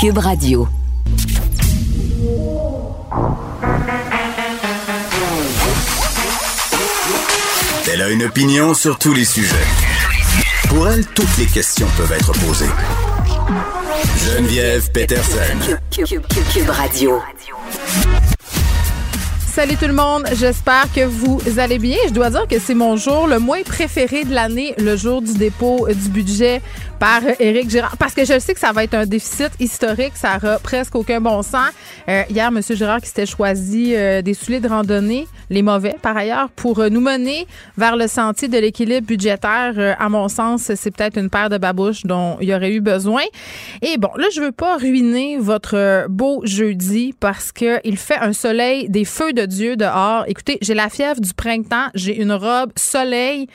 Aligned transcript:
Cube 0.00 0.16
Radio. 0.16 0.66
Elle 7.92 8.00
a 8.00 8.08
une 8.08 8.22
opinion 8.22 8.72
sur 8.72 8.98
tous 8.98 9.12
les 9.12 9.26
sujets. 9.26 9.54
Pour 10.70 10.88
elle, 10.88 11.04
toutes 11.08 11.36
les 11.36 11.44
questions 11.44 11.86
peuvent 11.98 12.12
être 12.12 12.32
posées. 12.32 12.70
Geneviève 14.16 14.90
Peterson. 14.92 15.76
Cube, 15.90 16.70
Radio. 16.70 17.20
Salut 19.52 19.76
tout 19.76 19.86
le 19.86 19.92
monde, 19.92 20.24
j'espère 20.32 20.86
que 20.94 21.04
vous 21.04 21.42
allez 21.58 21.78
bien. 21.78 21.98
Je 22.08 22.14
dois 22.14 22.30
dire 22.30 22.46
que 22.48 22.58
c'est 22.58 22.74
mon 22.74 22.96
jour 22.96 23.26
le 23.26 23.38
moins 23.38 23.62
préféré 23.64 24.24
de 24.24 24.32
l'année, 24.32 24.74
le 24.78 24.96
jour 24.96 25.20
du 25.20 25.34
dépôt 25.34 25.86
du 25.88 26.08
budget 26.08 26.62
par 27.00 27.22
Éric 27.40 27.70
Girard, 27.70 27.96
parce 27.96 28.12
que 28.12 28.26
je 28.26 28.38
sais 28.38 28.52
que 28.52 28.60
ça 28.60 28.72
va 28.72 28.84
être 28.84 28.92
un 28.92 29.06
déficit 29.06 29.50
historique, 29.58 30.12
ça 30.14 30.36
aura 30.36 30.58
presque 30.58 30.94
aucun 30.94 31.18
bon 31.18 31.40
sens. 31.40 31.70
Euh, 32.08 32.24
hier, 32.28 32.48
M. 32.48 32.60
Girard 32.62 33.00
qui 33.00 33.08
s'était 33.08 33.24
choisi 33.24 33.94
euh, 33.96 34.20
des 34.20 34.34
souliers 34.34 34.60
de 34.60 34.68
randonnée, 34.68 35.26
les 35.48 35.62
mauvais 35.62 35.96
par 36.02 36.14
ailleurs, 36.14 36.50
pour 36.50 36.78
euh, 36.78 36.90
nous 36.90 37.00
mener 37.00 37.46
vers 37.78 37.96
le 37.96 38.06
sentier 38.06 38.48
de 38.48 38.58
l'équilibre 38.58 39.06
budgétaire. 39.06 39.96
à 39.98 40.08
mon 40.10 40.28
sens, 40.28 40.70
c'est 40.74 40.90
peut-être 40.90 41.16
une 41.18 41.30
paire 41.30 41.48
de 41.48 41.56
babouches 41.56 42.04
dont 42.04 42.36
il 42.42 42.50
y 42.50 42.54
aurait 42.54 42.72
eu 42.72 42.82
besoin. 42.82 43.22
Et 43.80 43.96
bon, 43.96 44.10
là, 44.16 44.26
je 44.34 44.42
veux 44.42 44.52
pas 44.52 44.76
ruiner 44.76 45.38
votre 45.38 46.06
beau 46.10 46.42
jeudi 46.44 47.14
parce 47.18 47.50
que 47.50 47.80
il 47.82 47.96
fait 47.96 48.18
un 48.18 48.34
soleil 48.34 48.90
des 48.90 49.06
feux 49.06 49.32
de 49.32 49.46
Dieu 49.46 49.76
dehors. 49.76 50.24
Écoutez, 50.26 50.58
j'ai 50.60 50.74
la 50.74 50.90
fièvre 50.90 51.20
du 51.20 51.32
printemps, 51.32 51.86
j'ai 51.94 52.20
une 52.20 52.32
robe 52.32 52.72
soleil 52.76 53.46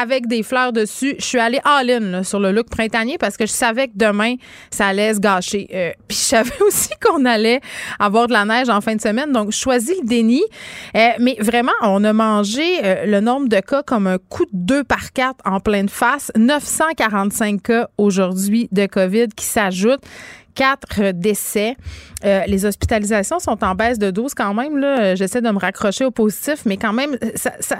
avec 0.00 0.26
des 0.26 0.42
fleurs 0.42 0.72
dessus. 0.72 1.16
Je 1.18 1.24
suis 1.24 1.38
allée 1.38 1.60
all-in 1.64 2.22
sur 2.22 2.40
le 2.40 2.52
look 2.52 2.68
printanier 2.68 3.18
parce 3.18 3.36
que 3.36 3.46
je 3.46 3.52
savais 3.52 3.88
que 3.88 3.92
demain, 3.94 4.34
ça 4.70 4.88
allait 4.88 5.14
se 5.14 5.20
gâcher. 5.20 5.68
Euh, 5.72 5.92
puis 6.08 6.16
je 6.16 6.22
savais 6.22 6.60
aussi 6.60 6.90
qu'on 7.02 7.24
allait 7.24 7.60
avoir 7.98 8.26
de 8.26 8.32
la 8.32 8.44
neige 8.44 8.68
en 8.68 8.80
fin 8.80 8.94
de 8.94 9.00
semaine. 9.00 9.32
Donc, 9.32 9.52
je 9.52 9.58
choisis 9.58 9.96
le 10.00 10.06
déni. 10.06 10.42
Euh, 10.96 11.08
mais 11.18 11.36
vraiment, 11.40 11.72
on 11.82 12.02
a 12.04 12.12
mangé 12.12 12.62
euh, 12.84 13.06
le 13.06 13.20
nombre 13.20 13.48
de 13.48 13.60
cas 13.60 13.82
comme 13.82 14.06
un 14.06 14.18
coup 14.18 14.44
de 14.44 14.50
deux 14.52 14.84
par 14.84 15.12
quatre 15.12 15.38
en 15.44 15.60
pleine 15.60 15.88
face. 15.88 16.30
945 16.36 17.62
cas 17.62 17.88
aujourd'hui 17.98 18.68
de 18.72 18.86
COVID 18.86 19.28
qui 19.34 19.44
s'ajoutent 19.44 20.04
quatre 20.54 21.12
décès. 21.12 21.76
les 22.24 22.64
hospitalisations 22.64 23.38
sont 23.38 23.62
en 23.62 23.74
baisse 23.74 23.98
de 23.98 24.10
12 24.10 24.32
quand 24.32 24.54
même. 24.54 25.14
J'essaie 25.14 25.42
de 25.42 25.50
me 25.50 25.58
raccrocher 25.58 26.06
au 26.06 26.10
positif, 26.10 26.62
mais 26.64 26.78
quand 26.78 26.94
même, 26.94 27.18
ça 27.34 27.76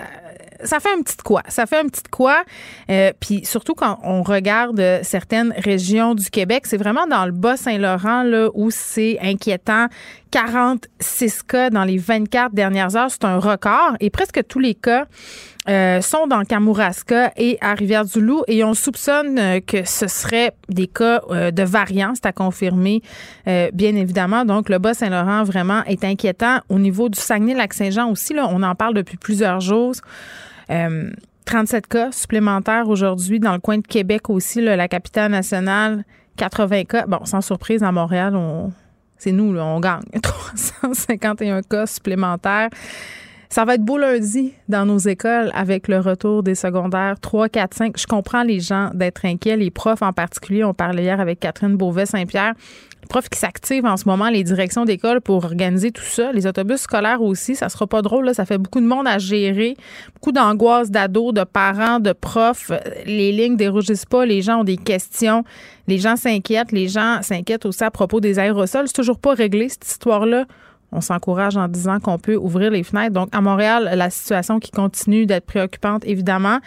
fait 0.81 0.93
un 0.93 1.03
petit 1.03 1.17
quoi. 1.25 1.43
Ça 1.49 1.67
fait 1.67 1.79
un 1.79 1.87
petit 1.87 2.03
quoi. 2.11 2.45
Euh, 2.91 3.13
puis 3.19 3.45
surtout 3.45 3.75
quand 3.75 3.99
on 4.03 4.23
regarde 4.23 4.81
certaines 5.03 5.53
régions 5.57 6.15
du 6.15 6.31
Québec, 6.31 6.67
c'est 6.67 6.77
vraiment 6.77 7.07
dans 7.07 7.27
le 7.27 7.33
Bas-Saint-Laurent 7.33 8.23
là 8.23 8.49
où 8.55 8.71
c'est 8.71 9.19
inquiétant. 9.21 9.87
46 10.31 11.43
cas 11.43 11.71
dans 11.71 11.85
les 11.85 11.99
24 11.99 12.55
dernières 12.55 12.97
heures, 12.97 13.11
c'est 13.11 13.25
un 13.25 13.39
record. 13.39 13.97
Et 14.01 14.11
presque 14.11 14.41
tous 14.49 14.59
les 14.59 14.75
cas 14.75 15.07
euh, 15.69 16.01
sont 16.01 16.27
dans 16.27 16.45
Kamouraska 16.45 17.33
et 17.37 17.59
à 17.61 17.75
Rivière-du-Loup 17.75 18.45
et 18.47 18.63
on 18.65 18.75
soupçonne 18.75 19.39
euh, 19.39 19.61
que 19.61 19.85
ce 19.85 20.07
serait 20.07 20.53
des 20.69 20.87
cas 20.87 21.21
de 21.31 21.63
variants, 21.63 22.13
c'est 22.15 22.27
à 22.27 22.33
confirmer 22.33 23.03
bien 23.47 23.95
évidemment. 23.95 24.45
Donc 24.45 24.69
le 24.69 24.79
Bas-Saint-Laurent 24.79 25.45
vraiment 25.45 25.83
est 25.85 26.05
inquiétant. 26.05 26.59
Au 26.69 26.79
niveau 26.79 27.09
du 27.09 27.19
Saguenay-Lac-Saint-Jean 27.21 28.11
aussi, 28.11 28.35
là, 28.35 28.49
on 28.51 28.63
en 28.63 28.75
parle 28.75 28.95
depuis 28.95 29.17
plusieurs 29.17 29.61
jours. 29.61 29.95
37 30.69 30.71
euh, 30.71 31.81
cas 31.89 32.13
supplémentaires 32.13 32.89
aujourd'hui 32.89 33.41
dans 33.41 33.53
le 33.53 33.61
coin 33.61 33.79
de 33.79 33.87
Québec 33.87 34.29
aussi, 34.31 34.61
la 34.61 34.89
capitale 34.89 35.31
nationale. 35.31 36.05
80 36.37 36.85
cas. 36.85 37.07
Bon, 37.07 37.25
sans 37.25 37.41
surprise, 37.41 37.83
à 37.83 37.93
Montréal, 37.93 38.37
on, 38.37 38.71
c'est 39.19 39.33
nous, 39.33 39.57
on 39.59 39.81
gagne. 39.81 40.03
351 40.23 41.63
cas 41.63 41.87
supplémentaires. 41.87 42.71
Ça 43.49 43.65
va 43.65 43.75
être 43.75 43.85
beau 43.85 43.97
lundi 43.97 44.53
dans 44.69 44.85
nos 44.85 44.99
écoles 44.99 45.51
avec 45.55 45.89
le 45.89 46.01
retour 46.01 46.43
des 46.43 46.55
secondaires 46.55 47.19
3, 47.21 47.49
4, 47.49 47.75
5. 47.75 47.99
Je 47.99 48.07
comprends 48.07 48.43
les 48.43 48.61
gens 48.61 48.91
d'être 48.93 49.25
inquiets, 49.25 49.57
les 49.57 49.71
profs 49.71 50.03
en 50.03 50.13
particulier. 50.13 50.65
On 50.65 50.75
parlait 50.75 51.05
hier 51.05 51.21
avec 51.21 51.41
Catherine 51.41 51.77
Beauvais-Saint-Pierre 51.77 52.55
profs 53.07 53.29
qui 53.29 53.39
s'activent 53.39 53.87
en 53.87 53.97
ce 53.97 54.09
moment, 54.09 54.29
les 54.29 54.45
directions 54.45 54.85
d'école 54.85 55.21
pour 55.21 55.45
organiser 55.45 55.91
tout 55.91 56.03
ça, 56.03 56.33
les 56.33 56.47
autobus 56.47 56.81
scolaires 56.81 57.23
aussi, 57.23 57.55
ça 57.55 57.69
sera 57.69 57.87
pas 57.87 58.03
drôle, 58.03 58.27
là, 58.27 58.35
ça 58.35 58.45
fait 58.45 58.59
beaucoup 58.59 58.81
de 58.81 58.87
monde 58.87 59.07
à 59.07 59.19
gérer, 59.19 59.77
beaucoup 60.15 60.33
d'angoisse 60.33 60.91
d'ados, 60.91 61.33
de 61.33 61.45
parents, 61.45 62.01
de 62.01 62.13
profs, 62.13 62.71
les 63.07 63.33
lignes 63.33 63.57
dérougissent 63.57 64.05
pas, 64.05 64.27
les 64.27 64.43
gens 64.43 64.61
ont 64.61 64.65
des 64.65 64.77
questions, 64.77 65.45
les 65.87 65.99
gens 65.99 66.17
s'inquiètent, 66.17 66.73
les 66.73 66.89
gens 66.89 67.23
s'inquiètent 67.23 67.67
aussi 67.67 67.85
à 67.85 67.91
propos 67.91 68.21
des 68.21 68.39
aérosols, 68.39 68.89
c'est 68.89 68.95
toujours 68.95 69.19
pas 69.19 69.35
réglé 69.35 69.69
cette 69.69 69.87
histoire-là. 69.87 70.47
On 70.93 71.01
s'encourage 71.01 71.57
en 71.57 71.69
disant 71.69 72.01
qu'on 72.01 72.19
peut 72.19 72.37
ouvrir 72.37 72.71
les 72.71 72.83
fenêtres. 72.83 73.13
Donc, 73.13 73.29
à 73.33 73.41
Montréal, 73.41 73.91
la 73.95 74.09
situation 74.09 74.61
qui 74.61 74.71
continue 74.71 75.27
d'être 75.27 75.45
préoccupante, 75.45 76.05
évidemment. 76.07 76.59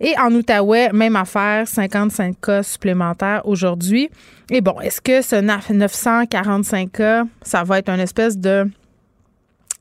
Et 0.00 0.14
en 0.18 0.32
Outaouais, 0.32 0.90
même 0.92 1.16
affaire, 1.16 1.66
55 1.66 2.40
cas 2.40 2.62
supplémentaires 2.62 3.42
aujourd'hui. 3.44 4.10
Et 4.50 4.60
bon, 4.60 4.78
est-ce 4.80 5.00
que 5.00 5.22
ce 5.22 5.36
945 5.36 6.92
cas, 6.92 7.24
ça 7.42 7.64
va 7.64 7.78
être 7.78 7.88
une 7.88 8.00
espèce 8.00 8.38
de 8.38 8.70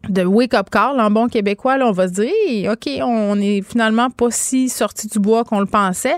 wake-up 0.08 0.70
call 0.70 1.00
en 1.00 1.12
bon 1.12 1.28
québécois, 1.28 1.78
là, 1.78 1.88
on 1.88 1.92
va 1.92 2.08
se 2.08 2.14
dire, 2.14 2.72
OK, 2.72 2.90
on 3.02 3.40
est 3.40 3.62
finalement 3.62 4.10
pas 4.10 4.32
si 4.32 4.70
sorti 4.70 5.08
du 5.08 5.20
bois 5.20 5.44
qu'on 5.44 5.60
le 5.60 5.66
pensait 5.66 6.18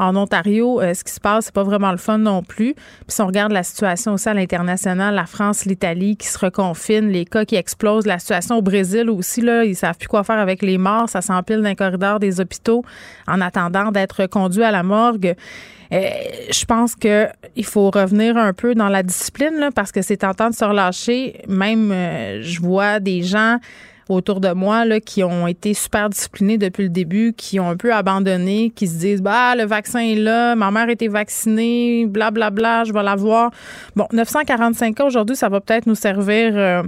en 0.00 0.16
Ontario, 0.16 0.80
euh, 0.80 0.94
ce 0.94 1.04
qui 1.04 1.12
se 1.12 1.20
passe, 1.20 1.44
c'est 1.44 1.54
pas 1.54 1.62
vraiment 1.62 1.90
le 1.90 1.98
fun 1.98 2.16
non 2.16 2.42
plus. 2.42 2.72
Puis 2.74 3.04
si 3.08 3.20
on 3.20 3.26
regarde 3.26 3.52
la 3.52 3.62
situation 3.62 4.14
aussi 4.14 4.30
à 4.30 4.34
l'international, 4.34 5.14
la 5.14 5.26
France, 5.26 5.66
l'Italie 5.66 6.16
qui 6.16 6.26
se 6.26 6.38
reconfinent, 6.38 7.10
les 7.10 7.26
cas 7.26 7.44
qui 7.44 7.56
explosent, 7.56 8.06
la 8.06 8.18
situation 8.18 8.56
au 8.56 8.62
Brésil 8.62 9.10
aussi, 9.10 9.42
là, 9.42 9.62
ils 9.64 9.76
savent 9.76 9.98
plus 9.98 10.08
quoi 10.08 10.24
faire 10.24 10.38
avec 10.38 10.62
les 10.62 10.78
morts, 10.78 11.10
ça 11.10 11.20
s'empile 11.20 11.60
dans 11.60 11.68
les 11.68 11.76
corridors 11.76 12.18
des 12.18 12.40
hôpitaux 12.40 12.82
en 13.28 13.42
attendant 13.42 13.92
d'être 13.92 14.24
conduits 14.26 14.64
à 14.64 14.70
la 14.70 14.82
morgue. 14.82 15.36
Euh, 15.92 16.08
je 16.50 16.64
pense 16.64 16.94
que 16.94 17.26
il 17.56 17.64
faut 17.64 17.90
revenir 17.90 18.36
un 18.36 18.52
peu 18.54 18.74
dans 18.74 18.88
la 18.88 19.02
discipline 19.02 19.56
là, 19.58 19.70
parce 19.70 19.92
que 19.92 20.00
c'est 20.02 20.18
tentant 20.18 20.48
de 20.48 20.54
se 20.54 20.64
relâcher. 20.64 21.42
Même, 21.46 21.90
euh, 21.92 22.40
je 22.42 22.60
vois 22.60 23.00
des 23.00 23.22
gens 23.22 23.58
autour 24.14 24.40
de 24.40 24.52
moi 24.52 24.84
là, 24.84 25.00
qui 25.00 25.22
ont 25.22 25.46
été 25.46 25.74
super 25.74 26.10
disciplinés 26.10 26.58
depuis 26.58 26.84
le 26.84 26.88
début, 26.88 27.32
qui 27.36 27.60
ont 27.60 27.68
un 27.68 27.76
peu 27.76 27.92
abandonné, 27.92 28.72
qui 28.74 28.86
se 28.86 28.98
disent 28.98 29.22
bah 29.22 29.54
le 29.56 29.64
vaccin 29.64 30.00
est 30.00 30.16
là, 30.16 30.54
ma 30.54 30.70
mère 30.70 30.88
a 30.88 30.92
été 30.92 31.08
vaccinée, 31.08 32.06
blablabla, 32.06 32.50
bla, 32.50 32.82
bla, 32.82 32.84
je 32.84 32.92
vais 32.92 33.02
l'avoir. 33.02 33.50
Bon, 33.96 34.06
945 34.12 35.00
ans 35.00 35.06
aujourd'hui, 35.06 35.36
ça 35.36 35.48
va 35.48 35.60
peut-être 35.60 35.86
nous 35.86 35.94
servir. 35.94 36.52
Euh, 36.54 36.82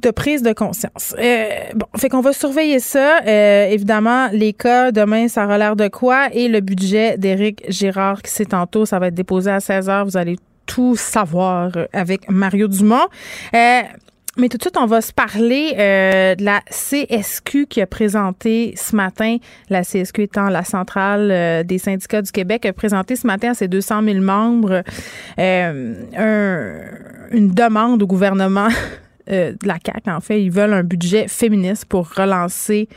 de 0.00 0.10
prise 0.10 0.42
de 0.42 0.52
conscience. 0.52 1.14
Euh, 1.18 1.48
bon, 1.74 1.86
fait 1.96 2.08
qu'on 2.08 2.20
va 2.20 2.32
surveiller 2.32 2.80
ça. 2.80 3.20
Euh, 3.26 3.66
évidemment, 3.66 4.28
les 4.32 4.52
cas, 4.52 4.92
demain, 4.92 5.28
ça 5.28 5.44
aura 5.44 5.58
l'air 5.58 5.76
de 5.76 5.88
quoi? 5.88 6.28
Et 6.32 6.48
le 6.48 6.60
budget 6.60 7.18
d'Éric 7.18 7.64
Girard, 7.68 8.22
qui 8.22 8.30
c'est 8.30 8.46
tantôt, 8.46 8.86
ça 8.86 8.98
va 8.98 9.08
être 9.08 9.14
déposé 9.14 9.50
à 9.50 9.60
16 9.60 9.88
h. 9.88 10.04
Vous 10.04 10.16
allez 10.16 10.36
tout 10.66 10.96
savoir 10.96 11.72
avec 11.92 12.30
Mario 12.30 12.68
Dumont. 12.68 13.08
Euh, 13.54 13.82
mais 14.40 14.48
tout 14.48 14.56
de 14.56 14.62
suite, 14.62 14.76
on 14.78 14.86
va 14.86 15.00
se 15.00 15.12
parler 15.12 15.74
euh, 15.78 16.34
de 16.34 16.44
la 16.44 16.62
CSQ 16.70 17.66
qui 17.66 17.80
a 17.80 17.86
présenté 17.86 18.72
ce 18.76 18.96
matin, 18.96 19.36
la 19.68 19.82
CSQ 19.82 20.22
étant 20.22 20.48
la 20.48 20.64
centrale 20.64 21.30
euh, 21.30 21.62
des 21.62 21.78
syndicats 21.78 22.22
du 22.22 22.32
Québec, 22.32 22.64
a 22.66 22.72
présenté 22.72 23.16
ce 23.16 23.26
matin 23.26 23.50
à 23.50 23.54
ses 23.54 23.68
200 23.68 24.02
000 24.02 24.20
membres 24.20 24.82
euh, 25.38 26.82
une 27.30 27.50
demande 27.50 28.02
au 28.02 28.06
gouvernement 28.06 28.68
de 29.28 29.56
la 29.64 29.76
CAQ. 29.84 30.10
En 30.10 30.20
fait, 30.20 30.42
ils 30.42 30.50
veulent 30.50 30.72
un 30.72 30.82
budget 30.82 31.28
féministe 31.28 31.84
pour 31.84 32.08
relancer 32.12 32.88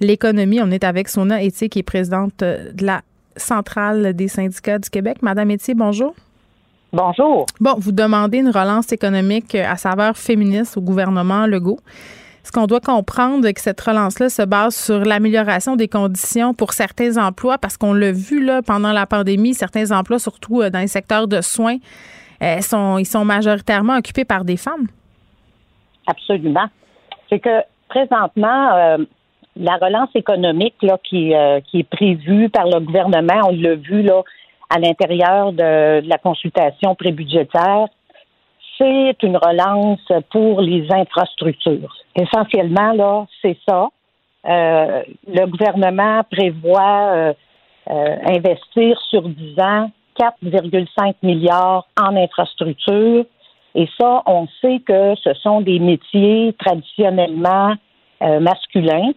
l'économie. 0.00 0.60
On 0.62 0.70
est 0.70 0.84
avec 0.84 1.08
Sona 1.08 1.44
Etier, 1.44 1.68
qui 1.68 1.80
est 1.80 1.84
présidente 1.84 2.38
de 2.40 2.84
la 2.84 3.02
centrale 3.36 4.14
des 4.14 4.28
syndicats 4.28 4.78
du 4.78 4.88
Québec. 4.88 5.18
Madame 5.20 5.50
Etier, 5.50 5.74
bonjour. 5.74 6.14
Bonjour. 6.92 7.46
Bon, 7.60 7.74
vous 7.78 7.92
demandez 7.92 8.38
une 8.38 8.50
relance 8.50 8.92
économique 8.92 9.54
à 9.54 9.76
saveur 9.76 10.16
féministe 10.16 10.76
au 10.76 10.80
gouvernement 10.80 11.46
Legault. 11.46 11.78
Est-ce 12.42 12.52
qu'on 12.52 12.66
doit 12.66 12.80
comprendre 12.80 13.50
que 13.50 13.60
cette 13.60 13.80
relance-là 13.80 14.28
se 14.28 14.42
base 14.42 14.74
sur 14.74 15.00
l'amélioration 15.00 15.76
des 15.76 15.88
conditions 15.88 16.54
pour 16.54 16.72
certains 16.72 17.16
emplois? 17.16 17.56
Parce 17.56 17.76
qu'on 17.76 17.94
l'a 17.94 18.12
vu 18.12 18.44
là, 18.44 18.62
pendant 18.62 18.92
la 18.92 19.06
pandémie, 19.06 19.54
certains 19.54 19.90
emplois, 19.90 20.18
surtout 20.18 20.68
dans 20.68 20.80
les 20.80 20.88
secteurs 20.88 21.28
de 21.28 21.40
soins, 21.40 21.78
sont, 22.60 22.98
ils 22.98 23.06
sont 23.06 23.24
majoritairement 23.24 23.96
occupés 23.96 24.24
par 24.24 24.44
des 24.44 24.56
femmes. 24.56 24.88
Absolument. 26.06 26.66
C'est 27.30 27.38
que 27.38 27.62
présentement, 27.88 28.98
la 29.56 29.76
relance 29.76 30.10
économique 30.14 30.74
là, 30.82 30.98
qui, 31.02 31.34
euh, 31.34 31.60
qui 31.60 31.80
est 31.80 31.88
prévue 31.88 32.48
par 32.48 32.66
le 32.66 32.80
gouvernement, 32.80 33.40
on 33.48 33.52
l'a 33.52 33.74
vu 33.74 34.02
là, 34.02 34.22
à 34.74 34.78
l'intérieur 34.78 35.52
de, 35.52 36.06
la 36.06 36.18
consultation 36.18 36.94
prébudgétaire, 36.94 37.86
c'est 38.78 39.16
une 39.22 39.36
relance 39.36 40.00
pour 40.30 40.60
les 40.60 40.90
infrastructures. 40.90 41.94
Essentiellement, 42.16 42.92
là, 42.92 43.26
c'est 43.42 43.58
ça. 43.68 43.88
Euh, 44.48 45.02
le 45.28 45.46
gouvernement 45.46 46.22
prévoit 46.30 47.34
euh, 47.90 48.16
investir 48.26 49.00
sur 49.10 49.28
10 49.28 49.60
ans 49.60 49.90
4,5 50.18 51.14
milliards 51.22 51.86
en 52.00 52.16
infrastructures. 52.16 53.24
Et 53.74 53.88
ça, 54.00 54.22
on 54.26 54.46
sait 54.60 54.80
que 54.80 55.14
ce 55.22 55.32
sont 55.34 55.60
des 55.60 55.78
métiers 55.78 56.54
traditionnellement 56.58 57.74
masculins. 58.20 59.12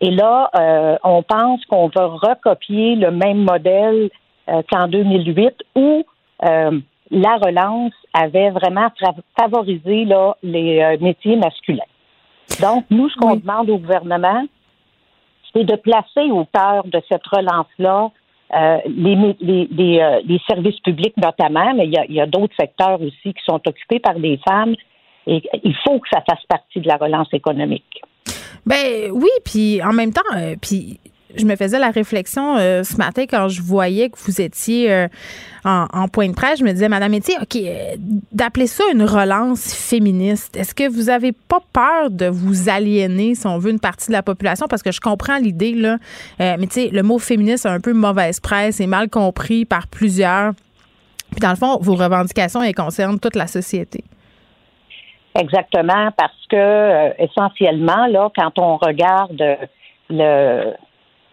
Et 0.00 0.10
là, 0.10 0.50
euh, 0.56 0.96
on 1.02 1.22
pense 1.22 1.64
qu'on 1.66 1.88
va 1.88 2.06
recopier 2.06 2.94
le 2.94 3.10
même 3.10 3.38
modèle 3.38 4.10
euh, 4.48 4.62
qu'en 4.70 4.88
2008 4.88 5.54
où 5.74 6.04
euh, 6.44 6.80
la 7.10 7.36
relance 7.36 7.92
avait 8.12 8.50
vraiment 8.50 8.88
favorisé 9.38 10.04
là, 10.04 10.36
les 10.42 10.98
métiers 11.00 11.36
masculins. 11.36 11.82
Donc, 12.60 12.84
nous, 12.90 13.08
ce 13.08 13.16
qu'on 13.16 13.36
demande 13.36 13.70
au 13.70 13.78
gouvernement, 13.78 14.44
c'est 15.52 15.64
de 15.64 15.76
placer 15.76 16.30
au 16.30 16.44
cœur 16.44 16.84
de 16.84 17.00
cette 17.08 17.26
relance-là 17.26 18.10
les, 18.86 19.36
les, 19.40 19.68
les, 19.70 20.20
les, 20.24 20.40
services 20.46 20.80
publics 20.80 21.16
notamment, 21.16 21.74
mais 21.74 21.86
il 21.86 21.92
y 21.92 21.98
a, 21.98 22.04
y 22.06 22.20
a 22.20 22.26
d'autres 22.26 22.54
secteurs 22.58 23.00
aussi 23.00 23.34
qui 23.34 23.44
sont 23.46 23.60
occupés 23.66 24.00
par 24.00 24.18
des 24.18 24.38
femmes 24.46 24.74
et 25.28 25.42
il 25.62 25.76
faut 25.84 25.98
que 25.98 26.08
ça 26.10 26.22
fasse 26.28 26.44
partie 26.48 26.80
de 26.80 26.88
la 26.88 26.96
relance 26.96 27.28
économique. 27.32 28.02
Ben 28.64 29.10
oui, 29.12 29.28
puis 29.44 29.82
en 29.82 29.92
même 29.92 30.12
temps, 30.12 30.22
euh, 30.36 30.54
puis 30.60 30.98
je 31.36 31.44
me 31.44 31.56
faisais 31.56 31.78
la 31.78 31.90
réflexion 31.90 32.56
euh, 32.56 32.82
ce 32.82 32.96
matin 32.96 33.24
quand 33.28 33.48
je 33.48 33.62
voyais 33.62 34.10
que 34.10 34.18
vous 34.18 34.40
étiez 34.40 34.92
euh, 34.92 35.08
en, 35.64 36.08
point 36.08 36.28
de 36.28 36.34
presse. 36.34 36.60
Je 36.60 36.64
me 36.64 36.72
disais, 36.72 36.88
Madame 36.88 37.10
Métier, 37.10 37.34
OK, 37.40 37.58
d'appeler 38.32 38.66
ça 38.66 38.84
une 38.92 39.02
relance 39.02 39.74
féministe, 39.74 40.56
est-ce 40.56 40.74
que 40.74 40.88
vous 40.88 41.10
avez 41.10 41.32
pas 41.32 41.60
peur 41.72 42.10
de 42.10 42.26
vous 42.26 42.68
aliéner, 42.68 43.34
si 43.34 43.46
on 43.46 43.58
veut, 43.58 43.70
une 43.70 43.80
partie 43.80 44.08
de 44.08 44.12
la 44.12 44.22
population? 44.22 44.66
Parce 44.68 44.82
que 44.82 44.92
je 44.92 45.00
comprends 45.00 45.38
l'idée, 45.38 45.72
là. 45.72 45.98
mais 46.38 46.66
tu 46.66 46.82
sais, 46.82 46.88
le 46.90 47.02
mot 47.02 47.18
féministe 47.18 47.66
a 47.66 47.72
un 47.72 47.80
peu 47.80 47.92
mauvaise 47.92 48.40
presse 48.40 48.80
et 48.80 48.86
mal 48.86 49.10
compris 49.10 49.64
par 49.64 49.86
plusieurs. 49.88 50.52
Puis 51.30 51.40
dans 51.40 51.50
le 51.50 51.56
fond, 51.56 51.78
vos 51.80 51.94
revendications, 51.94 52.62
elles 52.62 52.74
concernent 52.74 53.20
toute 53.20 53.36
la 53.36 53.46
société. 53.46 54.04
Exactement, 55.38 56.10
parce 56.16 56.46
que 56.48 56.56
euh, 56.56 57.10
essentiellement, 57.18 58.06
là, 58.06 58.28
quand 58.36 58.58
on 58.58 58.76
regarde 58.76 59.40
le, 60.10 60.74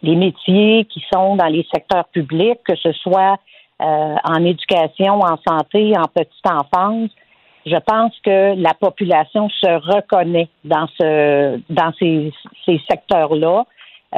les 0.05 0.15
métiers 0.15 0.85
qui 0.85 1.03
sont 1.11 1.35
dans 1.35 1.47
les 1.47 1.65
secteurs 1.73 2.05
publics, 2.09 2.59
que 2.63 2.75
ce 2.75 2.91
soit 2.93 3.37
euh, 3.81 4.15
en 4.23 4.45
éducation, 4.45 5.19
en 5.19 5.37
santé, 5.47 5.93
en 5.97 6.07
petite 6.07 6.47
enfance, 6.49 7.09
je 7.65 7.77
pense 7.77 8.13
que 8.23 8.53
la 8.55 8.75
population 8.75 9.49
se 9.49 9.95
reconnaît 9.95 10.49
dans 10.63 10.87
ce 10.99 11.59
dans 11.69 11.91
ces, 11.97 12.31
ces 12.65 12.79
secteurs-là 12.89 13.65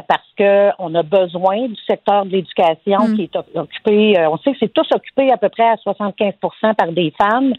parce 0.07 0.29
que 0.37 0.69
on 0.77 0.93
a 0.93 1.01
besoin 1.01 1.67
du 1.67 1.81
secteur 1.89 2.25
de 2.25 2.31
l'éducation 2.31 3.07
mm. 3.07 3.15
qui 3.15 3.23
est 3.23 3.57
occupé, 3.57 4.19
euh, 4.19 4.29
on 4.29 4.37
sait 4.39 4.51
que 4.51 4.57
c'est 4.59 4.73
tous 4.73 4.87
occupés 4.93 5.31
à 5.31 5.37
peu 5.37 5.49
près 5.49 5.69
à 5.69 5.75
75% 5.75 6.75
par 6.75 6.91
des 6.91 7.13
femmes 7.17 7.53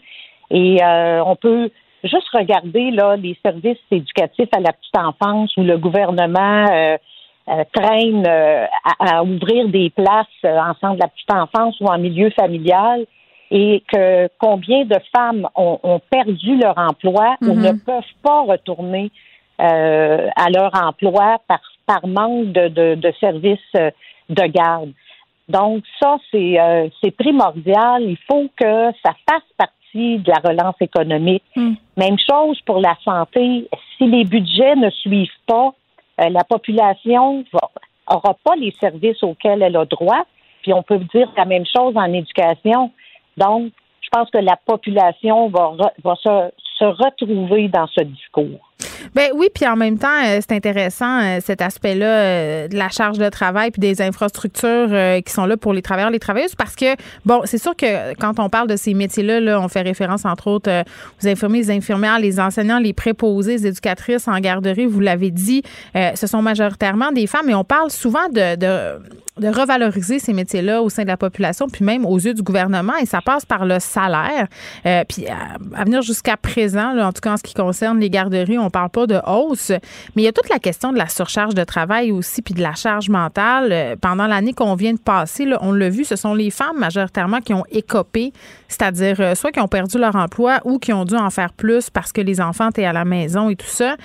et 0.51 0.79
on 0.83 1.35
peut 1.35 1.69
juste 2.03 2.29
regarder 2.33 2.91
là 2.91 3.15
les 3.15 3.37
services 3.43 3.77
éducatifs 3.91 4.49
à 4.55 4.59
la 4.59 4.71
petite 4.73 4.97
enfance 4.97 5.55
où 5.57 5.63
le 5.63 5.77
gouvernement 5.77 6.67
euh, 6.71 6.97
euh, 7.49 7.63
traîne 7.73 8.25
euh, 8.27 8.65
à, 8.99 9.23
ouvrir 9.23 9.67
des 9.69 9.89
places 9.89 10.27
en 10.43 10.73
centre 10.79 10.95
de 10.95 10.99
la 11.01 11.07
petite 11.07 11.31
enfance 11.31 11.79
ou 11.79 11.85
en 11.85 11.97
milieu 11.97 12.29
familial 12.31 13.05
et 13.51 13.83
que 13.91 14.29
combien 14.37 14.85
de 14.85 14.97
femmes 15.15 15.47
ont, 15.55 15.99
perdu 16.11 16.57
leur 16.57 16.77
emploi 16.77 17.35
ou 17.41 17.47
mm-hmm. 17.47 17.61
ne 17.61 17.71
peuvent 17.83 18.15
pas 18.23 18.41
retourner 18.41 19.11
à 19.57 20.49
leur 20.53 20.71
emploi 20.75 21.37
par, 21.47 21.59
par 21.85 22.07
manque 22.07 22.51
de, 22.51 22.67
de, 22.67 22.95
de 22.95 23.13
services 23.19 23.73
de 23.73 24.45
garde. 24.45 24.91
Donc 25.49 25.83
ça, 25.99 26.17
c'est 26.31 26.57
c'est 27.03 27.11
primordial. 27.11 28.03
Il 28.03 28.17
faut 28.29 28.47
que 28.55 28.91
ça 29.03 29.13
fasse 29.27 29.43
partie 29.57 30.19
de 30.19 30.29
la 30.29 30.47
relance 30.47 30.75
économique. 30.79 31.43
Hmm. 31.55 31.73
Même 31.97 32.17
chose 32.19 32.59
pour 32.65 32.79
la 32.79 32.95
santé. 33.03 33.67
Si 33.97 34.05
les 34.05 34.23
budgets 34.23 34.75
ne 34.75 34.89
suivent 34.91 35.27
pas, 35.47 35.73
euh, 36.19 36.29
la 36.29 36.43
population 36.43 37.43
n'aura 37.53 38.35
pas 38.43 38.55
les 38.55 38.73
services 38.79 39.21
auxquels 39.23 39.61
elle 39.61 39.77
a 39.77 39.85
droit. 39.85 40.25
Puis 40.61 40.73
on 40.73 40.83
peut 40.83 40.99
dire 41.13 41.31
la 41.37 41.45
même 41.45 41.65
chose 41.65 41.95
en 41.95 42.11
éducation. 42.13 42.91
Donc, 43.37 43.71
je 44.01 44.09
pense 44.11 44.29
que 44.29 44.39
la 44.39 44.57
population 44.57 45.49
va, 45.49 45.73
va 46.03 46.15
se, 46.15 46.51
se 46.79 46.85
retrouver 46.85 47.67
dans 47.67 47.87
ce 47.87 48.01
discours. 48.03 48.69
Ben 49.13 49.31
oui, 49.35 49.49
puis 49.53 49.67
en 49.67 49.75
même 49.75 49.97
temps, 49.97 50.07
euh, 50.25 50.39
c'est 50.39 50.55
intéressant 50.55 51.19
euh, 51.21 51.39
cet 51.43 51.61
aspect-là 51.61 52.05
euh, 52.05 52.67
de 52.67 52.77
la 52.77 52.89
charge 52.89 53.17
de 53.17 53.27
travail 53.29 53.71
puis 53.71 53.79
des 53.79 54.01
infrastructures 54.01 54.89
qui 55.25 55.33
sont 55.33 55.45
là 55.45 55.57
pour 55.57 55.73
les 55.73 55.81
travailleurs, 55.81 56.11
les 56.11 56.19
travailleuses, 56.19 56.55
parce 56.55 56.75
que 56.75 56.95
bon, 57.25 57.41
c'est 57.45 57.57
sûr 57.57 57.75
que 57.75 58.13
quand 58.15 58.39
on 58.39 58.49
parle 58.49 58.67
de 58.67 58.75
ces 58.75 58.93
métiers-là, 58.93 59.39
là, 59.39 59.59
on 59.59 59.67
fait 59.67 59.81
référence 59.81 60.25
entre 60.25 60.47
autres 60.47 60.83
aux 61.21 61.27
infirmiers, 61.27 61.59
les 61.59 61.71
infirmières, 61.71 62.19
les 62.19 62.39
enseignants, 62.39 62.79
les 62.79 62.93
préposés, 62.93 63.53
les 63.53 63.67
éducatrices 63.67 64.27
en 64.27 64.39
garderie. 64.39 64.85
Vous 64.85 64.99
l'avez 64.99 65.31
dit, 65.31 65.63
ce 65.95 66.27
sont 66.27 66.41
majoritairement 66.41 67.11
des 67.11 67.27
femmes, 67.27 67.49
et 67.49 67.55
on 67.55 67.63
parle 67.63 67.89
souvent 67.89 68.27
de, 68.29 68.55
de 68.55 68.99
de 69.39 69.47
revaloriser 69.47 70.19
ces 70.19 70.33
métiers-là 70.33 70.81
au 70.81 70.89
sein 70.89 71.03
de 71.03 71.07
la 71.07 71.15
population, 71.15 71.69
puis 71.69 71.85
même 71.85 72.05
aux 72.05 72.19
yeux 72.19 72.33
du 72.33 72.41
gouvernement, 72.41 72.97
et 73.01 73.05
ça 73.05 73.21
passe 73.21 73.45
par 73.45 73.65
le 73.65 73.79
salaire. 73.79 74.47
puis 75.07 75.27
à, 75.27 75.83
venir 75.85 76.01
jusqu'à 76.01 76.35
présent, 76.35 76.68
là, 76.75 77.07
en 77.07 77.11
tout 77.11 77.21
cas 77.21 77.33
en 77.33 77.37
ce 77.37 77.43
qui 77.43 77.53
concerne 77.53 77.99
les 77.99 78.09
garderies, 78.09 78.57
on 78.57 78.69
parle 78.69 78.89
pas 78.89 79.07
de 79.07 79.19
hausse, 79.25 79.69
mais 80.15 80.21
il 80.21 80.23
y 80.23 80.27
a 80.27 80.31
toute 80.31 80.49
la 80.49 80.59
question 80.59 80.91
de 80.91 80.97
la 80.97 81.07
surcharge 81.07 81.55
de 81.55 81.63
travail 81.63 82.11
aussi, 82.11 82.41
puis 82.41 82.53
de 82.53 82.61
la 82.61 82.73
charge 82.73 83.09
mentale. 83.09 83.71
Euh, 83.71 83.95
pendant 83.99 84.27
l'année 84.27 84.53
qu'on 84.53 84.75
vient 84.75 84.93
de 84.93 84.99
passer, 84.99 85.45
là, 85.45 85.57
on 85.61 85.71
l'a 85.71 85.89
vu, 85.89 86.05
ce 86.05 86.15
sont 86.15 86.33
les 86.33 86.49
femmes 86.49 86.77
majoritairement 86.77 87.41
qui 87.41 87.53
ont 87.53 87.65
écopé, 87.71 88.33
c'est-à-dire 88.67 89.17
euh, 89.19 89.35
soit 89.35 89.51
qui 89.51 89.59
ont 89.59 89.67
perdu 89.67 89.97
leur 89.97 90.15
emploi 90.15 90.59
ou 90.65 90.79
qui 90.79 90.93
ont 90.93 91.05
dû 91.05 91.15
en 91.15 91.29
faire 91.29 91.53
plus 91.53 91.89
parce 91.89 92.11
que 92.11 92.21
les 92.21 92.41
enfants 92.41 92.69
étaient 92.69 92.85
à 92.85 92.93
la 92.93 93.05
maison 93.05 93.49
et 93.49 93.55
tout 93.55 93.67
ça. 93.67 93.95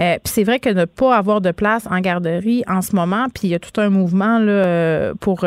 Euh, 0.00 0.16
puis 0.22 0.32
c'est 0.32 0.44
vrai 0.44 0.58
que 0.58 0.70
ne 0.70 0.84
pas 0.84 1.16
avoir 1.16 1.40
de 1.40 1.50
place 1.50 1.86
en 1.90 2.00
garderie 2.00 2.64
en 2.68 2.82
ce 2.82 2.94
moment, 2.94 3.26
puis 3.32 3.48
il 3.48 3.50
y 3.50 3.54
a 3.54 3.58
tout 3.58 3.80
un 3.80 3.90
mouvement 3.90 4.38
là, 4.38 5.12
pour 5.20 5.44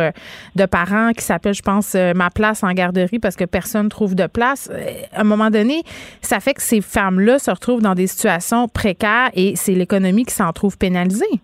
de 0.55 0.65
parents 0.65 1.11
qui 1.13 1.23
s'appelle, 1.23 1.53
je 1.53 1.61
pense, 1.61 1.95
ma 2.15 2.29
place 2.29 2.63
en 2.63 2.71
garderie 2.71 3.19
parce 3.19 3.35
que 3.35 3.45
personne 3.45 3.89
trouve 3.89 4.15
de 4.15 4.27
place. 4.27 4.69
À 5.13 5.21
un 5.21 5.23
moment 5.23 5.49
donné, 5.49 5.83
ça 6.21 6.39
fait 6.39 6.53
que 6.53 6.61
ces 6.65 6.81
femmes-là 6.81 7.39
se 7.39 7.51
retrouvent 7.51 7.81
dans 7.81 7.95
des 7.95 8.07
situations 8.07 8.67
précaire 8.67 9.29
et 9.33 9.55
c'est 9.55 9.73
l'économie 9.73 10.25
qui 10.25 10.33
s'en 10.33 10.51
trouve 10.51 10.77
pénalisée. 10.77 11.39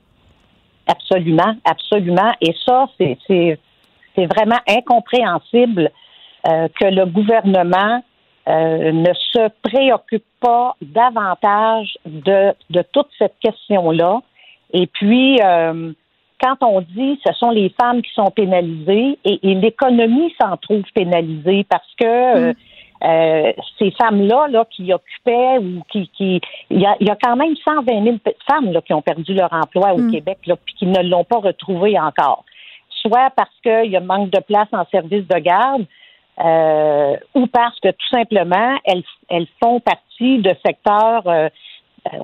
Absolument, 0.87 1.55
absolument. 1.63 2.31
Et 2.41 2.53
ça, 2.65 2.87
c'est 2.97 3.57
vraiment 4.17 4.59
incompréhensible 4.67 5.91
euh, 6.47 6.67
que 6.79 6.85
le 6.85 7.05
gouvernement 7.05 8.03
euh, 8.49 8.91
ne 8.91 9.13
se 9.13 9.49
préoccupe 9.61 10.25
pas 10.39 10.75
davantage 10.81 11.95
de, 12.05 12.53
de 12.71 12.83
toute 12.91 13.09
cette 13.19 13.35
question-là. 13.39 14.21
Et 14.73 14.87
puis, 14.87 15.39
euh, 15.43 15.93
quand 16.41 16.57
on 16.61 16.81
dit 16.81 17.19
ce 17.25 17.33
sont 17.33 17.51
les 17.51 17.73
femmes 17.79 18.01
qui 18.01 18.11
sont 18.13 18.31
pénalisées 18.31 19.19
et, 19.23 19.39
l'économie 19.43 20.33
s'en 20.41 20.57
trouve 20.57 20.83
pénalisée 20.95 21.65
parce 21.69 21.87
que 21.99 22.49
mm. 22.49 22.53
Euh, 23.03 23.51
ces 23.79 23.91
femmes-là 23.91 24.48
là, 24.50 24.65
qui 24.70 24.93
occupaient 24.93 25.58
ou 25.58 25.81
qui... 25.91 26.08
qui 26.10 26.39
il, 26.70 26.81
y 26.81 26.86
a, 26.86 26.96
il 27.00 27.08
y 27.08 27.10
a 27.10 27.17
quand 27.22 27.36
même 27.36 27.55
120 27.55 28.03
000 28.03 28.17
femmes 28.48 28.72
là, 28.72 28.81
qui 28.81 28.93
ont 28.93 29.01
perdu 29.01 29.34
leur 29.34 29.51
emploi 29.51 29.93
au 29.93 29.98
mm. 29.98 30.12
Québec 30.12 30.38
là, 30.46 30.55
puis 30.63 30.75
qui 30.75 30.86
ne 30.86 31.01
l'ont 31.01 31.24
pas 31.24 31.39
retrouvé 31.39 32.00
encore. 32.00 32.46
Soit 33.01 33.31
parce 33.36 33.53
qu'il 33.63 33.91
y 33.91 33.98
a 33.98 34.00
manque 34.01 34.29
de 34.29 34.39
place 34.41 34.67
en 34.72 34.86
service 34.91 35.27
de 35.27 35.39
garde, 35.39 35.86
euh, 36.43 37.17
ou 37.34 37.48
parce 37.48 37.79
que 37.79 37.89
tout 37.89 38.08
simplement, 38.12 38.77
elles, 38.86 39.03
elles 39.29 39.48
font 39.63 39.79
partie 39.79 40.39
de 40.39 40.53
secteurs... 40.65 41.27
Euh, 41.27 41.50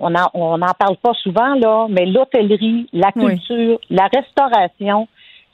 on 0.02 0.10
n'en 0.10 0.28
on 0.34 0.60
en 0.60 0.74
parle 0.80 0.98
pas 0.98 1.14
souvent, 1.22 1.54
là, 1.54 1.86
mais 1.88 2.08
l'hôtellerie, 2.08 2.90
la 2.94 3.12
culture, 3.12 3.80
la 3.92 4.08
restauration, 4.12 5.08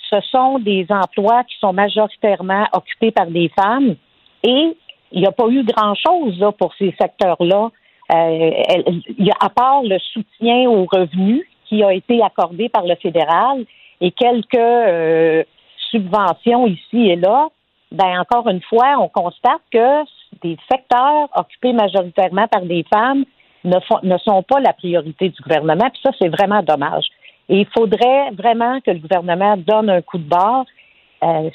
ce 0.10 0.22
sont 0.32 0.60
des 0.60 0.86
emplois 0.90 1.44
qui 1.44 1.58
sont 1.60 1.74
majoritairement 1.74 2.66
occupés 2.72 3.12
par 3.12 3.28
des 3.28 3.50
femmes 3.50 3.96
et 4.44 4.78
il 5.14 5.22
n'y 5.22 5.28
a 5.28 5.32
pas 5.32 5.48
eu 5.48 5.64
grand-chose 5.64 6.44
pour 6.58 6.74
ces 6.76 6.94
secteurs-là 7.00 7.70
à 8.10 9.50
part 9.50 9.82
le 9.84 9.98
soutien 10.00 10.70
aux 10.70 10.86
revenus 10.86 11.46
qui 11.66 11.84
a 11.84 11.94
été 11.94 12.22
accordé 12.22 12.70
par 12.70 12.86
le 12.86 12.96
fédéral 12.96 13.66
et 14.02 14.12
quelques 14.12 15.48
subventions 15.90 16.68
ici 16.68 17.10
et 17.10 17.16
là, 17.16 17.48
ben 17.92 18.20
encore 18.20 18.50
une 18.50 18.62
fois, 18.62 18.96
on 19.00 19.08
constate 19.08 19.62
que 19.72 20.04
des 20.42 20.58
secteurs 20.70 21.30
occupés 21.36 21.74
majoritairement 21.74 22.48
par 22.48 22.64
des 22.64 22.84
femmes 22.92 23.24
ne, 23.64 23.78
ne 24.04 24.18
sont 24.18 24.44
pas 24.44 24.60
la 24.60 24.74
priorité 24.74 25.30
du 25.30 25.42
gouvernement. 25.42 25.90
Puis 25.92 26.02
ça, 26.04 26.12
c'est 26.20 26.30
vraiment 26.30 26.64
dommage. 26.64 27.06
Et 27.50 27.60
il 27.60 27.68
faudrait 27.68 28.32
vraiment 28.32 28.80
que 28.82 28.92
le 28.92 29.00
gouvernement 29.00 29.56
donne 29.58 29.90
un 29.90 30.02
coup 30.02 30.18
de 30.18 30.28
barre. 30.28 30.66
Euh, 31.24 31.50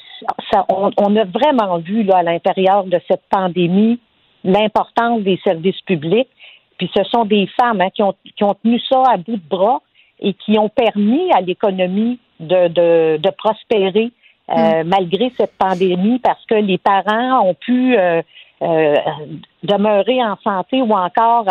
on, 0.69 1.15
a 1.15 1.23
vraiment 1.25 1.77
vu 1.77 2.03
là, 2.03 2.17
à 2.17 2.23
l'intérieur 2.23 2.85
de 2.85 2.99
cette 3.07 3.23
pandémie 3.29 3.99
l'importance 4.43 5.21
des 5.21 5.39
services 5.43 5.81
publics. 5.81 6.29
Puis 6.77 6.89
ce 6.95 7.03
sont 7.03 7.25
des 7.25 7.47
femmes 7.59 7.81
hein, 7.81 7.89
qui, 7.93 8.01
ont, 8.01 8.15
qui 8.35 8.43
ont 8.43 8.55
tenu 8.63 8.79
ça 8.79 9.03
à 9.11 9.17
bout 9.17 9.35
de 9.35 9.49
bras 9.49 9.81
et 10.19 10.33
qui 10.33 10.57
ont 10.57 10.69
permis 10.69 11.31
à 11.33 11.41
l'économie 11.41 12.19
de, 12.39 12.67
de, 12.69 13.17
de 13.17 13.29
prospérer 13.31 14.11
euh, 14.49 14.83
mm. 14.83 14.87
malgré 14.87 15.31
cette 15.37 15.57
pandémie 15.57 16.19
parce 16.19 16.43
que 16.45 16.55
les 16.55 16.77
parents 16.77 17.47
ont 17.47 17.53
pu 17.53 17.97
euh, 17.97 18.21
euh, 18.61 18.95
demeurer 19.63 20.23
en 20.23 20.37
santé 20.43 20.81
ou 20.81 20.91
encore 20.93 21.45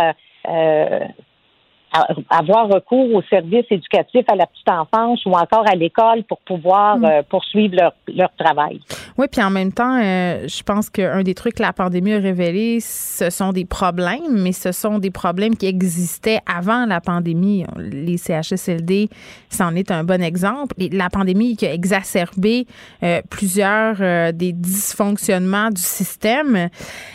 avoir 2.28 2.68
recours 2.68 3.14
aux 3.14 3.22
services 3.22 3.64
éducatifs 3.70 4.24
à 4.28 4.36
la 4.36 4.46
petite 4.46 4.68
enfance 4.68 5.24
ou 5.24 5.30
encore 5.30 5.64
à 5.66 5.74
l'école 5.74 6.22
pour 6.24 6.38
pouvoir 6.40 6.98
mm. 6.98 7.04
euh, 7.04 7.22
poursuivre 7.28 7.76
leur, 7.76 7.94
leur, 8.14 8.30
travail. 8.38 8.80
Oui, 9.16 9.26
puis 9.30 9.42
en 9.42 9.50
même 9.50 9.72
temps, 9.72 9.98
euh, 10.00 10.46
je 10.46 10.62
pense 10.62 10.90
qu'un 10.90 11.22
des 11.22 11.34
trucs 11.34 11.54
que 11.54 11.62
la 11.62 11.72
pandémie 11.72 12.12
a 12.12 12.18
révélé, 12.18 12.78
ce 12.80 13.30
sont 13.30 13.52
des 13.52 13.64
problèmes, 13.64 14.42
mais 14.42 14.52
ce 14.52 14.72
sont 14.72 14.98
des 14.98 15.10
problèmes 15.10 15.56
qui 15.56 15.66
existaient 15.66 16.40
avant 16.46 16.84
la 16.86 17.00
pandémie. 17.00 17.64
Les 17.78 18.18
CHSLD, 18.18 19.08
c'en 19.48 19.74
est 19.74 19.90
un 19.90 20.04
bon 20.04 20.22
exemple. 20.22 20.74
Et 20.78 20.90
la 20.90 21.08
pandémie 21.08 21.56
qui 21.56 21.66
a 21.66 21.72
exacerbé 21.72 22.66
euh, 23.02 23.22
plusieurs 23.30 23.96
des 24.32 24.52
dysfonctionnements 24.52 25.70
du 25.70 25.82
système. 25.82 26.68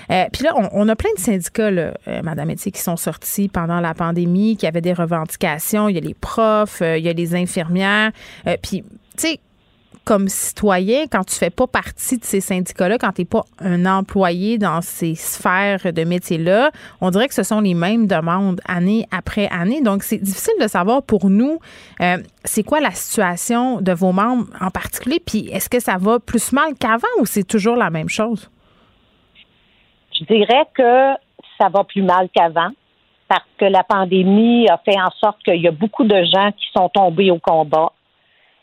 puis 0.08 0.44
là, 0.44 0.54
on, 0.56 0.70
on, 0.74 0.90
a 0.90 0.96
plein 0.96 1.12
de 1.16 1.20
syndicats, 1.20 1.72
là, 1.72 1.94
Madame 2.24 2.50
Etier, 2.50 2.72
qui 2.72 2.82
sont 2.82 2.98
sortis 2.98 3.48
pendant 3.48 3.80
la 3.80 3.94
pandémie, 3.94 4.58
il 4.64 4.66
y 4.66 4.70
avait 4.70 4.82
des 4.82 4.94
revendications. 4.94 5.90
Il 5.90 5.96
y 5.96 5.98
a 5.98 6.02
les 6.02 6.14
profs, 6.14 6.82
euh, 6.82 6.98
il 6.98 7.04
y 7.04 7.10
a 7.10 7.14
les 7.14 7.36
infirmières. 7.36 8.12
Euh, 8.48 8.56
puis, 8.62 8.84
tu 9.18 9.28
sais, 9.28 9.40
comme 10.06 10.28
citoyen, 10.28 11.06
quand 11.10 11.24
tu 11.24 11.36
fais 11.36 11.50
pas 11.50 11.68
partie 11.68 12.18
de 12.18 12.26
ces 12.26 12.42
syndicats-là, 12.42 12.98
quand 12.98 13.14
tu 13.14 13.22
n'es 13.22 13.26
pas 13.26 13.44
un 13.60 13.86
employé 13.86 14.58
dans 14.58 14.82
ces 14.82 15.16
sphères 15.16 15.94
de 15.94 16.04
métiers-là, 16.04 16.72
on 17.00 17.10
dirait 17.10 17.28
que 17.28 17.34
ce 17.34 17.44
sont 17.44 17.62
les 17.62 17.74
mêmes 17.74 18.08
demandes 18.08 18.60
année 18.68 19.06
après 19.12 19.48
année. 19.48 19.82
Donc, 19.82 20.04
c'est 20.04 20.18
difficile 20.18 20.56
de 20.62 20.68
savoir 20.68 21.04
pour 21.04 21.30
nous, 21.30 21.60
euh, 22.02 22.18
c'est 22.44 22.64
quoi 22.64 22.82
la 22.82 22.92
situation 22.92 23.80
de 23.80 23.94
vos 23.94 24.12
membres 24.12 24.48
en 24.60 24.72
particulier, 24.72 25.22
puis 25.26 25.50
est-ce 25.52 25.70
que 25.70 25.80
ça 25.80 25.98
va 25.98 26.20
plus 26.20 26.52
mal 26.52 26.74
qu'avant 26.80 27.08
ou 27.20 27.26
c'est 27.26 27.48
toujours 27.48 27.76
la 27.76 27.90
même 27.90 28.10
chose? 28.10 28.50
Je 30.20 30.26
dirais 30.26 30.66
que 30.76 31.14
ça 31.60 31.70
va 31.70 31.84
plus 31.84 32.02
mal 32.02 32.30
qu'avant 32.34 32.72
parce 33.34 33.46
que 33.58 33.66
la 33.66 33.84
pandémie 33.84 34.68
a 34.70 34.78
fait 34.86 35.00
en 35.00 35.10
sorte 35.20 35.42
qu'il 35.44 35.60
y 35.60 35.68
a 35.68 35.72
beaucoup 35.72 36.04
de 36.04 36.24
gens 36.24 36.52
qui 36.52 36.68
sont 36.76 36.88
tombés 36.90 37.32
au 37.32 37.40
combat. 37.40 37.92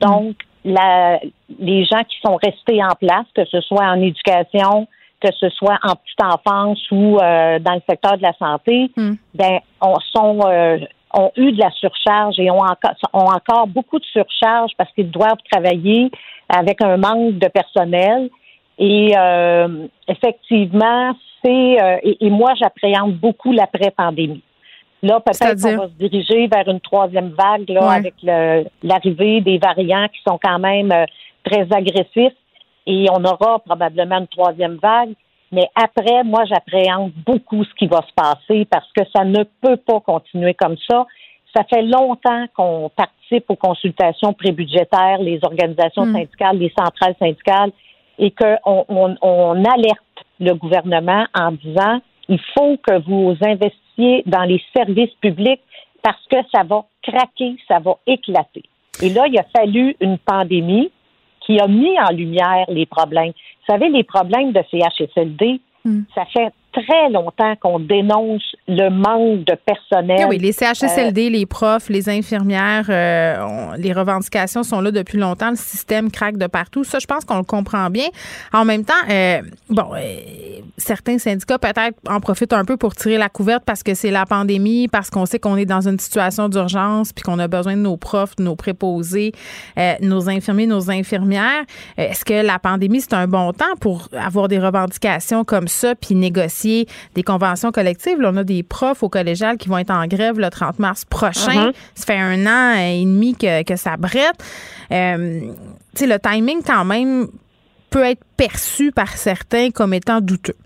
Donc, 0.00 0.37
la, 0.65 1.19
les 1.59 1.85
gens 1.87 2.05
qui 2.05 2.17
sont 2.25 2.37
restés 2.37 2.81
en 2.83 2.95
place, 2.95 3.27
que 3.35 3.45
ce 3.47 3.61
soit 3.62 3.85
en 3.85 4.00
éducation, 4.00 4.87
que 5.21 5.29
ce 5.41 5.49
soit 5.50 5.79
en 5.83 5.97
petite 5.97 6.23
enfance 6.23 6.79
ou 6.93 7.19
euh, 7.19 7.59
dans 7.59 7.75
le 7.75 7.83
secteur 7.89 8.17
de 8.17 8.23
la 8.23 8.33
santé, 8.39 8.93
hmm. 8.97 9.15
ben, 9.35 9.59
on, 9.81 9.97
sont, 10.15 10.39
euh, 10.47 10.79
ont 11.15 11.33
eu 11.37 11.50
de 11.50 11.59
la 11.59 11.71
surcharge 11.73 12.39
et 12.39 12.49
ont 12.50 12.62
encore, 12.62 12.95
ont 13.12 13.31
encore 13.31 13.67
beaucoup 13.67 13.99
de 13.99 14.05
surcharge 14.05 14.71
parce 14.79 14.93
qu'ils 14.93 15.11
doivent 15.11 15.43
travailler 15.50 16.12
avec 16.49 16.81
un 16.81 16.97
manque 16.97 17.39
de 17.39 17.49
personnel. 17.49 18.31
Et 18.79 19.15
euh, 19.19 19.89
effectivement, 20.07 21.12
c'est 21.45 22.00
et, 22.03 22.27
et, 22.27 22.31
moi 22.31 22.53
j'appréhende 22.55 23.15
beaucoup 23.15 23.53
l'après-pandémie. 23.53 24.43
Là, 25.02 25.21
peut-être 25.21 25.62
qu'on 25.62 25.76
va 25.76 25.88
se 25.88 26.09
diriger 26.09 26.47
vers 26.47 26.69
une 26.69 26.80
troisième 26.80 27.30
vague 27.30 27.69
là, 27.69 27.90
avec 27.90 28.14
l'arrivée 28.83 29.40
des 29.40 29.59
variants 29.59 30.09
qui 30.09 30.21
sont 30.26 30.38
quand 30.42 30.59
même 30.59 30.92
euh, 30.92 31.07
très 31.42 31.66
agressifs 31.73 32.37
et 32.87 33.07
on 33.11 33.25
aura 33.25 33.61
probablement 33.61 34.19
une 34.19 34.26
troisième 34.26 34.76
vague. 34.76 35.14
Mais 35.52 35.69
après, 35.75 36.23
moi, 36.23 36.45
j'appréhende 36.45 37.12
beaucoup 37.26 37.64
ce 37.64 37.75
qui 37.75 37.87
va 37.87 38.02
se 38.07 38.12
passer 38.14 38.66
parce 38.66 38.90
que 38.92 39.02
ça 39.14 39.25
ne 39.25 39.42
peut 39.62 39.76
pas 39.76 40.00
continuer 40.00 40.54
comme 40.54 40.76
ça. 40.88 41.07
Ça 41.57 41.64
fait 41.64 41.83
longtemps 41.83 42.47
qu'on 42.54 42.90
participe 42.95 43.50
aux 43.50 43.57
consultations 43.57 44.33
prébudgétaires, 44.33 45.19
les 45.19 45.40
organisations 45.42 46.07
hmm. 46.07 46.14
syndicales, 46.14 46.59
les 46.59 46.73
centrales 46.78 47.16
syndicales, 47.19 47.73
et 48.19 48.33
qu'on 48.33 48.85
on 48.88 49.64
alerte 49.64 49.99
le 50.38 50.54
gouvernement 50.54 51.25
en 51.35 51.52
disant 51.52 52.00
il 52.31 52.41
faut 52.57 52.77
que 52.79 53.03
vous 53.03 53.37
investissiez 53.43 54.23
dans 54.25 54.45
les 54.45 54.63
services 54.75 55.13
publics 55.21 55.61
parce 56.03 56.25
que 56.31 56.37
ça 56.55 56.63
va 56.63 56.87
craquer, 57.03 57.57
ça 57.69 57.81
va 57.81 57.99
éclater. 58.07 58.63
Et 59.03 59.11
là, 59.11 59.27
il 59.27 59.39
a 59.39 59.45
fallu 59.55 59.97
une 60.01 60.17
pandémie 60.17 60.91
qui 61.41 61.59
a 61.59 61.67
mis 61.67 61.99
en 62.01 62.13
lumière 62.13 62.65
les 62.69 62.87
problèmes. 62.87 63.33
Vous 63.33 63.75
savez, 63.75 63.89
les 63.89 64.05
problèmes 64.05 64.53
de 64.53 64.63
CHSLD, 64.71 65.61
hmm. 65.85 66.03
ça 66.15 66.25
fait 66.27 66.53
très 66.73 67.11
longtemps 67.11 67.55
qu'on 67.61 67.79
dénonce 67.81 68.43
le 68.69 68.89
manque 68.91 69.45
de 69.45 69.55
personnel. 69.55 70.19
Eh 70.21 70.25
oui, 70.27 70.39
les 70.39 70.53
CHSLD, 70.53 71.27
euh, 71.27 71.31
les 71.31 71.47
profs, 71.47 71.89
les 71.89 72.09
infirmières, 72.09 72.87
euh, 72.89 73.77
les 73.77 73.93
revendications 73.93 74.62
sont 74.62 74.81
là 74.81 74.91
depuis 74.91 75.19
longtemps. 75.19 75.50
Le 75.50 75.57
système 75.57 76.11
craque 76.11 76.37
de 76.37 76.47
partout. 76.47 76.85
Ça, 76.85 76.99
je 76.99 77.07
pense 77.07 77.25
qu'on 77.25 77.39
le 77.39 77.45
comprend 77.45 77.91
bien. 77.91 78.07
En 78.53 78.65
même 78.65 78.85
temps, 78.85 78.95
euh, 79.11 79.41
bon, 79.69 79.91
certains 80.77 81.19
syndicats 81.19 81.59
peut-être 81.59 81.99
en 82.09 82.21
profitent 82.21 82.53
un 82.53 82.65
peu 82.65 82.77
pour 82.77 82.95
tirer 82.95 83.19
la 83.19 83.29
couverte 83.29 83.65
parce 83.65 83.83
que 83.83 83.95
c'est 83.95 84.11
la 84.11 84.27
pandémie, 84.27 84.89
parce 84.89 85.11
qu'on 85.11 85.27
sait 85.27 85.39
qu'on 85.39 85.57
est 85.57 85.67
dans 85.67 85.89
une 85.89 85.99
situation 85.99 86.49
d'urgence, 86.49 87.12
puis 87.12 87.23
qu'on 87.23 87.39
a 87.39 87.49
besoin 87.49 87.77
de 87.77 87.83
nos 87.83 87.97
profs, 87.97 88.37
de 88.37 88.45
nos 88.45 88.57
préposés, 88.57 89.33
nos 90.00 90.29
infirmiers, 90.29 90.67
nos 90.67 90.91
infirmières. 90.91 91.65
Est-ce 91.97 92.25
que 92.25 92.45
la 92.45 92.59
pandémie, 92.59 93.00
c'est 93.00 93.15
un 93.15 93.27
bon 93.27 93.53
temps 93.53 93.77
pour 93.81 94.09
avoir 94.12 94.49
des 94.49 94.59
revendications 94.59 95.45
comme 95.45 95.69
ça, 95.69 95.95
puis 95.95 96.15
négocier 96.15 96.60
des 97.14 97.23
conventions 97.23 97.71
collectives. 97.71 98.19
on 98.23 98.37
a 98.37 98.45
des 98.45 98.62
profs 98.62 99.02
au 99.02 99.09
collégial 99.09 99.57
qui 99.57 99.69
vont 99.69 99.79
être 99.79 99.90
en 99.90 100.07
grève 100.07 100.38
le 100.38 100.50
30 100.50 100.79
mars 100.79 101.05
prochain. 101.05 101.71
Uh-huh. 101.71 101.75
Ça 101.95 102.07
fait 102.07 102.19
un 102.19 102.47
an 102.47 102.79
et 102.79 103.05
demi 103.05 103.35
que, 103.35 103.76
ça 103.76 103.97
brette. 103.97 104.43
Euh, 104.93 105.52
le 106.00 106.19
timing, 106.19 106.62
quand 106.64 106.85
même, 106.85 107.29
peut 107.90 108.05
être 108.05 108.23
perçu 108.37 108.93
par 108.93 109.09
certains 109.09 109.71
comme 109.71 109.95
étant 109.95 110.21
douteux. 110.21 110.57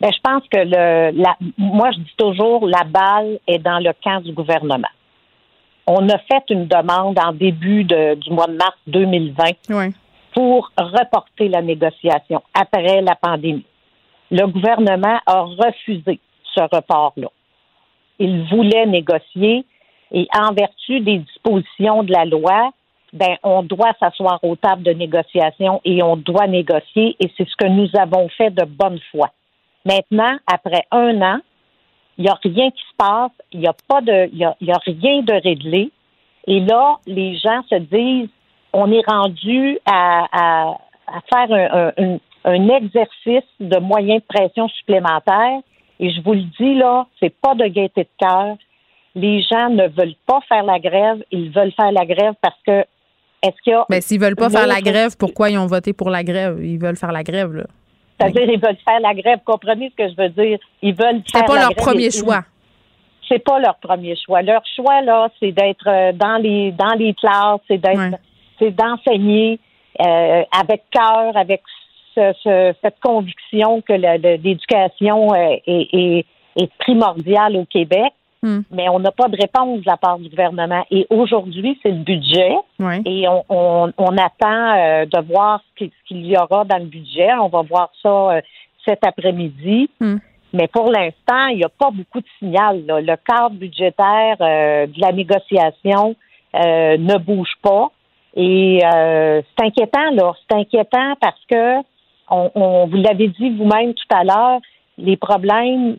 Ben, 0.00 0.10
je 0.12 0.20
pense 0.22 0.42
que 0.50 0.58
le, 0.58 1.12
moi, 1.58 1.90
je 1.92 1.98
dis 1.98 2.14
toujours, 2.16 2.66
la 2.66 2.84
balle 2.84 3.38
est 3.46 3.58
dans 3.58 3.80
le 3.80 3.92
camp 4.02 4.20
du 4.20 4.32
gouvernement. 4.32 4.88
On 5.86 6.08
a 6.08 6.18
fait 6.18 6.44
une 6.50 6.66
demande 6.66 7.18
en 7.18 7.32
début 7.32 7.82
du 7.84 8.30
mois 8.30 8.46
de 8.46 8.56
mars 8.56 8.76
2020 8.86 9.90
pour 10.34 10.70
reporter 10.76 11.48
la 11.48 11.62
négociation 11.62 12.42
après 12.54 13.00
la 13.00 13.16
pandémie 13.16 13.64
le 14.30 14.46
gouvernement 14.46 15.20
a 15.26 15.40
refusé 15.42 16.20
ce 16.54 16.60
report-là. 16.60 17.28
Il 18.18 18.44
voulait 18.48 18.86
négocier 18.86 19.64
et 20.12 20.26
en 20.36 20.52
vertu 20.52 21.00
des 21.00 21.18
dispositions 21.18 22.02
de 22.02 22.12
la 22.12 22.24
loi, 22.24 22.72
ben, 23.12 23.36
on 23.42 23.62
doit 23.62 23.92
s'asseoir 24.00 24.38
aux 24.42 24.56
tables 24.56 24.82
de 24.82 24.92
négociation 24.92 25.80
et 25.84 26.02
on 26.02 26.16
doit 26.16 26.46
négocier 26.46 27.16
et 27.20 27.30
c'est 27.36 27.48
ce 27.48 27.56
que 27.56 27.68
nous 27.68 27.88
avons 27.98 28.28
fait 28.30 28.50
de 28.50 28.64
bonne 28.64 28.98
foi. 29.10 29.30
Maintenant, 29.84 30.36
après 30.46 30.84
un 30.90 31.22
an, 31.22 31.38
il 32.18 32.24
n'y 32.24 32.30
a 32.30 32.38
rien 32.42 32.70
qui 32.70 32.82
se 32.82 32.96
passe, 32.96 33.30
il 33.52 33.60
n'y 33.60 33.68
a 33.68 33.74
pas 33.86 34.00
de, 34.00 34.28
il 34.32 34.38
y 34.38 34.44
a, 34.44 34.78
rien 34.84 35.22
de 35.22 35.32
réglé. 35.32 35.90
Et 36.46 36.60
là, 36.60 36.96
les 37.06 37.36
gens 37.36 37.62
se 37.70 37.76
disent, 37.76 38.28
on 38.72 38.90
est 38.90 39.06
rendu 39.06 39.78
à, 39.86 40.76
faire 41.32 41.52
un, 41.52 41.92
un, 41.96 42.18
un 42.44 42.68
exercice 42.68 43.48
de 43.60 43.78
moyens 43.78 44.22
de 44.22 44.26
pression 44.26 44.68
supplémentaires. 44.68 45.60
Et 46.00 46.10
je 46.10 46.20
vous 46.22 46.34
le 46.34 46.42
dis 46.58 46.74
là, 46.74 47.06
c'est 47.20 47.34
pas 47.40 47.54
de 47.54 47.66
gaieté 47.66 48.04
de 48.04 48.08
cœur. 48.18 48.56
Les 49.14 49.42
gens 49.42 49.68
ne 49.70 49.88
veulent 49.88 50.14
pas 50.26 50.40
faire 50.48 50.62
la 50.62 50.78
grève. 50.78 51.24
Ils 51.30 51.50
veulent 51.50 51.72
faire 51.72 51.90
la 51.92 52.06
grève 52.06 52.34
parce 52.40 52.58
que 52.64 52.84
est-ce 53.42 53.56
qu'il 53.62 53.72
y 53.72 53.76
a. 53.76 53.84
Mais 53.88 54.00
s'ils 54.00 54.20
veulent 54.20 54.36
pas 54.36 54.50
faire 54.50 54.66
la 54.66 54.80
grève, 54.80 55.16
pourquoi 55.18 55.50
ils 55.50 55.58
ont 55.58 55.66
voté 55.66 55.92
pour 55.92 56.10
la 56.10 56.22
grève? 56.22 56.58
Ils 56.62 56.78
veulent 56.78 56.96
faire 56.96 57.12
la 57.12 57.22
grève, 57.22 57.52
là. 57.52 57.64
C'est-à-dire, 58.18 58.50
ils 58.50 58.60
veulent 58.60 58.76
faire 58.84 59.00
la 59.00 59.14
grève. 59.14 59.38
Comprenez 59.44 59.90
ce 59.90 60.04
que 60.04 60.10
je 60.10 60.16
veux 60.16 60.28
dire? 60.30 60.58
Ils 60.82 60.94
veulent 60.94 61.22
faire. 61.30 61.42
C'est 61.42 61.46
pas 61.46 61.58
leur 61.60 61.74
premier 61.74 62.10
choix. 62.10 62.42
C'est 63.28 63.38
pas 63.38 63.58
leur 63.60 63.76
premier 63.76 64.16
choix. 64.16 64.42
Leur 64.42 64.62
choix, 64.74 65.02
là, 65.02 65.28
c'est 65.38 65.52
d'être 65.52 65.86
euh, 65.86 66.12
dans 66.12 66.38
les, 66.42 66.72
dans 66.72 66.94
les 66.94 67.14
classes, 67.14 67.60
c'est 67.68 67.78
d'être, 67.78 68.18
c'est 68.58 68.70
d'enseigner 68.70 69.60
euh, 70.00 70.42
avec 70.58 70.82
cœur, 70.90 71.36
avec 71.36 71.60
cette 72.42 73.00
conviction 73.00 73.80
que 73.82 73.92
l'éducation 73.92 75.34
est, 75.34 76.24
est 76.58 76.72
primordial 76.78 77.56
au 77.56 77.64
Québec. 77.64 78.12
Hmm. 78.40 78.60
Mais 78.70 78.88
on 78.88 79.00
n'a 79.00 79.10
pas 79.10 79.26
de 79.26 79.36
réponse 79.36 79.80
de 79.80 79.86
la 79.86 79.96
part 79.96 80.18
du 80.18 80.28
gouvernement. 80.28 80.84
Et 80.92 81.06
aujourd'hui, 81.10 81.78
c'est 81.82 81.90
le 81.90 82.04
budget. 82.04 82.54
Et 83.04 83.26
on, 83.26 83.44
on, 83.48 83.92
on 83.98 84.16
attend 84.16 84.76
euh, 84.76 85.06
de 85.06 85.26
voir 85.26 85.60
ce 85.76 85.86
qu'il 86.06 86.24
y 86.24 86.36
aura 86.36 86.64
dans 86.64 86.78
le 86.78 86.84
budget. 86.84 87.32
On 87.34 87.48
va 87.48 87.62
voir 87.62 87.90
ça 88.00 88.08
euh, 88.08 88.40
cet 88.86 89.04
après-midi. 89.04 89.90
Hmm. 89.98 90.18
Mais 90.52 90.68
pour 90.68 90.90
l'instant, 90.90 91.46
il 91.48 91.56
n'y 91.56 91.64
a 91.64 91.68
pas 91.68 91.90
beaucoup 91.90 92.20
de 92.20 92.26
signal. 92.38 92.86
là. 92.86 93.00
Le 93.00 93.16
cadre 93.16 93.56
budgétaire 93.56 94.36
euh, 94.40 94.86
de 94.86 95.00
la 95.00 95.10
négociation 95.10 96.14
euh, 96.54 96.96
ne 96.96 97.18
bouge 97.18 97.54
pas. 97.60 97.90
Et 98.36 98.78
euh, 98.84 99.42
c'est 99.58 99.66
inquiétant, 99.66 100.10
là. 100.12 100.32
C'est 100.48 100.56
inquiétant 100.58 101.14
parce 101.20 101.44
que 101.50 101.82
on, 102.30 102.50
on- 102.54 102.86
vous 102.86 102.96
l'avez 102.96 103.28
dit 103.28 103.50
vous-même 103.50 103.94
tout 103.94 104.14
à 104.14 104.24
l'heure, 104.24 104.60
les 104.98 105.16
problèmes, 105.16 105.96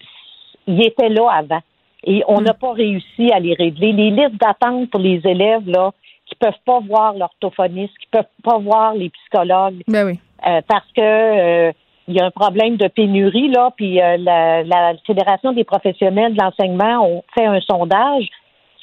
ils 0.68 0.82
étaient 0.86 1.10
là 1.10 1.28
avant. 1.32 1.60
Et 2.04 2.24
on 2.28 2.40
n'a 2.42 2.54
pas 2.54 2.72
réussi 2.74 3.32
à 3.34 3.40
les 3.40 3.54
régler. 3.54 3.92
Les 3.92 4.10
listes 4.12 4.40
d'attente 4.40 4.90
pour 4.90 5.00
les 5.02 5.22
élèves, 5.26 5.68
là, 5.68 5.92
qui 6.26 6.36
peuvent 6.36 6.54
pas 6.66 6.80
voir 6.80 7.14
l'orthophoniste, 7.14 7.98
qui 8.00 8.08
peuvent 8.12 8.24
pas 8.44 8.58
voir 8.58 8.94
les 8.94 9.10
psychologues, 9.10 9.82
Ben 9.88 10.06
oui. 10.06 10.20
euh, 10.48 10.62
parce 10.68 10.88
que 10.96 11.02
euh, 11.02 11.72
il 12.08 12.16
y 12.16 12.20
a 12.22 12.26
un 12.26 12.32
problème 12.32 12.78
de 12.78 12.88
pénurie 12.88 13.50
là, 13.50 13.70
puis 13.76 14.02
euh, 14.02 14.18
la, 14.18 14.64
la 14.64 14.94
Fédération 15.06 15.52
des 15.54 15.64
professionnels 15.64 16.34
de 16.36 16.42
l'enseignement 16.42 17.06
ont 17.06 17.24
fait 17.36 17.46
un 17.46 17.60
sondage. 17.62 18.28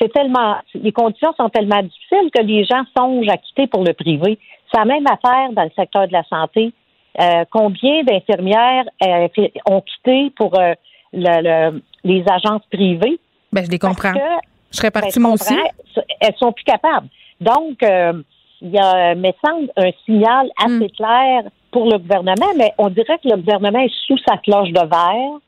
C'est 0.00 0.12
tellement, 0.12 0.56
les 0.74 0.92
conditions 0.92 1.32
sont 1.38 1.48
tellement 1.48 1.82
difficiles 1.82 2.30
que 2.34 2.42
les 2.42 2.64
gens 2.64 2.82
songent 2.96 3.28
à 3.30 3.36
quitter 3.38 3.66
pour 3.66 3.82
le 3.82 3.94
privé. 3.94 4.38
C'est 4.70 4.78
la 4.78 4.84
même 4.84 5.06
affaire 5.06 5.52
dans 5.52 5.64
le 5.64 5.70
secteur 5.74 6.06
de 6.06 6.12
la 6.12 6.22
santé. 6.24 6.72
Euh, 7.18 7.44
combien 7.50 8.02
d'infirmières 8.04 8.84
euh, 9.02 9.28
ont 9.70 9.80
quitté 9.80 10.30
pour 10.36 10.58
euh, 10.58 10.74
le- 11.12 11.42
le- 11.72 11.82
les 12.04 12.24
agences 12.30 12.62
privées? 12.70 13.18
Ben, 13.52 13.64
je 13.64 13.70
les 13.70 13.78
comprends. 13.78 14.12
Que 14.12 14.18
Je 14.70 14.76
serais 14.76 14.90
ben, 14.90 15.00
partie 15.00 15.14
tu 15.14 15.20
moi 15.20 15.32
aussi. 15.32 15.56
Elles 16.20 16.34
sont 16.38 16.52
plus 16.52 16.64
capables. 16.64 17.08
Donc, 17.40 17.78
il 17.82 18.70
y 18.70 18.78
a, 18.78 19.14
me 19.14 19.30
semble, 19.44 19.70
un 19.76 19.90
signal 20.04 20.50
assez 20.62 20.86
Hmm. 20.86 20.96
clair 20.96 21.42
pour 21.70 21.86
le 21.90 21.98
gouvernement, 21.98 22.52
mais 22.56 22.72
on 22.78 22.88
dirait 22.88 23.18
que 23.18 23.28
le 23.28 23.36
gouvernement 23.36 23.80
est 23.80 23.92
sous 24.06 24.18
sa 24.26 24.36
cloche 24.38 24.70
de 24.70 24.80
verre 24.80 25.38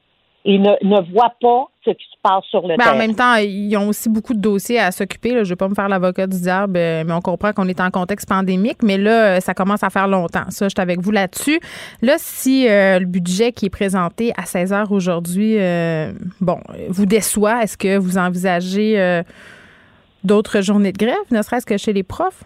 et 0.50 0.56
ne, 0.58 0.70
ne 0.82 1.12
voit 1.12 1.34
pas 1.42 1.66
ce 1.84 1.90
qui 1.90 2.04
se 2.04 2.16
passe 2.22 2.42
sur 2.48 2.62
le 2.62 2.68
Ben, 2.68 2.76
terrain. 2.78 2.94
en 2.94 2.96
même 2.98 3.14
temps, 3.14 3.34
ils 3.34 3.76
ont 3.76 3.88
aussi 3.88 4.08
beaucoup 4.08 4.32
de 4.32 4.40
dossiers 4.40 4.78
à 4.78 4.90
s'occuper. 4.92 5.32
Je 5.32 5.36
ne 5.40 5.44
vais 5.44 5.56
pas 5.56 5.68
me 5.68 5.74
faire 5.74 5.90
l'avocat 5.90 6.26
du 6.26 6.40
diable, 6.40 6.78
euh, 6.78 7.04
mais 7.06 7.12
on 7.12 7.20
comprend 7.20 7.52
qu'on 7.52 7.68
est 7.68 7.82
en 7.82 7.90
contexte 7.90 8.26
pandémique. 8.26 8.78
Mais 8.82 8.96
là, 8.96 9.36
euh, 9.36 9.40
ça 9.40 9.52
commence 9.52 9.82
à 9.82 9.90
faire 9.90 10.08
longtemps. 10.08 10.48
Ça, 10.48 10.64
je 10.64 10.70
suis 10.70 10.80
avec 10.80 11.00
vous 11.00 11.10
là-dessus. 11.10 11.60
Là, 12.00 12.14
si 12.16 12.66
euh, 12.66 12.98
le 12.98 13.04
budget 13.04 13.52
qui 13.52 13.66
est 13.66 13.70
présenté 13.70 14.32
à 14.38 14.46
16 14.46 14.72
heures 14.72 14.90
aujourd'hui, 14.90 15.58
euh, 15.58 16.12
bon, 16.40 16.58
vous 16.88 17.04
déçoit, 17.04 17.62
est-ce 17.64 17.76
que 17.76 17.98
vous 17.98 18.16
envisagez 18.16 18.98
euh, 18.98 19.22
d'autres 20.24 20.62
journées 20.62 20.92
de 20.92 20.98
grève, 20.98 21.14
ne 21.30 21.42
serait-ce 21.42 21.66
que 21.66 21.76
chez 21.76 21.92
les 21.92 22.04
profs? 22.04 22.42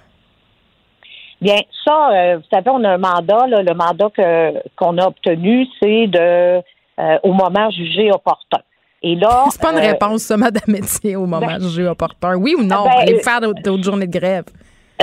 Bien, 1.41 1.59
ça, 1.85 2.37
vous 2.37 2.45
savez, 2.53 2.71
on 2.71 2.83
a 2.83 2.91
un 2.95 2.99
mandat. 2.99 3.47
là, 3.47 3.63
le 3.63 3.75
mandat 3.75 4.09
qu'on 4.77 4.99
a 4.99 5.07
obtenu, 5.07 5.67
c'est 5.81 6.09
de 6.09 6.63
euh, 7.03 7.19
au 7.25 7.33
moment 7.33 7.69
jugé 7.71 8.11
opportun. 8.13 8.61
Et 9.03 9.17
là, 9.17 9.47
C'est 9.51 9.61
pas 9.61 9.73
une 9.73 9.79
euh, 9.85 9.91
réponse, 9.93 10.23
ça, 10.23 10.37
Madame 10.37 10.63
Métier, 10.69 11.17
au 11.17 11.27
moment 11.27 11.45
ben- 11.47 11.61
jugé 11.61 11.87
opportun. 11.89 12.37
Oui 12.37 12.55
ou 12.57 12.63
non? 12.63 12.85
Ben, 12.85 12.91
Allez-vous 13.01 13.19
euh, 13.19 13.23
faire 13.23 13.41
d'autres 13.41 13.83
journées 13.83 14.07
de 14.07 14.17
grève? 14.19 14.45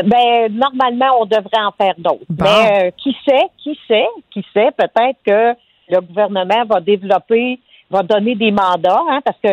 Ben, 0.06 0.48
normalement, 0.54 1.08
on 1.20 1.26
devrait 1.26 1.62
en 1.66 1.72
faire 1.78 1.96
d'autres. 1.98 2.24
Bon. 2.30 2.46
Mais 2.46 2.94
qui 2.98 3.14
sait, 3.28 3.48
qui 3.62 3.78
sait, 3.88 4.08
qui 4.32 4.46
sait, 4.54 4.70
peut-être 4.78 5.18
que 5.26 5.54
le 5.94 6.00
gouvernement 6.02 6.64
va 6.70 6.80
développer, 6.80 7.60
va 7.92 8.04
donner 8.04 8.36
des 8.36 8.52
mandats, 8.52 9.02
hein, 9.10 9.20
parce 9.26 9.38
que 9.44 9.50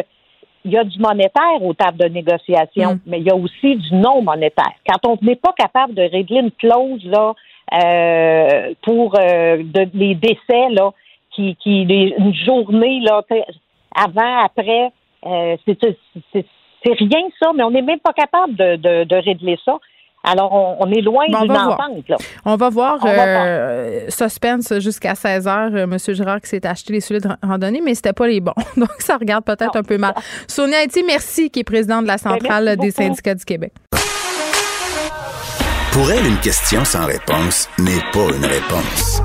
il 0.64 0.72
y 0.72 0.78
a 0.78 0.84
du 0.84 0.98
monétaire 0.98 1.62
aux 1.62 1.74
tables 1.74 1.98
de 1.98 2.08
négociation, 2.08 2.94
Mm. 2.94 3.00
mais 3.06 3.18
il 3.20 3.26
y 3.26 3.30
a 3.30 3.36
aussi 3.36 3.76
du 3.76 3.94
non 3.94 4.20
monétaire. 4.22 4.74
Quand 4.88 4.98
on 5.10 5.16
n'est 5.22 5.36
pas 5.36 5.52
capable 5.56 5.94
de 5.94 6.02
régler 6.02 6.40
une 6.40 6.50
clause 6.52 7.04
là 7.04 7.34
euh, 7.72 8.74
pour 8.82 9.14
euh, 9.18 9.58
de- 9.62 9.88
les 9.94 10.14
décès 10.14 10.68
là, 10.70 10.90
qui, 11.36 11.56
qui 11.62 11.82
une 11.82 12.34
journée 12.34 13.00
là, 13.02 13.22
avant, 13.94 14.44
après, 14.44 14.90
euh, 15.26 15.56
c'est 15.66 16.92
rien 16.98 17.22
ça, 17.40 17.50
mais 17.54 17.62
on 17.62 17.70
n'est 17.70 17.82
même 17.82 18.00
pas 18.00 18.12
capable 18.12 18.56
de, 18.56 18.76
de, 18.76 19.04
de 19.04 19.16
régler 19.16 19.58
ça. 19.64 19.78
Alors, 20.28 20.52
on, 20.52 20.76
on 20.80 20.90
est 20.90 21.02
loin 21.02 21.24
Bon, 21.30 21.38
on 21.38 21.42
d'une 21.42 21.52
va 21.52 21.64
voir. 21.66 21.80
entente. 21.80 22.08
Là. 22.08 22.16
On 22.44 22.56
va 22.56 22.68
voir 22.68 22.98
On 23.00 23.06
va 23.06 23.46
euh, 23.46 24.06
suspense 24.08 24.76
jusqu'à 24.80 25.14
16 25.14 25.46
heures, 25.46 25.70
euh, 25.72 25.86
Monsieur 25.86 26.14
Girard 26.14 26.40
qui 26.40 26.48
s'est 26.48 26.66
acheté 26.66 26.94
les 26.94 27.00
souliers 27.00 27.20
de 27.20 27.28
randonnée, 27.46 27.80
mais 27.80 27.94
c'était 27.94 28.12
pas 28.12 28.26
les 28.26 28.40
bons. 28.40 28.52
Donc 28.76 28.90
ça 28.98 29.16
regarde 29.18 29.44
peut-être 29.44 29.76
un 29.76 29.84
peu 29.84 29.98
mal. 29.98 30.14
Sonia 30.48 30.78
Haïti, 30.78 31.04
merci, 31.06 31.48
qui 31.48 31.60
est 31.60 31.64
présidente 31.64 32.02
de 32.02 32.08
la 32.08 32.18
centrale 32.18 32.64
Ben, 32.64 32.76
merci 32.76 32.78
des 32.80 32.90
syndicats 32.90 33.34
du 33.36 33.44
Québec. 33.44 33.72
Pour 35.92 36.10
elle, 36.10 36.26
une 36.26 36.40
question 36.40 36.84
sans 36.84 37.06
réponse 37.06 37.68
n'est 37.78 38.02
pas 38.12 38.36
une 38.36 38.44
réponse. 38.44 39.22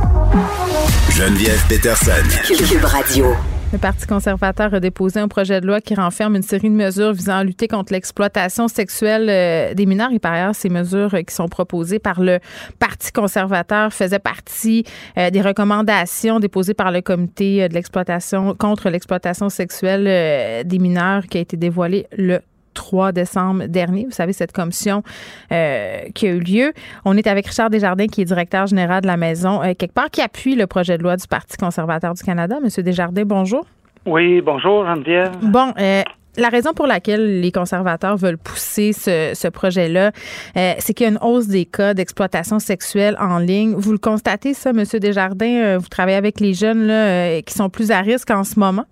Geneviève 1.21 1.63
Peterson. 1.69 2.11
Cube 2.47 2.83
Radio. 2.83 3.27
Le 3.71 3.77
Parti 3.77 4.07
conservateur 4.07 4.73
a 4.73 4.79
déposé 4.79 5.19
un 5.19 5.27
projet 5.27 5.61
de 5.61 5.67
loi 5.67 5.79
qui 5.79 5.93
renferme 5.93 6.35
une 6.35 6.41
série 6.41 6.71
de 6.71 6.73
mesures 6.73 7.13
visant 7.13 7.35
à 7.35 7.43
lutter 7.43 7.67
contre 7.67 7.93
l'exploitation 7.93 8.67
sexuelle 8.67 9.27
euh, 9.29 9.75
des 9.75 9.85
mineurs. 9.85 10.11
Et 10.13 10.17
par 10.17 10.33
ailleurs, 10.33 10.55
ces 10.55 10.69
mesures 10.69 11.13
euh, 11.13 11.21
qui 11.21 11.35
sont 11.35 11.47
proposées 11.47 11.99
par 11.99 12.21
le 12.21 12.39
Parti 12.79 13.11
conservateur 13.11 13.93
faisaient 13.93 14.17
partie 14.17 14.83
euh, 15.19 15.29
des 15.29 15.41
recommandations 15.41 16.39
déposées 16.39 16.73
par 16.73 16.91
le 16.91 17.01
comité 17.01 17.69
de 17.69 17.73
l'exploitation 17.75 18.55
contre 18.55 18.89
l'exploitation 18.89 19.49
sexuelle 19.49 20.65
des 20.65 20.79
mineurs 20.79 21.27
qui 21.27 21.37
a 21.37 21.41
été 21.41 21.55
dévoilée 21.55 22.07
le 22.17 22.39
3 22.73 23.11
décembre 23.11 23.65
dernier. 23.67 24.05
Vous 24.05 24.11
savez, 24.11 24.33
cette 24.33 24.51
commission 24.51 25.03
euh, 25.51 26.01
qui 26.13 26.27
a 26.27 26.31
eu 26.31 26.39
lieu. 26.39 26.73
On 27.05 27.17
est 27.17 27.27
avec 27.27 27.47
Richard 27.47 27.69
Desjardins, 27.69 28.07
qui 28.07 28.21
est 28.21 28.25
directeur 28.25 28.67
général 28.67 29.01
de 29.01 29.07
la 29.07 29.17
maison, 29.17 29.61
euh, 29.61 29.73
quelque 29.73 29.93
part, 29.93 30.09
qui 30.09 30.21
appuie 30.21 30.55
le 30.55 30.67
projet 30.67 30.97
de 30.97 31.03
loi 31.03 31.17
du 31.17 31.27
Parti 31.27 31.57
conservateur 31.57 32.13
du 32.13 32.23
Canada. 32.23 32.59
Monsieur 32.61 32.83
Desjardins, 32.83 33.23
bonjour. 33.25 33.65
Oui, 34.05 34.41
bonjour 34.41 34.85
Geneviève. 34.85 35.31
Bon, 35.43 35.73
euh, 35.79 36.01
la 36.37 36.49
raison 36.49 36.73
pour 36.73 36.87
laquelle 36.87 37.41
les 37.41 37.51
conservateurs 37.51 38.15
veulent 38.15 38.37
pousser 38.37 38.93
ce, 38.93 39.31
ce 39.33 39.47
projet-là, 39.47 40.11
euh, 40.55 40.73
c'est 40.79 40.93
qu'il 40.93 41.05
y 41.05 41.09
a 41.09 41.11
une 41.11 41.19
hausse 41.21 41.47
des 41.47 41.65
cas 41.65 41.93
d'exploitation 41.93 42.59
sexuelle 42.59 43.17
en 43.19 43.37
ligne. 43.37 43.73
Vous 43.75 43.91
le 43.91 43.97
constatez, 43.97 44.53
ça, 44.53 44.71
Monsieur 44.71 44.99
Desjardins? 44.99 45.61
Euh, 45.61 45.77
vous 45.77 45.89
travaillez 45.89 46.17
avec 46.17 46.39
les 46.39 46.53
jeunes 46.53 46.87
là, 46.87 46.93
euh, 47.07 47.41
qui 47.41 47.53
sont 47.53 47.69
plus 47.69 47.91
à 47.91 47.99
risque 47.99 48.31
en 48.31 48.43
ce 48.43 48.57
moment? 48.59 48.85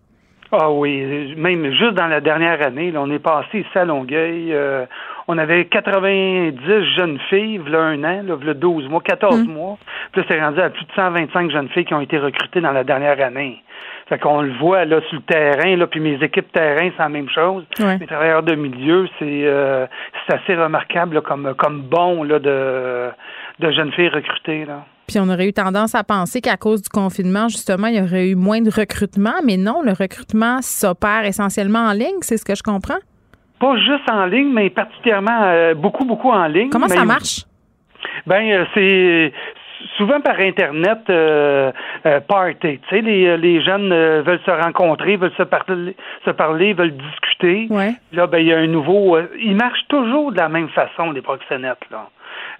Ah 0.51 0.71
oui, 0.71 1.35
même 1.37 1.71
juste 1.71 1.93
dans 1.93 2.07
la 2.07 2.21
dernière 2.21 2.61
année, 2.65 2.91
là, 2.91 3.01
on 3.01 3.11
est 3.11 3.19
passé 3.19 3.59
ici 3.59 3.77
à 3.77 3.85
Longueuil. 3.85 4.51
euh, 4.51 4.85
on 5.27 5.37
avait 5.37 5.65
90 5.65 6.57
jeunes 6.95 7.19
filles, 7.29 7.61
là 7.67 7.81
un 7.81 8.03
an, 8.03 8.23
là, 8.25 8.35
v'là 8.35 8.55
12 8.55 8.89
mois, 8.89 9.01
14 9.01 9.47
mois. 9.47 9.77
Puis 10.11 10.21
là, 10.21 10.27
c'est 10.27 10.41
rendu 10.41 10.59
à 10.59 10.71
plus 10.71 10.85
de 10.85 10.91
125 10.95 11.51
jeunes 11.51 11.69
filles 11.69 11.85
qui 11.85 11.93
ont 11.93 12.01
été 12.01 12.17
recrutées 12.17 12.61
dans 12.61 12.71
la 12.71 12.83
dernière 12.83 13.23
année. 13.23 13.61
Fait 14.07 14.17
qu'on 14.17 14.41
le 14.41 14.53
voit 14.53 14.85
là 14.85 15.01
sur 15.09 15.17
le 15.17 15.21
terrain, 15.21 15.75
là, 15.75 15.85
puis 15.85 15.99
mes 15.99 16.15
équipes 16.23 16.51
terrain, 16.51 16.89
c'est 16.97 17.03
la 17.03 17.09
même 17.09 17.29
chose. 17.29 17.63
Ouais. 17.79 17.99
Les 17.99 18.07
travailleurs 18.07 18.41
de 18.41 18.55
milieu, 18.55 19.07
c'est 19.19 19.43
euh, 19.45 19.85
c'est 20.25 20.33
assez 20.33 20.55
remarquable 20.55 21.13
là, 21.13 21.21
comme 21.21 21.53
comme 21.55 21.81
bon 21.81 22.23
là, 22.23 22.39
de, 22.39 23.09
de 23.59 23.71
jeunes 23.71 23.91
filles 23.91 24.09
recrutées. 24.09 24.65
Là. 24.65 24.83
Puis 25.09 25.17
on 25.19 25.27
aurait 25.27 25.47
eu 25.47 25.53
tendance 25.53 25.95
à 25.95 26.03
penser 26.03 26.39
qu'à 26.39 26.55
cause 26.55 26.83
du 26.83 26.89
confinement, 26.89 27.47
justement, 27.47 27.87
il 27.87 27.95
y 27.95 27.99
aurait 28.01 28.29
eu 28.29 28.35
moins 28.35 28.61
de 28.61 28.69
recrutement, 28.69 29.41
mais 29.43 29.57
non, 29.57 29.81
le 29.81 29.91
recrutement 29.91 30.61
s'opère 30.61 31.25
essentiellement 31.25 31.79
en 31.79 31.93
ligne, 31.93 32.19
c'est 32.21 32.37
ce 32.37 32.45
que 32.45 32.53
je 32.53 32.61
comprends. 32.61 32.99
Pas 33.59 33.75
juste 33.77 34.07
en 34.11 34.25
ligne, 34.25 34.53
mais 34.53 34.69
particulièrement 34.69 35.41
euh, 35.45 35.73
beaucoup, 35.73 36.05
beaucoup 36.05 36.29
en 36.29 36.45
ligne. 36.45 36.69
Comment 36.69 36.87
ça 36.87 37.05
marche? 37.05 37.45
Ben, 38.27 38.51
euh, 38.51 38.65
c'est 38.75 39.33
souvent 39.97 40.21
par 40.21 40.39
Internet 40.39 40.99
euh, 41.09 41.71
euh, 42.05 42.19
party. 42.19 42.79
Tu 42.79 42.79
sais, 42.91 43.01
les, 43.01 43.35
les 43.37 43.63
jeunes 43.63 43.91
euh, 43.91 44.21
veulent 44.21 44.41
se 44.45 44.51
rencontrer, 44.51 45.15
veulent 45.15 45.33
se 45.37 45.43
parler, 45.43 45.95
se 46.23 46.29
parler, 46.29 46.73
veulent 46.73 46.95
discuter. 46.95 47.65
Ouais. 47.71 47.93
Là, 48.13 48.27
ben, 48.27 48.37
il 48.37 48.47
y 48.47 48.53
a 48.53 48.59
un 48.59 48.67
nouveau. 48.67 49.17
ils 49.41 49.55
marchent 49.55 49.87
toujours 49.87 50.31
de 50.31 50.37
la 50.37 50.49
même 50.49 50.69
façon, 50.69 51.09
les 51.09 51.23
proxénètes, 51.23 51.89
là. 51.89 52.09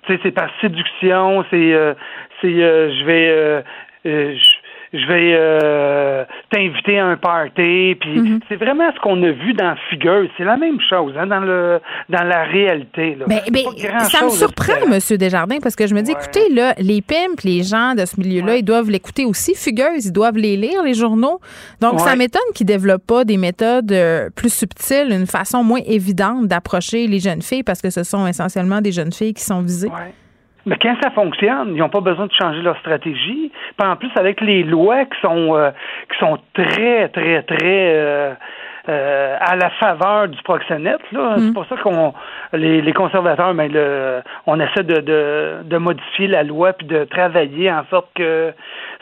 Tu 0.04 0.14
sais, 0.14 0.20
c'est 0.24 0.32
par 0.32 0.50
séduction, 0.62 1.44
c'est. 1.50 1.74
euh, 1.74 1.94
c'est 2.42 2.48
euh, 2.64 2.90
je 3.00 3.04
vais. 3.06 3.30
euh, 3.30 3.62
je- 4.06 4.56
je 4.94 5.06
vais 5.08 5.34
euh, 5.38 6.24
t'inviter 6.52 7.00
à 7.00 7.06
un 7.08 7.18
party, 7.18 7.96
puis 8.00 8.20
Mhm. 8.20 8.40
c'est 8.50 8.56
vraiment 8.56 8.92
ce 8.96 9.00
qu'on 9.02 9.22
a 9.24 9.32
vu 9.32 9.54
dans 9.54 9.76
Figure. 9.90 10.28
C'est 10.38 10.44
la 10.44 10.58
même 10.58 10.80
chose 10.90 11.14
hein, 11.18 11.28
dans 11.28 11.40
le 11.42 11.80
dans 12.10 12.24
la 12.24 12.44
réalité. 12.44 13.16
Là. 13.16 13.26
Ben, 13.28 13.40
ben, 13.52 13.64
ça 14.10 14.26
me 14.26 14.30
surprend. 14.30 14.88
Monsieur 14.90 15.18
Desjardins, 15.18 15.60
parce 15.62 15.76
que 15.76 15.86
je 15.88 15.94
me 15.94 16.02
dis, 16.02 16.12
Ouais. 16.12 16.18
écoutez, 16.20 16.50
là, 16.54 16.74
les 16.80 17.02
pimps, 17.02 17.44
les 17.44 17.64
gens 17.64 17.94
de 17.96 18.06
ce 18.06 18.20
milieu-là, 18.20 18.54
Ouais. 18.54 18.60
ils 18.60 18.64
doivent 18.64 18.90
l'écouter 18.90 19.26
aussi. 19.26 19.54
Fugueuse, 19.56 20.06
ils 20.08 20.12
doivent 20.12 20.38
les 20.38 20.58
lire, 20.58 20.82
les 20.84 20.94
journaux. 20.96 21.40
Donc, 21.82 22.00
ça 22.00 22.16
m'étonne 22.16 22.42
qu'ils 22.56 22.66
développent 22.66 23.06
pas 23.06 23.24
des 23.26 23.38
méthodes 23.38 23.92
euh, 23.92 24.30
plus 24.36 24.52
subtiles, 24.54 25.10
une 25.12 25.28
façon 25.28 25.64
moins 25.64 25.82
évidente 25.86 26.48
d'approcher 26.48 27.06
les 27.08 27.20
jeunes 27.20 27.42
filles, 27.42 27.64
parce 27.64 27.82
que 27.82 27.90
ce 27.90 28.04
sont 28.04 28.26
essentiellement 28.26 28.82
des 28.82 28.92
jeunes 28.92 29.14
filles 29.14 29.34
qui 29.34 29.44
sont 29.44 29.62
visées. 29.62 29.90
Mais 30.66 30.76
quand 30.82 30.96
ça 31.02 31.10
fonctionne, 31.12 31.72
ils 31.74 31.78
n'ont 31.78 31.90
pas 31.90 32.02
besoin 32.02 32.28
de 32.28 32.34
changer 32.34 32.62
leur 32.62 32.78
stratégie. 32.80 33.52
Puis 33.78 33.88
en 33.88 33.96
plus, 33.96 34.12
avec 34.16 34.42
les 34.42 34.64
lois 34.64 35.06
qui 35.06 35.20
sont 35.22 35.56
euh, 35.56 35.72
qui 36.12 36.18
sont 36.20 36.38
très, 36.54 37.10
très, 37.10 37.44
très 37.44 38.34
euh, 38.90 39.38
à 39.40 39.56
la 39.56 39.70
faveur 39.72 40.28
du 40.28 40.42
proxénète. 40.44 41.02
Là. 41.12 41.36
C'est 41.38 41.50
mm. 41.50 41.54
pour 41.54 41.66
ça 41.66 41.76
qu'on 41.78 42.14
les, 42.54 42.82
les 42.82 42.94
conservateurs, 42.94 43.54
mais 43.54 43.70
ben, 43.70 43.74
le, 43.74 44.22
on 44.48 44.60
essaie 44.60 44.84
de, 44.84 45.02
de, 45.02 45.58
de 45.64 45.78
modifier 45.78 46.28
la 46.28 46.44
loi 46.44 46.74
puis 46.74 46.88
de 46.88 47.04
travailler 47.04 47.72
en 47.72 47.84
sorte 47.90 48.08
que 48.16 48.52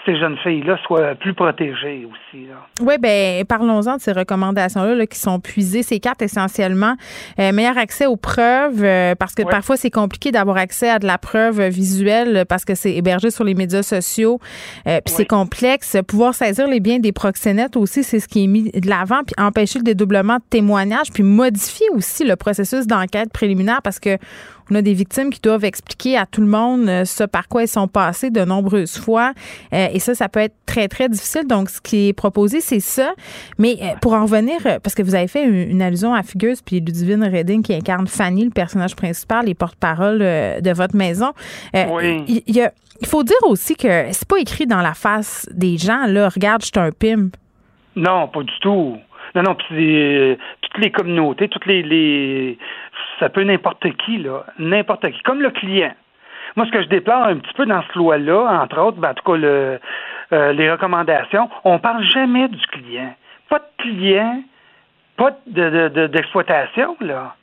ces 0.08 0.18
jeunes 0.18 0.38
filles-là 0.38 0.78
soient 0.86 1.16
plus 1.16 1.34
protégées 1.34 2.06
aussi. 2.06 2.48
Oui, 2.80 2.96
ben 3.00 3.44
parlons-en 3.46 3.98
de 3.98 4.02
ces 4.02 4.14
recommandations-là 4.14 5.06
qui 5.06 5.20
sont 5.20 5.40
puisées. 5.40 5.84
Ces 5.84 6.00
cartes 6.00 6.22
essentiellement 6.22 6.96
euh, 7.40 7.52
meilleur 7.52 7.78
accès 7.78 8.06
aux 8.06 8.16
preuves, 8.16 8.84
euh, 8.84 9.16
parce 9.16 9.36
que 9.36 9.44
parfois 9.44 9.76
c'est 9.76 9.92
compliqué 9.92 10.32
d'avoir 10.32 10.58
accès 10.58 10.90
à 10.90 11.00
de 11.00 11.06
la 11.06 11.18
preuve 11.18 11.68
visuelle 11.68 12.46
parce 12.48 12.64
que 12.64 12.74
c'est 12.74 12.94
hébergé 12.94 13.32
sur 13.32 13.44
les 13.44 13.54
médias 13.54 13.84
sociaux, 13.84 14.40
euh, 14.88 15.02
puis 15.06 15.14
c'est 15.14 15.26
complexe. 15.26 15.98
Pouvoir 16.08 16.34
saisir 16.34 16.68
les 16.68 16.80
biens 16.80 17.00
des 17.00 17.12
proxénètes 17.12 17.76
aussi, 17.76 18.04
c'est 18.04 18.20
ce 18.20 18.28
qui 18.28 18.46
est 18.46 18.48
mis 18.48 18.72
de 18.72 18.90
l'avant, 18.90 19.24
puis 19.26 19.36
empêcher 19.38 19.80
le 19.80 19.84
dédoublement 19.84 20.38
de 20.38 20.44
témoignages, 20.50 21.12
puis 21.14 21.24
modifier 21.24 21.88
aussi 21.94 22.24
le 22.24 22.38
processus 22.38 22.88
d'enquête 22.88 23.32
préliminaire 23.34 23.82
parce 23.84 24.00
que 24.00 24.18
on 24.70 24.76
a 24.76 24.82
des 24.82 24.94
victimes 24.94 25.30
qui 25.30 25.40
doivent 25.40 25.66
expliquer 25.66 26.18
à 26.18 26.26
tout 26.26 26.42
le 26.42 26.48
monde 26.48 26.88
euh, 26.88 27.06
ce 27.06 27.24
par 27.24 27.48
quoi 27.48 27.64
elles 27.64 27.68
sont 27.68 27.88
passées 27.88 28.30
de 28.30 28.44
nombreuses 28.44 28.98
fois. 28.98 29.34
Euh, 29.74 29.88
et 29.94 30.00
ça, 30.00 30.16
ça 30.16 30.30
peut 30.30 30.40
être 30.40 30.56
très, 30.66 30.88
très 30.88 31.10
difficile. 31.10 31.48
Donc, 31.48 31.70
ce 31.70 31.82
qui 31.82 32.10
est 32.10 32.14
proposé, 32.14 32.62
c'est 32.62 32.80
ça. 32.80 33.14
Mais 33.58 33.78
euh, 33.82 33.96
pour 34.02 34.14
en 34.14 34.24
revenir, 34.24 34.58
parce 34.84 34.96
que 34.96 35.02
vous 35.02 35.16
avez 35.16 35.28
fait 35.28 35.46
une, 35.46 35.82
allusion 35.82 36.14
à 36.14 36.24
Fugueuse 36.24 36.62
puis 36.62 36.80
Ludivine 36.80 37.24
Redding 37.24 37.62
qui 37.62 37.74
incarne 37.74 38.08
Fanny, 38.08 38.44
le 38.44 38.52
personnage 38.52 38.96
principal, 38.96 39.46
les 39.46 39.54
porte-parole 39.54 40.20
de 40.20 40.74
votre 40.74 40.96
maison. 40.96 41.32
oui. 41.74 42.24
Il, 42.28 42.72
il 43.00 43.08
faut 43.08 43.24
dire 43.24 43.38
aussi 43.44 43.76
que 43.76 44.12
c'est 44.12 44.28
pas 44.28 44.40
écrit 44.40 44.66
dans 44.66 44.82
la 44.82 44.94
face 44.94 45.48
des 45.54 45.78
gens, 45.78 46.08
là, 46.08 46.30
regarde, 46.30 46.62
je 46.62 46.68
suis 46.68 46.80
un 46.80 46.90
pimp. 46.92 47.36
Non, 47.96 48.28
pas 48.28 48.42
du 48.42 48.54
tout. 48.60 48.98
Non, 49.36 49.44
non, 49.44 49.56
puis 49.56 50.38
toutes 50.62 50.84
les 50.84 50.92
communautés, 50.92 51.48
toutes 51.48 51.66
les, 51.68 52.58
ça 53.20 53.30
peut 53.30 53.44
n'importe 53.44 53.86
qui, 54.06 54.18
là, 54.18 54.46
n'importe 54.60 55.10
qui, 55.12 55.22
comme 55.24 55.42
le 55.42 55.52
client. 55.52 55.94
Moi, 56.56 56.66
ce 56.66 56.72
que 56.72 56.82
je 56.82 56.88
déplore 56.88 57.24
un 57.24 57.38
petit 57.38 57.54
peu 57.56 57.66
dans 57.66 57.82
ce 57.82 57.98
loi-là, 57.98 58.62
entre 58.64 58.80
autres, 58.82 58.98
ben, 58.98 59.12
en 59.12 59.14
tout 59.14 59.32
cas, 59.32 59.38
le, 59.38 59.80
euh, 60.34 60.54
les 60.54 60.72
recommandations, 60.72 61.50
on 61.64 61.80
parle 61.80 62.04
jamais 62.04 62.48
du 62.48 62.66
client. 62.68 63.14
Pas 63.50 63.60
de 63.60 63.84
client, 63.84 64.42
pas 65.18 65.38
d'exploitation, 65.46 66.96
de, 67.00 67.08
là. 67.08 67.36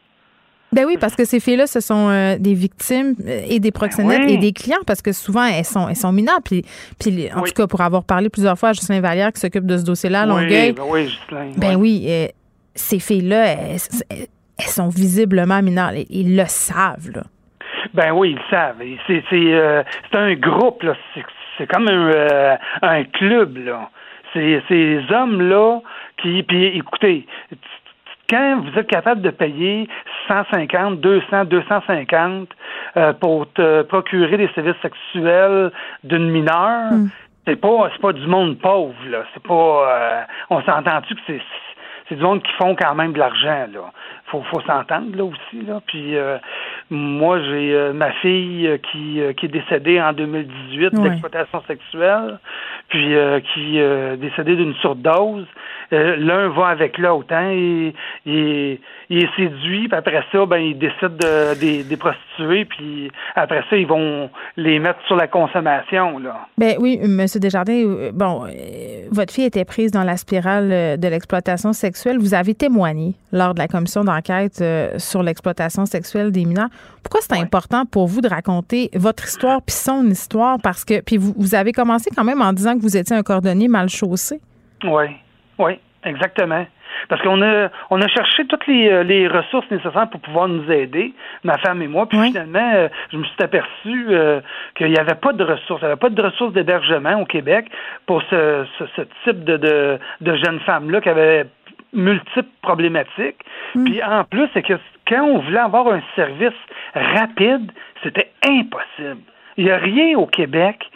Ben 0.72 0.84
oui, 0.84 0.96
parce 0.98 1.14
que 1.14 1.24
ces 1.24 1.38
filles-là, 1.38 1.68
ce 1.68 1.78
sont 1.78 2.08
euh, 2.08 2.36
des 2.36 2.54
victimes 2.54 3.14
euh, 3.24 3.42
et 3.48 3.60
des 3.60 3.70
proxénètes 3.70 4.26
ben 4.26 4.28
et 4.28 4.38
des 4.38 4.52
clients, 4.52 4.82
parce 4.84 5.02
que 5.02 5.12
souvent, 5.12 5.44
elles 5.44 5.64
sont, 5.64 5.88
elles 5.88 5.94
sont 5.94 6.10
mineures. 6.10 6.42
Puis, 6.44 6.64
puis 6.98 7.28
en 7.32 7.42
tout 7.42 7.52
cas, 7.54 7.68
pour 7.68 7.80
avoir 7.80 8.02
parlé 8.02 8.28
plusieurs 8.28 8.58
fois 8.58 8.70
à 8.70 8.72
Justin 8.72 9.00
Vallière 9.00 9.32
qui 9.32 9.40
s'occupe 9.40 9.66
de 9.66 9.78
ce 9.78 9.84
dossier-là 9.84 10.22
à 10.22 10.26
Longueuil. 10.26 10.72
Ben 10.72 10.82
oui, 10.88 11.04
Justin. 11.04 11.50
Ben 11.56 11.76
oui, 11.76 12.08
ces 12.74 12.98
filles-là, 12.98 13.44
elles, 13.46 13.78
sont 14.62 14.88
visiblement 14.88 15.62
mineures. 15.62 15.92
Ils 16.10 16.36
le 16.36 16.44
savent, 16.46 17.10
là. 17.14 17.22
Ben 17.92 18.12
oui, 18.12 18.30
ils 18.30 18.36
le 18.36 18.42
savent. 18.50 18.82
C'est 19.06 19.54
euh, 19.54 19.82
un 20.12 20.34
groupe, 20.34 20.82
là. 20.82 20.94
C'est 21.58 21.66
comme 21.66 21.88
un, 21.88 22.58
un 22.82 23.04
club, 23.04 23.58
là. 23.58 23.90
C'est 24.32 24.62
ces 24.68 25.00
hommes-là 25.10 25.80
qui. 26.16 26.42
Puis 26.42 26.76
écoutez, 26.76 27.26
quand 28.28 28.62
vous 28.62 28.78
êtes 28.78 28.88
capable 28.88 29.22
de 29.22 29.30
payer 29.30 29.88
150, 30.28 31.00
200, 31.00 31.44
250 31.44 32.48
euh, 32.96 33.12
pour 33.14 33.52
te 33.52 33.82
procurer 33.82 34.36
des 34.36 34.48
services 34.54 34.80
sexuels 34.82 35.70
d'une 36.02 36.30
mineure, 36.30 36.92
hmm. 36.92 37.08
c'est 37.46 37.56
pas 37.56 37.90
c'est 37.92 38.00
pas 38.00 38.12
du 38.12 38.26
monde 38.26 38.58
pauvre 38.58 38.94
là. 39.08 39.24
C'est 39.34 39.42
pas 39.42 39.54
euh, 39.54 40.22
on 40.50 40.62
s'entend-tu 40.62 41.14
que 41.14 41.20
c'est 41.26 41.42
c'est 42.08 42.16
du 42.16 42.22
monde 42.22 42.42
qui 42.42 42.52
font 42.52 42.74
quand 42.74 42.94
même 42.94 43.12
de 43.12 43.18
l'argent 43.18 43.66
là. 43.72 43.92
Faut 44.26 44.42
faut 44.50 44.60
s'entendre 44.62 45.16
là 45.16 45.24
aussi 45.24 45.64
là. 45.66 45.80
Puis 45.86 46.16
euh, 46.16 46.38
moi 46.90 47.40
j'ai 47.40 47.92
ma 47.92 48.12
fille 48.12 48.80
qui 48.90 49.20
qui 49.36 49.46
est 49.46 49.48
décédée 49.48 50.00
en 50.00 50.12
2018 50.12 50.94
d'exploitation 51.00 51.62
sexuelle, 51.66 52.38
puis 52.88 53.14
qui 53.52 53.78
est 53.78 54.16
décédée 54.16 54.56
d'une 54.56 54.74
surdose. 54.76 55.46
Euh, 55.92 56.16
l'un 56.16 56.48
va 56.48 56.68
avec 56.68 56.98
l'autre. 56.98 57.32
Hein, 57.32 57.50
et, 58.26 58.80
il 59.10 59.18
est 59.18 59.36
séduit, 59.36 59.88
puis 59.88 59.98
après 59.98 60.22
ça, 60.32 60.46
ben, 60.46 60.56
il 60.56 60.78
décide 60.78 61.16
de, 61.18 61.82
des, 61.84 61.96
prostituer, 61.96 62.64
puis 62.64 63.10
après 63.34 63.62
ça, 63.68 63.76
ils 63.76 63.86
vont 63.86 64.30
les 64.56 64.78
mettre 64.78 64.98
sur 65.06 65.16
la 65.16 65.26
consommation. 65.26 66.18
Là. 66.18 66.46
Ben 66.56 66.76
oui, 66.80 66.98
M. 67.02 67.26
Desjardins, 67.36 67.72
euh, 67.72 68.10
bon, 68.12 68.44
euh, 68.46 69.06
votre 69.10 69.32
fille 69.32 69.44
était 69.44 69.64
prise 69.64 69.90
dans 69.90 70.04
la 70.04 70.16
spirale 70.16 70.98
de 70.98 71.08
l'exploitation 71.08 71.72
sexuelle. 71.72 72.18
Vous 72.18 72.34
avez 72.34 72.54
témoigné 72.54 73.14
lors 73.32 73.52
de 73.52 73.58
la 73.58 73.68
commission 73.68 74.04
d'enquête 74.04 74.64
sur 74.98 75.22
l'exploitation 75.22 75.84
sexuelle 75.84 76.32
des 76.32 76.44
mineurs. 76.44 76.68
Pourquoi 77.02 77.20
c'est 77.20 77.38
important 77.38 77.84
pour 77.84 78.06
vous 78.06 78.22
de 78.22 78.28
raconter 78.28 78.90
votre 78.94 79.24
histoire 79.24 79.60
puis 79.60 79.74
son 79.74 80.06
histoire? 80.06 80.58
Parce 80.62 80.84
que, 80.84 81.00
puis 81.02 81.18
vous, 81.18 81.34
vous 81.36 81.54
avez 81.54 81.72
commencé 81.72 82.10
quand 82.14 82.24
même 82.24 82.40
en 82.40 82.52
disant 82.52 82.74
que 82.74 82.80
vous 82.80 82.96
étiez 82.96 83.14
un 83.14 83.22
cordonnier 83.22 83.68
mal 83.68 83.88
chaussé. 83.88 84.40
Oui. 84.84 85.06
Oui, 85.58 85.78
exactement. 86.04 86.66
Parce 87.08 87.20
qu'on 87.22 87.42
a 87.42 87.70
on 87.90 88.00
a 88.00 88.08
cherché 88.08 88.46
toutes 88.46 88.66
les, 88.66 88.88
euh, 88.88 89.02
les 89.02 89.26
ressources 89.28 89.68
nécessaires 89.70 90.08
pour 90.10 90.20
pouvoir 90.20 90.48
nous 90.48 90.70
aider, 90.70 91.12
ma 91.42 91.58
femme 91.58 91.82
et 91.82 91.88
moi. 91.88 92.06
Puis 92.08 92.18
finalement, 92.28 92.72
euh, 92.74 92.88
je 93.12 93.16
me 93.16 93.24
suis 93.24 93.42
aperçu 93.42 94.06
euh, 94.08 94.40
qu'il 94.76 94.88
n'y 94.88 94.98
avait 94.98 95.16
pas 95.16 95.32
de 95.32 95.44
ressources, 95.44 95.82
il 95.82 95.86
n'y 95.86 95.92
avait 95.92 96.00
pas 96.00 96.10
de 96.10 96.22
ressources 96.22 96.52
d'hébergement 96.52 97.20
au 97.20 97.24
Québec 97.24 97.66
pour 98.06 98.22
ce, 98.30 98.64
ce, 98.78 99.02
type 99.24 99.44
de, 99.44 99.56
de, 99.56 99.98
de 100.20 100.36
jeunes 100.36 100.60
femmes-là 100.60 101.00
qui 101.00 101.08
avaient 101.08 101.46
multiples 101.92 102.48
problématiques. 102.62 103.44
Mm. 103.74 103.84
Puis 103.84 104.02
en 104.02 104.24
plus, 104.24 104.48
c'est 104.54 104.62
que 104.62 104.74
quand 105.06 105.22
on 105.22 105.38
voulait 105.38 105.58
avoir 105.58 105.88
un 105.88 106.02
service 106.16 106.52
rapide, 106.94 107.70
c'était 108.02 108.30
impossible. 108.46 109.22
Il 109.56 109.64
n'y 109.64 109.70
a 109.70 109.78
rien 109.78 110.18
au 110.18 110.26
Québec 110.26 110.90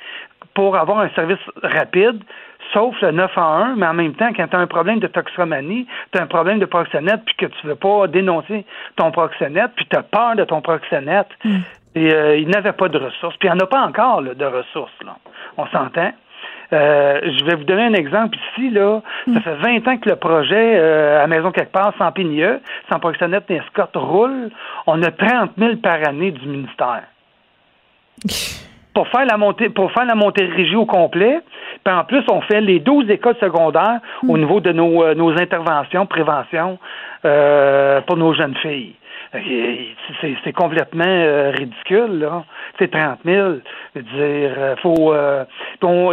pour 0.54 0.76
avoir 0.76 0.98
un 1.00 1.08
service 1.10 1.38
rapide 1.62 2.22
sauf 2.72 3.00
le 3.00 3.12
911, 3.12 3.76
mais 3.76 3.86
en 3.86 3.94
même 3.94 4.14
temps, 4.14 4.30
quand 4.34 4.48
tu 4.48 4.56
as 4.56 4.58
un 4.58 4.66
problème 4.66 5.00
de 5.00 5.06
toxomanie, 5.06 5.86
tu 6.12 6.18
as 6.18 6.22
un 6.22 6.26
problème 6.26 6.58
de 6.58 6.66
proxénète, 6.66 7.20
puis 7.24 7.34
que 7.36 7.46
tu 7.46 7.66
veux 7.66 7.74
pas 7.74 8.06
dénoncer 8.06 8.64
ton 8.96 9.10
proxénète, 9.10 9.72
puis 9.76 9.86
tu 9.90 9.96
as 9.96 10.02
peur 10.02 10.36
de 10.36 10.44
ton 10.44 10.60
proxénète, 10.60 11.28
hmm. 11.44 11.58
et 11.94 12.12
euh, 12.12 12.36
il 12.36 12.48
n'avait 12.48 12.72
pas 12.72 12.88
de 12.88 12.98
ressources. 12.98 13.36
Puis 13.36 13.48
il 13.48 13.52
n'y 13.52 13.60
en 13.60 13.64
a 13.64 13.66
pas 13.66 13.80
encore 13.80 14.22
de 14.22 14.44
ressources, 14.44 15.02
là. 15.04 15.16
On 15.56 15.66
s'entend? 15.66 16.12
Euh, 16.72 17.20
je 17.22 17.44
vais 17.44 17.56
vous 17.56 17.64
donner 17.64 17.84
un 17.84 17.94
exemple 17.94 18.36
ici, 18.36 18.70
là. 18.70 19.00
Ça 19.26 19.30
hmm. 19.32 19.40
fait 19.40 19.54
20 19.54 19.88
ans 19.88 19.96
que 19.98 20.08
le 20.10 20.16
projet 20.16 20.78
euh, 20.78 21.22
à 21.22 21.26
Maison 21.26 21.50
quelque 21.50 21.72
part, 21.72 21.94
sans 21.98 22.12
PNIE, 22.12 22.60
sans 22.90 22.98
proxénète 22.98 23.48
ni 23.48 23.56
escorte, 23.56 23.96
roule. 23.96 24.50
On 24.86 25.02
a 25.02 25.10
30 25.10 25.52
000 25.56 25.76
par 25.76 26.06
année 26.06 26.30
du 26.30 26.46
ministère. 26.46 27.04
pour 28.94 29.08
faire 29.08 29.24
la 29.26 29.36
montée, 29.36 29.68
pour 29.68 29.92
faire 29.92 30.04
la 30.04 30.14
montée 30.14 30.44
régie 30.44 30.76
au 30.76 30.86
complet, 30.86 31.40
puis 31.84 31.94
en 31.94 32.04
plus, 32.04 32.22
on 32.30 32.40
fait 32.42 32.60
les 32.60 32.80
12 32.80 33.10
écoles 33.10 33.36
secondaires 33.40 34.00
au 34.26 34.36
hmm. 34.36 34.40
niveau 34.40 34.60
de 34.60 34.72
nos, 34.72 35.04
euh, 35.04 35.14
nos 35.14 35.30
interventions, 35.30 36.06
prévention 36.06 36.78
euh, 37.24 38.00
pour 38.02 38.16
nos 38.16 38.34
jeunes 38.34 38.56
filles. 38.56 38.94
C'est 40.42 40.52
complètement 40.54 41.04
euh, 41.06 41.50
ridicule, 41.54 42.20
là. 42.20 42.44
C'est 42.78 42.90
30 42.90 43.18
000. 43.26 43.56
Je 43.94 44.00
veux 44.00 44.02
dire, 44.02 44.76
faut. 44.80 45.14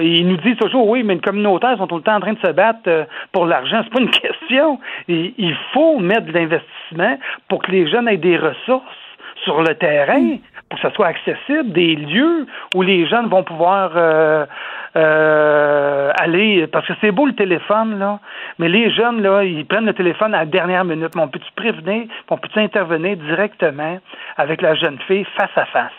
ils 0.01 0.27
nous 0.27 0.37
disent 0.37 0.57
toujours, 0.57 0.89
oui, 0.89 1.03
mais 1.03 1.13
les 1.13 1.21
communautaires 1.21 1.77
sont 1.77 1.87
tout 1.87 1.95
le 1.95 2.01
temps 2.01 2.15
en 2.15 2.19
train 2.19 2.33
de 2.33 2.39
se 2.39 2.51
battre 2.51 3.07
pour 3.31 3.45
l'argent. 3.45 3.81
C'est 3.83 3.93
pas 3.93 4.01
une 4.01 4.09
question. 4.09 4.79
il 5.07 5.55
faut 5.71 5.99
mettre 5.99 6.25
de 6.25 6.33
l'investissement 6.33 7.17
pour 7.47 7.61
que 7.61 7.71
les 7.71 7.87
jeunes 7.87 8.09
aient 8.09 8.17
des 8.17 8.37
ressources 8.37 9.04
sur 9.43 9.61
le 9.61 9.75
terrain, 9.75 10.37
pour 10.69 10.79
que 10.79 10.87
ça 10.87 10.93
soit 10.95 11.07
accessible, 11.07 11.71
des 11.71 11.95
lieux 11.95 12.47
où 12.73 12.81
les 12.81 13.07
jeunes 13.07 13.27
vont 13.27 13.43
pouvoir 13.43 13.91
euh, 13.95 14.45
aller, 16.17 16.67
parce 16.67 16.87
que 16.87 16.93
c'est 17.01 17.11
beau 17.11 17.25
le 17.25 17.35
téléphone, 17.35 17.99
là, 17.99 18.19
mais 18.59 18.69
les 18.69 18.89
jeunes, 18.91 19.21
là, 19.21 19.43
ils 19.43 19.65
prennent 19.65 19.85
le 19.85 19.93
téléphone 19.93 20.33
à 20.33 20.39
la 20.39 20.45
dernière 20.45 20.85
minute. 20.85 21.15
Mais 21.15 21.21
on 21.21 21.27
peut-tu 21.27 21.51
prévenir, 21.55 22.07
on 22.29 22.37
peut-tu 22.37 22.59
intervenir 22.59 23.17
directement 23.17 23.99
avec 24.37 24.61
la 24.61 24.75
jeune 24.75 24.97
fille 25.07 25.25
face 25.37 25.51
à 25.55 25.65
face? 25.65 25.91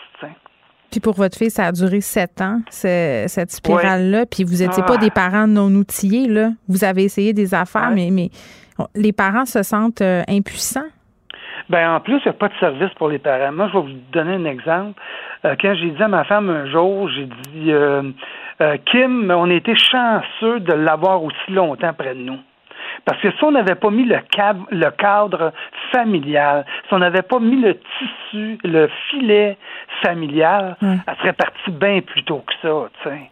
Puis 0.91 0.99
pour 0.99 1.13
votre 1.13 1.37
fille, 1.37 1.51
ça 1.51 1.65
a 1.65 1.71
duré 1.71 2.01
sept 2.01 2.41
ans, 2.41 2.61
cette 2.69 3.51
spirale-là. 3.51 4.25
Puis 4.25 4.43
vous 4.43 4.63
n'étiez 4.63 4.83
pas 4.83 4.95
ah. 4.95 4.97
des 4.97 5.11
parents 5.11 5.47
non 5.47 5.67
outillés, 5.75 6.27
là. 6.27 6.51
Vous 6.67 6.83
avez 6.83 7.03
essayé 7.03 7.33
des 7.33 7.53
affaires, 7.53 7.91
mais, 7.91 8.09
mais 8.11 8.29
les 8.95 9.11
parents 9.11 9.45
se 9.45 9.63
sentent 9.63 10.01
euh, 10.01 10.23
impuissants. 10.29 10.87
Ben 11.69 11.95
en 11.95 11.99
plus, 11.99 12.15
il 12.15 12.23
n'y 12.23 12.29
a 12.29 12.33
pas 12.33 12.47
de 12.47 12.55
service 12.59 12.93
pour 12.95 13.09
les 13.09 13.19
parents. 13.19 13.51
Moi, 13.51 13.67
je 13.67 13.77
vais 13.77 13.83
vous 13.83 13.99
donner 14.11 14.35
un 14.35 14.45
exemple. 14.45 14.99
Euh, 15.45 15.55
quand 15.59 15.75
j'ai 15.75 15.89
dit 15.89 16.01
à 16.01 16.07
ma 16.07 16.23
femme 16.23 16.49
un 16.49 16.65
jour, 16.67 17.09
j'ai 17.09 17.25
dit 17.25 17.71
euh, 17.71 18.03
Kim, 18.85 19.31
on 19.31 19.49
a 19.49 19.53
été 19.53 19.75
chanceux 19.75 20.61
de 20.61 20.73
l'avoir 20.73 21.23
aussi 21.23 21.51
longtemps 21.51 21.93
près 21.93 22.15
de 22.15 22.21
nous. 22.21 22.39
Parce 23.05 23.21
que 23.21 23.31
si 23.31 23.43
on 23.43 23.51
n'avait 23.51 23.75
pas 23.75 23.89
mis 23.89 24.05
le, 24.05 24.19
cadre, 24.31 24.65
le 24.71 24.89
cadre 24.91 25.53
familial, 25.91 26.65
si 26.87 26.93
on 26.93 26.99
n'avait 26.99 27.21
pas 27.21 27.39
mis 27.39 27.61
le 27.61 27.75
tissu, 27.75 28.57
le 28.63 28.89
filet 29.09 29.57
familial, 30.01 30.77
elle 30.81 31.15
serait 31.19 31.33
partie 31.33 31.71
bien 31.71 32.01
plus 32.01 32.23
tôt 32.23 32.43
que 32.47 32.53
ça, 32.61 32.89
tu 33.03 33.09
sais. 33.09 33.31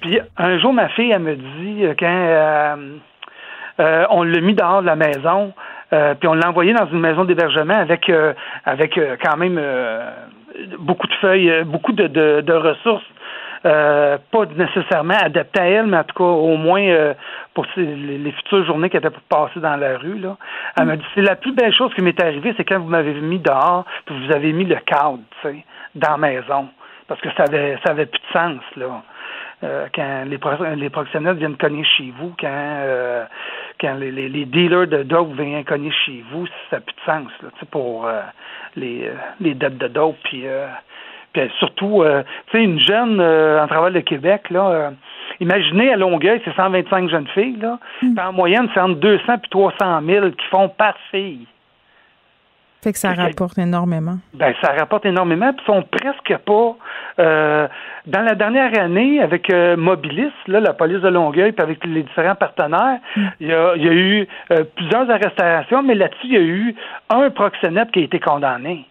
Puis 0.00 0.20
un 0.36 0.58
jour, 0.58 0.72
ma 0.72 0.88
fille, 0.90 1.10
elle 1.10 1.22
me 1.22 1.36
dit, 1.36 1.84
quand 1.98 2.76
on 3.78 4.22
l'a 4.22 4.40
mis 4.40 4.54
dehors 4.54 4.82
de 4.82 4.86
la 4.86 4.96
maison, 4.96 5.52
puis 6.18 6.28
on 6.28 6.34
l'a 6.34 6.48
envoyé 6.48 6.72
dans 6.72 6.86
une 6.86 7.00
maison 7.00 7.24
d'hébergement 7.24 7.74
avec, 7.74 8.10
avec 8.64 8.98
quand 9.22 9.36
même 9.36 9.60
beaucoup 10.78 11.06
de 11.06 11.14
feuilles, 11.14 11.64
beaucoup 11.64 11.92
de, 11.92 12.06
de 12.08 12.52
ressources 12.52 13.04
euh, 13.66 14.18
pas 14.30 14.44
nécessairement 14.44 15.16
adapté 15.16 15.58
à 15.58 15.64
elle, 15.64 15.86
mais 15.86 15.96
en 15.96 16.04
tout 16.04 16.14
cas 16.14 16.24
au 16.24 16.56
moins 16.58 16.82
euh, 16.82 17.14
pour 17.54 17.66
les, 17.76 18.32
futures 18.32 18.66
journées 18.66 18.90
qu'elle 18.90 19.00
était 19.00 19.08
pour 19.08 19.22
passer 19.22 19.58
dans 19.58 19.76
la 19.76 19.96
rue. 19.96 20.18
Là. 20.18 20.36
Elle 20.78 20.84
m'a 20.84 20.96
dit 20.96 21.04
c'est 21.14 21.22
la 21.22 21.34
plus 21.34 21.52
belle 21.52 21.72
chose 21.74 21.92
qui 21.94 22.02
m'est 22.02 22.20
arrivée, 22.22 22.52
c'est 22.58 22.64
quand 22.64 22.78
vous 22.78 22.90
m'avez 22.90 23.14
mis 23.14 23.38
dehors, 23.38 23.86
puis 24.04 24.14
vous 24.26 24.34
avez 24.34 24.52
mis 24.52 24.66
le 24.66 24.76
cadre, 24.76 25.20
tu 25.40 25.48
sais, 25.48 25.64
dans 25.94 26.10
la 26.10 26.16
maison. 26.18 26.68
Parce 27.08 27.20
que 27.22 27.28
ça 27.38 27.44
avait 27.44 27.78
ça 27.82 27.92
avait 27.92 28.06
plus 28.06 28.20
de 28.20 28.38
sens, 28.38 28.60
là. 28.76 29.02
Euh, 29.62 29.86
quand 29.94 30.24
les, 30.26 30.38
les 30.76 30.90
proxénètes 30.90 31.38
viennent 31.38 31.56
cogner 31.56 31.84
chez 31.84 32.12
vous, 32.18 32.34
quand 32.38 32.48
euh, 32.50 33.24
quand 33.80 33.94
les, 33.94 34.10
les, 34.10 34.44
dealers 34.44 34.86
de 34.86 35.02
dope 35.02 35.32
viennent 35.32 35.64
cogner 35.64 35.92
chez 36.04 36.24
vous, 36.32 36.46
ça 36.70 36.76
n'a 36.76 36.80
plus 36.80 36.94
de 36.94 37.00
sens 37.04 37.32
là, 37.42 37.48
pour 37.70 38.06
euh, 38.06 38.20
les, 38.76 39.10
les 39.40 39.54
dettes 39.54 39.78
de 39.78 39.88
dope. 39.88 40.16
Puis 40.24 40.46
puis 41.34 41.50
surtout, 41.58 42.02
euh, 42.02 42.22
tu 42.50 42.58
sais, 42.58 42.64
une 42.64 42.78
jeune 42.78 43.20
euh, 43.20 43.62
en 43.62 43.66
travail 43.66 43.92
de 43.92 44.00
Québec, 44.00 44.48
là, 44.50 44.70
euh, 44.70 44.90
imaginez 45.40 45.92
à 45.92 45.96
Longueuil, 45.96 46.40
c'est 46.44 46.54
125 46.54 47.10
jeunes 47.10 47.26
filles, 47.34 47.58
là. 47.60 47.78
Mm. 48.02 48.18
en 48.18 48.32
moyenne, 48.32 48.68
c'est 48.72 48.80
entre 48.80 49.00
200 49.00 49.22
et 49.34 49.48
300 49.50 50.00
000 50.06 50.30
qui 50.30 50.46
font 50.46 50.68
par 50.68 50.94
fille. 51.10 51.46
Fait 52.84 52.92
que 52.92 52.98
ça 52.98 53.12
rapporte 53.14 53.58
énormément. 53.58 54.16
Ben, 54.34 54.54
ça 54.60 54.72
rapporte 54.72 55.06
énormément, 55.06 55.52
puis 55.52 55.64
sont 55.64 55.82
presque 55.82 56.36
pas. 56.44 56.76
dans 57.16 58.22
la 58.22 58.34
dernière 58.34 58.78
année, 58.78 59.20
avec 59.20 59.50
Mobilis, 59.76 60.32
là, 60.46 60.60
la 60.60 60.74
police 60.74 61.00
de 61.00 61.08
Longueuil, 61.08 61.52
puis 61.52 61.62
avec 61.62 61.84
les 61.84 62.02
différents 62.02 62.34
partenaires, 62.34 62.98
mm. 63.16 63.26
il 63.40 63.48
y, 63.48 63.52
a, 63.54 63.76
y, 63.76 63.88
a, 63.88 63.92
eu 63.92 64.28
plusieurs 64.76 65.10
arrestations, 65.10 65.82
mais 65.82 65.94
là-dessus, 65.94 66.26
il 66.26 66.32
y 66.32 66.36
a 66.36 66.40
eu 66.40 66.74
un 67.10 67.30
proxénète 67.30 67.90
qui 67.90 68.00
a 68.00 68.02
été 68.02 68.20
condamné. 68.20 68.86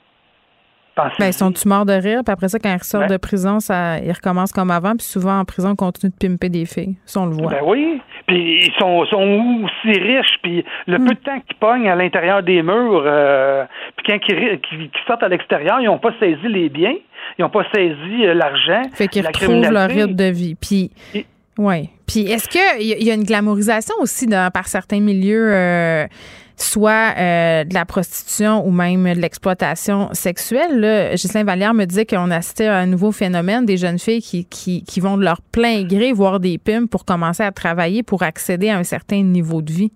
Ben, 0.96 1.28
ils 1.28 1.34
sont-tu 1.34 1.68
morts 1.68 1.86
de 1.86 1.94
rire? 1.94 2.22
Puis 2.24 2.32
après 2.32 2.50
ça, 2.50 2.60
quand 2.60 2.70
ils 2.70 2.78
ressortent 2.78 3.08
ben 3.08 3.16
de 3.16 3.18
prison, 3.18 3.60
ça, 3.60 3.98
ils 4.00 4.12
recommencent 4.12 4.52
comme 4.52 4.70
avant. 4.70 4.96
Puis 4.96 5.08
souvent, 5.08 5.40
en 5.40 5.46
prison, 5.46 5.72
ils 5.72 5.76
continuent 5.76 6.12
de 6.12 6.28
pimper 6.28 6.50
des 6.50 6.66
filles. 6.66 6.96
Ça, 7.06 7.22
on 7.22 7.26
le 7.26 7.34
voit. 7.34 7.52
Ben 7.52 7.62
oui. 7.66 8.02
Puis 8.28 8.68
ils 8.68 8.74
sont, 8.80 9.06
sont 9.08 9.66
aussi 9.66 10.00
riches. 10.00 10.38
Puis 10.44 10.64
le 10.88 11.00
hmm. 11.00 11.06
peu 11.06 11.14
de 11.16 11.20
temps 11.20 11.40
qu'ils 11.40 11.58
pognent 11.58 11.90
à 11.90 11.96
l'intérieur 11.96 12.44
des 12.44 12.62
murs, 12.62 13.04
euh, 13.06 13.66
puis 13.98 14.06
quand 14.08 14.20
ils, 14.30 14.90
sortent 15.08 15.24
à 15.24 15.30
l'extérieur, 15.30 15.80
ils 15.82 15.86
n'ont 15.86 16.00
pas 16.00 16.14
saisi 16.20 16.48
les 16.48 16.70
biens. 16.70 16.96
Ils 17.40 17.42
n'ont 17.42 17.50
pas 17.50 17.64
saisi 17.74 18.26
euh, 18.26 18.34
l'argent. 18.34 18.84
Fait 18.94 19.08
qu'ils 19.08 19.26
retrouvent 19.26 19.72
leur 19.72 19.90
rythme 19.90 20.14
de 20.14 20.26
vie. 20.26 20.56
Puis... 20.56 20.92
Oui. 21.58 21.90
Puis 22.08 22.22
est-ce 22.22 22.50
qu'il 22.50 22.86
y, 22.86 23.12
a 23.12 23.14
une 23.14 23.24
glamourisation 23.24 23.96
aussi 24.00 24.28
par 24.28 24.68
certains 24.68 25.00
milieux... 25.00 25.54
Euh, 25.54 26.08
soit 26.56 27.14
euh, 27.18 27.64
de 27.64 27.74
la 27.74 27.86
prostitution 27.86 28.66
ou 28.66 28.72
même 28.72 29.04
de 29.04 29.20
l'exploitation 29.20 30.10
sexuelle. 30.14 30.80
Là, 30.80 31.12
Ghislain 31.12 31.44
Vallière 31.44 31.74
me 31.74 31.86
disait 31.86 32.06
qu'on 32.06 32.32
assistait 32.32 32.68
à 32.68 32.78
un 32.78 32.86
nouveau 32.86 33.12
phénomène 33.12 33.66
des 33.66 33.78
jeunes 33.78 34.00
filles 34.00 34.22
qui, 34.22 34.46
qui, 34.46 35.00
vont 35.00 35.18
de 35.18 35.24
leur 35.24 35.42
plein 35.52 35.84
gré 35.84 36.12
voir 36.14 36.40
des 36.40 36.58
pimps 36.58 36.90
pour 36.90 37.06
commencer 37.06 37.44
à 37.44 37.52
travailler 37.52 38.04
pour 38.04 38.24
accéder 38.24 38.70
à 38.70 38.78
un 38.78 38.84
certain 38.84 39.24
niveau 39.24 39.62
de 39.62 39.72
vie. 39.72 39.92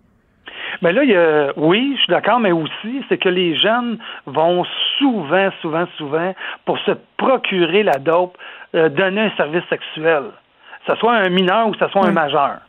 Mais 0.81 0.93
là, 0.93 1.03
y 1.03 1.15
a, 1.15 1.53
oui, 1.57 1.93
je 1.95 2.01
suis 2.01 2.11
d'accord, 2.11 2.39
mais 2.39 2.51
aussi, 2.51 3.03
c'est 3.09 3.17
que 3.17 3.29
les 3.29 3.55
jeunes 3.55 3.97
vont 4.25 4.63
souvent, 4.99 5.49
souvent, 5.61 5.85
souvent, 5.97 6.35
pour 6.65 6.77
se 6.79 6.91
procurer 7.17 7.83
la 7.83 7.97
dope, 7.97 8.37
euh, 8.75 8.89
donner 8.89 9.21
un 9.21 9.31
service 9.37 9.63
sexuel. 9.69 10.23
Que 10.87 10.93
ce 10.93 10.99
soit 10.99 11.15
un 11.15 11.29
mineur 11.29 11.67
ou 11.67 11.71
que 11.71 11.85
ce 11.85 11.91
soit 11.91 12.05
un 12.05 12.11
majeur. 12.11 12.59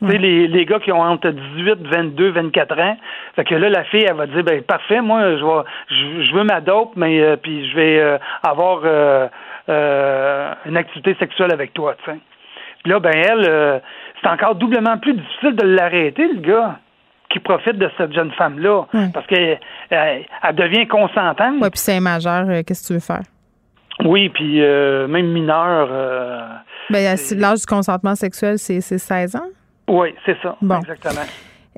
Tu 0.00 0.10
sais, 0.10 0.18
les, 0.18 0.48
les 0.48 0.64
gars 0.64 0.78
qui 0.78 0.92
ont 0.92 1.00
entre 1.00 1.30
18, 1.30 1.86
22, 1.86 2.30
24 2.30 2.80
ans. 2.80 2.96
Fait 3.34 3.44
que 3.44 3.54
là, 3.54 3.68
la 3.68 3.84
fille, 3.84 4.04
elle 4.08 4.16
va 4.16 4.26
dire, 4.26 4.42
ben 4.42 4.62
parfait, 4.62 5.00
moi, 5.00 5.36
je 5.36 5.44
vais, 5.44 6.24
je, 6.24 6.34
veux 6.34 6.44
ma 6.44 6.60
dope, 6.60 6.92
mais 6.96 7.20
euh, 7.20 7.36
puis 7.36 7.68
je 7.70 7.76
vais 7.76 7.98
euh, 7.98 8.18
avoir 8.42 8.80
euh, 8.84 9.28
une 10.66 10.76
activité 10.76 11.16
sexuelle 11.18 11.52
avec 11.52 11.72
toi, 11.72 11.94
tu 12.04 12.10
sais. 12.10 12.18
Puis 12.82 12.92
là, 12.92 13.00
ben 13.00 13.12
elle, 13.14 13.82
c'est 14.22 14.28
encore 14.28 14.54
doublement 14.54 14.96
plus 14.98 15.14
difficile 15.14 15.56
de 15.56 15.66
l'arrêter, 15.66 16.28
le 16.28 16.40
gars 16.40 16.78
qui 17.30 17.40
profite 17.40 17.76
de 17.78 17.90
cette 17.98 18.12
jeune 18.12 18.30
femme-là. 18.32 18.84
Parce 19.12 19.26
qu'elle 19.26 19.58
elle, 19.90 20.24
devient 20.54 20.86
consentante. 20.86 21.56
Oui, 21.60 21.70
puis 21.70 21.80
c'est 21.80 21.98
majeur, 21.98 22.46
qu'est-ce 22.64 22.82
que 22.82 22.86
tu 22.86 22.92
veux 22.92 23.00
faire? 23.00 23.22
Oui, 24.04 24.28
puis 24.28 24.60
même 24.60 25.32
mineur. 25.32 25.88
Ben, 26.90 27.16
l'âge 27.36 27.60
du 27.60 27.66
consentement 27.66 28.14
sexuel, 28.14 28.58
c'est 28.58 28.80
16 28.80 29.36
ans? 29.36 29.48
Oui, 29.88 30.14
c'est 30.24 30.36
ça. 30.42 30.56
Exactement. 30.62 31.26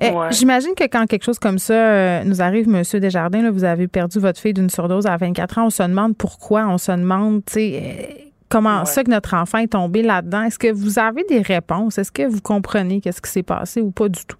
Eh, 0.01 0.11
j'imagine 0.31 0.75
que 0.75 0.85
quand 0.85 1.05
quelque 1.07 1.25
chose 1.25 1.39
comme 1.39 1.57
ça 1.57 1.73
euh, 1.73 2.23
nous 2.23 2.41
arrive, 2.41 2.69
Monsieur 2.69 3.01
Desjardins, 3.01 3.41
là, 3.41 3.51
vous 3.51 3.65
avez 3.65 3.87
perdu 3.87 4.19
votre 4.19 4.39
fille 4.39 4.53
d'une 4.53 4.69
surdose 4.69 5.05
à 5.05 5.17
24 5.17 5.57
ans, 5.57 5.65
on 5.65 5.69
se 5.69 5.83
demande 5.83 6.15
pourquoi, 6.17 6.67
on 6.67 6.77
se 6.77 6.91
demande, 6.93 7.43
tu 7.45 7.53
sais, 7.53 7.73
euh, 7.75 8.29
comment 8.49 8.85
ça 8.85 9.03
que 9.03 9.09
notre 9.09 9.33
enfant 9.33 9.57
est 9.57 9.73
tombé 9.73 10.01
là-dedans? 10.01 10.43
Est-ce 10.43 10.57
que 10.57 10.71
vous 10.71 10.99
avez 10.99 11.23
des 11.25 11.41
réponses? 11.41 11.97
Est-ce 11.97 12.13
que 12.13 12.25
vous 12.25 12.41
comprenez 12.41 13.01
qu'est-ce 13.01 13.21
qui 13.21 13.29
s'est 13.29 13.43
passé 13.43 13.81
ou 13.81 13.91
pas 13.91 14.07
du 14.07 14.25
tout? 14.25 14.37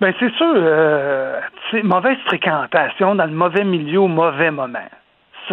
Bien, 0.00 0.14
c'est 0.20 0.32
sûr, 0.34 0.52
euh, 0.54 1.40
mauvaise 1.82 2.16
fréquentation 2.26 3.16
dans 3.16 3.26
le 3.26 3.32
mauvais 3.32 3.64
milieu 3.64 4.02
au 4.02 4.08
mauvais 4.08 4.52
moment 4.52 4.78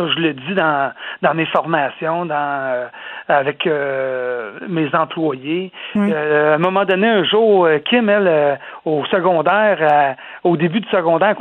je 0.05 0.19
le 0.19 0.33
dis 0.33 0.53
dans, 0.53 0.91
dans 1.21 1.33
mes 1.33 1.45
formations, 1.45 2.25
dans 2.25 2.35
euh, 2.35 2.87
avec 3.27 3.65
euh, 3.67 4.51
mes 4.67 4.93
employés. 4.93 5.71
Euh, 5.95 6.53
à 6.53 6.55
un 6.55 6.59
moment 6.59 6.85
donné, 6.85 7.07
un 7.07 7.23
jour, 7.23 7.67
Kim, 7.85 8.09
elle, 8.09 8.59
au 8.85 9.05
secondaire, 9.05 10.15
au 10.43 10.55
début 10.55 10.79
du 10.79 10.89
secondaire, 10.89 11.35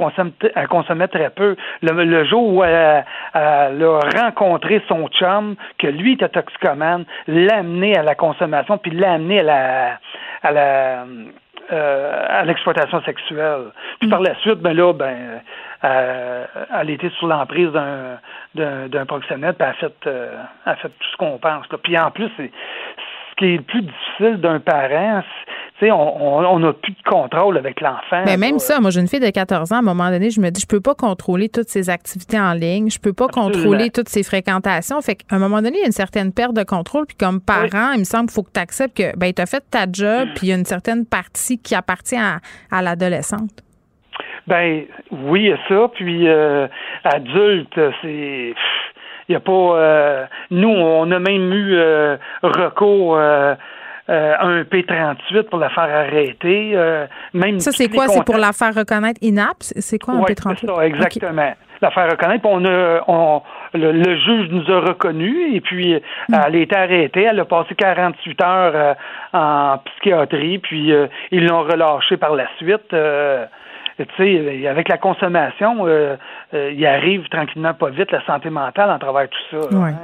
elle 0.54 0.68
consommait, 0.68 1.08
très 1.08 1.30
peu. 1.30 1.56
Le, 1.82 2.24
jour 2.24 2.54
où 2.54 2.64
elle, 2.64 3.04
a 3.34 3.68
rencontré 4.16 4.82
son 4.88 5.08
chum, 5.08 5.56
que 5.78 5.86
lui 5.86 6.14
était 6.14 6.28
toxicomane, 6.28 7.04
l'a 7.28 7.58
amené 7.58 7.96
à 7.96 8.02
la 8.02 8.14
consommation, 8.14 8.78
puis 8.78 8.90
l'a 8.90 9.12
amené 9.12 9.40
à 9.40 9.42
la 9.42 9.98
à 10.42 10.52
la 10.52 11.04
à 11.68 12.44
l'exploitation 12.44 13.02
sexuelle. 13.02 13.72
Puis 14.00 14.08
par 14.08 14.20
la 14.20 14.36
suite, 14.36 14.60
ben 14.60 14.72
là, 14.76 14.92
ben 14.92 15.40
euh, 15.84 16.46
elle 16.74 16.90
était 16.90 17.10
sous 17.18 17.26
l'emprise 17.26 17.70
d'un 17.72 18.18
d'un 18.54 19.06
proxénète, 19.06 19.58
puis 19.58 19.66
elle 19.66 19.74
a 19.74 19.74
fait, 19.74 20.06
euh, 20.06 20.42
a 20.64 20.76
fait 20.76 20.88
tout 20.88 21.08
ce 21.12 21.16
qu'on 21.18 21.38
pense. 21.38 21.66
Puis 21.82 21.98
en 21.98 22.10
plus, 22.10 22.30
c'est 22.36 22.50
ce 23.30 23.36
qui 23.36 23.54
est 23.54 23.56
le 23.58 23.62
plus 23.62 23.82
difficile 23.82 24.40
d'un 24.40 24.60
parent, 24.60 25.22
sais, 25.80 25.90
on 25.92 26.58
n'a 26.58 26.72
plus 26.72 26.92
de 26.92 27.02
contrôle 27.04 27.58
avec 27.58 27.80
l'enfant. 27.80 28.22
Mais 28.24 28.36
même 28.36 28.58
ça, 28.58 28.80
moi 28.80 28.90
j'ai 28.90 29.00
une 29.00 29.08
fille 29.08 29.20
de 29.20 29.30
14 29.30 29.72
ans, 29.72 29.76
à 29.76 29.78
un 29.78 29.82
moment 29.82 30.10
donné, 30.10 30.30
je 30.30 30.40
me 30.40 30.50
dis, 30.50 30.60
je 30.60 30.66
peux 30.66 30.80
pas 30.80 30.94
contrôler 30.94 31.48
toutes 31.48 31.68
ses 31.68 31.90
activités 31.90 32.40
en 32.40 32.52
ligne, 32.52 32.90
je 32.90 32.98
peux 32.98 33.12
pas 33.12 33.28
contrôler 33.28 33.90
toutes 33.90 34.08
ses 34.08 34.22
fréquentations. 34.22 35.00
Fait 35.00 35.16
qu'à 35.16 35.36
un 35.36 35.38
moment 35.38 35.60
donné, 35.62 35.78
il 35.78 35.80
y 35.80 35.84
a 35.84 35.86
une 35.86 35.92
certaine 35.92 36.32
perte 36.32 36.54
de 36.54 36.62
contrôle. 36.62 37.06
Puis 37.06 37.16
comme 37.16 37.40
parent, 37.40 37.92
il 37.92 38.00
me 38.00 38.04
semble 38.04 38.26
qu'il 38.26 38.34
faut 38.34 38.42
que 38.42 38.52
tu 38.52 38.60
acceptes 38.60 38.96
que 38.96 39.16
ben, 39.16 39.32
tu 39.32 39.42
as 39.42 39.46
fait 39.46 39.64
ta 39.70 39.86
job, 39.90 40.28
puis 40.34 40.46
il 40.46 40.50
y 40.50 40.52
a 40.52 40.56
une 40.56 40.64
certaine 40.64 41.04
partie 41.06 41.58
qui 41.58 41.74
appartient 41.74 42.16
à 42.16 42.82
l'adolescente. 42.82 43.65
Ben 44.46 44.84
oui, 45.10 45.48
y 45.50 45.68
ça. 45.68 45.88
Puis 45.94 46.28
euh, 46.28 46.68
adulte, 47.04 47.80
c'est 48.02 48.54
il 49.28 49.32
n'y 49.32 49.36
a 49.36 49.40
pas. 49.40 49.52
Euh, 49.52 50.26
nous, 50.50 50.68
on 50.68 51.10
a 51.10 51.18
même 51.18 51.52
eu 51.52 51.74
euh, 51.74 52.16
recours. 52.42 53.18
à 53.18 53.56
un 54.08 54.62
P38 54.62 55.48
pour 55.50 55.58
la 55.58 55.68
faire 55.68 55.82
arrêter. 55.82 56.76
même 57.34 57.58
ça, 57.58 57.72
c'est 57.72 57.88
quoi? 57.88 58.06
C'est 58.06 58.24
pour 58.24 58.36
la 58.36 58.52
faire 58.52 58.72
reconnaître 58.72 59.18
INAP? 59.20 59.56
C'est 59.60 59.98
quoi 59.98 60.14
un 60.14 60.20
P38? 60.20 60.58
C'est 60.60 60.66
ça, 60.66 60.86
exactement. 60.86 61.52
La 61.82 61.90
faire 61.90 62.08
reconnaître. 62.12 62.46
On 62.46 62.64
a, 62.64 63.02
on, 63.08 63.42
le, 63.74 64.16
juge 64.16 64.48
nous 64.50 64.70
a 64.72 64.80
reconnus 64.80 65.56
et 65.56 65.60
puis 65.60 65.94
hmm. 66.28 66.34
elle 66.46 66.54
a 66.54 66.58
été 66.58 66.76
arrêtée. 66.76 67.22
Elle 67.24 67.40
a 67.40 67.44
passé 67.44 67.74
48 67.74 68.42
heures 68.42 68.96
en 69.32 69.78
psychiatrie, 69.78 70.58
puis 70.60 70.92
ils 71.32 71.44
l'ont 71.44 71.64
relâchée 71.64 72.16
par 72.16 72.36
la 72.36 72.46
suite 72.58 72.94
tu 73.65 73.65
sais, 74.16 74.66
avec 74.66 74.88
la 74.88 74.98
consommation, 74.98 75.86
euh, 75.86 76.16
euh, 76.54 76.72
il 76.72 76.86
arrive 76.86 77.28
tranquillement 77.28 77.74
pas 77.74 77.90
vite 77.90 78.10
la 78.10 78.24
santé 78.26 78.50
mentale 78.50 78.90
en 78.90 78.98
travers 78.98 79.28
tout 79.28 79.38
ça. 79.50 79.76
Hein, 79.76 79.94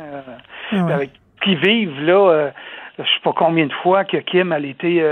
euh, 0.73 0.89
avec 0.89 1.11
qui 1.43 1.57
vivent 1.57 2.01
là, 2.05 2.51
je 2.99 3.03
sais 3.03 3.21
pas 3.23 3.33
combien 3.33 3.67
de 3.67 3.73
fois 3.83 4.05
que 4.05 4.19
Kim 4.19 4.53
a 4.53 4.59
été 4.61 5.05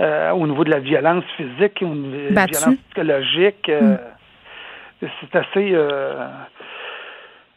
au 0.00 0.46
niveau 0.46 0.64
de 0.64 0.70
la 0.70 0.80
violence 0.80 1.24
physique, 1.36 1.78
ou 1.82 1.94
de 1.94 2.34
la 2.34 2.46
violence 2.46 2.76
psychologique. 2.90 3.70
Mm. 3.70 3.96
C'est 5.00 5.36
assez, 5.36 5.74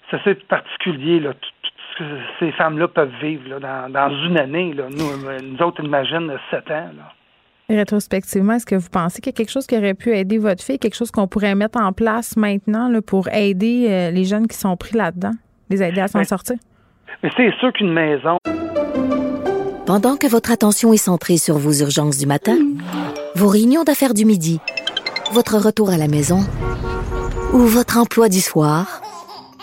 c'est 0.09 0.17
assez 0.17 0.35
particulier 0.35 1.19
là. 1.19 1.33
Tout, 1.33 1.49
ce 1.93 2.03
que 2.03 2.19
ces 2.39 2.51
femmes-là 2.51 2.87
peuvent 2.89 3.13
vivre 3.21 3.49
là, 3.49 3.59
dans, 3.59 3.91
dans 3.91 4.09
une 4.25 4.37
année. 4.37 4.71
Là. 4.73 4.83
Nous, 4.89 5.41
nous 5.41 5.61
autres, 5.65 5.83
imagine 5.83 6.31
sept 6.51 6.69
ans. 6.69 6.91
Là. 6.95 7.13
Rétrospectivement, 7.69 8.53
est-ce 8.53 8.65
que 8.65 8.75
vous 8.75 8.87
pensez 8.89 9.19
qu'il 9.19 9.33
y 9.33 9.35
a 9.35 9.37
quelque 9.37 9.51
chose 9.51 9.67
qui 9.67 9.77
aurait 9.77 9.93
pu 9.93 10.15
aider 10.15 10.37
votre 10.37 10.63
fille, 10.63 10.79
quelque 10.79 10.95
chose 10.95 11.11
qu'on 11.11 11.27
pourrait 11.27 11.53
mettre 11.53 11.77
en 11.77 11.91
place 11.91 12.37
maintenant 12.37 12.87
là, 12.87 13.01
pour 13.01 13.27
aider 13.27 13.87
euh, 13.89 14.09
les 14.09 14.23
jeunes 14.23 14.47
qui 14.47 14.57
sont 14.57 14.77
pris 14.77 14.95
là-dedans, 14.95 15.33
les 15.69 15.83
aider 15.83 15.99
à 15.99 16.07
s'en 16.07 16.23
sortir? 16.23 16.55
Mais 17.21 17.29
c'est 17.35 17.51
sûr 17.59 17.73
qu'une 17.73 17.91
maison. 17.91 18.37
Pendant 19.85 20.15
que 20.15 20.27
votre 20.27 20.51
attention 20.51 20.93
est 20.93 20.97
centrée 20.97 21.35
sur 21.35 21.57
vos 21.57 21.73
urgences 21.73 22.17
du 22.17 22.25
matin, 22.25 22.57
vos 23.35 23.49
réunions 23.49 23.83
d'affaires 23.83 24.13
du 24.13 24.23
midi, 24.23 24.61
votre 25.33 25.57
retour 25.57 25.89
à 25.89 25.97
la 25.97 26.07
maison 26.07 26.39
ou 27.51 27.59
votre 27.59 27.97
emploi 27.97 28.29
du 28.29 28.39
soir, 28.39 29.01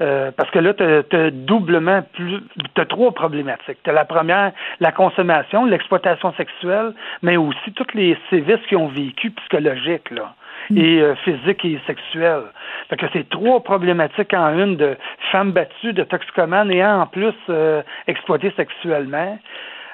euh, 0.00 0.30
parce 0.36 0.50
que 0.50 0.58
là, 0.58 0.74
tu 0.74 1.16
as, 1.16 1.30
doublement 1.30 2.02
plus. 2.14 2.40
Tu 2.74 2.80
as 2.80 2.86
trois 2.86 3.12
problématiques. 3.12 3.78
Tu 3.84 3.90
as 3.90 3.92
la 3.92 4.04
première, 4.04 4.52
la 4.80 4.92
consommation, 4.92 5.64
l'exploitation 5.64 6.32
sexuelle, 6.34 6.92
mais 7.22 7.36
aussi 7.36 7.72
tous 7.74 7.94
les 7.94 8.16
sévices 8.30 8.64
qui 8.68 8.76
ont 8.76 8.88
vécu 8.88 9.30
psychologiques, 9.30 10.10
là. 10.10 10.34
Mm. 10.70 10.78
Et 10.78 11.00
euh, 11.00 11.14
physiques 11.16 11.64
et 11.64 11.80
sexuels. 11.86 12.44
Fait 12.88 12.96
que 12.96 13.06
c'est 13.12 13.28
trois 13.28 13.62
problématiques 13.62 14.32
en 14.34 14.58
une 14.58 14.76
de 14.76 14.96
femmes 15.30 15.52
battues, 15.52 15.92
de 15.92 16.04
toxicomanes 16.04 16.70
et 16.70 16.84
en 16.84 17.06
plus 17.06 17.34
euh, 17.48 17.82
exploitées 18.06 18.52
sexuellement. 18.56 19.38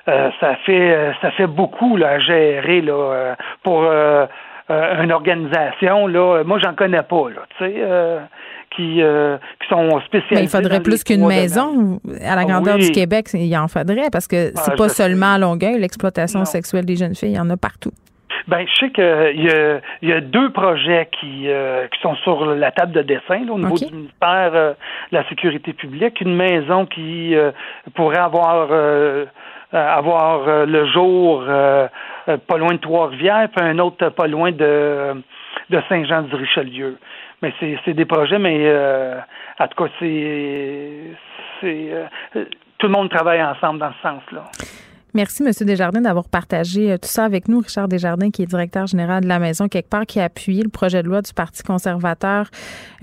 ça 0.07 0.55
fait 0.65 1.13
ça 1.21 1.31
fait 1.33 1.47
beaucoup 1.47 1.99
là, 1.99 2.13
à 2.13 2.19
gérer 2.19 2.81
là, 2.81 3.37
pour 3.63 3.85
une 4.71 5.13
organisation. 5.13 6.07
Là. 6.07 6.45
Moi, 6.45 6.59
j'en 6.65 6.75
connais 6.75 7.03
pas. 7.03 7.29
Là, 7.29 7.43
tu 7.59 7.65
sais, 7.65 7.75
qui, 8.75 9.03
euh, 9.03 9.37
qui 9.61 9.69
sont 9.69 10.01
spécialisés. 10.01 10.35
Mais 10.35 10.43
il 10.45 10.49
faudrait 10.49 10.81
plus 10.81 11.05
qu'une 11.05 11.27
maison 11.27 12.01
à 12.23 12.37
la 12.37 12.43
ah 12.43 12.45
grandeur 12.45 12.79
du 12.79 12.91
Québec. 12.91 13.29
Il 13.35 13.57
en 13.57 13.69
faudrait 13.69 14.11
parce 14.11 14.27
que 14.27 14.51
c'est 14.55 14.73
ah, 14.73 14.77
pas 14.77 14.89
seulement 14.89 15.35
à 15.35 15.39
Longueuil, 15.39 15.79
l'exploitation 15.79 16.45
sexuelle 16.45 16.85
des 16.85 16.97
jeunes 16.97 17.15
filles, 17.15 17.31
il 17.33 17.37
y 17.37 17.41
en 17.41 17.51
a 17.51 17.57
partout. 17.57 17.93
Ben, 18.47 18.67
je 18.67 18.79
sais 18.79 18.91
qu'il 18.91 19.45
y 19.45 19.51
a, 19.51 19.81
y 20.01 20.13
a 20.13 20.21
deux 20.21 20.51
projets 20.53 21.09
qui, 21.21 21.49
euh, 21.49 21.87
qui 21.89 22.01
sont 22.01 22.15
sur 22.17 22.47
la 22.47 22.71
table 22.71 22.93
de 22.93 23.03
dessin 23.03 23.47
au 23.51 23.59
niveau 23.59 23.77
du 23.77 23.93
ministère 23.95 24.53
euh, 24.55 24.73
de 25.13 25.17
la 25.19 25.29
Sécurité 25.29 25.75
publique. 25.75 26.21
Une 26.21 26.35
maison 26.35 26.87
qui 26.87 27.35
pourrait 27.95 28.19
avoir 28.19 28.69
avoir 29.71 30.67
le 30.67 30.87
jour 30.87 31.45
pas 31.45 32.57
loin 32.57 32.73
de 32.73 32.79
Trois-Rivières, 32.79 33.49
puis 33.55 33.67
un 33.67 33.79
autre 33.79 34.09
pas 34.11 34.27
loin 34.27 34.51
de, 34.51 35.15
de 35.71 35.83
Saint-Jean-du-Richelieu. 35.89 36.97
Mais 37.43 37.53
c'est 37.61 37.95
des 37.95 38.05
projets, 38.05 38.39
mais 38.39 38.59
euh, 38.63 39.21
en 39.59 39.69
tout 39.69 39.85
cas, 39.85 39.91
c'est 40.01 41.15
euh, 41.65 42.07
tout 42.79 42.87
le 42.87 42.93
monde 42.93 43.11
travaille 43.11 43.43
ensemble 43.43 43.81
dans 43.81 43.93
ce 43.93 44.03
sens-là. 44.03 44.45
Merci, 45.15 45.43
M. 45.43 45.51
Desjardins, 45.67 46.03
d'avoir 46.03 46.29
partagé 46.29 46.93
euh, 46.93 46.99
tout 46.99 47.09
ça 47.09 47.25
avec 47.25 47.49
nous. 47.49 47.61
Richard 47.61 47.89
Desjardins, 47.89 48.31
qui 48.31 48.43
est 48.43 48.47
directeur 48.47 48.87
général 48.87 49.23
de 49.23 49.29
la 49.29 49.39
Maison 49.39 49.67
quelque 49.67 49.89
part, 49.89 50.05
qui 50.05 50.21
a 50.21 50.25
appuyé 50.25 50.63
le 50.63 50.69
projet 50.69 51.03
de 51.03 51.09
loi 51.09 51.23
du 51.23 51.33
Parti 51.33 51.63
conservateur 51.63 52.51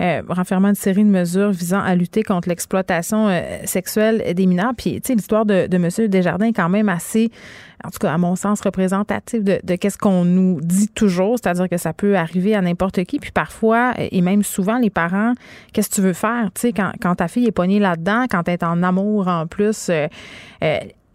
euh, 0.00 0.22
renfermant 0.28 0.68
une 0.68 0.76
série 0.76 1.02
de 1.02 1.10
mesures 1.10 1.50
visant 1.50 1.80
à 1.80 1.96
lutter 1.96 2.22
contre 2.22 2.48
l'exploitation 2.48 3.28
euh, 3.28 3.40
sexuelle 3.64 4.22
des 4.34 4.46
mineurs. 4.46 4.72
Puis, 4.76 5.00
tu 5.00 5.08
sais, 5.08 5.14
l'histoire 5.14 5.44
de, 5.44 5.66
de 5.66 5.76
M. 5.76 6.08
Desjardins 6.08 6.46
est 6.46 6.52
quand 6.52 6.68
même 6.68 6.88
assez, 6.88 7.32
en 7.82 7.90
tout 7.90 7.98
cas, 7.98 8.12
à 8.12 8.18
mon 8.18 8.36
sens, 8.36 8.60
représentative 8.60 9.42
de, 9.42 9.58
de 9.64 9.74
qu'est-ce 9.74 9.98
qu'on 9.98 10.24
nous 10.24 10.60
dit 10.62 10.88
toujours, 10.88 11.38
c'est-à-dire 11.42 11.68
que 11.68 11.76
ça 11.76 11.92
peut 11.92 12.16
arriver 12.16 12.54
à 12.54 12.60
n'importe 12.60 13.02
qui. 13.02 13.18
Puis 13.18 13.32
parfois, 13.32 13.94
et 13.98 14.20
même 14.20 14.44
souvent, 14.44 14.78
les 14.78 14.90
parents, 14.90 15.32
qu'est-ce 15.72 15.90
que 15.90 15.96
tu 15.96 16.02
veux 16.02 16.12
faire? 16.12 16.50
Tu 16.54 16.60
sais, 16.60 16.72
quand, 16.72 16.92
quand 17.02 17.16
ta 17.16 17.26
fille 17.26 17.46
est 17.46 17.52
poignée 17.52 17.80
là-dedans, 17.80 18.26
quand 18.30 18.46
elle 18.46 18.54
est 18.54 18.62
en 18.62 18.84
amour 18.84 19.26
en 19.26 19.48
plus, 19.48 19.90
euh, 19.90 20.06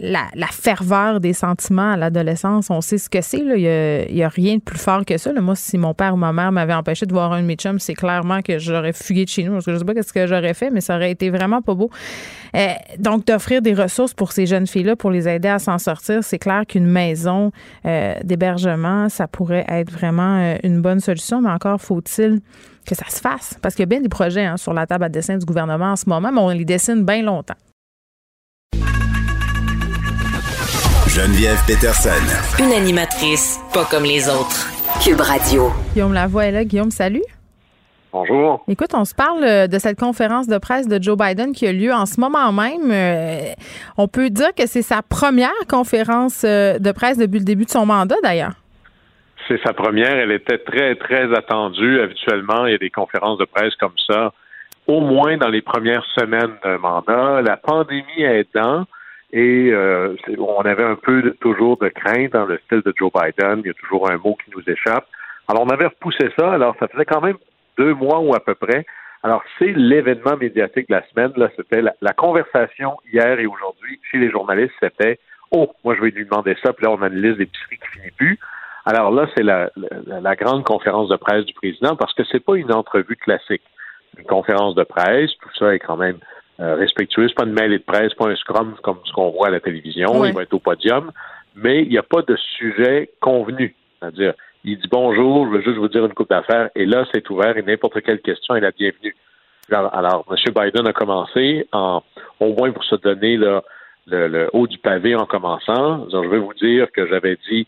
la, 0.01 0.47
ferveur 0.47 1.19
des 1.19 1.33
sentiments 1.33 1.91
à 1.91 1.97
l'adolescence, 1.97 2.69
on 2.69 2.81
sait 2.81 2.97
ce 2.97 3.09
que 3.09 3.21
c'est. 3.21 3.37
Il 3.37 4.13
n'y 4.13 4.23
a, 4.23 4.29
rien 4.29 4.55
de 4.55 4.61
plus 4.61 4.79
fort 4.79 5.05
que 5.05 5.17
ça. 5.17 5.31
Moi, 5.33 5.55
si 5.55 5.77
mon 5.77 5.93
père 5.93 6.15
ou 6.15 6.17
ma 6.17 6.33
mère 6.33 6.51
m'avaient 6.51 6.73
empêché 6.73 7.05
de 7.05 7.13
voir 7.13 7.31
un 7.33 7.41
de 7.41 7.45
mes 7.45 7.55
chums, 7.55 7.79
c'est 7.79 7.93
clairement 7.93 8.41
que 8.41 8.57
j'aurais 8.57 8.93
fugué 8.93 9.25
de 9.25 9.29
chez 9.29 9.43
nous. 9.43 9.59
Je 9.61 9.77
sais 9.77 9.85
pas 9.85 10.01
ce 10.01 10.11
que 10.11 10.25
j'aurais 10.25 10.53
fait, 10.53 10.71
mais 10.71 10.81
ça 10.81 10.95
aurait 10.95 11.11
été 11.11 11.29
vraiment 11.29 11.61
pas 11.61 11.75
beau. 11.75 11.89
Euh, 12.55 12.73
donc, 12.97 13.25
d'offrir 13.27 13.61
des 13.61 13.73
ressources 13.73 14.13
pour 14.13 14.31
ces 14.31 14.45
jeunes 14.45 14.67
filles-là, 14.67 14.95
pour 14.95 15.11
les 15.11 15.27
aider 15.27 15.47
à 15.47 15.59
s'en 15.59 15.77
sortir, 15.77 16.23
c'est 16.23 16.39
clair 16.39 16.63
qu'une 16.67 16.87
maison 16.87 17.51
euh, 17.85 18.15
d'hébergement, 18.23 19.07
ça 19.09 19.27
pourrait 19.27 19.65
être 19.67 19.91
vraiment 19.91 20.37
euh, 20.37 20.55
une 20.63 20.81
bonne 20.81 20.99
solution, 20.99 21.41
mais 21.41 21.51
encore 21.51 21.79
faut-il 21.79 22.41
que 22.87 22.95
ça 22.95 23.05
se 23.07 23.19
fasse. 23.19 23.57
Parce 23.61 23.75
qu'il 23.75 23.83
y 23.83 23.87
a 23.87 23.87
bien 23.87 24.01
des 24.01 24.09
projets 24.09 24.45
hein, 24.45 24.57
sur 24.57 24.73
la 24.73 24.87
table 24.87 25.03
à 25.03 25.09
dessin 25.09 25.37
du 25.37 25.45
gouvernement 25.45 25.91
en 25.91 25.95
ce 25.95 26.09
moment, 26.09 26.31
mais 26.31 26.41
on 26.41 26.49
les 26.49 26.65
dessine 26.65 27.05
bien 27.05 27.21
longtemps. 27.21 27.55
Geneviève 31.21 31.61
Peterson. 31.67 32.09
Une 32.57 32.73
animatrice 32.73 33.59
pas 33.75 33.85
comme 33.85 34.05
les 34.05 34.27
autres. 34.27 34.65
Cube 35.05 35.21
Radio. 35.21 35.69
Guillaume 35.93 36.13
Lavoie 36.13 36.45
est 36.45 36.51
là. 36.51 36.63
Guillaume, 36.63 36.89
salut. 36.89 37.21
Bonjour. 38.11 38.63
Écoute, 38.67 38.89
on 38.95 39.05
se 39.05 39.13
parle 39.13 39.43
euh, 39.43 39.67
de 39.67 39.77
cette 39.77 39.99
conférence 39.99 40.47
de 40.47 40.57
presse 40.57 40.87
de 40.87 40.99
Joe 40.99 41.15
Biden 41.15 41.51
qui 41.53 41.67
a 41.67 41.73
lieu 41.73 41.93
en 41.93 42.07
ce 42.07 42.19
moment 42.19 42.51
même. 42.51 42.89
Euh, 42.89 43.53
on 43.99 44.07
peut 44.07 44.31
dire 44.31 44.55
que 44.57 44.65
c'est 44.65 44.81
sa 44.81 45.03
première 45.03 45.51
conférence 45.69 46.43
euh, 46.43 46.79
de 46.79 46.91
presse 46.91 47.19
depuis 47.19 47.37
le 47.37 47.45
début 47.45 47.65
de 47.65 47.69
son 47.69 47.85
mandat, 47.85 48.15
d'ailleurs. 48.23 48.53
C'est 49.47 49.61
sa 49.63 49.73
première. 49.73 50.15
Elle 50.15 50.31
était 50.31 50.57
très, 50.57 50.95
très 50.95 51.31
attendue. 51.35 52.01
Habituellement, 52.01 52.65
il 52.65 52.71
y 52.71 52.75
a 52.75 52.79
des 52.79 52.89
conférences 52.89 53.37
de 53.37 53.45
presse 53.45 53.75
comme 53.75 53.97
ça, 54.09 54.33
au 54.87 55.01
moins 55.01 55.37
dans 55.37 55.49
les 55.49 55.61
premières 55.61 56.05
semaines 56.19 56.53
d'un 56.63 56.79
mandat. 56.79 57.43
La 57.43 57.57
pandémie 57.57 58.23
aidant, 58.23 58.87
et 59.33 59.71
euh, 59.71 60.15
on 60.37 60.61
avait 60.61 60.83
un 60.83 60.95
peu 60.95 61.31
toujours 61.39 61.77
de 61.77 61.87
crainte 61.87 62.33
dans 62.33 62.45
le 62.45 62.59
style 62.65 62.81
de 62.81 62.93
Joe 62.97 63.11
Biden. 63.13 63.61
Il 63.63 63.67
y 63.67 63.69
a 63.69 63.73
toujours 63.73 64.11
un 64.11 64.17
mot 64.17 64.37
qui 64.43 64.51
nous 64.51 64.63
échappe. 64.67 65.07
Alors, 65.47 65.63
on 65.63 65.69
avait 65.69 65.85
repoussé 65.85 66.29
ça. 66.37 66.51
Alors, 66.51 66.75
ça 66.79 66.87
faisait 66.87 67.05
quand 67.05 67.21
même 67.21 67.37
deux 67.77 67.93
mois 67.93 68.19
ou 68.19 68.35
à 68.35 68.39
peu 68.39 68.55
près. 68.55 68.85
Alors, 69.23 69.43
c'est 69.57 69.71
l'événement 69.73 70.35
médiatique 70.35 70.89
de 70.89 70.95
la 70.95 71.07
semaine. 71.09 71.31
Là, 71.37 71.49
c'était 71.55 71.81
la, 71.81 72.13
conversation 72.13 72.97
hier 73.11 73.39
et 73.39 73.45
aujourd'hui 73.45 73.99
chez 74.11 74.17
les 74.17 74.29
journalistes. 74.29 74.73
C'était 74.81 75.19
Oh, 75.51 75.69
moi, 75.83 75.95
je 75.95 76.01
vais 76.01 76.11
lui 76.11 76.25
demander 76.25 76.55
ça. 76.63 76.73
Puis 76.73 76.85
là, 76.85 76.91
on 76.91 77.01
a 77.01 77.07
une 77.07 77.21
liste 77.21 77.37
qui 77.69 77.77
finit. 77.93 78.37
Alors 78.85 79.11
là, 79.11 79.27
c'est 79.35 79.43
la, 79.43 79.69
la, 80.07 80.35
grande 80.35 80.63
conférence 80.63 81.09
de 81.09 81.15
presse 81.15 81.45
du 81.45 81.53
président 81.53 81.95
parce 81.95 82.13
que 82.15 82.23
c'est 82.31 82.43
pas 82.43 82.55
une 82.55 82.73
entrevue 82.73 83.15
classique. 83.15 83.61
Une 84.17 84.25
conférence 84.25 84.75
de 84.75 84.83
presse, 84.83 85.29
tout 85.39 85.49
ça 85.57 85.75
est 85.75 85.79
quand 85.79 85.97
même 85.97 86.17
euh, 86.59 86.75
respectueux. 86.75 87.27
C'est 87.27 87.35
pas 87.35 87.45
une 87.45 87.53
mêlée 87.53 87.79
de 87.79 87.83
presse, 87.83 88.13
pas 88.13 88.27
un 88.27 88.35
scrum 88.35 88.75
comme 88.83 88.99
ce 89.05 89.11
qu'on 89.13 89.29
voit 89.29 89.47
à 89.47 89.51
la 89.51 89.59
télévision. 89.59 90.25
Il 90.25 90.33
va 90.33 90.43
être 90.43 90.53
au 90.53 90.59
podium, 90.59 91.11
mais 91.55 91.83
il 91.83 91.89
n'y 91.89 91.97
a 91.97 92.03
pas 92.03 92.21
de 92.21 92.35
sujet 92.35 93.09
convenu. 93.19 93.75
C'est-à-dire, 93.99 94.33
il 94.63 94.77
dit 94.77 94.87
bonjour, 94.91 95.45
je 95.45 95.57
veux 95.57 95.61
juste 95.61 95.77
vous 95.77 95.87
dire 95.87 96.05
une 96.05 96.13
coupe 96.13 96.29
d'affaires, 96.29 96.69
et 96.75 96.85
là, 96.85 97.05
c'est 97.13 97.27
ouvert 97.29 97.57
et 97.57 97.63
n'importe 97.63 98.01
quelle 98.01 98.21
question 98.21 98.55
est 98.55 98.61
la 98.61 98.71
bienvenue. 98.71 99.15
Alors, 99.71 100.25
M. 100.29 100.53
Biden 100.53 100.87
a 100.87 100.93
commencé, 100.93 101.67
en, 101.71 102.03
au 102.39 102.53
moins 102.53 102.71
pour 102.71 102.83
se 102.83 102.95
donner 102.95 103.37
le, 103.37 103.61
le, 104.07 104.49
haut 104.53 104.67
du 104.67 104.77
pavé 104.77 105.15
en 105.15 105.25
commençant. 105.25 106.07
je 106.09 106.27
vais 106.27 106.39
vous 106.39 106.53
dire 106.53 106.91
que 106.91 107.07
j'avais 107.07 107.37
dit 107.49 107.67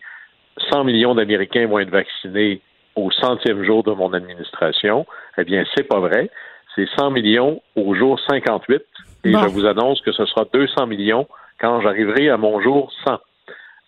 100 0.71 0.83
millions 0.83 1.15
d'Américains 1.15 1.67
vont 1.67 1.79
être 1.79 1.89
vaccinés 1.89 2.61
au 2.95 3.09
centième 3.11 3.63
jour 3.63 3.83
de 3.83 3.91
mon 3.91 4.13
administration. 4.13 5.05
Eh 5.37 5.43
bien, 5.43 5.63
c'est 5.75 5.87
pas 5.87 5.99
vrai 5.99 6.29
c'est 6.75 6.87
100 6.97 7.11
millions 7.11 7.61
au 7.75 7.93
jour 7.95 8.19
58 8.27 8.81
et 9.25 9.31
je 9.31 9.47
vous 9.47 9.65
annonce 9.65 10.01
que 10.01 10.11
ce 10.11 10.25
sera 10.25 10.45
200 10.53 10.87
millions 10.87 11.27
quand 11.59 11.81
j'arriverai 11.81 12.29
à 12.29 12.37
mon 12.37 12.61
jour 12.61 12.91
100. 13.05 13.19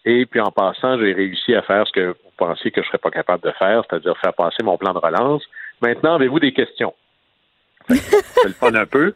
Et 0.06 0.26
puis 0.26 0.40
en 0.40 0.52
passant, 0.52 1.00
j'ai 1.00 1.14
réussi 1.14 1.56
à 1.56 1.62
faire 1.64 1.86
ce 1.88 1.92
que 1.92 2.08
vous 2.10 2.32
pensiez 2.38 2.72
que 2.72 2.82
je 2.82 2.88
serais 2.88 3.00
pas 3.00 3.10
capable 3.10 3.44
de 3.44 3.52
faire, 3.52 3.84
c'est-à-dire 3.90 4.16
faire 4.20 4.34
passer 4.34 4.64
mon 4.64 4.78
plan 4.78 4.94
de 4.94 5.00
relance. 5.00 5.44
Maintenant, 5.82 6.16
avez-vous 6.16 6.40
des 6.40 6.54
questions? 6.54 6.94
C'est 7.90 8.48
le 8.48 8.54
fun 8.54 8.74
un 8.74 8.86
peu. 8.86 9.14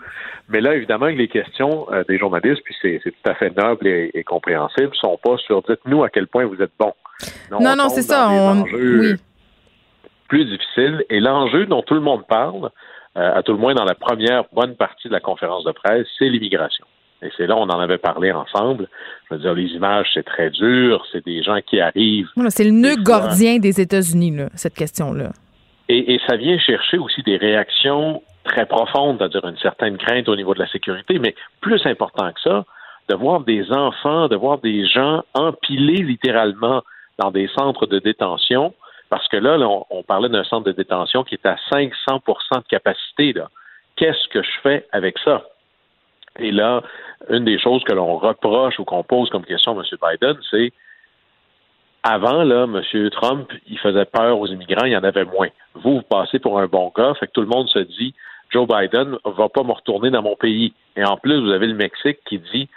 Mais 0.49 0.61
là, 0.61 0.75
évidemment, 0.75 1.07
les 1.07 1.27
questions 1.27 1.87
euh, 1.91 2.03
des 2.07 2.17
journalistes, 2.17 2.61
puis 2.63 2.75
c'est 2.81 3.01
tout 3.03 3.29
à 3.29 3.35
fait 3.35 3.55
noble 3.55 3.87
et, 3.87 4.11
et, 4.13 4.23
compréhensible, 4.23 4.91
sont 4.95 5.17
pas 5.23 5.37
sur 5.37 5.61
dites-nous 5.63 6.03
à 6.03 6.09
quel 6.09 6.27
point 6.27 6.45
vous 6.45 6.61
êtes 6.61 6.71
bon. 6.79 6.93
Non, 7.51 7.75
non, 7.75 7.89
c'est 7.89 8.01
ça. 8.01 8.29
On... 8.29 8.63
Oui. 8.63 9.15
Plus 10.27 10.45
difficile. 10.45 11.03
Et 11.09 11.19
l'enjeu 11.19 11.65
dont 11.65 11.81
tout 11.81 11.95
le 11.95 11.99
monde 12.01 12.25
parle, 12.27 12.69
à 13.19 13.43
tout 13.43 13.51
le 13.53 13.57
moins 13.57 13.73
dans 13.73 13.85
la 13.85 13.95
première 13.95 14.43
bonne 14.53 14.75
partie 14.75 15.07
de 15.07 15.13
la 15.13 15.19
conférence 15.19 15.63
de 15.63 15.71
presse, 15.71 16.07
c'est 16.17 16.29
l'immigration. 16.29 16.85
Et 17.21 17.29
c'est 17.35 17.47
là, 17.47 17.57
on 17.57 17.63
en 17.63 17.79
avait 17.79 17.97
parlé 17.97 18.31
ensemble. 18.31 18.87
Je 19.29 19.35
veux 19.35 19.41
dire, 19.41 19.53
les 19.53 19.67
images, 19.73 20.07
c'est 20.13 20.23
très 20.23 20.49
dur. 20.49 21.05
C'est 21.11 21.25
des 21.25 21.43
gens 21.43 21.59
qui 21.61 21.81
arrivent. 21.81 22.29
c'est 22.47 22.63
le 22.63 22.71
nœud 22.71 22.95
gordien 22.95 23.59
des 23.59 23.81
États-Unis, 23.81 24.45
cette 24.55 24.75
question-là. 24.75 25.31
Et, 25.89 26.13
et, 26.13 26.21
ça 26.27 26.37
vient 26.37 26.57
chercher 26.59 26.97
aussi 26.97 27.21
des 27.23 27.35
réactions 27.35 28.21
très 28.45 28.65
profondes, 28.65 29.17
c'est-à-dire 29.17 29.45
une 29.47 29.57
certaine 29.57 29.97
crainte 29.97 30.29
au 30.29 30.35
niveau 30.35 30.53
de 30.53 30.59
la 30.59 30.67
sécurité, 30.67 31.19
mais 31.19 31.35
plus 31.61 31.85
important 31.85 32.31
que 32.31 32.39
ça, 32.41 32.65
de 33.09 33.15
voir 33.15 33.41
des 33.41 33.69
enfants, 33.71 34.27
de 34.27 34.35
voir 34.35 34.59
des 34.59 34.87
gens 34.87 35.23
empilés 35.33 36.03
littéralement 36.03 36.83
dans 37.17 37.31
des 37.31 37.49
centres 37.57 37.85
de 37.85 37.99
détention 37.99 38.73
Parce 39.09 39.27
que 39.27 39.37
là, 39.37 39.57
on, 39.89 40.03
parlait 40.03 40.29
d'un 40.29 40.43
centre 40.43 40.65
de 40.65 40.71
détention 40.71 41.23
qui 41.23 41.35
est 41.35 41.45
à 41.45 41.55
500% 41.71 41.89
de 42.57 42.67
capacité. 42.69 43.33
Qu'est-ce 43.95 44.27
que 44.27 44.43
je 44.43 44.51
fais 44.61 44.87
avec 44.91 45.17
ça? 45.19 45.43
Et 46.37 46.51
là, 46.51 46.83
une 47.29 47.43
des 47.43 47.59
choses 47.59 47.83
que 47.83 47.93
l'on 47.93 48.17
reproche 48.17 48.79
ou 48.79 48.85
qu'on 48.85 49.03
pose 49.03 49.29
comme 49.29 49.43
question 49.43 49.77
à 49.77 49.83
M. 49.83 49.97
Biden, 50.01 50.37
c'est 50.51 50.71
avant, 52.03 52.43
là, 52.43 52.63
M. 52.63 53.09
Trump, 53.09 53.51
il 53.67 53.77
faisait 53.79 54.05
peur 54.05 54.39
aux 54.39 54.47
immigrants, 54.47 54.85
il 54.85 54.93
y 54.93 54.97
en 54.97 55.03
avait 55.03 55.25
moins. 55.25 55.49
Vous, 55.73 55.97
vous 55.97 56.01
passez 56.01 56.39
pour 56.39 56.59
un 56.59 56.67
bon 56.67 56.93
gars, 56.95 57.13
fait 57.19 57.27
que 57.27 57.33
tout 57.33 57.41
le 57.41 57.47
monde 57.47 57.67
se 57.67 57.79
dit 57.79 58.13
Joe 58.51 58.67
Biden 58.67 59.17
va 59.25 59.49
pas 59.49 59.63
me 59.63 59.71
retourner 59.71 60.09
dans 60.09 60.21
mon 60.21 60.35
pays. 60.35 60.73
Et 60.95 61.03
en 61.03 61.17
plus, 61.17 61.39
vous 61.39 61.51
avez 61.51 61.67
le 61.67 61.75
Mexique 61.75 62.19
qui 62.25 62.39
dit 62.39 62.69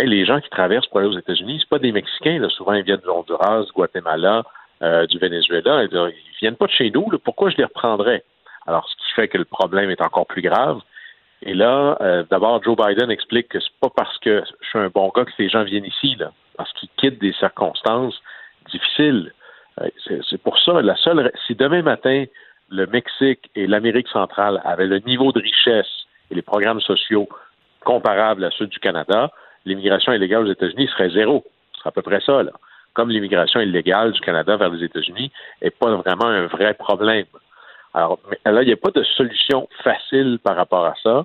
hey, 0.00 0.08
les 0.08 0.24
gens 0.24 0.40
qui 0.40 0.50
traversent 0.50 0.86
pour 0.86 0.98
aller 0.98 1.08
aux 1.08 1.18
États-Unis, 1.18 1.58
c'est 1.60 1.68
pas 1.68 1.78
des 1.78 1.92
Mexicains, 1.92 2.46
souvent 2.48 2.72
ils 2.72 2.82
viennent 2.82 3.00
de 3.00 3.08
Honduras, 3.08 3.62
du 3.62 3.72
Guatemala, 3.72 4.42
euh, 4.82 5.06
du 5.06 5.18
Venezuela. 5.18 5.84
Ils 5.84 6.12
viennent 6.40 6.56
pas 6.56 6.66
de 6.66 6.72
chez 6.72 6.90
nous, 6.90 7.06
pourquoi 7.24 7.50
je 7.50 7.56
les 7.56 7.64
reprendrais? 7.64 8.24
Alors, 8.66 8.88
ce 8.88 8.96
qui 8.96 9.12
fait 9.14 9.28
que 9.28 9.38
le 9.38 9.44
problème 9.44 9.90
est 9.90 10.00
encore 10.00 10.26
plus 10.26 10.42
grave. 10.42 10.80
Et 11.42 11.54
là, 11.54 11.98
euh, 12.00 12.24
d'abord, 12.30 12.62
Joe 12.62 12.76
Biden 12.76 13.10
explique 13.10 13.48
que 13.48 13.60
c'est 13.60 13.78
pas 13.80 13.90
parce 13.94 14.16
que 14.18 14.42
je 14.62 14.68
suis 14.68 14.78
un 14.78 14.88
bon 14.88 15.12
gars 15.14 15.24
que 15.24 15.32
ces 15.36 15.48
gens 15.48 15.62
viennent 15.62 15.84
ici, 15.84 16.16
parce 16.56 16.72
qu'ils 16.72 16.88
quittent 16.96 17.20
des 17.20 17.34
circonstances 17.34 18.18
difficiles. 18.70 19.32
Euh, 19.80 19.88
c'est 20.30 20.42
pour 20.42 20.58
ça, 20.58 20.80
la 20.80 20.96
seule, 20.96 21.30
si 21.46 21.54
demain 21.54 21.82
matin, 21.82 22.24
le 22.70 22.86
Mexique 22.86 23.50
et 23.54 23.66
l'Amérique 23.66 24.08
centrale 24.08 24.60
avaient 24.64 24.86
le 24.86 25.00
niveau 25.00 25.32
de 25.32 25.40
richesse 25.40 26.06
et 26.30 26.34
les 26.34 26.42
programmes 26.42 26.80
sociaux 26.80 27.28
comparables 27.84 28.44
à 28.44 28.50
ceux 28.50 28.66
du 28.66 28.78
Canada, 28.78 29.30
l'immigration 29.66 30.12
illégale 30.12 30.46
aux 30.46 30.50
États-Unis 30.50 30.88
serait 30.88 31.10
zéro. 31.10 31.44
Ce 31.72 31.80
serait 31.80 31.88
à 31.88 31.92
peu 31.92 32.02
près 32.02 32.20
ça, 32.20 32.42
là. 32.42 32.52
Comme 32.94 33.10
l'immigration 33.10 33.60
illégale 33.60 34.12
du 34.12 34.20
Canada 34.20 34.56
vers 34.56 34.70
les 34.70 34.84
États-Unis 34.84 35.30
n'est 35.60 35.70
pas 35.70 35.94
vraiment 35.96 36.26
un 36.26 36.46
vrai 36.46 36.74
problème. 36.74 37.26
Alors, 37.92 38.18
là, 38.44 38.62
il 38.62 38.66
n'y 38.66 38.72
a 38.72 38.76
pas 38.76 38.90
de 38.90 39.02
solution 39.02 39.68
facile 39.82 40.38
par 40.42 40.56
rapport 40.56 40.84
à 40.84 40.94
ça. 41.02 41.24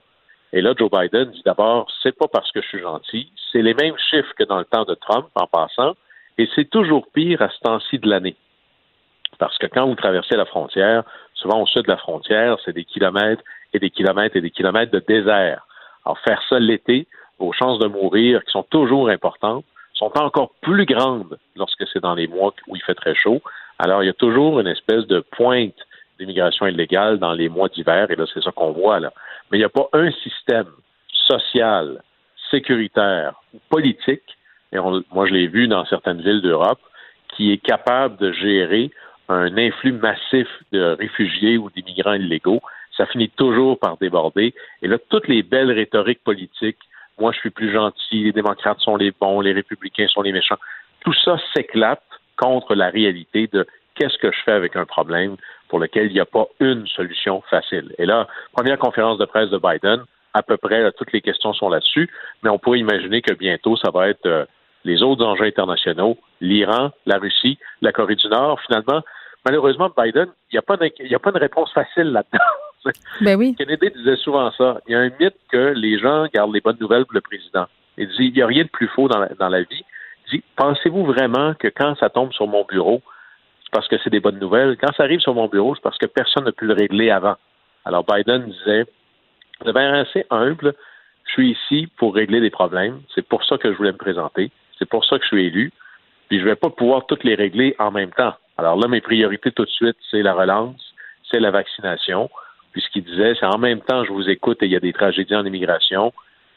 Et 0.52 0.62
là, 0.62 0.74
Joe 0.78 0.90
Biden 0.90 1.32
dit 1.32 1.44
d'abord, 1.46 1.88
c'est 2.02 2.18
pas 2.18 2.28
parce 2.28 2.52
que 2.52 2.62
je 2.62 2.68
suis 2.68 2.80
gentil, 2.80 3.32
c'est 3.52 3.62
les 3.62 3.76
mêmes 3.76 3.98
chiffres 3.98 4.34
que 4.38 4.44
dans 4.44 4.58
le 4.58 4.66
temps 4.66 4.84
de 4.84 4.96
Trump, 4.96 5.28
en 5.36 5.46
passant, 5.46 5.96
et 6.38 6.50
c'est 6.56 6.70
toujours 6.70 7.08
pire 7.14 7.42
à 7.42 7.50
ce 7.50 7.60
temps-ci 7.60 8.00
de 8.00 8.10
l'année. 8.10 8.36
Parce 9.38 9.58
que 9.58 9.68
quand 9.68 9.86
vous 9.86 9.96
traversez 9.96 10.36
la 10.36 10.46
frontière, 10.46 11.04
souvent 11.34 11.62
au 11.62 11.68
sud 11.68 11.84
de 11.84 11.92
la 11.92 11.98
frontière, 11.98 12.58
c'est 12.66 12.74
des 12.74 12.86
kilomètres 12.86 13.44
et 13.74 13.80
des 13.80 13.92
kilomètres 13.92 14.36
et 14.36 14.42
des 14.42 14.50
kilomètres 14.50 14.92
de 14.92 15.04
désert. 15.08 15.66
Alors, 16.06 16.18
faire 16.20 16.42
ça 16.50 16.60
l'été, 16.60 17.08
vos 17.38 17.52
chances 17.52 17.80
de 17.80 17.88
mourir, 17.88 18.44
qui 18.44 18.52
sont 18.52 18.64
toujours 18.64 19.10
importantes, 19.10 19.66
sont 20.00 20.18
encore 20.18 20.54
plus 20.62 20.86
grandes 20.86 21.38
lorsque 21.56 21.86
c'est 21.92 22.00
dans 22.00 22.16
les 22.16 22.28
mois 22.28 22.54
où 22.68 22.76
il 22.76 22.82
fait 22.82 22.96
très 22.96 23.14
chaud. 23.14 23.42
Alors, 23.78 24.02
il 24.02 24.08
y 24.08 24.10
a 24.10 24.14
toujours 24.14 24.60
une 24.60 24.68
espèce 24.68 25.06
de 25.08 25.20
pointe 25.20 25.76
d'immigration 26.18 26.66
illégale 26.68 27.20
dans 27.20 27.34
les 27.34 27.50
mois 27.50 27.70
d'hiver, 27.70 28.10
et 28.10 28.16
là, 28.16 28.26
c'est 28.34 28.44
ça 28.44 28.52
qu'on 28.52 28.72
voit, 28.72 29.00
là. 29.00 29.14
Mais 29.52 29.58
il 29.58 29.62
n'y 29.62 29.66
a 29.66 29.70
pas 29.70 29.88
un 29.94 30.12
système 30.12 30.68
social, 31.12 32.02
sécuritaire 32.50 33.36
ou 33.54 33.60
politique, 33.70 34.38
et 34.72 34.78
moi, 34.80 35.26
je 35.28 35.34
l'ai 35.34 35.48
vu 35.48 35.68
dans 35.68 35.86
certaines 35.86 36.22
villes 36.22 36.42
d'Europe, 36.42 36.80
qui 37.36 37.52
est 37.52 37.58
capable 37.58 38.18
de 38.18 38.32
gérer 38.32 38.92
un 39.30 39.58
influx 39.58 39.94
massif 39.94 40.48
de 40.72 40.96
réfugiés 41.00 41.58
ou 41.58 41.70
d'immigrants 41.70 42.14
illégaux. 42.14 42.62
Ça 42.98 43.06
finit 43.06 43.30
toujours 43.30 43.80
par 43.80 43.98
déborder. 43.98 44.54
Et 44.82 44.88
là, 44.88 44.98
toutes 45.10 45.28
les 45.28 45.42
belles 45.42 45.72
rhétoriques 45.72 46.24
politiques 46.24 46.80
moi 47.20 47.32
je 47.32 47.40
suis 47.40 47.50
plus 47.50 47.72
gentil, 47.72 48.24
les 48.24 48.32
démocrates 48.32 48.80
sont 48.80 48.96
les 48.96 49.12
bons, 49.12 49.42
les 49.42 49.54
républicains 49.54 50.08
sont 50.08 50.22
les 50.22 50.32
méchants. 50.32 50.58
Tout 51.02 51.14
ça 51.14 51.38
s'éclate 51.54 52.04
contre 52.38 52.76
la 52.76 52.90
réalité 52.90 53.48
de 53.48 53.66
qu'est-ce 53.96 54.18
que 54.18 54.32
je 54.32 54.40
fais 54.46 54.52
avec 54.52 54.76
un 54.76 54.86
problème 54.86 55.36
pour 55.68 55.80
lequel 55.80 56.08
il 56.08 56.14
n'y 56.14 56.20
a 56.20 56.26
pas 56.26 56.48
une 56.60 56.88
solution 56.88 57.42
facile. 57.50 57.94
Et 57.98 58.06
là, 58.06 58.28
première 58.54 58.80
conférence 58.80 59.18
de 59.18 59.26
presse 59.26 59.50
de 59.50 59.58
Biden, 59.58 60.04
à 60.34 60.42
peu 60.42 60.58
près 60.58 60.92
toutes 60.94 61.12
les 61.12 61.22
questions 61.22 61.54
sont 61.54 61.70
là-dessus, 61.70 62.10
mais 62.44 62.50
on 62.50 62.60
pourrait 62.60 62.80
imaginer 62.80 63.22
que 63.22 63.34
bientôt 63.34 63.76
ça 63.78 63.92
va 63.92 64.10
être 64.10 64.26
euh, 64.26 64.46
les 64.86 65.04
autres 65.04 65.26
enjeux 65.26 65.46
internationaux, 65.46 66.18
l'Iran, 66.40 66.92
la 67.06 67.18
Russie, 67.18 67.58
la 67.82 67.92
Corée 67.92 68.16
du 68.16 68.28
Nord. 68.28 68.60
Finalement, 68.62 69.02
malheureusement, 69.46 69.92
Biden, 69.98 70.28
il 70.52 70.54
n'y 70.54 70.58
a, 70.58 71.16
a 71.16 71.20
pas 71.20 71.32
de 71.32 71.40
réponse 71.40 71.72
facile 71.74 72.12
là-dedans. 72.12 72.44
Ben. 73.22 73.56
Kennedy 73.56 73.92
disait 73.96 74.16
souvent 74.18 74.52
ça. 74.52 74.82
Il 74.88 74.94
y 74.94 74.96
a 74.96 75.00
un 75.00 75.12
mythe 75.20 75.36
que 75.52 75.74
les 75.76 76.00
gens 76.00 76.28
gardent 76.34 76.54
les 76.54 76.62
bonnes 76.62 76.78
nouvelles 76.80 77.06
pour 77.06 77.16
le 77.16 77.22
président. 77.22 77.66
Il 77.98 78.08
dit 78.08 78.26
il 78.26 78.34
n'y 78.34 78.42
a 78.42 78.48
rien 78.48 78.64
de 78.64 78.70
plus 78.70 78.88
faux 78.88 79.08
dans 79.08 79.20
la, 79.20 79.28
dans 79.40 79.50
la 79.50 79.62
vie. 79.64 79.84
Il 80.28 80.38
dit 80.38 80.44
pensez-vous 80.56 81.06
vraiment 81.06 81.54
que 81.56 81.68
quand 81.68 81.96
ça 81.96 82.10
tombe 82.10 82.32
sur 82.34 82.48
mon 82.48 82.64
bureau, 82.64 83.02
c'est 83.64 83.72
parce 83.72 83.88
que 83.88 83.98
c'est 84.04 84.10
des 84.10 84.20
bonnes 84.20 84.40
nouvelles? 84.40 84.78
Quand 84.78 84.94
ça 84.96 85.04
arrive 85.04 85.20
sur 85.20 85.34
mon 85.34 85.48
bureau, 85.48 85.76
c'est 85.76 85.82
parce 85.82 85.98
que 85.98 86.06
personne 86.06 86.46
n'a 86.46 86.52
pu 86.52 86.66
le 86.66 86.74
régler 86.74 87.10
avant. 87.12 87.36
Alors 87.86 88.06
Biden 88.06 88.46
disait 88.46 88.86
de 89.66 89.72
manière 89.72 90.08
assez 90.08 90.26
humble, 90.30 90.74
je 91.26 91.32
suis 91.32 91.52
ici 91.52 91.88
pour 91.98 92.16
régler 92.16 92.40
des 92.40 92.50
problèmes. 92.50 93.02
C'est 93.14 93.28
pour 93.28 93.44
ça 93.44 93.58
que 93.58 93.72
je 93.72 93.78
voulais 93.78 93.92
me 93.92 93.98
présenter. 93.98 94.52
C'est 94.78 94.88
pour 94.88 95.06
ça 95.06 95.18
que 95.18 95.24
je 95.24 95.28
suis 95.28 95.46
élu. 95.46 95.72
Puis 96.30 96.40
je 96.40 96.44
ne 96.44 96.50
vais 96.50 96.56
pas 96.56 96.70
pouvoir 96.70 97.06
toutes 97.08 97.24
les 97.24 97.36
régler 97.36 97.76
en 97.80 97.92
même 97.92 98.12
temps. 98.12 98.34
Alors 98.58 98.78
là, 98.78 98.88
mes 98.88 99.02
priorités 99.02 99.52
tout 99.52 99.66
de 99.66 99.70
suite, 99.70 99.98
c'est 100.10 100.22
la 100.22 100.34
relance, 100.34 100.94
c'est 101.30 101.40
la 101.40 101.52
vaccination. 101.52 102.30
Puis 102.72 102.82
ce 102.82 102.90
qu'il 102.92 103.04
disait, 103.04 103.34
c'est 103.40 103.46
en 103.46 103.58
même 103.58 103.82
temps, 103.82 104.04
je 104.04 104.12
vous 104.12 104.30
écoute 104.30 104.62
et 104.62 104.66
il 104.66 104.72
y 104.72 104.76
a 104.76 104.80
des 104.80 104.94
tragédies 104.94 105.36
en 105.36 105.46
immigration, 105.46 106.14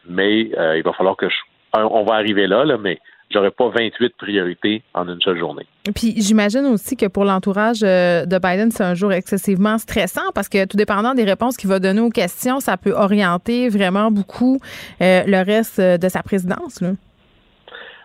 mais 0.08 0.50
euh, 0.58 0.76
il 0.76 0.82
va 0.82 0.92
falloir 0.92 1.16
que 1.16 1.28
je. 1.28 1.36
On 1.74 2.04
va 2.04 2.16
arriver 2.16 2.46
là, 2.46 2.66
là, 2.66 2.76
mais 2.76 2.98
j'aurais 3.30 3.50
pas 3.50 3.70
28 3.70 4.14
priorités 4.18 4.82
en 4.92 5.08
une 5.08 5.22
seule 5.22 5.38
journée. 5.38 5.66
Puis 5.94 6.12
j'imagine 6.18 6.66
aussi 6.66 6.98
que 6.98 7.06
pour 7.06 7.24
l'entourage 7.24 7.82
euh, 7.82 8.26
de 8.26 8.38
Biden, 8.38 8.70
c'est 8.70 8.84
un 8.84 8.94
jour 8.94 9.10
excessivement 9.10 9.78
stressant 9.78 10.32
parce 10.34 10.50
que 10.50 10.66
tout 10.66 10.76
dépendant 10.76 11.14
des 11.14 11.24
réponses 11.24 11.56
qu'il 11.56 11.70
va 11.70 11.78
donner 11.78 12.02
aux 12.02 12.10
questions, 12.10 12.60
ça 12.60 12.76
peut 12.76 12.92
orienter 12.92 13.70
vraiment 13.70 14.10
beaucoup 14.10 14.60
euh, 15.00 15.22
le 15.26 15.42
reste 15.42 15.80
de 15.80 16.08
sa 16.10 16.22
présidence. 16.22 16.82
Là. 16.82 16.90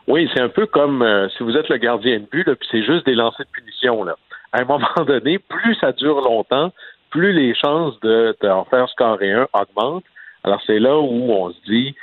Oui, 0.07 0.29
c'est 0.33 0.39
un 0.39 0.47
peu 0.47 0.65
comme 0.65 1.05
si 1.35 1.43
vous 1.43 1.57
êtes 1.57 1.67
le 1.67 1.75
gardien 1.75 2.19
de 2.19 2.25
but, 2.31 2.45
puis 2.45 2.69
c'est 2.71 2.85
juste 2.85 3.05
des 3.05 3.15
lancers 3.15 3.45
de 3.45 3.51
punition. 3.51 4.05
Là. 4.05 4.15
À 4.53 4.61
un 4.61 4.65
moment 4.65 4.87
donné, 5.07 5.39
plus 5.39 5.75
ça 5.75 5.91
dure 5.91 6.21
longtemps, 6.21 6.71
plus 7.09 7.33
les 7.33 7.55
chances 7.55 7.99
de, 8.01 8.35
en 8.43 8.65
faire 8.65 8.87
scorer 8.89 9.31
un 9.31 9.47
augmentent. 9.53 10.05
Alors 10.43 10.61
c'est 10.65 10.79
là 10.79 10.97
où 10.97 11.31
on 11.31 11.51
se 11.51 11.61
dit, 11.65 11.95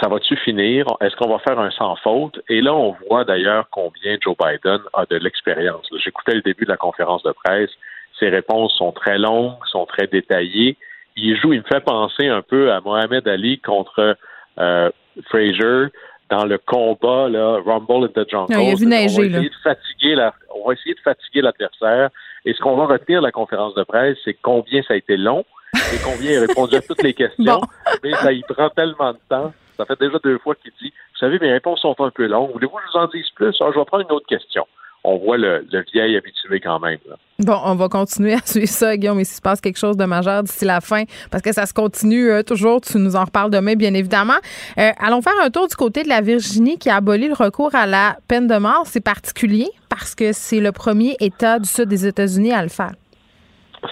ça 0.00 0.08
va-tu 0.08 0.36
finir? 0.36 0.86
Est-ce 1.00 1.16
qu'on 1.16 1.28
va 1.28 1.38
faire 1.38 1.58
un 1.58 1.70
sans 1.70 1.96
faute? 1.96 2.40
Et 2.48 2.60
là, 2.60 2.74
on 2.74 2.96
voit 3.08 3.24
d'ailleurs 3.24 3.68
combien 3.70 4.16
Joe 4.20 4.36
Biden 4.36 4.80
a 4.92 5.06
de 5.06 5.16
l'expérience. 5.16 5.86
J'écoutais 6.02 6.34
le 6.34 6.42
début 6.42 6.64
de 6.64 6.70
la 6.70 6.76
conférence 6.76 7.22
de 7.22 7.32
presse. 7.32 7.70
Ses 8.18 8.28
réponses 8.28 8.74
sont 8.76 8.92
très 8.92 9.18
longues, 9.18 9.56
sont 9.66 9.86
très 9.86 10.06
détaillées. 10.06 10.76
Il 11.16 11.36
joue, 11.36 11.52
il 11.52 11.60
me 11.60 11.64
fait 11.64 11.84
penser 11.84 12.28
un 12.28 12.42
peu 12.42 12.72
à 12.72 12.80
Mohamed 12.80 13.26
Ali 13.28 13.60
contre 13.60 14.16
euh, 14.58 14.90
Fraser 15.26 15.88
dans 16.34 16.44
le 16.44 16.58
combat 16.58 17.28
là, 17.28 17.60
Rumble 17.64 18.06
in 18.06 18.22
the 18.22 18.28
Jungle. 18.28 18.52
il 18.60 18.72
a 18.72 18.74
vu 18.74 18.86
neiger, 18.86 19.28
là. 19.28 19.40
De 19.40 19.50
fatiguer 19.62 20.14
la, 20.16 20.34
on 20.54 20.66
va 20.66 20.74
essayer 20.74 20.94
de 20.94 21.00
fatiguer 21.00 21.42
l'adversaire. 21.42 22.10
Et 22.44 22.52
ce 22.52 22.60
qu'on 22.60 22.76
va 22.76 22.86
retenir 22.86 23.20
de 23.20 23.26
la 23.26 23.32
conférence 23.32 23.74
de 23.74 23.84
presse, 23.84 24.18
c'est 24.24 24.34
combien 24.42 24.82
ça 24.82 24.94
a 24.94 24.96
été 24.96 25.16
long 25.16 25.44
et 25.74 25.98
combien 26.04 26.32
il 26.32 26.36
a 26.38 26.40
répondu 26.40 26.74
à 26.74 26.82
toutes 26.82 27.02
les 27.02 27.14
questions. 27.22 27.60
Mais 28.02 28.12
ça 28.14 28.32
y 28.32 28.42
prend 28.42 28.68
tellement 28.70 29.12
de 29.12 29.18
temps. 29.28 29.52
Ça 29.76 29.84
fait 29.86 29.98
déjà 29.98 30.18
deux 30.22 30.38
fois 30.38 30.54
qu'il 30.56 30.72
dit 30.82 30.92
Vous 31.12 31.18
savez, 31.18 31.38
mes 31.38 31.52
réponses 31.52 31.80
sont 31.80 31.94
un 32.00 32.10
peu 32.10 32.26
longues. 32.26 32.50
Voulez-vous 32.52 32.76
que 32.76 32.82
je 32.86 32.98
vous 32.98 33.04
en 33.04 33.06
dise 33.08 33.30
plus? 33.34 33.56
Ah, 33.60 33.70
je 33.72 33.78
vais 33.78 33.84
prendre 33.84 34.04
une 34.04 34.12
autre 34.16 34.26
question 34.26 34.66
on 35.04 35.18
voit 35.18 35.36
le, 35.36 35.66
vieil 35.92 36.16
habitué 36.16 36.60
quand 36.60 36.80
même. 36.80 36.98
Bon, 37.38 37.58
on 37.64 37.74
va 37.74 37.88
continuer 37.88 38.32
à 38.34 38.40
suivre 38.44 38.68
ça, 38.68 38.96
Guillaume, 38.96 39.20
et 39.20 39.24
s'il 39.24 39.36
se 39.36 39.42
passe 39.42 39.60
quelque 39.60 39.78
chose 39.78 39.96
de 39.96 40.04
majeur 40.04 40.42
d'ici 40.42 40.64
la 40.64 40.80
fin, 40.80 41.04
parce 41.30 41.42
que 41.42 41.52
ça 41.52 41.66
se 41.66 41.74
continue 41.74 42.30
euh, 42.30 42.42
toujours, 42.42 42.80
tu 42.80 42.96
nous 42.98 43.14
en 43.14 43.24
reparles 43.24 43.50
demain, 43.50 43.74
bien 43.74 43.92
évidemment. 43.92 44.38
Euh, 44.78 44.90
allons 44.98 45.20
faire 45.20 45.34
un 45.42 45.50
tour 45.50 45.68
du 45.68 45.76
côté 45.76 46.02
de 46.02 46.08
la 46.08 46.22
Virginie 46.22 46.78
qui 46.78 46.88
a 46.88 46.96
aboli 46.96 47.28
le 47.28 47.34
recours 47.34 47.74
à 47.74 47.86
la 47.86 48.16
peine 48.28 48.46
de 48.46 48.56
mort. 48.56 48.84
C'est 48.86 49.04
particulier 49.04 49.68
parce 49.90 50.14
que 50.14 50.32
c'est 50.32 50.60
le 50.60 50.72
premier 50.72 51.16
État 51.20 51.58
du 51.58 51.68
sud 51.68 51.88
des 51.88 52.06
États-Unis 52.06 52.52
à 52.52 52.62
le 52.62 52.70
faire. 52.70 52.92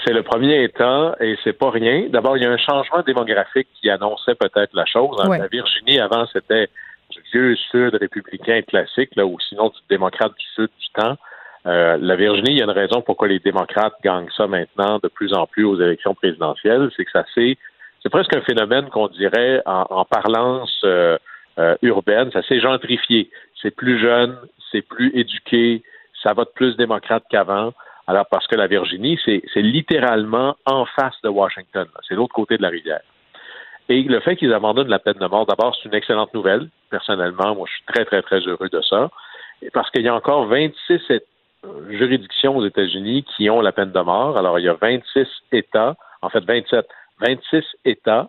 C'est 0.06 0.14
le 0.14 0.22
premier 0.22 0.64
État 0.64 1.16
et 1.20 1.36
c'est 1.44 1.52
pas 1.52 1.70
rien. 1.70 2.08
D'abord, 2.08 2.38
il 2.38 2.42
y 2.42 2.46
a 2.46 2.50
un 2.50 2.56
changement 2.56 3.02
démographique 3.06 3.68
qui 3.78 3.90
annonçait 3.90 4.34
peut-être 4.34 4.70
la 4.72 4.86
chose. 4.86 5.16
La 5.28 5.48
Virginie, 5.48 6.00
avant, 6.00 6.24
c'était 6.32 6.70
vieux 7.32 7.56
Sud 7.56 7.94
républicain 7.94 8.62
classique, 8.62 9.10
là, 9.16 9.26
ou 9.26 9.38
sinon 9.48 9.68
du 9.68 9.78
démocrate 9.88 10.32
du 10.38 10.46
Sud 10.54 10.70
du 10.80 10.88
temps. 10.94 11.16
Euh, 11.66 11.96
la 12.00 12.16
Virginie, 12.16 12.52
il 12.52 12.58
y 12.58 12.60
a 12.60 12.64
une 12.64 12.70
raison 12.70 13.02
pourquoi 13.02 13.28
les 13.28 13.38
démocrates 13.38 13.94
gagnent 14.02 14.30
ça 14.36 14.46
maintenant 14.46 14.98
de 15.02 15.08
plus 15.08 15.32
en 15.32 15.46
plus 15.46 15.64
aux 15.64 15.80
élections 15.80 16.14
présidentielles, 16.14 16.90
c'est 16.96 17.04
que 17.04 17.10
ça 17.12 17.24
c'est 17.34 17.56
c'est 18.02 18.08
presque 18.08 18.34
un 18.34 18.40
phénomène 18.40 18.88
qu'on 18.90 19.06
dirait 19.06 19.62
en, 19.64 20.04
parlance 20.04 20.80
euh, 20.82 21.16
euh, 21.60 21.76
urbaine, 21.82 22.32
ça 22.32 22.42
s'est 22.42 22.58
gentrifié. 22.58 23.30
C'est 23.60 23.70
plus 23.70 24.00
jeune, 24.00 24.36
c'est 24.72 24.82
plus 24.82 25.12
éduqué, 25.14 25.84
ça 26.20 26.32
vote 26.32 26.52
plus 26.54 26.76
démocrate 26.76 27.22
qu'avant. 27.30 27.72
Alors 28.08 28.26
parce 28.28 28.48
que 28.48 28.56
la 28.56 28.66
Virginie, 28.66 29.20
c'est 29.24 29.62
littéralement 29.62 30.56
en 30.66 30.84
face 30.84 31.14
de 31.22 31.28
Washington, 31.28 31.86
c'est 32.08 32.16
l'autre 32.16 32.34
côté 32.34 32.56
de 32.56 32.62
la 32.62 32.70
rivière. 32.70 33.02
Et 33.88 34.02
le 34.02 34.20
fait 34.20 34.36
qu'ils 34.36 34.52
abandonnent 34.52 34.88
la 34.88 34.98
peine 34.98 35.18
de 35.20 35.26
mort, 35.26 35.46
d'abord, 35.46 35.76
c'est 35.76 35.88
une 35.88 35.94
excellente 35.94 36.34
nouvelle. 36.34 36.68
Personnellement, 36.92 37.54
moi, 37.56 37.66
je 37.68 37.74
suis 37.74 37.84
très, 37.86 38.04
très, 38.04 38.22
très 38.22 38.40
heureux 38.40 38.68
de 38.68 38.80
ça. 38.82 39.10
Parce 39.72 39.90
qu'il 39.90 40.02
y 40.02 40.08
a 40.08 40.14
encore 40.14 40.46
26 40.46 41.00
juridictions 41.90 42.56
aux 42.56 42.66
États-Unis 42.66 43.24
qui 43.34 43.48
ont 43.48 43.60
la 43.60 43.72
peine 43.72 43.92
de 43.92 44.00
mort. 44.00 44.36
Alors, 44.36 44.58
il 44.58 44.66
y 44.66 44.68
a 44.68 44.74
26 44.74 45.26
États, 45.52 45.96
en 46.20 46.28
fait 46.28 46.44
27, 46.44 46.86
26 47.20 47.64
États 47.86 48.28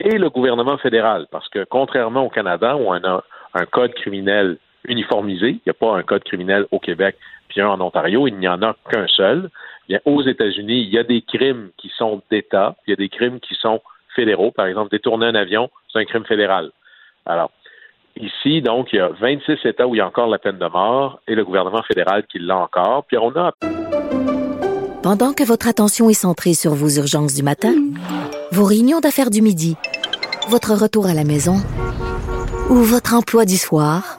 et 0.00 0.16
le 0.16 0.30
gouvernement 0.30 0.78
fédéral, 0.78 1.26
parce 1.32 1.48
que 1.48 1.64
contrairement 1.64 2.24
au 2.24 2.28
Canada 2.28 2.76
où 2.76 2.84
on 2.86 3.04
a 3.04 3.24
un 3.54 3.66
code 3.66 3.92
criminel 3.94 4.58
uniformisé, 4.84 5.50
il 5.50 5.60
n'y 5.66 5.70
a 5.70 5.74
pas 5.74 5.96
un 5.96 6.04
code 6.04 6.22
criminel 6.22 6.66
au 6.70 6.78
Québec 6.78 7.16
puis 7.48 7.60
un 7.60 7.68
en 7.68 7.80
Ontario, 7.80 8.28
il 8.28 8.36
n'y 8.36 8.48
en 8.48 8.62
a 8.62 8.76
qu'un 8.90 9.06
seul. 9.08 9.50
Bien, 9.88 10.00
aux 10.04 10.22
États-Unis, 10.22 10.82
il 10.82 10.90
y 10.90 10.98
a 10.98 11.02
des 11.02 11.22
crimes 11.22 11.70
qui 11.78 11.90
sont 11.96 12.22
d'État, 12.30 12.76
il 12.86 12.90
y 12.90 12.92
a 12.92 12.96
des 12.96 13.08
crimes 13.08 13.40
qui 13.40 13.54
sont 13.54 13.80
fédéraux. 14.14 14.50
Par 14.50 14.66
exemple, 14.66 14.90
détourner 14.90 15.26
un 15.26 15.34
avion, 15.34 15.70
c'est 15.90 15.98
un 15.98 16.04
crime 16.04 16.24
fédéral. 16.24 16.70
Alors, 17.26 17.50
ici, 18.20 18.62
donc, 18.62 18.88
il 18.92 18.96
y 18.96 19.00
a 19.00 19.08
26 19.20 19.58
États 19.64 19.86
où 19.86 19.94
il 19.94 19.98
y 19.98 20.00
a 20.00 20.06
encore 20.06 20.28
la 20.28 20.38
peine 20.38 20.58
de 20.58 20.66
mort 20.66 21.20
et 21.26 21.34
le 21.34 21.44
gouvernement 21.44 21.82
fédéral 21.82 22.24
qui 22.30 22.38
l'a 22.38 22.58
encore. 22.58 23.04
Puis 23.06 23.16
on 23.18 23.30
a. 23.36 23.52
Pendant 25.02 25.32
que 25.32 25.44
votre 25.44 25.68
attention 25.68 26.10
est 26.10 26.14
centrée 26.14 26.54
sur 26.54 26.74
vos 26.74 26.88
urgences 26.88 27.34
du 27.34 27.42
matin, 27.42 27.74
vos 28.52 28.64
réunions 28.64 29.00
d'affaires 29.00 29.30
du 29.30 29.42
midi, 29.42 29.76
votre 30.48 30.74
retour 30.74 31.06
à 31.06 31.14
la 31.14 31.24
maison 31.24 31.56
ou 32.68 32.74
votre 32.74 33.14
emploi 33.14 33.44
du 33.44 33.56
soir, 33.56 34.17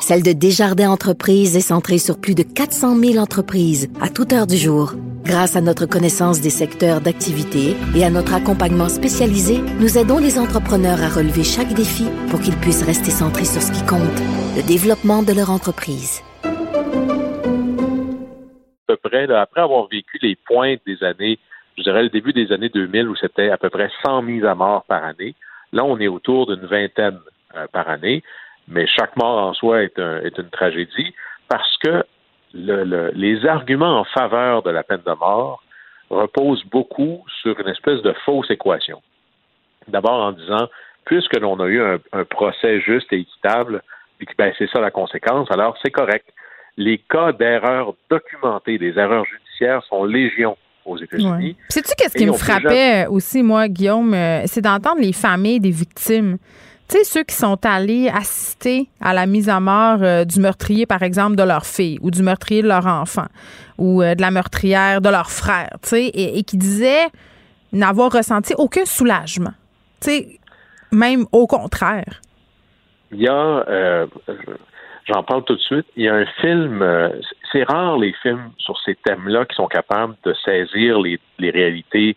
celle 0.00 0.22
de 0.22 0.32
Desjardins 0.32 0.90
Entreprises 0.90 1.56
est 1.56 1.60
centrée 1.60 1.98
sur 1.98 2.20
plus 2.20 2.34
de 2.34 2.42
400 2.42 2.96
000 2.96 3.16
entreprises 3.16 3.88
à 4.00 4.08
toute 4.08 4.32
heure 4.32 4.46
du 4.46 4.56
jour. 4.56 4.92
Grâce 5.24 5.56
à 5.56 5.60
notre 5.60 5.86
connaissance 5.86 6.40
des 6.40 6.50
secteurs 6.50 7.00
d'activité 7.00 7.76
et 7.96 8.04
à 8.04 8.10
notre 8.10 8.34
accompagnement 8.34 8.88
spécialisé, 8.88 9.58
nous 9.80 9.98
aidons 9.98 10.18
les 10.18 10.38
entrepreneurs 10.38 11.02
à 11.02 11.08
relever 11.08 11.42
chaque 11.42 11.74
défi 11.74 12.04
pour 12.30 12.40
qu'ils 12.40 12.56
puissent 12.56 12.84
rester 12.84 13.10
centrés 13.10 13.44
sur 13.44 13.60
ce 13.60 13.72
qui 13.72 13.84
compte, 13.84 14.22
le 14.56 14.62
développement 14.62 15.24
de 15.24 15.32
leur 15.32 15.50
entreprise. 15.50 16.22
À 16.44 16.50
peu 18.86 18.96
près, 18.96 19.24
après 19.34 19.62
avoir 19.62 19.88
vécu 19.88 20.18
les 20.22 20.36
pointes 20.36 20.80
des 20.86 21.02
années, 21.02 21.40
je 21.76 21.82
dirais 21.82 22.04
le 22.04 22.10
début 22.10 22.32
des 22.32 22.52
années 22.52 22.68
2000 22.68 23.08
où 23.08 23.16
c'était 23.16 23.50
à 23.50 23.58
peu 23.58 23.68
près 23.68 23.90
100 24.04 24.22
mises 24.22 24.44
à 24.44 24.54
mort 24.54 24.84
par 24.84 25.04
année, 25.04 25.34
là 25.72 25.84
on 25.84 25.98
est 25.98 26.06
autour 26.06 26.46
d'une 26.46 26.66
vingtaine 26.66 27.18
euh, 27.56 27.66
par 27.72 27.88
année, 27.88 28.22
mais 28.68 28.86
chaque 28.86 29.16
mort 29.16 29.48
en 29.48 29.54
soi 29.54 29.82
est, 29.82 29.98
est 29.98 30.38
une 30.38 30.50
tragédie 30.50 31.14
parce 31.48 31.76
que 31.78 32.04
les 32.54 33.46
arguments 33.46 34.00
en 34.00 34.04
faveur 34.04 34.62
de 34.62 34.70
la 34.70 34.82
peine 34.82 35.02
de 35.06 35.12
mort 35.12 35.62
reposent 36.10 36.64
beaucoup 36.70 37.24
sur 37.42 37.58
une 37.60 37.68
espèce 37.68 38.00
de 38.02 38.14
fausse 38.24 38.50
équation. 38.50 39.02
D'abord 39.88 40.20
en 40.20 40.32
disant, 40.32 40.68
puisque 41.04 41.38
l'on 41.38 41.58
a 41.60 41.66
eu 41.66 41.82
un, 41.82 42.24
procès 42.24 42.80
juste 42.80 43.12
et 43.12 43.20
équitable, 43.20 43.82
et 44.20 44.26
que 44.26 44.32
ben, 44.38 44.52
c'est 44.58 44.68
ça 44.70 44.80
la 44.80 44.90
conséquence, 44.90 45.50
alors 45.50 45.76
c'est 45.82 45.90
correct. 45.90 46.26
Les 46.76 46.98
cas 46.98 47.32
d'erreurs 47.32 47.94
documentées, 48.10 48.78
des 48.78 48.98
erreurs 48.98 49.24
judiciaires 49.24 49.82
sont 49.84 50.04
légion 50.04 50.56
aux 50.84 50.98
États-Unis. 50.98 51.56
Sais-tu 51.68 51.94
qu'est-ce 51.96 52.16
qui 52.16 52.26
me 52.26 52.32
frappait 52.32 53.06
aussi, 53.08 53.42
moi, 53.42 53.66
Guillaume? 53.68 54.14
Euh, 54.14 54.42
c'est 54.46 54.60
d'entendre 54.60 55.00
les 55.00 55.12
familles 55.12 55.58
des 55.58 55.70
victimes 55.70 56.38
tu 56.88 56.98
sais, 56.98 57.04
ceux 57.04 57.24
qui 57.24 57.34
sont 57.34 57.58
allés 57.66 58.08
assister 58.08 58.88
à 59.00 59.12
la 59.12 59.26
mise 59.26 59.48
à 59.48 59.58
mort 59.58 59.98
euh, 60.02 60.24
du 60.24 60.38
meurtrier, 60.38 60.86
par 60.86 61.02
exemple, 61.02 61.34
de 61.34 61.42
leur 61.42 61.66
fille 61.66 61.98
ou 62.00 62.12
du 62.12 62.22
meurtrier 62.22 62.62
de 62.62 62.68
leur 62.68 62.86
enfant 62.86 63.26
ou 63.76 64.02
euh, 64.02 64.14
de 64.14 64.20
la 64.20 64.30
meurtrière 64.30 65.00
de 65.00 65.08
leur 65.08 65.30
frère, 65.30 65.70
tu 65.82 65.88
sais, 65.88 66.06
et, 66.06 66.42
qui 66.44 66.56
disaient 66.56 67.06
n'avoir 67.72 68.12
ressenti 68.12 68.54
aucun 68.56 68.84
soulagement. 68.84 69.50
Tu 70.00 70.10
sais, 70.10 70.26
même 70.92 71.26
au 71.32 71.48
contraire. 71.48 72.20
Il 73.10 73.20
y 73.20 73.28
a, 73.28 73.32
euh, 73.68 74.06
j'en 75.06 75.24
parle 75.24 75.42
tout 75.44 75.56
de 75.56 75.60
suite, 75.60 75.86
il 75.96 76.04
y 76.04 76.08
a 76.08 76.14
un 76.14 76.26
film, 76.40 76.84
c'est 77.50 77.64
rare 77.64 77.98
les 77.98 78.14
films 78.22 78.50
sur 78.58 78.78
ces 78.84 78.94
thèmes-là 79.04 79.44
qui 79.46 79.56
sont 79.56 79.66
capables 79.66 80.14
de 80.24 80.34
saisir 80.44 81.00
les, 81.00 81.18
réalités 81.40 82.16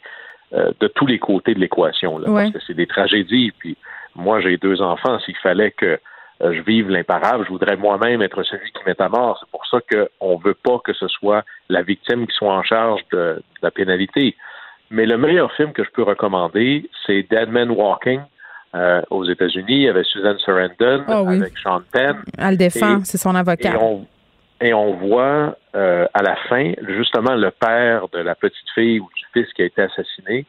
de 0.52 0.88
tous 0.88 1.06
les 1.06 1.20
côtés 1.20 1.54
de 1.54 1.60
l'équation, 1.60 2.20
parce 2.24 2.52
que 2.52 2.60
c'est 2.66 2.74
des 2.74 2.88
tragédies, 2.88 3.52
puis 3.58 3.78
moi, 4.16 4.42
j'ai 4.42 4.58
deux 4.58 4.82
enfants. 4.82 5.20
S'il 5.20 5.38
fallait 5.38 5.72
que 5.72 6.00
euh, 6.42 6.54
je 6.54 6.62
vive 6.62 6.90
l'imparable, 6.90 7.44
je 7.46 7.50
voudrais 7.50 7.76
moi-même 7.76 8.22
être 8.22 8.44
celui 8.44 8.72
qui 8.72 8.80
met 8.86 9.00
à 9.02 9.10
mort. 9.10 9.38
C'est 9.40 9.52
pour 9.52 9.66
ça 9.68 9.80
qu'on 9.82 10.38
ne 10.38 10.44
veut 10.44 10.54
pas 10.54 10.80
que 10.84 10.94
ce 10.94 11.08
soit 11.08 11.44
la 11.68 11.82
victime 11.82 12.28
qui 12.28 12.36
soit 12.36 12.54
en 12.54 12.64
charge 12.64 13.02
de, 13.12 13.42
la 13.62 13.72
pénalité. 13.72 14.36
Mais 14.90 15.06
le 15.06 15.18
meilleur 15.18 15.52
film 15.54 15.74
que 15.74 15.84
je 15.84 15.90
peux 15.92 16.04
recommander, 16.04 16.90
c'est 17.06 17.24
Dead 17.30 17.50
Man 17.50 17.72
Walking 17.72 18.22
euh, 18.74 19.02
aux 19.10 19.26
États-Unis 19.26 19.90
avec 19.90 20.06
Susan 20.06 20.36
Sarandon, 20.46 21.04
ah 21.08 21.20
avec 21.28 21.58
Sean 21.58 21.82
Penn. 21.92 22.24
Elle 22.38 22.58
défend, 22.58 23.04
c'est 23.04 23.18
son 23.18 23.36
avocat. 23.36 23.74
Et 24.62 24.74
on, 24.74 24.94
voit 24.94 25.56
euh, 25.76 26.06
à 26.14 26.22
la 26.22 26.36
fin, 26.50 26.74
justement, 26.88 27.36
le 27.36 27.52
père 27.52 28.08
de 28.10 28.20
la 28.20 28.36
petite 28.36 28.70
fille 28.76 29.00
ou 29.00 29.10
du 29.16 29.26
fils 29.34 29.54
qui 29.54 29.62
a 29.62 29.66
été 29.66 29.82
assassiné 29.82 30.46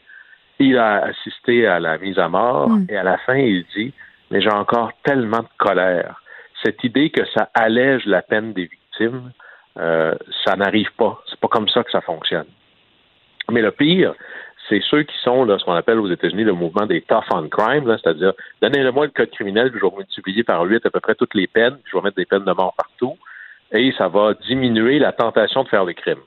il 0.61 0.79
a 0.79 1.05
assisté 1.05 1.67
à 1.67 1.81
la 1.81 1.99
mise 1.99 2.19
à 2.19 2.29
mort 2.29 2.69
hmm. 2.69 2.87
et 2.89 2.97
à 2.97 3.03
la 3.03 3.19
fin, 3.19 3.37
il 3.37 3.65
dit 3.75 3.93
Mais 4.31 4.41
j'ai 4.41 4.53
encore 4.53 4.93
tellement 5.05 5.41
de 5.41 5.49
colère. 5.59 6.23
Cette 6.63 6.83
idée 6.85 7.11
que 7.11 7.25
ça 7.35 7.49
allège 7.55 8.05
la 8.07 8.23
peine 8.23 8.53
des 8.53 8.67
victimes, 8.67 9.33
euh, 9.79 10.15
ça 10.45 10.57
n'arrive 10.57 10.93
pas. 10.97 11.23
C'est 11.29 11.41
pas 11.41 11.49
comme 11.49 11.69
ça 11.69 11.83
que 11.83 11.91
ça 11.91 12.01
fonctionne. 12.01 12.47
Mais 13.51 13.63
le 13.63 13.71
pire, 13.71 14.15
c'est 14.69 14.81
ceux 14.89 15.03
qui 15.03 15.17
sont 15.23 15.45
là, 15.45 15.59
ce 15.59 15.65
qu'on 15.65 15.75
appelle 15.75 15.99
aux 15.99 16.11
États-Unis 16.11 16.45
le 16.45 16.53
mouvement 16.53 16.87
des 16.87 17.01
tough 17.03 17.25
on 17.33 17.49
crime, 17.49 17.85
c'est-à-dire 18.03 18.33
donnez-le-moi 18.63 19.07
le 19.07 19.13
code 19.13 19.31
criminel, 19.31 19.71
puis 19.71 19.81
je 19.81 19.87
vais 19.87 19.97
multiplier 19.97 20.45
par 20.45 20.63
huit 20.63 20.85
à 20.87 20.91
peu 20.91 21.01
près 21.01 21.15
toutes 21.15 21.35
les 21.35 21.47
peines, 21.47 21.77
puis 21.83 21.93
je 21.93 21.97
vais 21.97 22.03
mettre 22.03 22.17
des 22.17 22.27
peines 22.27 22.45
de 22.45 22.53
mort 22.53 22.75
partout, 22.77 23.17
et 23.73 23.93
ça 23.99 24.09
va 24.09 24.35
diminuer 24.35 24.99
la 24.99 25.13
tentation 25.13 25.65
de 25.65 25.69
faire 25.69 25.87
des 25.87 25.95
crimes. 25.95 26.23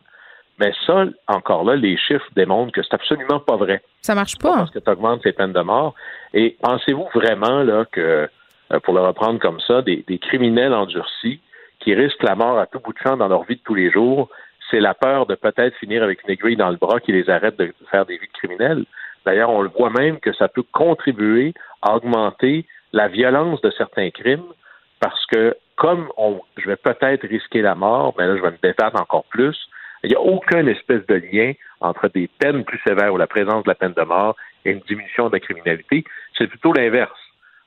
Mais 0.64 0.72
ça, 0.88 1.06
encore 1.28 1.66
là, 1.66 1.76
les 1.76 1.98
chiffres 1.98 2.26
démontrent 2.38 2.72
que 2.72 2.82
c'est 2.84 2.94
absolument 2.94 3.42
pas 3.42 3.58
vrai. 3.58 3.82
Ça 4.02 4.16
marche 4.16 4.38
pas. 4.38 4.54
parce 4.54 4.72
que 4.72 4.80
tu 4.80 4.90
augmentes 4.90 5.22
ces 5.22 5.34
peines 5.34 5.52
de 5.52 5.60
mort. 5.60 5.94
Et 6.34 6.56
pensez-vous 6.62 7.08
vraiment 7.14 7.64
là 7.64 7.84
que, 7.92 8.30
euh, 8.72 8.80
pour 8.84 8.94
le 8.94 9.02
reprendre 9.02 9.40
comme 9.40 9.60
ça, 9.60 9.82
des, 9.82 10.06
criminels 10.20 10.74
endurcis 10.74 11.42
qui 11.82 11.94
risquent 11.94 12.24
la 12.24 12.36
mort 12.36 12.58
à 12.60 12.66
tout 12.66 12.80
bout 12.80 12.94
de 12.94 13.00
champ 13.00 13.18
dans 13.18 13.28
leur 13.28 13.44
vie 13.44 13.58
de 13.58 13.62
tous 13.62 13.76
les 13.76 13.92
jours, 13.92 14.30
c'est 14.72 14.80
la 14.80 14.94
peur 14.94 15.26
de 15.26 15.36
peut-être 15.36 15.76
finir 15.80 16.02
avec 16.02 16.24
une 16.24 16.32
aiguille 16.32 16.56
dans 16.56 16.70
le 16.70 16.78
bras 16.78 17.02
qui 17.02 17.12
les 17.12 17.30
arrête 17.30 17.60
de 17.60 17.74
faire 17.92 18.06
des 18.06 18.18
vies 18.18 18.28
de 18.28 18.32
criminels? 18.32 18.86
D'ailleurs, 19.26 19.50
on 19.50 19.64
le 19.64 19.70
voit 19.70 19.90
même 19.90 20.22
que 20.22 20.32
ça 20.32 20.48
peut 20.48 20.64
contribuer 20.72 21.54
à 21.82 21.98
augmenter 21.98 22.66
la 22.94 23.10
violence 23.10 23.60
de 23.60 23.72
certains 23.72 24.12
crimes 24.12 24.54
parce 25.02 25.26
que 25.26 25.58
comme 25.76 26.08
on, 26.16 26.40
je 26.56 26.70
vais 26.70 26.78
peut-être 26.78 27.28
risquer 27.28 27.62
la 27.62 27.76
mort, 27.76 28.14
mais 28.18 28.28
là, 28.28 28.38
je 28.38 28.42
vais 28.42 28.52
me 28.52 28.58
débattre 28.64 29.02
encore 29.02 29.26
plus. 29.26 29.58
Il 30.04 30.10
n'y 30.10 30.16
a 30.16 30.22
aucun 30.22 30.68
espèce 30.68 31.06
de 31.08 31.16
lien 31.16 31.54
entre 31.80 32.10
des 32.10 32.28
peines 32.40 32.66
plus 32.66 32.80
sévères 32.86 33.14
ou 33.14 33.18
la 33.18 33.28
présence 33.28 33.64
de 33.64 33.70
la 33.70 33.76
peine 33.76 33.94
de 33.94 34.02
mort 34.04 34.36
et 34.66 34.72
une 34.72 34.82
diminution 34.82 35.28
de 35.28 35.34
la 35.34 35.40
criminalité. 35.40 36.04
C'est 36.38 36.48
plutôt 36.48 36.74
l'inverse. 36.74 37.20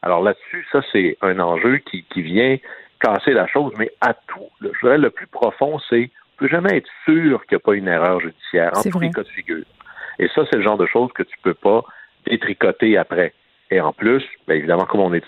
Alors 0.03 0.23
là-dessus, 0.23 0.67
ça, 0.71 0.83
c'est 0.93 1.17
un 1.23 1.41
enjeu 1.41 1.79
qui, 1.79 2.05
qui 2.05 2.23
vient 2.23 2.59
casser 3.01 3.33
la 3.33 3.47
chose, 3.47 3.73
mais 3.79 3.91
à 4.01 4.15
tout, 4.15 4.49
le, 4.61 4.73
je 4.81 4.87
le 4.87 5.11
plus 5.11 5.27
profond, 5.27 5.79
c'est 5.89 6.11
on 6.37 6.39
peut 6.41 6.49
jamais 6.49 6.77
être 6.77 6.91
sûr 7.05 7.47
qu'il 7.47 7.57
n'y 7.57 7.57
a 7.57 7.65
pas 7.65 7.75
une 7.75 7.89
erreur 7.89 8.21
judiciaire 8.21 8.73
en 8.77 8.83
tous 8.83 9.01
les 9.01 9.11
cas 9.11 9.23
de 9.23 9.29
figure. 9.29 9.65
Et 10.19 10.29
ça, 10.35 10.43
c'est 10.51 10.59
le 10.59 10.63
genre 10.63 10.77
de 10.77 10.87
choses 10.87 11.11
que 11.15 11.23
tu 11.23 11.37
peux 11.43 11.55
pas 11.55 11.83
détricoter 12.27 12.99
après. 12.99 13.33
Et 13.71 13.81
en 13.81 13.93
plus, 13.93 14.23
bien 14.47 14.57
évidemment, 14.57 14.85
comme 14.85 15.01
on 15.01 15.13
est 15.13 15.25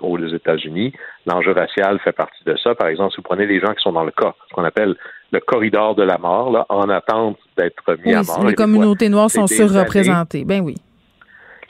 aux 0.00 0.18
États-Unis, 0.18 0.92
l'enjeu 1.26 1.52
racial 1.52 1.98
fait 2.00 2.12
partie 2.12 2.44
de 2.44 2.56
ça. 2.62 2.74
Par 2.74 2.88
exemple, 2.88 3.10
si 3.12 3.16
vous 3.16 3.22
prenez 3.22 3.46
les 3.46 3.58
gens 3.58 3.74
qui 3.74 3.82
sont 3.82 3.92
dans 3.92 4.04
le 4.04 4.12
cas, 4.12 4.34
ce 4.48 4.54
qu'on 4.54 4.64
appelle 4.64 4.94
le 5.32 5.40
corridor 5.40 5.94
de 5.96 6.02
la 6.04 6.18
mort, 6.18 6.52
là, 6.52 6.66
en 6.68 6.88
attente 6.88 7.38
d'être 7.56 7.96
mis 8.04 8.14
à 8.14 8.22
mort. 8.22 8.44
Les 8.44 8.54
communautés 8.54 9.08
noires 9.08 9.30
sont 9.30 9.46
surreprésentées. 9.46 10.44
Ben 10.44 10.60
oui. 10.60 10.76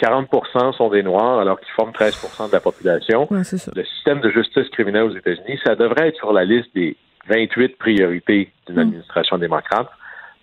40% 0.00 0.76
sont 0.76 0.88
des 0.88 1.02
Noirs, 1.02 1.40
alors 1.40 1.60
qu'ils 1.60 1.72
forment 1.74 1.92
13% 1.92 2.48
de 2.48 2.52
la 2.52 2.60
population. 2.60 3.28
le 3.30 3.84
système 3.84 4.20
de 4.20 4.30
justice 4.30 4.68
criminelle 4.70 5.04
aux 5.04 5.16
États-Unis, 5.16 5.60
ça 5.64 5.74
devrait 5.74 6.08
être 6.08 6.16
sur 6.16 6.32
la 6.32 6.44
liste 6.44 6.74
des 6.74 6.96
28 7.28 7.76
priorités 7.78 8.50
d'une 8.66 8.76
hmm. 8.76 8.80
administration 8.80 9.38
démocrate. 9.38 9.88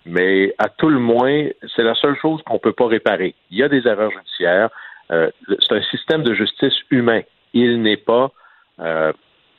Mais 0.06 0.54
à 0.58 0.68
tout 0.68 0.88
le 0.88 0.98
moins, 0.98 1.48
c'est 1.74 1.82
la 1.82 1.94
seule 1.94 2.16
chose 2.16 2.40
qu'on 2.46 2.54
ne 2.54 2.58
peut 2.58 2.72
pas 2.72 2.86
réparer. 2.86 3.34
Il 3.50 3.58
y 3.58 3.62
a 3.62 3.68
des 3.68 3.86
erreurs 3.86 4.10
judiciaires. 4.10 4.70
Euh, 5.10 5.30
c'est 5.60 5.74
un 5.74 5.82
système 5.82 6.22
de 6.22 6.34
justice 6.34 6.74
humain. 6.90 7.22
Il 7.54 7.82
n'est 7.82 7.96
pas 7.96 8.30
euh, 8.80 9.12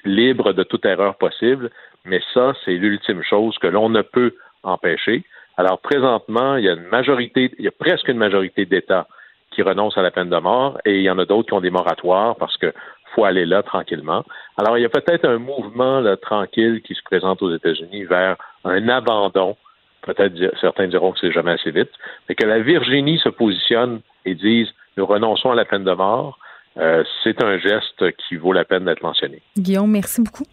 libre 0.05 0.53
de 0.53 0.63
toute 0.63 0.85
erreur 0.85 1.15
possible, 1.15 1.69
mais 2.05 2.21
ça, 2.33 2.53
c'est 2.63 2.73
l'ultime 2.73 3.23
chose 3.23 3.57
que 3.57 3.67
l'on 3.67 3.89
ne 3.89 4.01
peut 4.01 4.33
empêcher. 4.63 5.23
Alors 5.57 5.79
présentement, 5.79 6.55
il 6.55 6.65
y 6.65 6.69
a 6.69 6.73
une 6.73 6.87
majorité, 6.87 7.51
il 7.57 7.65
y 7.65 7.67
a 7.67 7.71
presque 7.71 8.07
une 8.07 8.17
majorité 8.17 8.65
d'États 8.65 9.07
qui 9.51 9.61
renoncent 9.61 9.97
à 9.97 10.01
la 10.01 10.11
peine 10.11 10.29
de 10.29 10.37
mort 10.37 10.79
et 10.85 10.97
il 10.97 11.03
y 11.03 11.09
en 11.09 11.19
a 11.19 11.25
d'autres 11.25 11.49
qui 11.49 11.53
ont 11.53 11.61
des 11.61 11.71
moratoires 11.71 12.35
parce 12.35 12.55
que 12.57 12.71
faut 13.15 13.25
aller 13.25 13.45
là 13.45 13.63
tranquillement. 13.63 14.23
Alors 14.57 14.77
il 14.77 14.81
y 14.81 14.85
a 14.85 14.89
peut-être 14.89 15.25
un 15.25 15.39
mouvement 15.39 15.99
là, 15.99 16.15
tranquille 16.15 16.81
qui 16.81 16.93
se 16.93 17.01
présente 17.03 17.41
aux 17.41 17.53
États-Unis 17.53 18.03
vers 18.03 18.37
un 18.63 18.87
abandon. 18.87 19.57
Peut-être 20.03 20.33
certains 20.61 20.87
diront 20.87 21.11
que 21.11 21.19
c'est 21.19 21.31
jamais 21.31 21.51
assez 21.51 21.71
vite, 21.71 21.91
mais 22.27 22.35
que 22.35 22.45
la 22.45 22.59
Virginie 22.59 23.19
se 23.19 23.29
positionne 23.29 24.01
et 24.25 24.35
dise 24.35 24.69
nous 24.99 25.05
renonçons 25.05 25.51
à 25.51 25.55
la 25.55 25.63
peine 25.63 25.85
de 25.85 25.93
mort. 25.93 26.37
Euh, 26.77 27.03
c'est 27.23 27.41
un 27.41 27.57
geste 27.57 28.03
qui 28.17 28.35
vaut 28.35 28.51
la 28.51 28.65
peine 28.65 28.83
d'être 28.83 29.01
mentionné. 29.01 29.41
Guillaume, 29.57 29.89
merci 29.89 30.21
beaucoup. 30.21 30.45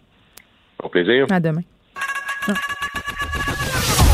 Au 0.81 0.87
plaisir. 0.87 1.25
À 1.29 1.39
demain. 1.39 1.63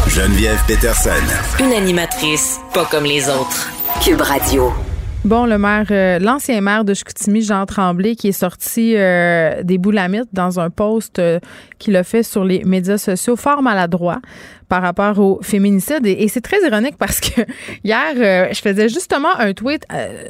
Geneviève 0.08 0.60
Peterson. 0.68 1.64
Une 1.64 1.74
animatrice 1.74 2.60
pas 2.74 2.86
comme 2.86 3.04
les 3.04 3.30
autres. 3.30 3.70
Cube 4.04 4.22
Radio. 4.22 4.93
Bon, 5.26 5.46
le 5.46 5.58
maire, 5.58 5.88
euh, 5.90 6.20
l'ancien 6.20 6.60
maire 6.60 6.84
de 6.84 6.94
Chicoutimi, 6.94 7.42
Jean 7.42 7.66
Tremblay, 7.66 8.18
qui 8.18 8.28
est 8.28 8.34
sorti 8.34 8.94
euh, 8.98 9.64
des 9.64 9.78
boulamites 9.78 10.28
dans 10.34 10.60
un 10.60 10.70
post 10.70 11.18
euh, 11.18 11.40
qu'il 11.80 11.96
a 11.96 12.04
fait 12.04 12.24
sur 12.24 12.44
les 12.44 12.66
médias 12.66 12.98
sociaux, 12.98 13.38
fort 13.38 13.62
maladroit 13.62 14.20
par 14.68 14.82
rapport 14.82 15.20
au 15.20 15.40
féminicide. 15.42 16.06
Et, 16.06 16.28
c'est 16.28 16.42
très 16.42 16.62
ironique 16.68 16.98
parce 16.98 17.22
que 17.22 17.42
hier, 17.86 18.52
je 18.54 18.60
faisais 18.60 18.90
justement 18.90 19.34
un 19.40 19.54
tweet 19.54 19.86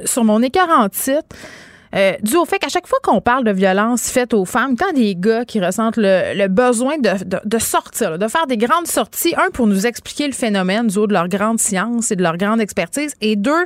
sur 0.05 0.23
mon 0.25 0.43
écart 0.43 0.69
en 0.69 0.87
titre 0.89 1.35
euh, 1.95 2.13
dû 2.21 2.35
au 2.35 2.45
fait 2.45 2.59
qu'à 2.59 2.69
chaque 2.69 2.87
fois 2.87 2.97
qu'on 3.03 3.21
parle 3.21 3.43
de 3.43 3.51
violence 3.51 4.09
faite 4.09 4.33
aux 4.33 4.45
femmes, 4.45 4.75
quand 4.75 4.93
des 4.93 5.15
gars 5.15 5.45
qui 5.45 5.59
ressentent 5.59 5.97
le, 5.97 6.47
besoin 6.47 6.95
de, 6.97 7.59
sortir, 7.59 8.17
de 8.17 8.27
faire 8.27 8.47
des 8.47 8.57
grandes 8.57 8.87
sorties, 8.87 9.33
un, 9.37 9.49
pour 9.51 9.67
nous 9.67 9.85
expliquer 9.85 10.27
le 10.27 10.33
phénomène 10.33 10.87
du 10.87 10.97
haut 10.97 11.07
de 11.07 11.13
leur 11.13 11.27
grande 11.27 11.59
science 11.59 12.11
et 12.11 12.15
de 12.15 12.23
leur 12.23 12.37
grande 12.37 12.61
expertise, 12.61 13.13
et 13.21 13.35
deux, 13.35 13.65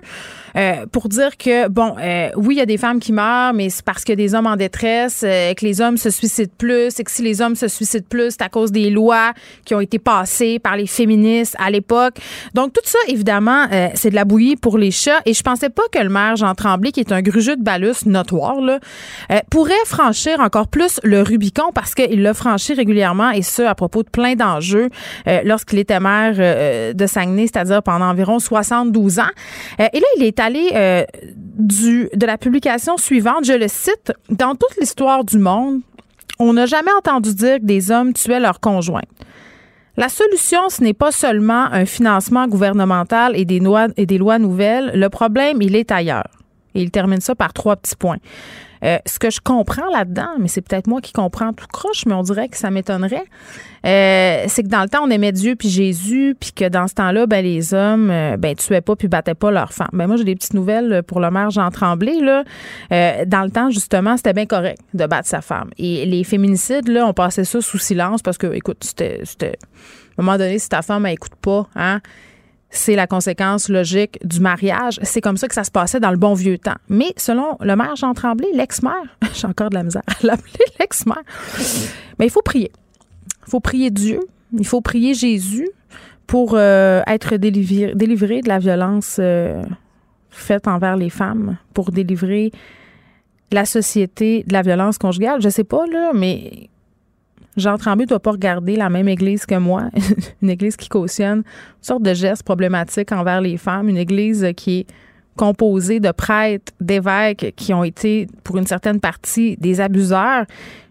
euh, 0.58 0.86
pour 0.92 1.08
dire 1.08 1.38
que, 1.38 1.68
bon, 1.68 1.96
euh, 2.02 2.30
oui, 2.36 2.56
il 2.56 2.58
y 2.58 2.62
a 2.62 2.66
des 2.66 2.78
femmes 2.78 3.00
qui 3.00 3.14
meurent, 3.14 3.54
mais 3.54 3.70
c'est 3.70 3.86
parce 3.86 4.04
que 4.04 4.14
des 4.14 4.34
hommes 4.36 4.48
en 4.48 4.56
détresse, 4.56 5.22
euh, 5.24 5.54
que 5.54 5.66
les 5.66 5.82
hommes 5.82 5.98
se 5.98 6.10
suicident 6.10 6.52
plus, 6.58 7.00
et 7.00 7.04
que 7.04 7.12
si 7.12 7.22
les 7.22 7.42
hommes 7.42 7.56
se 7.56 7.68
suicident 7.68 8.08
plus, 8.10 8.32
c'est 8.32 8.42
à 8.42 8.50
cause 8.50 8.72
des 8.72 8.90
lois 8.90 9.34
qui 9.66 9.76
ont 9.76 9.82
été 9.82 10.00
passées 10.00 10.60
par 10.60 10.76
les 10.76 10.88
féministes 10.88 11.56
à 11.60 11.70
l'époque. 11.70 12.16
Donc, 12.54 12.74
tout 12.74 12.82
ça, 12.84 13.00
évidemment, 13.08 13.68
c'est 13.94 14.10
de 14.10 14.16
la 14.16 14.26
bouillie 14.26 14.56
pour 14.56 14.78
les 14.78 14.92
chats, 14.92 15.22
et 15.26 15.34
je 15.34 15.44
pensais 15.44 15.70
pas 15.70 15.84
que 15.92 16.00
le 16.00 16.10
maire 16.10 16.36
Jean 16.36 16.56
Tremblay, 16.56 16.92
qui 16.92 17.00
est 17.00 17.12
un 17.12 17.22
grugeux 17.22 17.56
de 17.56 17.64
balus, 17.64 18.06
notoire, 18.18 18.58
euh, 18.60 19.40
pourrait 19.50 19.74
franchir 19.86 20.40
encore 20.40 20.68
plus 20.68 21.00
le 21.04 21.22
Rubicon 21.22 21.72
parce 21.74 21.94
qu'il 21.96 22.22
l'a 22.22 22.34
franchi 22.34 22.74
régulièrement 22.74 23.32
et 23.32 23.42
ce, 23.42 23.62
à 23.62 23.76
propos 23.76 24.04
de 24.04 24.10
plein 24.10 24.36
d'enjeux 24.36 24.90
euh, 25.28 25.42
lorsqu'il 25.44 25.80
était 25.80 26.00
maire 26.00 26.36
euh, 26.38 26.94
de 26.94 27.06
Saguenay, 27.06 27.48
c'est-à-dire 27.48 27.84
pendant 27.84 28.06
environ 28.06 28.40
72 28.40 29.20
ans. 29.20 29.24
et 29.80 30.00
là, 30.00 30.08
il 30.18 30.24
est 30.24 30.40
allé 30.40 30.70
de 31.58 32.26
la 32.26 32.38
publication 32.38 32.98
suivante, 32.98 33.46
je 33.46 33.54
le 33.54 33.68
cite, 33.68 34.12
dans 34.30 34.56
toute 34.56 34.76
l'histoire 34.80 35.24
du 35.24 35.38
monde, 35.38 35.82
on 36.40 36.54
n'a 36.54 36.66
jamais 36.66 36.92
entendu 36.98 37.34
dire 37.34 37.58
que 37.58 37.66
des 37.66 37.92
hommes 37.92 38.14
tuaient 38.14 38.40
leurs 38.40 38.60
conjoints. 38.60 39.02
La 39.96 40.10
solution, 40.10 40.70
ce 40.70 40.84
n'est 40.84 40.94
pas 40.94 41.12
seulement 41.12 41.66
un 41.72 41.86
financement 41.86 42.48
gouvernemental 42.48 43.36
et 43.36 43.46
des, 43.46 43.60
lois, 43.60 43.88
et 43.98 44.06
des 44.06 44.20
lois 44.20 44.38
nouvelles. 44.38 44.92
Le 44.94 45.10
problème, 45.10 45.62
il 45.62 45.76
est 45.76 45.92
ailleurs. 45.92 46.30
Et 46.78 46.84
il 46.84 46.92
termine 46.92 47.22
ça 47.22 47.34
par 47.34 47.54
trois 47.54 47.76
petits 47.76 47.96
points. 47.96 48.20
Euh, 48.84 49.00
ce 49.08 49.18
que 49.18 49.32
je 49.32 49.40
comprends 49.40 49.90
là-dedans, 49.90 50.30
mais 50.40 50.48
c'est 50.48 50.62
peut-être 50.62 50.86
moi 50.86 51.02
qui 51.02 51.12
comprends 51.12 51.52
tout 51.52 51.66
croche, 51.66 52.06
mais 52.06 52.14
on 52.14 52.22
dirait 52.22 52.48
que 52.48 52.58
ça 52.58 52.70
m'étonnerait, 52.70 53.26
euh, 53.86 54.44
c'est 54.48 54.62
que 54.62 54.68
dans 54.68 54.84
le 54.84 54.90
temps, 54.90 55.00
on 55.04 55.10
aimait 55.10 55.32
Dieu 55.32 55.56
puis 55.56 55.70
Jésus, 55.70 56.36
puis 56.40 56.52
que 56.52 56.70
dans 56.70 56.88
ce 56.88 56.94
temps-là, 56.94 57.26
ben, 57.26 57.44
les 57.44 57.74
hommes 57.74 58.12
euh, 58.12 58.38
ben, 58.38 58.56
tuaient 58.56 58.82
pas 58.82 58.96
puis 58.96 59.08
battaient 59.08 59.34
pas 59.34 59.50
leurs 59.50 59.74
femmes. 59.74 59.90
Ben, 59.94 60.06
moi, 60.06 60.18
j'ai 60.18 60.26
des 60.26 60.36
petites 60.36 60.54
nouvelles 60.54 61.02
pour 61.02 61.20
le 61.20 61.32
maire 61.32 61.50
Jean 61.50 61.72
Tremblay. 61.72 62.20
Là. 62.22 62.44
dans 63.26 63.44
le 63.44 63.50
temps, 63.50 63.72
justement, 63.72 64.16
c'était 64.16 64.34
bien 64.34 64.46
correct 64.46 64.80
de 64.94 65.08
battre 65.08 65.28
sa 65.28 65.42
femme. 65.42 65.72
Et 65.80 66.06
les 66.06 66.24
féminicides, 66.24 66.88
là, 66.88 67.08
on 67.08 67.14
passait 67.14 67.46
ça 67.46 67.62
sous 67.62 67.80
silence 67.80 68.22
parce 68.22 68.38
que, 68.38 68.54
écoute, 68.54 68.84
c'était... 68.84 69.24
À 70.18 70.22
un 70.22 70.24
moment 70.24 70.38
donné, 70.38 70.58
si 70.60 70.68
ta 70.70 70.82
femme, 70.82 71.06
elle 71.06 71.14
écoute 71.14 71.36
pas, 71.40 71.68
hein, 71.76 72.02
c'est 72.70 72.96
la 72.96 73.08
conséquence 73.08 73.70
logique 73.70 74.20
du 74.26 74.40
mariage. 74.40 75.00
C'est 75.04 75.22
comme 75.22 75.38
ça 75.38 75.48
que 75.48 75.54
ça 75.54 75.64
se 75.64 75.72
passait 75.72 76.00
dans 76.00 76.12
le 76.12 76.18
bon 76.18 76.34
vieux 76.34 76.58
temps. 76.58 76.76
Mais 76.90 77.14
selon 77.18 77.58
le 77.62 77.76
maire 77.76 77.96
Jean 77.96 78.14
Tremblay, 78.14 78.50
l'ex-maire, 78.54 79.18
j'ai 79.34 79.48
encore 79.48 79.70
de 79.70 79.76
la 79.76 79.84
misère 79.84 80.04
à 80.08 80.26
l'appeler 80.26 80.66
l'ex-maire, 80.80 81.24
mais 82.20 82.26
il 82.26 82.32
faut 82.32 82.42
prier. 82.42 82.72
Il 83.48 83.52
faut 83.52 83.60
prier 83.60 83.90
Dieu, 83.90 84.20
il 84.58 84.68
faut 84.68 84.82
prier 84.82 85.14
Jésus 85.14 85.70
pour 86.26 86.56
euh, 86.56 87.02
être 87.08 87.38
délivré, 87.38 88.42
de 88.42 88.50
la 88.50 88.60
violence 88.60 89.18
euh, 89.20 89.64
faite 90.30 90.68
envers 90.68 90.98
les 90.98 91.10
femmes, 91.10 91.58
pour 91.74 91.92
délivrer 91.92 92.52
la 93.52 93.66
société 93.66 94.44
de 94.46 94.52
la 94.52 94.62
violence 94.62 94.98
conjugale. 94.98 95.42
Je 95.42 95.48
sais 95.48 95.64
pas, 95.64 95.86
là, 95.88 96.12
mais 96.14 96.70
Jean 97.58 97.78
Tremblay 97.78 98.06
ne 98.06 98.10
doit 98.10 98.20
pas 98.20 98.32
regarder 98.32 98.76
la 98.76 98.90
même 98.90 99.08
église 99.08 99.46
que 99.46 99.56
moi, 99.56 99.86
une 100.42 100.50
église 100.50 100.78
qui 100.78 100.90
cautionne 100.90 101.40
une 101.40 101.44
sorte 101.82 102.04
de 102.04 102.14
gestes 102.14 102.44
problématiques 102.44 103.12
envers 103.12 103.42
les 103.42 103.58
femmes, 103.58 103.90
une 103.90 103.98
église 103.98 104.48
qui 104.56 104.80
est 104.80 104.88
composée 105.36 106.00
de 106.00 106.12
prêtres, 106.12 106.74
d'évêques 106.80 107.54
qui 107.56 107.74
ont 107.74 107.84
été, 107.84 108.28
pour 108.44 108.58
une 108.58 108.68
certaine 108.68 109.00
partie, 109.00 109.58
des 109.58 109.82
abuseurs, 109.82 110.46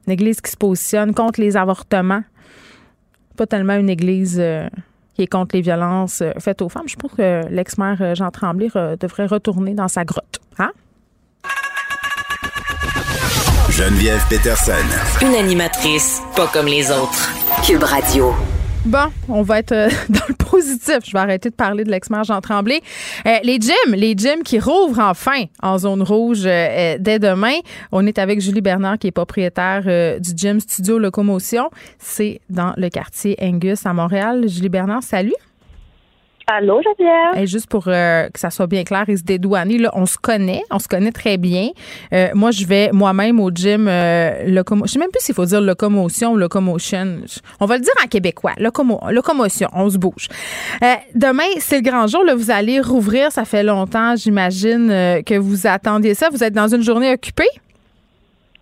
une 0.06 0.12
église 0.12 0.40
qui 0.40 0.50
se 0.50 0.56
positionne 0.56 1.14
contre 1.14 1.40
les 1.40 1.56
avortements, 1.56 2.22
pas 3.36 3.46
tellement 3.46 3.74
une 3.74 3.90
église 3.90 4.38
euh, 4.40 4.68
qui 5.14 5.22
est 5.22 5.26
contre 5.26 5.54
les 5.54 5.62
violences 5.62 6.22
euh, 6.22 6.32
faites 6.38 6.62
aux 6.62 6.68
femmes. 6.68 6.88
Je 6.88 6.96
pense 6.96 7.12
que 7.12 7.42
l'ex-maire 7.50 8.00
euh, 8.00 8.14
Jean 8.14 8.30
Tremblay 8.30 8.68
devrait 8.98 9.26
retourner 9.26 9.74
dans 9.74 9.88
sa 9.88 10.04
grotte. 10.04 10.40
Hein? 10.58 10.70
Geneviève 13.76 14.22
Peterson. 14.30 14.72
Une 15.20 15.34
animatrice 15.34 16.22
pas 16.34 16.46
comme 16.46 16.64
les 16.64 16.90
autres. 16.90 17.30
Cube 17.62 17.82
Radio. 17.82 18.32
Bon, 18.86 19.12
on 19.28 19.42
va 19.42 19.58
être 19.58 19.72
euh, 19.72 19.90
dans 20.08 20.24
le 20.30 20.34
positif. 20.34 21.00
Je 21.04 21.12
vais 21.12 21.18
arrêter 21.18 21.50
de 21.50 21.54
parler 21.54 21.84
de 21.84 21.90
l'ex-maire 21.90 22.24
Jean 22.24 22.40
Tremblay. 22.40 22.80
Euh, 23.26 23.36
les 23.42 23.60
gyms, 23.60 23.94
les 23.94 24.14
gyms 24.16 24.42
qui 24.44 24.58
rouvrent 24.60 25.00
enfin 25.00 25.44
en 25.62 25.76
zone 25.76 26.02
rouge 26.02 26.44
euh, 26.46 26.96
dès 26.98 27.18
demain. 27.18 27.58
On 27.92 28.06
est 28.06 28.18
avec 28.18 28.40
Julie 28.40 28.62
Bernard 28.62 28.96
qui 28.98 29.08
est 29.08 29.12
propriétaire 29.12 29.82
du 30.20 30.30
gym 30.34 30.58
Studio 30.58 30.98
Locomotion. 30.98 31.68
C'est 31.98 32.40
dans 32.48 32.72
le 32.78 32.88
quartier 32.88 33.36
Angus 33.42 33.84
à 33.84 33.92
Montréal. 33.92 34.48
Julie 34.48 34.70
Bernard, 34.70 35.02
salut. 35.02 35.34
Allô, 36.48 36.80
Geneviève? 36.80 37.42
Et 37.42 37.48
juste 37.48 37.68
pour 37.68 37.88
euh, 37.88 38.28
que 38.28 38.38
ça 38.38 38.50
soit 38.50 38.68
bien 38.68 38.84
clair 38.84 39.02
et 39.08 39.16
se 39.16 39.24
dédouaner, 39.24 39.78
là, 39.78 39.90
on 39.94 40.06
se 40.06 40.16
connaît, 40.16 40.62
on 40.70 40.78
se 40.78 40.86
connaît 40.86 41.10
très 41.10 41.38
bien. 41.38 41.70
Euh, 42.12 42.28
moi, 42.34 42.52
je 42.52 42.64
vais 42.64 42.90
moi-même 42.92 43.40
au 43.40 43.50
gym 43.50 43.88
euh, 43.88 44.44
locomo. 44.46 44.86
Je 44.86 44.92
sais 44.92 44.98
même 45.00 45.10
plus 45.10 45.24
s'il 45.24 45.34
faut 45.34 45.44
dire 45.44 45.60
locomotion 45.60 46.32
ou 46.32 46.36
locomotion. 46.36 47.22
On 47.58 47.66
va 47.66 47.78
le 47.78 47.82
dire 47.82 47.92
en 48.00 48.06
québécois. 48.06 48.52
Locomo 48.58 49.00
locomotion, 49.10 49.68
on 49.72 49.90
se 49.90 49.98
bouge. 49.98 50.28
Euh, 50.84 50.94
demain, 51.16 51.50
c'est 51.58 51.78
le 51.78 51.82
grand 51.82 52.06
jour. 52.06 52.22
Là, 52.22 52.36
vous 52.36 52.52
allez 52.52 52.80
rouvrir. 52.80 53.32
Ça 53.32 53.44
fait 53.44 53.64
longtemps, 53.64 54.14
j'imagine, 54.14 54.86
que 55.26 55.36
vous 55.36 55.66
attendiez 55.66 56.14
ça. 56.14 56.28
Vous 56.30 56.44
êtes 56.44 56.54
dans 56.54 56.72
une 56.72 56.82
journée 56.82 57.12
occupée? 57.12 57.50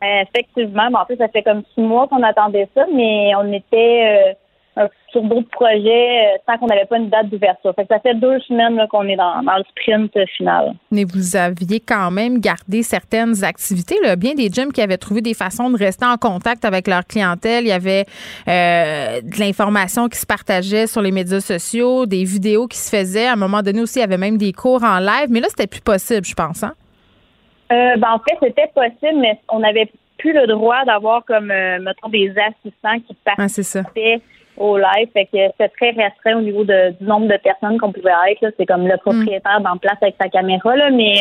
Effectivement. 0.01 0.89
en 0.95 1.05
fait, 1.05 1.17
ça 1.17 1.29
fait 1.29 1.43
comme 1.43 1.63
six 1.75 1.83
mois 1.83 2.09
qu'on 2.09 2.23
attendait 2.23 2.69
ça, 2.75 2.87
mais 2.95 3.33
on 3.37 3.53
était 3.53 4.37
sur 5.15 5.23
d'autres 5.23 5.49
projets 5.51 6.35
euh, 6.35 6.39
sans 6.47 6.59
qu'on 6.59 6.67
n'avait 6.67 6.87
pas 6.87 6.99
une 6.99 7.09
date 7.09 7.29
d'ouverture. 7.29 7.73
ça 7.77 8.01
fait 8.01 8.15
deux 8.15 8.41
semaines 8.41 8.85
qu'on 8.91 9.05
est 9.05 9.15
dans, 9.15 9.41
le 9.41 9.63
sprint 9.71 10.13
final. 10.37 10.75
Mais 10.91 11.05
vous 11.05 11.37
aviez 11.37 11.79
quand 11.79 12.11
même 12.11 12.41
gardé 12.41 12.83
certaines 12.83 13.45
activités. 13.45 13.97
Là. 14.03 14.17
Bien 14.17 14.35
des 14.35 14.49
gyms 14.49 14.73
qui 14.73 14.83
avaient 14.83 14.99
trouvé 14.99 15.21
des 15.21 15.35
façons 15.35 15.71
de 15.71 15.79
rester 15.79 16.05
en 16.05 16.17
contact 16.17 16.65
avec 16.65 16.89
leur 16.89 17.07
clientèle. 17.07 17.65
Il 17.65 17.69
y 17.69 17.73
avait 17.73 18.07
euh, 18.49 19.21
de 19.21 19.39
l'information 19.39 20.09
qui 20.09 20.19
se 20.19 20.27
partageait 20.27 20.89
sur 20.89 21.01
les 21.01 21.13
médias 21.13 21.41
sociaux, 21.41 22.07
des 22.07 22.25
vidéos 22.25 22.67
qui 22.67 22.79
se 22.79 22.95
faisaient. 22.95 23.27
À 23.27 23.35
un 23.35 23.37
moment 23.37 23.63
donné 23.63 23.81
aussi, 23.81 24.01
il 24.01 24.03
y 24.03 24.05
avait 24.05 24.19
même 24.19 24.37
des 24.37 24.53
cours 24.53 24.83
en 24.83 24.99
live. 24.99 25.29
Mais 25.31 25.41
là, 25.41 25.47
c'était 25.49 25.69
plus 25.69 25.81
possible, 25.81 26.25
je 26.27 26.35
pense. 26.35 26.65
Hein? 26.65 26.75
Euh, 27.71 27.97
ben, 27.97 28.09
en 28.11 28.19
fait, 28.19 28.37
c'était 28.43 28.71
possible, 28.75 29.21
mais 29.21 29.39
on 29.49 29.61
n'avait 29.61 29.91
plus 30.19 30.33
le 30.33 30.49
droit 30.49 30.85
d'avoir 30.85 31.25
comme, 31.25 31.47
mettons, 31.47 32.09
des 32.09 32.33
assistants 32.37 32.99
qui 33.07 33.17
ah, 33.27 33.35
participaient 33.37 34.21
au 34.57 34.77
live. 34.77 35.09
Fait 35.13 35.27
que 35.27 35.39
c'est 35.59 35.69
très 35.77 35.91
restreint 35.91 36.39
au 36.39 36.43
niveau 36.43 36.65
de, 36.65 36.91
du 37.01 37.05
nombre 37.05 37.29
de 37.29 37.37
personnes 37.37 37.79
qu'on 37.79 37.93
pouvait 37.93 38.13
être. 38.31 38.53
C'est 38.59 38.67
comme 38.67 38.87
le 38.87 38.97
propriétaire 38.99 39.61
mm. 39.61 39.79
place 39.79 39.99
avec 40.01 40.17
sa 40.21 40.29
caméra, 40.29 40.77
là, 40.77 40.91
mais 40.91 41.21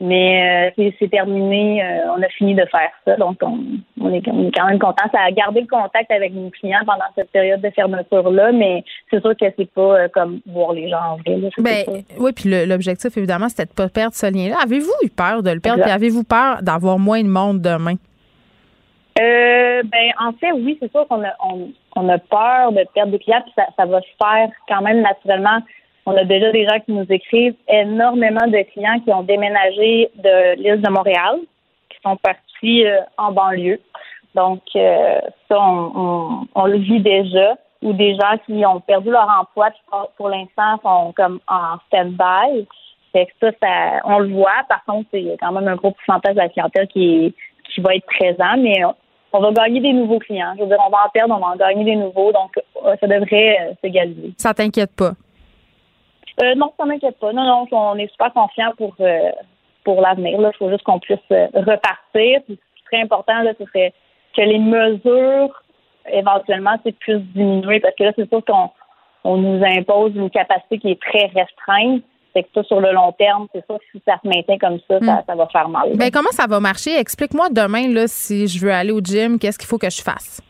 mais 0.00 0.72
euh, 0.78 0.90
c'est 0.98 1.10
terminé. 1.10 1.84
Euh, 1.84 2.14
on 2.16 2.22
a 2.22 2.28
fini 2.28 2.54
de 2.54 2.64
faire 2.70 2.90
ça. 3.04 3.16
Donc 3.16 3.36
on, 3.42 3.58
on, 4.00 4.12
est, 4.12 4.26
on 4.28 4.48
est 4.48 4.52
quand 4.52 4.66
même 4.66 4.78
content. 4.78 5.04
Ça 5.12 5.20
a 5.20 5.30
gardé 5.30 5.60
le 5.60 5.66
contact 5.66 6.10
avec 6.10 6.32
nos 6.32 6.48
clients 6.50 6.80
pendant 6.86 7.04
cette 7.14 7.30
période 7.30 7.60
de 7.60 7.70
fermeture-là, 7.70 8.52
mais 8.52 8.82
c'est 9.10 9.20
sûr 9.20 9.36
que 9.36 9.44
c'est 9.58 9.70
pas 9.70 10.00
euh, 10.00 10.08
comme 10.08 10.40
voir 10.46 10.72
les 10.72 10.88
gens 10.88 11.00
en 11.00 11.16
vrai. 11.16 11.50
ben, 11.58 12.02
oui, 12.18 12.32
puis 12.32 12.66
l'objectif, 12.66 13.14
évidemment, 13.16 13.50
c'était 13.50 13.66
de 13.66 13.72
pas 13.72 13.88
perdre 13.88 14.14
ce 14.14 14.26
lien-là. 14.32 14.56
Avez-vous 14.64 14.92
eu 15.04 15.10
peur 15.10 15.42
de 15.42 15.50
le 15.50 15.60
perdre? 15.60 15.84
avez-vous 15.86 16.24
peur 16.24 16.62
d'avoir 16.62 16.98
moins 16.98 17.22
de 17.22 17.28
monde 17.28 17.60
demain? 17.60 17.96
Euh, 19.20 19.82
ben, 19.84 20.12
en 20.18 20.32
fait, 20.32 20.52
oui, 20.52 20.78
c'est 20.80 20.90
sûr 20.90 21.06
qu'on 21.06 21.22
a, 21.24 21.34
on, 21.96 22.08
a 22.08 22.18
peur 22.18 22.72
de 22.72 22.84
perdre 22.94 23.12
des 23.12 23.18
clients, 23.18 23.42
puis 23.42 23.52
ça, 23.54 23.84
va 23.84 24.00
se 24.00 24.06
faire 24.22 24.50
quand 24.66 24.80
même 24.80 25.02
naturellement. 25.02 25.58
On 26.06 26.16
a 26.16 26.24
déjà 26.24 26.50
des 26.52 26.66
gens 26.66 26.80
qui 26.80 26.92
nous 26.92 27.06
écrivent, 27.10 27.54
énormément 27.68 28.46
de 28.46 28.62
clients 28.72 28.98
qui 29.00 29.12
ont 29.12 29.22
déménagé 29.22 30.10
de 30.14 30.56
l'île 30.56 30.80
de 30.80 30.88
Montréal, 30.88 31.40
qui 31.90 31.98
sont 32.02 32.16
partis 32.16 32.86
euh, 32.86 33.00
en 33.18 33.32
banlieue. 33.32 33.80
Donc, 34.34 34.62
euh, 34.76 35.20
ça, 35.48 35.60
on, 35.60 36.46
on, 36.54 36.66
le 36.66 36.78
vit 36.78 37.00
déjà. 37.00 37.56
Ou 37.82 37.94
des 37.94 38.14
gens 38.14 38.36
qui 38.44 38.64
ont 38.66 38.80
perdu 38.80 39.10
leur 39.10 39.28
emploi, 39.40 39.70
qui 39.70 39.80
pour 40.18 40.28
l'instant 40.28 40.78
sont 40.82 41.12
comme 41.16 41.40
en 41.48 41.78
stand-by. 41.86 42.66
Fait 43.12 43.26
que 43.26 43.32
ça, 43.40 43.50
ça, 43.60 44.00
on 44.04 44.18
le 44.18 44.28
voit. 44.28 44.62
Par 44.68 44.84
contre, 44.84 45.08
il 45.14 45.28
y 45.28 45.32
a 45.32 45.36
quand 45.38 45.52
même 45.52 45.66
un 45.66 45.76
gros 45.76 45.92
pourcentage 45.92 46.34
de 46.34 46.40
la 46.40 46.50
clientèle 46.50 46.86
qui 46.88 47.34
qui 47.70 47.80
va 47.80 47.94
être 47.94 48.06
présent, 48.06 48.56
mais 48.58 48.82
on 49.32 49.40
va 49.40 49.52
gagner 49.52 49.80
des 49.80 49.92
nouveaux 49.92 50.18
clients. 50.18 50.54
Je 50.56 50.62
veux 50.62 50.68
dire, 50.68 50.78
on 50.84 50.90
va 50.90 51.06
en 51.06 51.10
perdre, 51.10 51.34
on 51.34 51.38
va 51.38 51.52
en 51.52 51.56
gagner 51.56 51.84
des 51.84 51.96
nouveaux. 51.96 52.32
Donc, 52.32 52.58
euh, 52.84 52.96
ça 53.00 53.06
devrait 53.06 53.58
euh, 53.60 53.74
s'égaliser. 53.82 54.32
Ça 54.36 54.54
t'inquiète 54.54 54.94
pas? 54.96 55.12
Euh, 56.42 56.54
non, 56.56 56.72
ça 56.78 56.84
m'inquiète 56.86 57.18
pas. 57.18 57.32
Non, 57.32 57.44
non, 57.44 57.66
on 57.70 57.96
est 57.96 58.10
super 58.10 58.32
confiant 58.32 58.72
pour 58.76 58.94
pour 59.84 60.00
l'avenir. 60.00 60.38
Il 60.40 60.58
faut 60.58 60.70
juste 60.70 60.82
qu'on 60.82 60.98
puisse 60.98 61.18
repartir. 61.30 62.40
ce 62.48 62.52
qui 62.52 62.58
serait 62.84 63.02
important, 63.02 63.42
là, 63.42 63.52
ce 63.58 63.64
serait 63.66 63.92
que 64.36 64.42
les 64.42 64.58
mesures, 64.58 65.62
éventuellement, 66.10 66.76
puissent 67.00 67.18
diminuer. 67.34 67.80
Parce 67.80 67.94
que 67.94 68.04
là, 68.04 68.12
c'est 68.16 68.28
sûr 68.28 68.44
qu'on 68.44 68.70
on 69.24 69.36
nous 69.36 69.62
impose 69.64 70.14
une 70.14 70.30
capacité 70.30 70.78
qui 70.78 70.90
est 70.92 71.00
très 71.00 71.26
restreinte. 71.26 72.02
C'est 72.32 72.42
que 72.44 72.48
ça, 72.54 72.62
sur 72.64 72.80
le 72.80 72.92
long 72.92 73.12
terme, 73.12 73.46
c'est 73.52 73.64
ça, 73.66 73.74
si 73.90 74.00
ça 74.06 74.18
se 74.22 74.28
maintient 74.28 74.58
comme 74.58 74.78
ça, 74.88 75.00
ça, 75.00 75.34
hmm. 75.34 75.38
va 75.38 75.46
faire 75.48 75.68
mal. 75.68 75.90
Ben, 75.96 76.10
comment 76.10 76.30
ça 76.30 76.46
va 76.46 76.60
marcher? 76.60 76.96
Explique-moi 76.98 77.48
demain, 77.50 77.88
là, 77.88 78.06
si 78.06 78.46
je 78.46 78.64
veux 78.64 78.72
aller 78.72 78.92
au 78.92 79.00
gym, 79.00 79.38
qu'est-ce 79.38 79.58
qu'il 79.58 79.68
faut 79.68 79.78
que 79.78 79.90
je 79.90 80.02
fasse? 80.02 80.40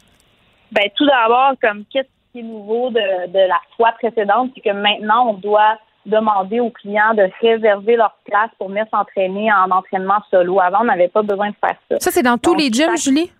Ben, 0.72 0.88
tout 0.96 1.06
d'abord, 1.06 1.52
comme 1.62 1.84
qu'est-ce 1.90 2.08
qui 2.32 2.40
est 2.40 2.42
nouveau 2.42 2.90
de, 2.90 3.28
de 3.28 3.48
la 3.48 3.60
fois 3.76 3.92
précédente, 3.92 4.52
c'est 4.54 4.60
que 4.60 4.74
maintenant, 4.74 5.30
on 5.30 5.34
doit 5.34 5.78
demander 6.06 6.60
aux 6.60 6.70
clients 6.70 7.14
de 7.14 7.28
réserver 7.40 7.96
leur 7.96 8.16
place 8.24 8.50
pour 8.58 8.68
venir 8.68 8.86
s'entraîner 8.90 9.50
en 9.52 9.70
entraînement 9.70 10.20
solo. 10.30 10.60
Avant, 10.60 10.80
on 10.80 10.84
n'avait 10.84 11.08
pas 11.08 11.22
besoin 11.22 11.50
de 11.50 11.56
faire 11.60 11.76
ça. 11.90 11.96
Ça, 11.98 12.10
c'est 12.10 12.22
dans 12.22 12.38
tous 12.38 12.54
les 12.54 12.70
gyms, 12.70 12.96
Julie? 12.96 13.30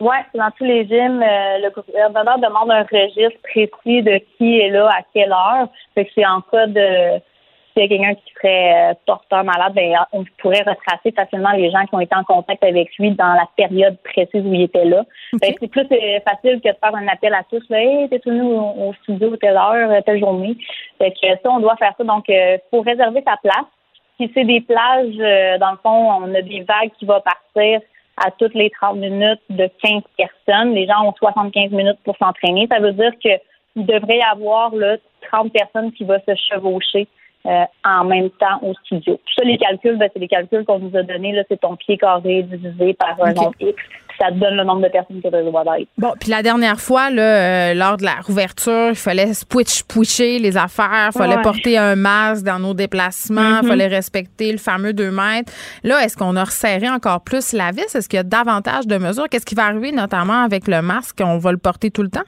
Oui, 0.00 0.16
c'est 0.30 0.38
dans 0.38 0.50
tous 0.50 0.64
les 0.64 0.86
gyms. 0.86 1.22
Euh, 1.22 1.58
le 1.58 1.70
gouvernement 1.70 2.36
demande 2.38 2.70
un 2.70 2.82
registre 2.82 3.40
précis 3.42 4.02
de 4.02 4.20
qui 4.36 4.58
est 4.58 4.70
là 4.70 4.88
à 4.90 5.02
quelle 5.14 5.32
heure. 5.32 5.68
Fait 5.94 6.04
que 6.04 6.10
c'est 6.14 6.26
en 6.26 6.40
cas 6.42 6.66
de 6.66 7.20
s'il 7.76 7.82
y 7.82 7.84
a 7.84 7.88
quelqu'un 7.88 8.14
qui 8.14 8.32
serait 8.34 8.90
euh, 8.90 8.94
porteur 9.04 9.44
malade, 9.44 9.74
ben, 9.74 9.94
on 10.12 10.24
pourrait 10.38 10.64
retracer 10.66 11.12
facilement 11.14 11.52
les 11.52 11.70
gens 11.70 11.84
qui 11.84 11.94
ont 11.94 12.00
été 12.00 12.16
en 12.16 12.24
contact 12.24 12.64
avec 12.64 12.88
lui 12.98 13.10
dans 13.10 13.34
la 13.34 13.46
période 13.56 13.98
précise 14.02 14.44
où 14.46 14.54
il 14.54 14.62
était 14.62 14.86
là. 14.86 15.04
c'est 15.42 15.68
plus 15.68 15.82
euh, 15.82 16.20
facile 16.26 16.60
que 16.62 16.68
de 16.70 16.76
faire 16.82 16.94
un 16.94 17.06
appel 17.08 17.34
à 17.34 17.42
tous. 17.50 17.62
Là, 17.68 17.82
hey, 17.82 18.08
t'es 18.08 18.20
venu 18.24 18.42
au, 18.42 18.88
au, 18.88 18.94
studio 19.02 19.36
telle 19.36 19.56
heure, 19.56 20.02
telle 20.04 20.20
journée. 20.20 20.56
Fait 20.98 21.10
que 21.10 21.28
ça, 21.42 21.50
on 21.50 21.60
doit 21.60 21.76
faire 21.76 21.92
ça. 21.98 22.04
Donc, 22.04 22.24
il 22.28 22.60
faut 22.70 22.80
réserver 22.80 23.22
sa 23.26 23.36
place. 23.36 23.66
Si 24.18 24.30
c'est 24.32 24.44
des 24.44 24.62
plages, 24.62 25.58
dans 25.60 25.72
le 25.72 25.78
fond, 25.82 26.12
on 26.22 26.34
a 26.34 26.40
des 26.40 26.62
vagues 26.62 26.90
qui 26.98 27.04
vont 27.04 27.20
partir 27.20 27.80
à 28.16 28.30
toutes 28.30 28.54
les 28.54 28.70
30 28.70 28.96
minutes 28.96 29.42
de 29.50 29.68
15 29.82 30.02
personnes. 30.16 30.72
Les 30.72 30.86
gens 30.86 31.04
ont 31.04 31.12
75 31.18 31.70
minutes 31.72 31.98
pour 32.02 32.16
s'entraîner. 32.16 32.66
Ça 32.70 32.78
veut 32.78 32.92
dire 32.92 33.12
qu'il 33.18 33.38
devrait 33.76 34.16
y 34.16 34.22
avoir 34.22 34.74
là, 34.74 34.96
30 35.30 35.52
personnes 35.52 35.92
qui 35.92 36.04
vont 36.04 36.20
se 36.26 36.34
chevaucher 36.34 37.06
euh, 37.46 37.64
en 37.84 38.04
même 38.04 38.30
temps 38.30 38.58
au 38.62 38.74
studio. 38.84 39.14
Tout 39.14 39.34
ça, 39.36 39.44
les 39.44 39.56
calculs, 39.56 39.96
ben, 39.98 40.08
c'est 40.12 40.18
les 40.18 40.26
calculs 40.26 40.64
qu'on 40.64 40.80
nous 40.80 40.96
a 40.96 41.02
donnés. 41.02 41.32
Là, 41.32 41.42
c'est 41.48 41.60
ton 41.60 41.76
pied 41.76 41.96
carré 41.96 42.42
divisé 42.42 42.94
par 42.94 43.16
un 43.22 43.32
nombre 43.34 43.54
X. 43.60 43.80
ça 44.18 44.28
te 44.28 44.34
donne 44.34 44.56
le 44.56 44.64
nombre 44.64 44.82
de 44.82 44.88
personnes 44.88 45.20
que 45.22 45.28
tu 45.28 45.50
dois 45.50 45.62
d'être. 45.62 45.88
Bon, 45.96 46.12
puis 46.18 46.30
la 46.30 46.42
dernière 46.42 46.80
fois, 46.80 47.10
là, 47.10 47.22
euh, 47.70 47.74
lors 47.74 47.98
de 47.98 48.04
la 48.04 48.16
rouverture, 48.26 48.88
il 48.88 48.96
fallait 48.96 49.32
switch 49.32 49.84
pusher 49.84 50.38
les 50.40 50.56
affaires, 50.56 51.10
il 51.14 51.18
fallait 51.18 51.40
porter 51.42 51.78
un 51.78 51.94
masque 51.94 52.44
dans 52.44 52.58
nos 52.58 52.74
déplacements, 52.74 53.60
il 53.60 53.64
mm-hmm. 53.64 53.68
fallait 53.68 53.86
respecter 53.86 54.50
le 54.50 54.58
fameux 54.58 54.92
2 54.92 55.10
mètres. 55.10 55.52
Là, 55.84 56.02
est-ce 56.02 56.16
qu'on 56.16 56.34
a 56.34 56.44
resserré 56.44 56.88
encore 56.88 57.20
plus 57.20 57.52
la 57.52 57.70
vis? 57.70 57.94
Est-ce 57.94 58.08
qu'il 58.08 58.16
y 58.16 58.20
a 58.20 58.24
davantage 58.24 58.88
de 58.88 58.98
mesures? 58.98 59.28
Qu'est-ce 59.28 59.46
qui 59.46 59.54
va 59.54 59.66
arriver 59.66 59.92
notamment 59.92 60.42
avec 60.42 60.66
le 60.66 60.82
masque? 60.82 61.20
On 61.22 61.38
va 61.38 61.52
le 61.52 61.58
porter 61.58 61.92
tout 61.92 62.02
le 62.02 62.10
temps? 62.10 62.26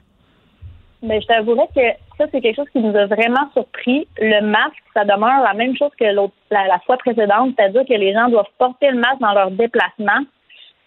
Mais 1.01 1.19
je 1.21 1.27
t'avouerais 1.27 1.67
que 1.75 2.08
ça, 2.19 2.25
c'est 2.31 2.41
quelque 2.41 2.57
chose 2.57 2.69
qui 2.73 2.79
nous 2.79 2.95
a 2.95 3.05
vraiment 3.05 3.49
surpris. 3.53 4.07
Le 4.19 4.41
masque, 4.41 4.83
ça 4.93 5.05
demeure 5.05 5.41
la 5.41 5.53
même 5.53 5.75
chose 5.77 5.91
que 5.97 6.13
l'autre, 6.13 6.33
la, 6.51 6.79
fois 6.85 6.97
précédente, 6.97 7.53
c'est-à-dire 7.57 7.85
que 7.87 7.93
les 7.93 8.13
gens 8.13 8.27
doivent 8.27 8.45
porter 8.57 8.91
le 8.91 8.99
masque 8.99 9.21
dans 9.21 9.33
leur 9.33 9.51
déplacement, 9.51 10.19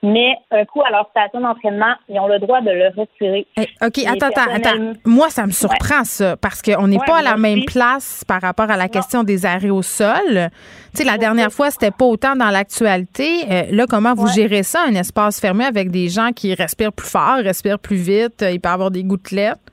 mais 0.03 0.35
un 0.51 0.65
coup 0.67 0.83
à 0.83 0.91
leur 0.91 1.09
station 1.11 1.41
d'entraînement, 1.41 1.95
ils 2.09 2.19
ont 2.19 2.27
le 2.27 2.39
droit 2.39 2.61
de 2.61 2.71
le 2.71 2.89
retirer. 2.89 3.47
Eh, 3.57 3.69
OK, 3.85 3.99
attends, 4.07 4.27
attends, 4.27 4.53
attends. 4.53 4.93
Moi, 5.07 5.31
ça 5.31 5.47
me 5.47 5.53
surprend, 5.53 6.05
ça, 6.05 6.37
parce 6.37 6.61
qu'on 6.61 6.89
n'est 6.89 6.99
pas 6.99 7.19
à 7.19 7.23
la 7.23 7.37
même 7.37 7.65
place 7.65 8.25
par 8.29 8.43
rapport 8.43 8.71
à 8.71 8.77
la 8.77 8.89
question 8.89 9.23
des 9.23 9.47
arrêts 9.47 9.71
au 9.71 9.83
sol. 9.83 10.51
Tu 10.95 10.99
sais, 10.99 11.05
la 11.05 11.17
dernière 11.17 11.53
fois, 11.53 11.71
c'était 11.71 11.93
pas 11.93 12.05
autant 12.05 12.37
dans 12.37 12.51
l'actualité. 12.51 13.45
Euh, 13.51 13.63
là, 13.71 13.87
comment 13.89 14.13
vous 14.13 14.27
gérez 14.27 14.65
ça, 14.65 14.81
un 14.87 14.95
espace 14.97 15.41
fermé 15.41 15.65
avec 15.65 15.91
des 15.91 16.09
gens 16.09 16.31
qui 16.35 16.53
respirent 16.53 16.93
plus 16.93 17.09
fort, 17.09 17.37
respirent 17.39 17.79
plus 17.79 17.97
vite, 17.97 18.45
il 18.47 18.61
peut 18.61 18.69
y 18.69 18.73
avoir 18.73 18.91
des 18.91 19.05
gouttelettes? 19.05 19.72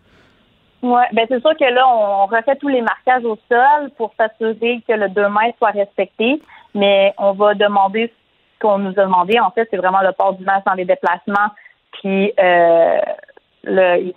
Oui, 0.81 1.01
ben 1.11 1.25
c'est 1.27 1.41
sûr 1.41 1.57
que 1.57 1.65
là, 1.65 1.87
on 1.87 2.25
refait 2.25 2.55
tous 2.55 2.69
les 2.69 2.81
marquages 2.81 3.25
au 3.25 3.37
sol 3.49 3.89
pour 3.97 4.13
s'assurer 4.17 4.81
que 4.87 4.93
le 4.93 5.09
2 5.09 5.21
mètres 5.29 5.57
soit 5.57 5.71
respecté, 5.71 6.41
mais 6.73 7.13
on 7.17 7.33
va 7.33 7.53
demander 7.53 8.07
ce 8.07 8.59
qu'on 8.61 8.77
nous 8.77 8.97
a 8.97 9.03
demandé. 9.03 9.39
En 9.39 9.51
fait, 9.51 9.67
c'est 9.69 9.77
vraiment 9.77 10.01
le 10.01 10.13
port 10.13 10.33
du 10.33 10.43
masque 10.45 10.65
dans 10.65 10.73
les 10.73 10.85
déplacements, 10.85 11.49
puis 11.91 12.31
euh, 12.39 12.99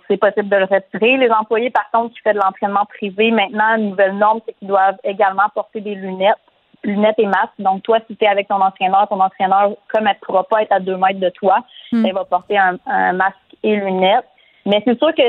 c'est 0.07 0.17
possible 0.17 0.47
de 0.47 0.55
le 0.55 0.65
retirer. 0.65 1.17
Les 1.17 1.29
employés, 1.31 1.69
par 1.69 1.89
contre, 1.91 2.13
qui 2.13 2.21
font 2.21 2.31
de 2.31 2.39
l'entraînement 2.39 2.85
privé, 2.85 3.31
maintenant, 3.31 3.75
une 3.77 3.89
nouvelle 3.89 4.17
norme, 4.17 4.39
c'est 4.45 4.53
qu'ils 4.53 4.69
doivent 4.69 4.99
également 5.03 5.49
porter 5.53 5.81
des 5.81 5.95
lunettes, 5.95 6.37
lunettes 6.85 7.19
et 7.19 7.27
masques. 7.27 7.59
Donc, 7.59 7.83
toi, 7.83 7.99
si 8.07 8.15
tu 8.15 8.23
es 8.23 8.27
avec 8.27 8.47
ton 8.47 8.61
entraîneur, 8.61 9.05
ton 9.09 9.19
entraîneur, 9.19 9.71
comme 9.93 10.07
elle 10.07 10.15
ne 10.15 10.25
pourra 10.25 10.45
pas 10.45 10.61
être 10.61 10.71
à 10.71 10.79
deux 10.79 10.95
mètres 10.95 11.19
de 11.19 11.29
toi, 11.29 11.59
hmm. 11.91 12.05
elle 12.05 12.13
va 12.13 12.23
porter 12.23 12.57
un, 12.57 12.77
un 12.85 13.11
masque 13.11 13.35
et 13.63 13.75
lunettes. 13.75 14.25
Mais 14.65 14.81
c'est 14.85 14.97
sûr 14.97 15.13
que 15.13 15.23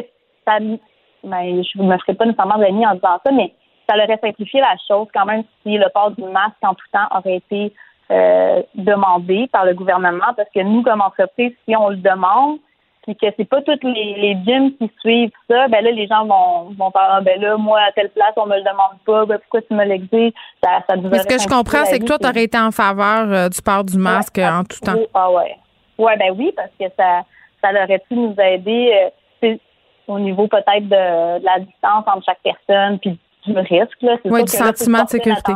ça 0.47 0.59
ben, 1.25 1.63
je 1.63 1.83
ne 1.83 1.89
me 1.89 1.99
ferai 1.99 2.15
pas 2.15 2.27
nécessairement 2.27 2.59
d'amis 2.59 2.87
en 2.87 2.95
disant 2.95 3.19
ça, 3.25 3.33
mais 3.33 3.53
ça 3.89 3.97
aurait 3.97 4.19
simplifié 4.23 4.61
la 4.61 4.77
chose 4.89 5.09
quand 5.15 5.27
même 5.27 5.45
si 5.63 5.77
le 5.77 5.89
port 5.93 6.11
du 6.11 6.23
masque 6.23 6.57
en 6.63 6.75
tout 6.75 6.87
temps 6.93 7.07
aurait 7.17 7.37
été 7.37 7.73
euh, 8.11 8.63
demandé 8.75 9.49
par 9.53 9.65
le 9.65 9.75
gouvernement, 9.75 10.33
parce 10.37 10.49
que 10.55 10.61
nous, 10.61 10.83
comme 10.83 11.01
entreprise, 11.01 11.53
si 11.67 11.77
on 11.77 11.89
le 11.89 11.97
demande, 11.97 12.59
puis 13.03 13.17
que 13.17 13.27
c'est 13.37 13.45
pas 13.45 13.61
toutes 13.61 13.85
les, 13.85 14.15
les 14.17 14.37
gyms 14.47 14.73
qui 14.77 14.91
suivent 15.01 15.31
ça, 15.49 15.69
ben 15.69 15.85
là, 15.85 15.91
les 15.91 16.07
gens 16.07 16.25
vont, 16.25 16.71
vont 16.77 16.91
faire, 16.91 17.09
ah, 17.11 17.21
ben 17.21 17.39
là, 17.41 17.57
moi, 17.59 17.79
à 17.81 17.93
telle 17.93 18.11
place, 18.11 18.33
on 18.37 18.47
me 18.47 18.57
le 18.57 18.63
demande 18.63 18.99
pas, 19.05 19.27
ben 19.27 19.39
pourquoi 19.39 19.61
tu 19.63 19.75
me 19.75 19.85
l'exiges? 19.85 20.33
Ça, 20.63 20.81
ça 20.89 20.97
Mais 20.97 21.19
ce 21.19 21.27
que 21.27 21.39
je 21.39 21.47
comprends, 21.47 21.85
c'est 21.85 21.99
que 21.99 22.07
toi, 22.07 22.19
tu 22.19 22.27
aurais 22.27 22.45
été 22.45 22.59
en 22.59 22.71
faveur 22.71 23.31
euh, 23.31 23.49
du 23.51 23.61
port 23.61 23.85
du 23.85 23.99
masque 23.99 24.39
en 24.39 24.65
tout 24.65 24.81
temps. 24.81 24.97
Ah 25.13 25.31
ouais. 25.31 25.57
Ouais, 25.99 26.17
ben 26.17 26.35
oui, 26.37 26.53
parce 26.57 26.71
que 26.81 26.87
ça, 26.99 27.23
ça 27.63 27.71
aurait 27.71 28.03
pu 28.09 28.15
nous 28.15 28.35
aider. 28.39 28.93
Euh, 28.95 29.11
au 30.09 30.19
niveau 30.19 30.47
peut-être 30.49 30.89
de, 30.89 31.45
la 31.45 31.59
distance 31.61 32.05
entre 32.07 32.25
chaque 32.25 32.41
personne, 32.43 32.99
puis 32.99 33.19
du 33.47 33.59
risque. 33.59 34.03
Là. 34.03 34.17
Oui, 34.25 34.45
du 34.45 34.53
sentiment 34.53 35.05
de 35.05 35.09
sécurité. 35.09 35.53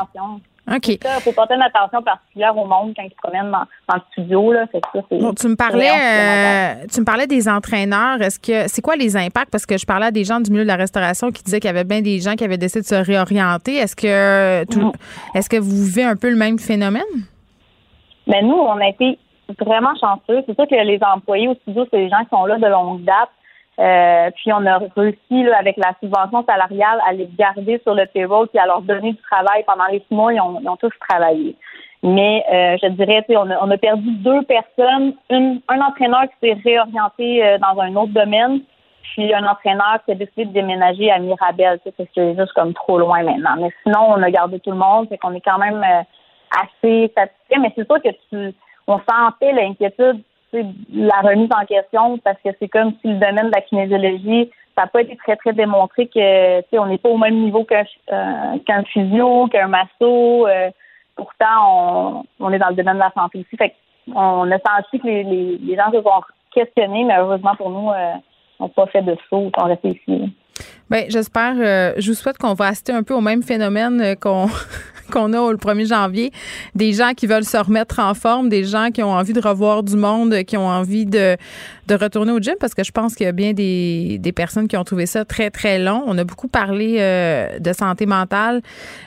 OK. 0.71 0.89
Il 0.89 0.99
faut 1.23 1.33
porter 1.33 1.55
une 1.55 1.63
attention 1.63 2.03
particulière 2.03 2.55
au 2.57 2.67
monde 2.67 2.93
quand 2.95 3.03
ils 3.03 3.11
se 3.11 3.17
promènent 3.17 3.51
dans, 3.51 3.95
le 3.95 4.01
studio. 4.13 4.53
Là. 4.53 4.67
ça, 4.71 4.79
bon, 5.11 5.33
tu 5.33 5.49
me 5.49 5.57
parlais 5.57 5.89
euh, 5.89 6.87
tu 6.93 7.01
me 7.01 7.07
parlais 7.07 7.27
des 7.27 7.49
entraîneurs. 7.49 8.21
Est-ce 8.21 8.39
que 8.39 8.69
c'est 8.69 8.83
quoi 8.83 8.97
les 8.97 9.17
impacts? 9.17 9.51
Parce 9.51 9.65
que 9.65 9.79
je 9.79 9.87
parlais 9.87 10.07
à 10.07 10.11
des 10.11 10.25
gens 10.25 10.41
du 10.41 10.51
milieu 10.51 10.65
de 10.65 10.69
la 10.69 10.77
restauration 10.77 11.31
qui 11.31 11.43
disaient 11.43 11.61
qu'il 11.61 11.69
y 11.69 11.71
avait 11.71 11.85
bien 11.85 12.03
des 12.03 12.21
gens 12.21 12.35
qui 12.35 12.45
avaient 12.45 12.59
décidé 12.59 12.83
de 12.83 12.87
se 12.87 12.95
réorienter. 12.95 13.77
Est-ce 13.77 13.97
que 13.97 14.71
tout, 14.71 14.81
mm-hmm. 14.81 15.39
est-ce 15.39 15.49
que 15.49 15.57
vous 15.57 15.85
vivez 15.85 16.05
un 16.05 16.17
peu 16.17 16.29
le 16.29 16.37
même 16.37 16.59
phénomène? 16.59 17.03
Mais 18.27 18.43
ben, 18.43 18.49
nous, 18.49 18.57
on 18.57 18.79
a 18.79 18.89
été 18.89 19.19
vraiment 19.59 19.95
chanceux. 19.99 20.43
C'est 20.47 20.55
sûr 20.55 20.69
que 20.69 20.75
les 20.75 21.01
employés 21.03 21.49
au 21.49 21.55
studio, 21.55 21.87
c'est 21.91 21.97
des 21.97 22.11
gens 22.11 22.23
qui 22.25 22.29
sont 22.31 22.45
là 22.45 22.59
de 22.59 22.67
longue 22.67 23.05
date. 23.05 23.31
Euh, 23.79 24.31
puis 24.35 24.53
on 24.53 24.67
a 24.67 24.79
réussi 24.97 25.45
là, 25.45 25.57
avec 25.59 25.77
la 25.77 25.93
subvention 26.03 26.45
salariale 26.45 27.01
à 27.07 27.13
les 27.13 27.29
garder 27.39 27.81
sur 27.85 27.95
le 27.95 28.07
payroll 28.07 28.49
puis 28.49 28.59
à 28.59 28.67
leur 28.67 28.83
donner 28.83 29.13
du 29.13 29.23
travail 29.23 29.63
pendant 29.67 29.87
les 29.87 30.01
six 30.01 30.15
mois. 30.15 30.33
Ils 30.33 30.41
ont, 30.41 30.59
ils 30.61 30.69
ont 30.69 30.77
tous 30.77 30.93
travaillé. 31.09 31.55
Mais 32.03 32.45
euh, 32.53 32.77
je 32.83 32.89
dirais, 32.89 33.25
on 33.31 33.51
a, 33.51 33.59
on 33.65 33.71
a 33.71 33.77
perdu 33.79 34.11
deux 34.11 34.43
personnes. 34.43 35.15
Une, 35.31 35.61
un 35.69 35.81
entraîneur 35.81 36.23
qui 36.23 36.49
s'est 36.49 36.59
réorienté 36.65 37.45
euh, 37.45 37.59
dans 37.59 37.81
un 37.81 37.95
autre 37.95 38.13
domaine, 38.13 38.61
puis 39.03 39.33
un 39.33 39.47
entraîneur 39.47 39.99
qui 40.05 40.13
a 40.13 40.15
décidé 40.15 40.47
de 40.47 40.53
déménager 40.53 41.11
à 41.11 41.19
Mirabel. 41.19 41.79
C'est 41.85 42.37
juste 42.37 42.53
comme 42.55 42.75
trop 42.75 42.99
loin 42.99 43.23
maintenant. 43.23 43.57
Mais 43.61 43.71
sinon, 43.83 44.11
on 44.11 44.23
a 44.23 44.31
gardé 44.31 44.59
tout 44.61 44.71
le 44.71 44.77
monde. 44.77 45.07
C'est 45.09 45.19
qu'on 45.19 45.35
est 45.35 45.41
quand 45.41 45.59
même 45.59 45.85
assez 46.51 47.13
satisfait. 47.17 47.59
Mais 47.61 47.73
c'est 47.77 47.87
sûr 47.87 48.03
que 48.03 48.11
tu 48.31 48.55
on 48.89 48.99
sentait 49.01 49.53
l'inquiétude 49.53 50.23
la 50.53 51.21
remise 51.21 51.51
en 51.53 51.65
question 51.67 52.19
parce 52.19 52.39
que 52.45 52.51
c'est 52.59 52.69
comme 52.69 52.93
si 53.01 53.09
le 53.09 53.15
domaine 53.15 53.47
de 53.47 53.55
la 53.55 53.61
kinésiologie, 53.61 54.51
ça 54.77 54.83
n'a 54.83 54.89
pas 54.89 55.03
été 55.03 55.17
très, 55.17 55.37
très 55.37 55.53
démontré 55.53 56.07
que 56.07 56.79
on 56.79 56.87
n'est 56.87 56.99
pas 56.99 57.09
au 57.09 57.19
même 57.19 57.37
niveau 57.37 57.65
qu'un 57.65 57.85
euh, 58.13 58.59
qu'un 58.67 58.85
physio, 58.85 59.49
qu'un 59.49 59.69
masso. 59.69 60.47
Euh, 60.47 60.71
pourtant, 61.17 61.47
on, 61.67 62.25
on, 62.41 62.53
est 62.53 62.59
dans 62.59 62.69
le 62.69 62.77
domaine 62.77 62.95
de 62.95 63.01
la 63.01 63.13
santé 63.13 63.41
aussi. 63.41 63.57
Fait 63.57 63.75
on 64.15 64.51
a 64.51 64.59
senti 64.59 65.01
que 65.01 65.07
les, 65.07 65.25
les, 65.25 65.59
les 65.59 65.77
gens 65.77 65.91
se 65.93 66.01
sont 66.01 66.23
questionnés, 66.55 67.05
mais 67.05 67.17
heureusement 67.19 67.55
pour 67.57 67.71
nous, 67.71 67.91
euh, 67.91 68.15
n'ont 68.61 68.69
pas 68.69 68.87
fait 68.87 69.03
de 69.03 69.17
saut, 69.29 69.51
on 69.57 69.65
resté 69.65 69.91
ici. 69.91 70.33
Bien, 70.91 71.05
j'espère. 71.09 71.55
Euh, 71.59 71.93
je 71.99 72.11
vous 72.11 72.17
souhaite 72.17 72.39
qu'on 72.39 72.55
va 72.55 72.69
assister 72.69 72.93
un 72.93 73.03
peu 73.03 73.13
au 73.13 73.21
même 73.21 73.43
phénomène 73.43 74.01
euh, 74.01 74.15
qu'on 74.15 74.49
qu'on 75.11 75.33
a 75.33 75.51
le 75.51 75.57
1er 75.57 75.87
janvier, 75.87 76.33
des 76.75 76.93
gens 76.93 77.13
qui 77.17 77.27
veulent 77.27 77.45
se 77.45 77.57
remettre 77.57 77.99
en 77.99 78.15
forme, 78.15 78.49
des 78.49 78.65
gens 78.65 78.91
qui 78.93 79.03
ont 79.03 79.13
envie 79.13 79.33
de 79.33 79.41
revoir 79.41 79.83
du 79.83 79.97
monde, 79.97 80.43
qui 80.45 80.57
ont 80.57 80.67
envie 80.67 81.07
de, 81.07 81.37
de 81.87 81.95
retourner 81.95 82.33
au 82.33 82.39
gym, 82.39 82.55
parce 82.61 82.75
que 82.75 82.85
je 82.85 82.93
pense 82.93 83.15
qu'il 83.15 83.25
y 83.25 83.29
a 83.29 83.33
bien 83.33 83.53
des, 83.53 84.19
des 84.21 84.33
personnes 84.33 84.69
qui 84.69 84.77
ont 84.77 84.85
trouvé 84.85 85.07
ça 85.07 85.25
très, 85.25 85.51
très 85.51 85.79
long. 85.79 86.05
On 86.07 86.17
a 86.19 86.25
beaucoup 86.25 86.49
parlé 86.49 86.97
euh, 86.99 87.59
de 87.59 87.73
santé 87.73 88.07
mentale. 88.07 88.61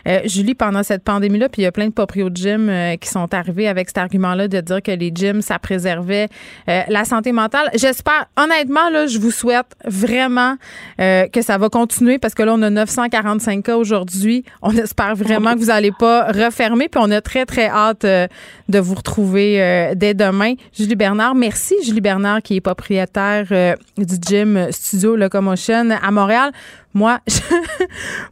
Euh, 0.07 0.19
Julie, 0.25 0.55
pendant 0.55 0.83
cette 0.83 1.03
pandémie-là, 1.03 1.49
puis 1.49 1.61
il 1.61 1.65
y 1.65 1.67
a 1.67 1.71
plein 1.71 1.87
de 1.87 1.93
proprios 1.93 2.29
de 2.29 2.35
gym 2.35 2.69
euh, 2.69 2.95
qui 2.97 3.09
sont 3.09 3.33
arrivés 3.33 3.67
avec 3.67 3.89
cet 3.89 3.99
argument-là 3.99 4.47
de 4.47 4.61
dire 4.61 4.81
que 4.81 4.91
les 4.91 5.11
gyms, 5.13 5.41
ça 5.41 5.59
préservait 5.59 6.27
la 6.67 7.05
santé 7.05 7.31
mentale. 7.31 7.69
J'espère, 7.75 8.27
honnêtement, 8.37 8.89
là, 8.89 9.05
je 9.05 9.19
vous 9.19 9.31
souhaite 9.31 9.75
vraiment 9.85 10.55
que 10.97 11.41
ça 11.41 11.57
va 11.57 11.69
continuer 11.71 12.19
parce 12.19 12.35
que 12.35 12.43
là, 12.43 12.53
on 12.53 12.61
a 12.61 12.69
945 12.69 13.63
cas 13.63 13.77
aujourd'hui. 13.77 14.43
On 14.61 14.75
espère 14.77 15.15
vraiment 15.15 15.53
que 15.53 15.59
vous 15.59 15.71
allez 15.71 15.91
pas 15.91 16.31
refermer. 16.31 16.87
Puis 16.87 17.01
on 17.03 17.09
a 17.09 17.21
très, 17.21 17.45
très 17.45 17.67
hâte 17.67 18.05
euh, 18.05 18.27
de 18.69 18.79
vous 18.79 18.93
retrouver 18.93 19.61
euh, 19.61 19.93
dès 19.95 20.13
demain. 20.13 20.53
Julie 20.73 20.95
Bernard, 20.95 21.33
merci. 21.33 21.75
Julie 21.83 22.01
Bernard, 22.01 22.41
qui 22.43 22.57
est 22.57 22.61
propriétaire 22.61 23.47
euh, 23.51 23.75
du 23.97 24.15
gym 24.21 24.67
Studio 24.71 25.15
Locomotion 25.15 25.89
à 25.89 26.11
Montréal. 26.11 26.51
Moi, 26.93 27.19
je, 27.27 27.39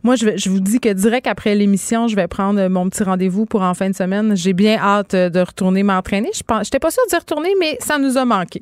moi, 0.03 0.15
je, 0.15 0.35
je, 0.35 0.49
vous 0.49 0.59
dis 0.59 0.79
que 0.79 0.93
direct 0.93 1.25
après 1.25 1.55
l'émission, 1.55 2.07
je 2.07 2.15
vais 2.15 2.27
prendre 2.27 2.67
mon 2.67 2.89
petit 2.89 3.03
rendez-vous 3.03 3.45
pour 3.45 3.61
en 3.61 3.73
fin 3.73 3.89
de 3.89 3.95
semaine. 3.95 4.35
J'ai 4.35 4.53
bien 4.53 4.77
hâte 4.77 5.15
de 5.15 5.39
retourner 5.39 5.81
m'entraîner. 5.81 6.29
Je 6.33 6.55
n'étais 6.55 6.79
pas 6.79 6.91
sûre 6.91 7.03
d'y 7.09 7.15
retourner, 7.15 7.53
mais 7.59 7.77
ça 7.79 7.97
nous 7.97 8.17
a 8.17 8.25
manqué. 8.25 8.61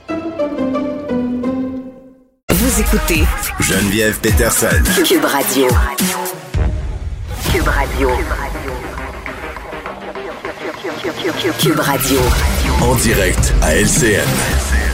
Vous 2.71 2.79
écoutez 2.79 3.23
Geneviève 3.59 4.17
Peterson. 4.21 4.67
Cube 5.05 5.25
Radio. 5.25 5.67
Cube 7.51 7.67
Radio. 7.67 8.09
Cube 11.59 11.79
Radio. 11.79 12.19
En 12.81 12.95
direct 12.95 13.53
à 13.61 13.75
LCN. 13.75 14.25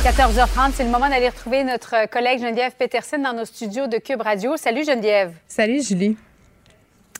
14h30, 0.03 0.71
c'est 0.73 0.85
le 0.85 0.89
moment 0.89 1.07
d'aller 1.07 1.29
retrouver 1.29 1.63
notre 1.63 2.09
collègue 2.09 2.39
Geneviève 2.39 2.71
Peterson 2.79 3.19
dans 3.19 3.33
nos 3.33 3.45
studios 3.45 3.85
de 3.85 3.99
Cube 3.99 4.21
Radio. 4.21 4.57
Salut 4.57 4.83
Geneviève. 4.83 5.33
Salut 5.47 5.83
Julie. 5.83 6.17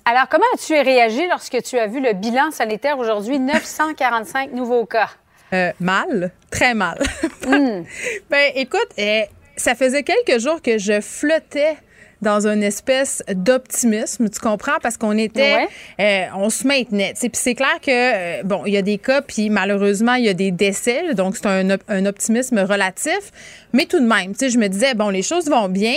Alors, 0.05 0.27
comment 0.27 0.45
as-tu 0.55 0.73
réagi 0.73 1.27
lorsque 1.27 1.61
tu 1.61 1.77
as 1.77 1.85
vu 1.85 2.01
le 2.01 2.13
bilan 2.13 2.49
sanitaire 2.49 2.97
aujourd'hui, 2.97 3.37
945 3.37 4.53
nouveaux 4.53 4.87
cas? 4.87 5.09
Euh, 5.53 5.71
mal, 5.79 6.31
très 6.49 6.73
mal. 6.73 6.97
Hmm. 7.45 7.83
ben, 8.29 8.51
écoute, 8.55 8.87
eh, 8.97 9.25
ça 9.57 9.75
faisait 9.75 10.03
quelques 10.03 10.39
jours 10.39 10.61
que 10.61 10.77
je 10.77 11.01
flottais 11.01 11.75
dans 12.21 12.47
une 12.47 12.63
espèce 12.63 13.23
d'optimisme, 13.29 14.29
tu 14.29 14.39
comprends, 14.39 14.79
parce 14.81 14.97
qu'on 14.97 15.17
était, 15.17 15.67
euh, 15.99 16.25
on 16.35 16.49
se 16.49 16.65
maintenait. 16.65 17.13
Puis 17.19 17.29
c'est 17.33 17.55
clair 17.55 17.79
que 17.81 17.91
euh, 18.39 18.43
bon, 18.43 18.63
il 18.65 18.73
y 18.73 18.77
a 18.77 18.81
des 18.81 18.97
cas, 18.97 19.21
puis 19.21 19.49
malheureusement 19.49 20.15
il 20.15 20.25
y 20.25 20.29
a 20.29 20.33
des 20.33 20.51
décès, 20.51 21.13
donc 21.13 21.37
c'est 21.37 21.45
un, 21.45 21.77
un, 21.87 22.05
optimisme 22.05 22.59
relatif, 22.59 23.31
mais 23.73 23.85
tout 23.85 23.99
de 23.99 24.07
même, 24.07 24.31
tu 24.31 24.39
sais, 24.39 24.49
je 24.49 24.57
me 24.57 24.67
disais 24.67 24.95
bon, 24.95 25.09
les 25.09 25.21
choses 25.21 25.47
vont 25.47 25.69
bien, 25.69 25.95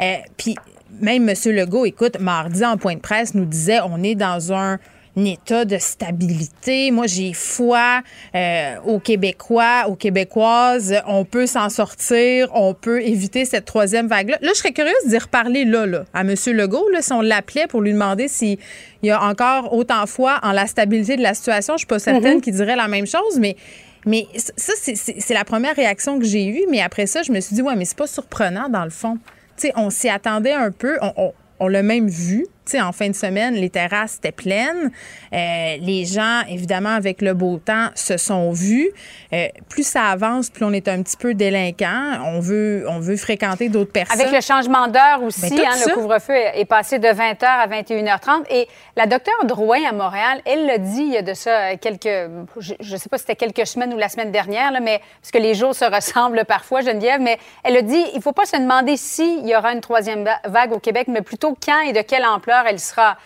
euh, 0.00 0.16
puis 0.36 0.54
même 1.00 1.28
M. 1.28 1.34
Legault, 1.46 1.84
écoute, 1.84 2.20
mardi 2.20 2.64
en 2.64 2.76
point 2.76 2.94
de 2.94 3.00
presse 3.00 3.34
nous 3.34 3.44
disait 3.44 3.80
on 3.84 4.02
est 4.02 4.14
dans 4.14 4.52
un 4.52 4.78
état 5.24 5.64
de 5.64 5.78
stabilité. 5.78 6.90
Moi, 6.90 7.06
j'ai 7.06 7.32
foi 7.32 8.02
euh, 8.34 8.76
aux 8.84 8.98
Québécois, 8.98 9.86
aux 9.88 9.94
Québécoises. 9.94 10.94
On 11.06 11.24
peut 11.24 11.46
s'en 11.46 11.70
sortir, 11.70 12.50
on 12.54 12.74
peut 12.74 13.00
éviter 13.02 13.44
cette 13.44 13.64
troisième 13.64 14.08
vague-là. 14.08 14.38
Là, 14.42 14.50
je 14.52 14.58
serais 14.58 14.72
curieuse 14.72 15.06
d'y 15.06 15.18
reparler 15.18 15.64
là, 15.64 15.86
là, 15.86 16.04
à 16.12 16.20
M. 16.20 16.34
Legault, 16.46 16.88
là, 16.90 17.00
si 17.00 17.12
on 17.12 17.22
l'appelait 17.22 17.66
pour 17.66 17.80
lui 17.80 17.92
demander 17.92 18.28
s'il 18.28 18.58
y 19.02 19.10
a 19.10 19.22
encore 19.22 19.72
autant 19.72 20.06
foi 20.06 20.38
en 20.42 20.52
la 20.52 20.66
stabilité 20.66 21.16
de 21.16 21.22
la 21.22 21.34
situation. 21.34 21.74
Je 21.74 21.78
suis 21.78 21.86
pas 21.86 21.98
certaine 21.98 22.38
mm-hmm. 22.38 22.42
qu'il 22.42 22.54
dirait 22.54 22.76
la 22.76 22.88
même 22.88 23.06
chose, 23.06 23.38
mais 23.38 23.56
mais 24.04 24.28
ça, 24.56 24.72
c'est 24.76 25.34
la 25.34 25.44
première 25.44 25.74
réaction 25.74 26.20
que 26.20 26.24
j'ai 26.24 26.46
eue. 26.46 26.62
Mais 26.70 26.80
après 26.80 27.06
ça, 27.06 27.24
je 27.24 27.32
me 27.32 27.40
suis 27.40 27.56
dit, 27.56 27.62
ouais, 27.62 27.74
mais 27.74 27.84
c'est 27.84 27.96
pas 27.98 28.06
surprenant 28.06 28.68
dans 28.68 28.84
le 28.84 28.90
fond. 28.90 29.18
Tu 29.56 29.66
sais, 29.66 29.72
on 29.74 29.90
s'y 29.90 30.08
attendait 30.08 30.52
un 30.52 30.70
peu. 30.70 30.96
on, 31.02 31.32
on 31.58 31.68
l'a 31.68 31.82
même 31.82 32.08
vu 32.08 32.46
en 32.74 32.92
fin 32.92 33.08
de 33.08 33.14
semaine, 33.14 33.54
les 33.54 33.70
terrasses 33.70 34.16
étaient 34.16 34.32
pleines. 34.32 34.90
Euh, 35.32 35.76
les 35.80 36.04
gens, 36.04 36.42
évidemment, 36.48 36.94
avec 36.94 37.22
le 37.22 37.34
beau 37.34 37.58
temps, 37.58 37.88
se 37.94 38.16
sont 38.16 38.52
vus. 38.52 38.90
Euh, 39.32 39.48
plus 39.68 39.86
ça 39.86 40.04
avance, 40.04 40.50
plus 40.50 40.64
on 40.64 40.72
est 40.72 40.88
un 40.88 41.02
petit 41.02 41.16
peu 41.16 41.34
délinquant. 41.34 42.18
On 42.24 42.40
veut, 42.40 42.84
on 42.88 42.98
veut 42.98 43.16
fréquenter 43.16 43.68
d'autres 43.68 43.92
personnes. 43.92 44.20
Avec 44.20 44.32
le 44.32 44.40
changement 44.40 44.88
d'heure 44.88 45.22
aussi, 45.22 45.50
ben, 45.50 45.66
hein, 45.66 45.76
le 45.86 45.94
couvre-feu 45.94 46.34
est 46.34 46.64
passé 46.64 46.98
de 46.98 47.08
20h 47.08 47.44
à 47.44 47.66
21h30. 47.66 48.44
Et 48.50 48.68
la 48.96 49.06
docteure 49.06 49.44
Drouin 49.44 49.84
à 49.88 49.92
Montréal, 49.92 50.40
elle 50.44 50.66
l'a 50.66 50.78
dit 50.78 51.02
il 51.02 51.12
y 51.12 51.16
a 51.16 51.22
de 51.22 51.34
ça 51.34 51.76
quelques, 51.76 52.30
je 52.60 52.74
ne 52.80 52.96
sais 52.96 53.08
pas 53.08 53.18
si 53.18 53.24
c'était 53.26 53.36
quelques 53.36 53.66
semaines 53.66 53.92
ou 53.94 53.98
la 53.98 54.08
semaine 54.08 54.32
dernière, 54.32 54.72
là, 54.72 54.80
mais 54.80 55.00
parce 55.20 55.30
que 55.30 55.38
les 55.38 55.54
jours 55.54 55.74
se 55.74 55.84
ressemblent 55.94 56.44
parfois, 56.44 56.80
Geneviève, 56.80 57.20
mais 57.20 57.38
elle 57.64 57.76
a 57.76 57.82
dit, 57.82 58.04
il 58.12 58.16
ne 58.16 58.22
faut 58.22 58.32
pas 58.32 58.46
se 58.46 58.56
demander 58.56 58.96
s'il 58.96 59.46
y 59.46 59.54
aura 59.54 59.72
une 59.72 59.80
troisième 59.80 60.28
vague 60.44 60.72
au 60.72 60.78
Québec, 60.78 61.08
mais 61.08 61.22
plutôt 61.22 61.56
quand 61.64 61.80
et 61.80 61.92
de 61.92 62.00
quelle 62.00 62.24
ampleur 62.24 62.55
elle 62.66 62.80
sera. 62.80 63.16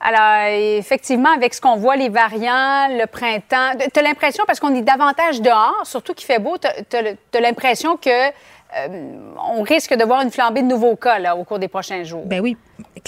Alors, 0.00 0.46
effectivement, 0.78 1.30
avec 1.30 1.54
ce 1.54 1.60
qu'on 1.60 1.76
voit, 1.76 1.96
les 1.96 2.08
variants, 2.08 2.88
le 2.88 3.06
printemps, 3.06 3.72
tu 3.92 3.98
as 3.98 4.02
l'impression, 4.02 4.44
parce 4.46 4.60
qu'on 4.60 4.74
est 4.74 4.82
davantage 4.82 5.40
dehors, 5.42 5.80
surtout 5.84 6.14
qu'il 6.14 6.26
fait 6.26 6.38
beau, 6.38 6.56
tu 6.58 6.96
as, 6.96 7.40
l'impression 7.40 7.96
que 7.96 8.28
euh, 8.28 9.12
on 9.50 9.62
risque 9.62 9.94
de 9.94 10.04
voir 10.04 10.20
une 10.20 10.30
flambée 10.30 10.62
de 10.62 10.68
nouveaux 10.68 10.94
cas 10.94 11.34
au 11.34 11.42
cours 11.42 11.58
des 11.58 11.68
prochains 11.68 12.04
jours. 12.04 12.22
Ben 12.26 12.40
oui, 12.40 12.56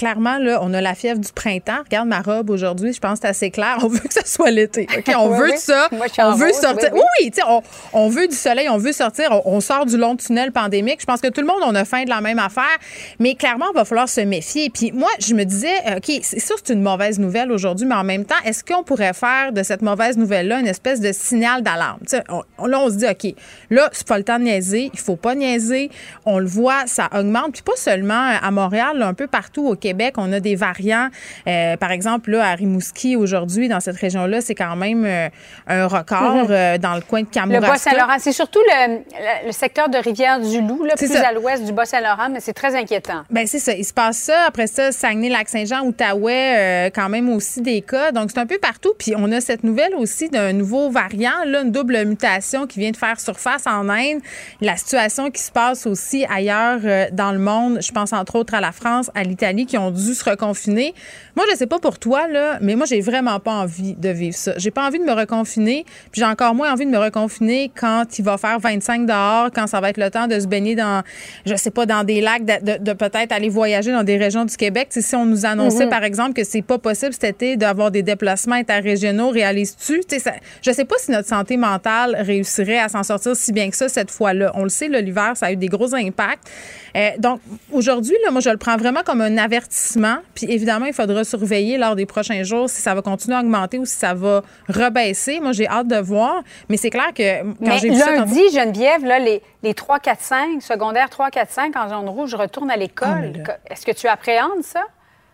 clairement, 0.01 0.39
là, 0.39 0.61
on 0.63 0.73
a 0.73 0.81
la 0.81 0.95
fièvre 0.95 1.21
du 1.21 1.33
printemps. 1.33 1.83
Regarde 1.85 2.09
ma 2.09 2.21
robe 2.21 2.51
aujourd'hui, 2.51 2.93
je 2.93 3.01
pense 3.01 3.21
que 3.21 3.27
c'est 3.27 3.29
assez 3.29 3.51
clair. 3.51 3.79
On 3.83 3.89
veut 3.89 4.01
que 4.01 4.15
ce 4.15 4.27
soit 4.27 4.51
l'été. 4.51 4.87
On 5.17 5.29
veut 5.29 5.57
ça. 5.57 5.89
on 6.19 6.35
veut 6.35 6.53
sortir. 6.53 6.91
Oui, 6.93 7.01
oui, 7.21 7.31
on, 7.47 7.63
on, 7.93 8.09
veut 8.09 8.29
du 8.29 8.35
soleil, 8.35 8.69
on 8.69 8.79
veut 8.79 8.93
sortir. 8.93 9.29
On, 9.47 9.61
sort 9.61 9.87
du 9.87 9.97
long 9.97 10.17
tunnel 10.17 10.53
pandémique. 10.53 11.01
Je 11.01 11.07
pense 11.07 11.21
que 11.21 11.29
tout 11.29 11.41
le 11.41 11.47
monde, 11.47 11.61
on 11.63 11.75
a 11.75 11.85
faim 11.85 12.05
de 12.05 12.09
la 12.09 12.21
même 12.21 12.39
affaire. 12.39 12.65
Mais 13.19 13.35
clairement, 13.35 13.67
il 13.73 13.77
va 13.77 13.85
falloir 13.85 14.09
se 14.09 14.21
méfier. 14.21 14.71
Puis 14.71 14.93
moi, 14.93 15.11
je 15.19 15.35
me 15.35 15.45
disais, 15.45 15.75
euh, 15.87 15.97
OK, 15.97 16.21
c'est 16.23 16.41
sûr 16.41 16.57
c'est 16.65 16.73
une 16.73 16.83
mauvaise 16.83 17.19
nouvelle 17.19 17.53
aujourd'hui, 17.53 17.87
mais 17.87 17.95
en 17.95 18.05
même 18.05 18.25
temps, 18.25 18.37
est-ce 18.45 18.65
qu'on 18.65 18.83
pourrait 18.83 19.13
faire 19.13 19.53
de 19.53 19.63
cette 19.63 19.83
mauvaise 19.83 20.17
nouvelle-là 20.17 20.61
une 20.61 20.69
espèce 20.69 21.01
de 21.01 21.13
signal 21.13 21.63
d'alarme? 21.63 22.01
là, 22.11 22.81
on 22.81 22.89
se 22.89 22.95
dit, 22.95 23.07
OK, 23.07 23.35
là, 23.71 23.89
c'est 23.93 24.07
pas 24.07 24.19
le 24.19 24.25
temps 24.25 24.39
de 24.39 24.45
niaiser. 24.45 24.91
Il 24.93 25.01
faut 25.01 25.17
pas 25.17 25.35
niaiser. 25.35 25.91
On 26.25 26.39
le 26.39 26.47
voit, 26.47 26.87
ça 26.87 27.09
augmente. 27.15 27.53
Puis 27.53 27.63
pas 27.63 27.77
seulement 27.77 28.35
à 28.41 28.51
Montréal, 28.51 29.03
un 29.03 29.15
peu 29.15 29.27
partout 29.27 29.60
au 29.67 29.77
Québec, 29.77 30.15
on 30.17 30.33
a 30.33 30.41
des 30.41 30.55
variants. 30.55 31.09
Euh, 31.47 31.77
par 31.77 31.91
exemple, 31.91 32.31
là, 32.31 32.45
à 32.47 32.55
Rimouski, 32.55 33.17
aujourd'hui, 33.17 33.69
dans 33.69 33.81
cette 33.81 33.97
région-là, 33.97 34.41
c'est 34.41 34.55
quand 34.55 34.77
même 34.77 35.05
euh, 35.05 35.29
un 35.67 35.87
record 35.87 36.47
mhm. 36.47 36.51
euh, 36.51 36.79
dans 36.79 36.95
le 36.95 37.01
coin 37.01 37.23
de 37.23 37.29
Kamouraska. 37.29 37.67
Le 37.67 37.73
Bas-Saint-Laurent, 37.73 38.19
c'est 38.19 38.33
surtout 38.33 38.61
le, 38.61 39.53
secteur 39.53 39.89
de 39.89 39.99
Rivière-du-Loup, 39.99 40.87
plus 40.97 41.17
à 41.17 41.33
l'ouest 41.33 41.65
du 41.65 41.73
Bas-Saint-Laurent, 41.73 42.29
mais 42.31 42.41
c'est 42.41 42.53
très 42.53 42.75
inquiétant. 42.75 43.23
Bien, 43.31 43.47
c'est 43.47 43.59
ça. 43.59 43.73
Il 43.73 43.85
se 43.85 43.93
passe 43.93 44.19
ça. 44.19 44.45
Après 44.47 44.67
ça, 44.67 44.93
Saguenay-Lac-Saint-Jean, 44.93 45.85
Outaouais, 45.85 46.91
quand 46.95 47.09
même 47.09 47.29
aussi 47.29 47.61
des 47.61 47.83
cas. 47.83 48.13
Donc, 48.13 48.31
c'est 48.33 48.41
un 48.41 48.47
peu 48.47 48.59
partout. 48.59 48.93
Puis, 48.99 49.15
on 49.17 49.31
a 49.33 49.41
cette 49.41 49.65
nouvelle 49.65 49.95
aussi 49.95 50.29
d'un 50.29 50.53
nouveau 50.53 50.91
variant, 50.91 51.45
là, 51.47 51.63
une 51.63 51.73
double 51.73 52.05
mutation 52.05 52.67
qui 52.67 52.79
vient 52.79 52.91
de 52.91 52.97
faire 52.97 53.21
surface 53.21 53.67
en 53.67 53.89
Inde. 53.89 54.21
La 54.61 54.77
situation 54.77 55.31
qui 55.31 55.43
se 55.43 55.51
passe 55.51 55.87
aussi 55.87 56.25
ailleurs 56.31 56.81
dans 57.13 57.33
le 57.33 57.39
monde, 57.39 57.79
je 57.81 57.93
pense 57.93 58.13
entre 58.13 58.37
autres 58.37 58.55
à 58.55 58.61
la 58.61 58.73
France, 58.73 59.11
à 59.15 59.23
l'Italie 59.23 59.50
qui 59.67 59.79
ont 59.79 59.91
dû 59.91 60.15
se 60.15 60.29
reconfiner. 60.29 60.95
Moi, 61.37 61.45
je 61.51 61.57
sais 61.57 61.67
pas 61.67 61.79
pour 61.79 61.99
toi, 61.99 62.29
là, 62.29 62.59
mais 62.61 62.75
moi, 62.75 62.87
j'ai 62.87 63.01
vraiment 63.01 63.39
pas 63.41 63.53
envie 63.53 63.95
de 63.95 64.09
vivre 64.09 64.37
ça. 64.37 64.53
J'ai 64.57 64.71
pas 64.71 64.87
envie 64.87 64.99
de 64.99 65.05
me 65.05 65.13
reconfiner, 65.13 65.85
puis 66.13 66.21
j'ai 66.21 66.27
encore 66.27 66.55
moins 66.55 66.73
envie 66.73 66.87
de 66.87 66.91
me 66.91 66.99
reconfiner 66.99 67.71
quand 67.75 68.19
il 68.19 68.25
va 68.25 68.39
faire 68.39 68.59
25 68.59 69.07
dehors, 69.07 69.51
quand 69.55 69.67
ça 69.67 69.81
va 69.81 69.91
être 69.91 69.99
le 69.99 70.11
temps 70.11 70.27
de 70.27 70.39
se 70.39 70.47
baigner 70.47 70.75
dans, 70.75 71.03
je 71.47 71.55
sais 71.55 71.71
pas, 71.71 71.87
dans 71.87 72.05
des 72.05 72.21
lacs, 72.21 72.45
de, 72.45 72.93
peut-être 72.93 73.33
aller 73.33 73.49
voyager 73.49 73.93
dans 73.93 74.03
des 74.03 74.17
régions 74.17 74.45
du 74.45 74.57
Québec. 74.57 74.89
si 74.91 75.15
on 75.15 75.27
nous 75.27 75.47
annonçait, 75.47 75.85
mhm. 75.85 75.91
par 75.91 76.05
exemple, 76.05 76.33
que 76.35 76.45
c'est 76.45 76.63
pas 76.63 76.79
possible 76.79 77.13
cet 77.13 77.25
été 77.25 77.57
d'avoir 77.57 77.91
des 77.91 78.03
déplacements 78.03 78.57
interrégionaux, 78.57 79.31
réalises-tu? 79.31 80.03
Je 80.63 80.71
sais 80.73 80.85
pas 80.85 80.97
si 80.99 81.11
notre 81.11 81.29
santé 81.29 81.57
mentale 81.57 82.17
réussirait 82.19 82.79
à 82.79 82.89
s'en 82.89 83.03
sortir 83.03 83.37
si 83.37 83.53
bien 83.53 83.71
que 83.71 83.77
ça 83.77 83.89
cette 83.89 84.11
fois-là. 84.11 84.53
On 84.55 84.65
le 84.65 84.69
sait, 84.69 84.89
l'hiver, 84.89 85.33
ça 85.35 85.47
a 85.47 85.53
eu 85.53 85.57
des 85.57 85.69
gros 85.69 85.95
impacts. 85.95 86.49
Euh, 86.97 87.11
donc, 87.19 87.41
aujourd'hui, 87.73 88.15
moi, 88.31 88.41
je 88.41 88.51
le 88.51 88.57
prends 88.57 88.77
vraiment 88.77 89.03
comme 89.05 89.21
un 89.21 89.39
avertissement. 89.41 90.19
Puis, 90.35 90.47
évidemment, 90.49 90.87
il 90.87 90.93
faudra 90.93 91.25
surveiller 91.25 91.79
lors 91.79 91.97
des 91.97 92.07
prochains 92.07 92.43
jours 92.43 92.71
si 92.71 92.81
ça 92.81 92.95
va 92.95 93.03
continuer 93.03 93.37
à 93.37 93.41
augmenter 93.41 93.79
ou 93.79 93.85
si 93.85 93.97
ça 93.97 94.15
va 94.15 94.43
rebaisser. 94.69 95.41
Moi, 95.41 95.53
j'ai 95.53 95.67
hâte 95.67 95.89
de 95.89 95.99
voir. 95.99 96.43
Mais 96.69 96.77
c'est 96.77 96.91
clair 96.91 97.13
que 97.15 97.43
quand 97.65 97.79
j'ai 97.79 97.91
vu 97.91 97.97
ça... 97.97 98.13
lundi, 98.13 98.41
Geneviève, 98.53 99.05
là, 99.05 99.19
les, 99.19 99.43
les 99.63 99.75
3, 99.75 99.99
4, 99.99 100.21
5, 100.21 100.63
secondaires 100.63 101.11
3, 101.11 101.31
4, 101.31 101.51
5, 101.51 101.77
en 101.77 101.89
zone 101.89 102.09
rouge, 102.09 102.31
je 102.31 102.37
retourne 102.37 102.71
à 102.71 102.77
l'école. 102.77 103.33
Ah, 103.49 103.57
Est-ce 103.71 103.85
que 103.85 103.93
tu 103.93 104.07
appréhendes 104.07 104.63
ça? 104.63 104.83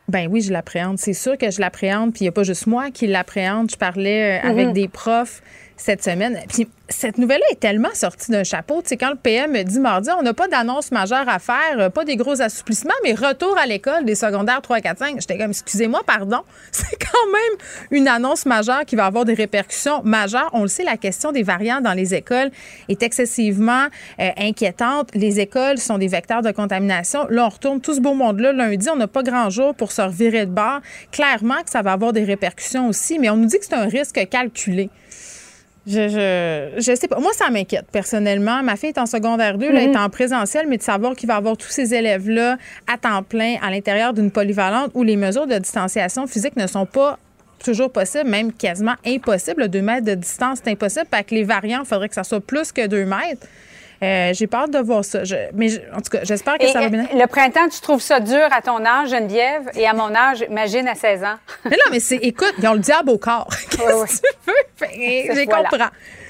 Ben 0.08 0.28
oui, 0.30 0.40
je 0.40 0.52
l'appréhende. 0.52 0.98
C'est 0.98 1.12
sûr 1.12 1.36
que 1.36 1.50
je 1.50 1.60
l'appréhende. 1.60 2.12
Puis 2.12 2.20
il 2.20 2.24
n'y 2.24 2.28
a 2.28 2.32
pas 2.32 2.44
juste 2.44 2.66
moi 2.66 2.90
qui 2.90 3.06
l'appréhende. 3.06 3.70
Je 3.70 3.76
parlais 3.76 4.38
euh, 4.38 4.48
avec 4.48 4.68
mhm. 4.68 4.72
des 4.72 4.88
profs 4.88 5.42
cette 5.76 6.02
semaine. 6.02 6.38
Puis 6.48 6.68
cette 6.88 7.18
nouvelle-là 7.18 7.44
est 7.50 7.60
tellement 7.60 7.92
sortie 7.94 8.30
d'un 8.30 8.44
chapeau. 8.44 8.80
Tu 8.80 8.90
sais, 8.90 8.96
quand 8.96 9.10
le 9.10 9.16
PM 9.16 9.60
dit 9.64 9.80
mardi, 9.80 10.08
on 10.18 10.22
n'a 10.22 10.34
pas 10.34 10.46
d'annonce 10.48 10.92
majeure 10.92 11.28
à 11.28 11.38
faire, 11.38 11.78
euh, 11.78 11.90
pas 11.90 12.04
des 12.04 12.16
gros 12.16 12.40
assouplissements, 12.40 12.94
mais 13.02 13.14
retour 13.14 13.56
à 13.58 13.66
l'école 13.66 14.04
des 14.04 14.14
secondaires 14.14 14.62
3, 14.62 14.80
4, 14.80 14.98
5. 14.98 15.20
J'étais 15.20 15.38
comme, 15.38 15.50
excusez-moi, 15.50 16.02
pardon. 16.06 16.40
C'est 16.72 16.96
quand 16.96 17.32
même 17.32 17.58
une 17.90 18.08
annonce 18.08 18.46
majeure 18.46 18.84
qui 18.84 18.94
va 18.94 19.06
avoir 19.06 19.24
des 19.24 19.34
répercussions 19.34 20.02
majeures. 20.04 20.48
On 20.52 20.62
le 20.62 20.68
sait, 20.68 20.84
la 20.84 20.96
question 20.96 21.32
des 21.32 21.42
variants 21.42 21.80
dans 21.80 21.92
les 21.92 22.14
écoles 22.14 22.50
est 22.88 23.02
excessivement 23.02 23.86
euh, 24.20 24.30
inquiétante. 24.36 25.10
Les 25.14 25.40
écoles 25.40 25.78
sont 25.78 25.98
des 25.98 26.08
vecteurs 26.08 26.42
de 26.42 26.52
contamination. 26.52 27.26
Là, 27.30 27.46
on 27.46 27.48
retourne 27.48 27.80
tout 27.80 27.94
ce 27.94 28.00
beau 28.00 28.14
monde-là 28.14 28.52
lundi. 28.52 28.88
On 28.88 28.96
n'a 28.96 29.08
pas 29.08 29.22
grand 29.22 29.50
jour 29.50 29.74
pour 29.74 29.90
se 29.92 30.02
revirer 30.02 30.46
de 30.46 30.52
bord. 30.52 30.80
Clairement 31.10 31.62
que 31.64 31.70
ça 31.70 31.82
va 31.82 31.92
avoir 31.92 32.12
des 32.12 32.24
répercussions 32.24 32.88
aussi, 32.88 33.18
mais 33.18 33.28
on 33.28 33.36
nous 33.36 33.46
dit 33.46 33.58
que 33.58 33.64
c'est 33.64 33.74
un 33.74 33.88
risque 33.88 34.28
calculé. 34.28 34.88
Je, 35.86 36.08
je, 36.08 36.80
je, 36.80 36.96
sais 36.96 37.06
pas. 37.06 37.20
Moi, 37.20 37.32
ça 37.32 37.48
m'inquiète 37.48 37.86
personnellement. 37.92 38.62
Ma 38.62 38.74
fille 38.76 38.88
est 38.88 38.98
en 38.98 39.06
secondaire 39.06 39.56
2, 39.56 39.66
elle 39.66 39.76
est 39.76 39.88
mhm. 39.88 39.96
en 39.96 40.10
présentiel, 40.10 40.66
mais 40.68 40.78
de 40.78 40.82
savoir 40.82 41.14
qu'il 41.14 41.28
va 41.28 41.36
avoir 41.36 41.56
tous 41.56 41.68
ces 41.68 41.94
élèves-là 41.94 42.58
à 42.92 42.98
temps 42.98 43.22
plein 43.22 43.56
à 43.62 43.70
l'intérieur 43.70 44.12
d'une 44.12 44.32
polyvalente 44.32 44.90
où 44.94 45.04
les 45.04 45.16
mesures 45.16 45.46
de 45.46 45.58
distanciation 45.58 46.26
physique 46.26 46.56
ne 46.56 46.66
sont 46.66 46.86
pas 46.86 47.18
toujours 47.64 47.90
possibles, 47.90 48.28
même 48.28 48.52
quasiment 48.52 48.94
impossibles. 49.06 49.68
Deux 49.68 49.82
mètres 49.82 50.04
de 50.04 50.14
distance, 50.14 50.58
c'est 50.62 50.70
impossible. 50.70 51.06
Parce 51.10 51.24
que 51.24 51.34
les 51.34 51.44
variants, 51.44 51.82
il 51.84 51.86
faudrait 51.86 52.08
que 52.08 52.14
ça 52.14 52.24
soit 52.24 52.40
plus 52.40 52.72
que 52.72 52.86
deux 52.86 53.04
mètres. 53.04 53.46
Euh, 54.02 54.32
j'ai 54.34 54.46
peur 54.46 54.68
de 54.68 54.78
voir 54.78 55.04
ça. 55.04 55.20
mais 55.54 55.68
en 55.94 56.00
tout 56.00 56.10
cas, 56.10 56.20
j'espère 56.22 56.58
que 56.58 56.66
ça 56.68 56.80
va 56.80 56.88
bien. 56.88 57.06
Le 57.14 57.26
printemps, 57.26 57.68
tu 57.68 57.80
trouves 57.80 58.02
ça 58.02 58.20
dur 58.20 58.46
à 58.50 58.60
ton 58.60 58.84
âge, 58.84 59.10
Geneviève, 59.10 59.70
et 59.74 59.86
à 59.86 59.94
mon 59.94 60.14
âge, 60.14 60.44
imagine 60.48 60.86
à 60.88 60.94
16 60.94 61.24
ans. 61.24 61.36
mais 61.64 61.70
non, 61.70 61.90
mais 61.90 62.00
c'est, 62.00 62.16
écoute, 62.16 62.54
ils 62.58 62.68
ont 62.68 62.74
le 62.74 62.80
diable 62.80 63.10
au 63.10 63.18
corps. 63.18 63.48
Qu'est-ce 63.70 64.20
que 64.20 64.28
tu 64.44 64.50
veux? 64.50 65.34
J'ai 65.34 65.46
compris. 65.46 65.78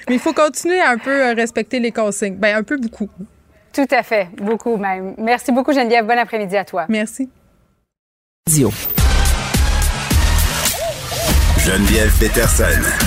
Mais 0.07 0.15
il 0.15 0.19
faut 0.19 0.33
continuer 0.33 0.79
à 0.79 0.91
un 0.91 0.97
peu 0.97 1.33
respecter 1.33 1.79
les 1.79 1.91
consignes. 1.91 2.35
Ben, 2.35 2.55
un 2.55 2.63
peu 2.63 2.77
beaucoup. 2.77 3.09
Tout 3.73 3.87
à 3.91 4.03
fait, 4.03 4.29
beaucoup 4.37 4.77
même. 4.77 5.13
Merci 5.17 5.51
beaucoup, 5.51 5.73
Geneviève. 5.73 6.05
Bon 6.05 6.17
après-midi 6.17 6.55
à 6.55 6.63
toi. 6.63 6.85
Merci. 6.87 7.29
Geneviève 11.59 12.11
Peterson. 12.17 13.06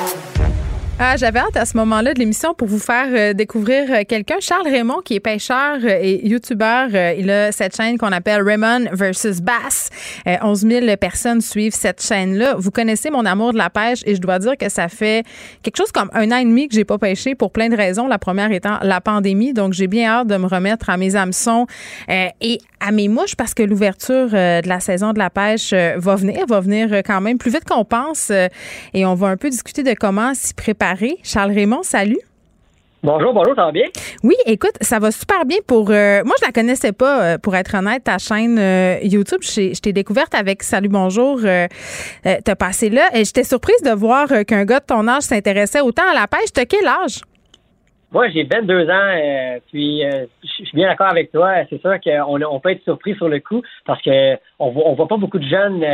Ah, 1.03 1.17
j'avais 1.17 1.39
hâte 1.39 1.57
à 1.57 1.65
ce 1.65 1.75
moment-là 1.77 2.13
de 2.13 2.19
l'émission 2.19 2.53
pour 2.53 2.67
vous 2.67 2.77
faire 2.77 3.07
euh, 3.09 3.33
découvrir 3.33 3.91
euh, 3.91 4.03
quelqu'un, 4.07 4.35
Charles 4.39 4.67
Raymond, 4.67 5.01
qui 5.03 5.15
est 5.15 5.19
pêcheur 5.19 5.77
euh, 5.83 5.97
et 5.99 6.27
youtubeur. 6.27 6.89
il 7.17 7.27
a 7.31 7.51
cette 7.51 7.75
chaîne 7.75 7.97
qu'on 7.97 8.11
appelle 8.11 8.43
Raymond 8.43 8.85
versus 8.91 9.41
Bass. 9.41 9.89
11 10.27 10.59
000 10.59 10.97
personnes 10.97 11.41
suivent 11.41 11.73
cette 11.73 12.05
chaîne-là. 12.05 12.53
Vous 12.59 12.69
connaissez 12.69 13.09
mon 13.09 13.25
amour 13.25 13.51
de 13.51 13.57
la 13.57 13.71
pêche 13.71 14.03
et 14.05 14.13
je 14.13 14.21
dois 14.21 14.37
dire 14.37 14.55
que 14.55 14.69
ça 14.69 14.89
fait 14.89 15.25
quelque 15.63 15.77
chose 15.77 15.91
comme 15.91 16.11
un 16.13 16.31
an 16.31 16.37
et 16.37 16.45
demi 16.45 16.67
que 16.67 16.75
j'ai 16.75 16.85
pas 16.85 16.99
pêché 16.99 17.33
pour 17.33 17.51
plein 17.51 17.69
de 17.69 17.75
raisons. 17.75 18.05
La 18.05 18.19
première 18.19 18.51
étant 18.51 18.77
la 18.83 19.01
pandémie. 19.01 19.53
Donc, 19.53 19.73
j'ai 19.73 19.87
bien 19.87 20.07
hâte 20.07 20.27
de 20.27 20.37
me 20.37 20.45
remettre 20.45 20.91
à 20.91 20.97
mes 20.97 21.15
hameçons 21.15 21.65
et 22.09 22.59
à 22.81 22.91
mes 22.91 23.07
mouches 23.07 23.35
parce 23.35 23.53
que 23.53 23.63
l'ouverture 23.63 24.29
de 24.29 24.67
la 24.67 24.79
saison 24.79 25.13
de 25.13 25.19
la 25.19 25.29
pêche 25.29 25.73
va 25.73 26.15
venir, 26.15 26.45
va 26.47 26.59
venir 26.59 27.01
quand 27.05 27.21
même 27.21 27.37
plus 27.37 27.51
vite 27.51 27.65
qu'on 27.65 27.85
pense 27.85 28.31
et 28.93 29.05
on 29.05 29.13
va 29.13 29.27
un 29.27 29.37
peu 29.37 29.49
discuter 29.49 29.83
de 29.83 29.93
comment 29.93 30.33
s'y 30.33 30.53
préparer 30.53 31.17
Charles 31.23 31.51
Raymond, 31.51 31.83
salut. 31.83 32.19
Bonjour, 33.03 33.33
bonjour, 33.33 33.55
ça 33.55 33.65
va 33.65 33.71
bien? 33.71 33.87
Oui, 34.21 34.35
écoute, 34.45 34.75
ça 34.79 34.99
va 34.99 35.09
super 35.09 35.43
bien 35.43 35.57
pour. 35.65 35.89
Euh, 35.89 36.21
moi, 36.23 36.35
je 36.39 36.45
la 36.45 36.51
connaissais 36.51 36.91
pas, 36.91 37.23
euh, 37.23 37.37
pour 37.39 37.55
être 37.55 37.75
honnête, 37.75 38.03
ta 38.03 38.19
chaîne 38.19 38.59
euh, 38.59 38.99
YouTube. 39.01 39.41
Je 39.41 39.79
t'ai 39.79 39.91
découverte 39.91 40.35
avec 40.35 40.61
Salut, 40.61 40.87
bonjour. 40.87 41.39
T'as 41.41 42.55
passé 42.55 42.91
là. 42.91 43.09
Et 43.15 43.25
j'étais 43.25 43.43
surprise 43.43 43.81
de 43.83 43.89
voir 43.89 44.27
qu'un 44.45 44.65
gars 44.65 44.81
de 44.81 44.85
ton 44.85 45.07
âge 45.07 45.23
s'intéressait 45.23 45.81
autant 45.81 46.03
à 46.11 46.13
la 46.13 46.27
pêche. 46.27 46.53
T'as 46.53 46.65
quel 46.65 46.87
âge? 46.87 47.21
Moi, 48.11 48.27
j'ai 48.29 48.43
22 48.43 48.89
ans, 48.89 49.59
puis 49.67 50.03
je 50.03 50.47
suis 50.47 50.75
bien 50.75 50.89
d'accord 50.89 51.07
avec 51.07 51.31
toi. 51.31 51.63
C'est 51.69 51.79
sûr 51.79 51.95
qu'on 52.01 52.41
on 52.41 52.59
peut 52.59 52.71
être 52.71 52.83
surpris 52.83 53.15
sur 53.15 53.29
le 53.29 53.39
coup 53.39 53.61
parce 53.85 54.01
que 54.01 54.35
on 54.59 54.69
voit, 54.69 54.91
voit 54.95 55.07
pas 55.07 55.15
beaucoup 55.15 55.39
de 55.39 55.47
jeunes 55.47 55.85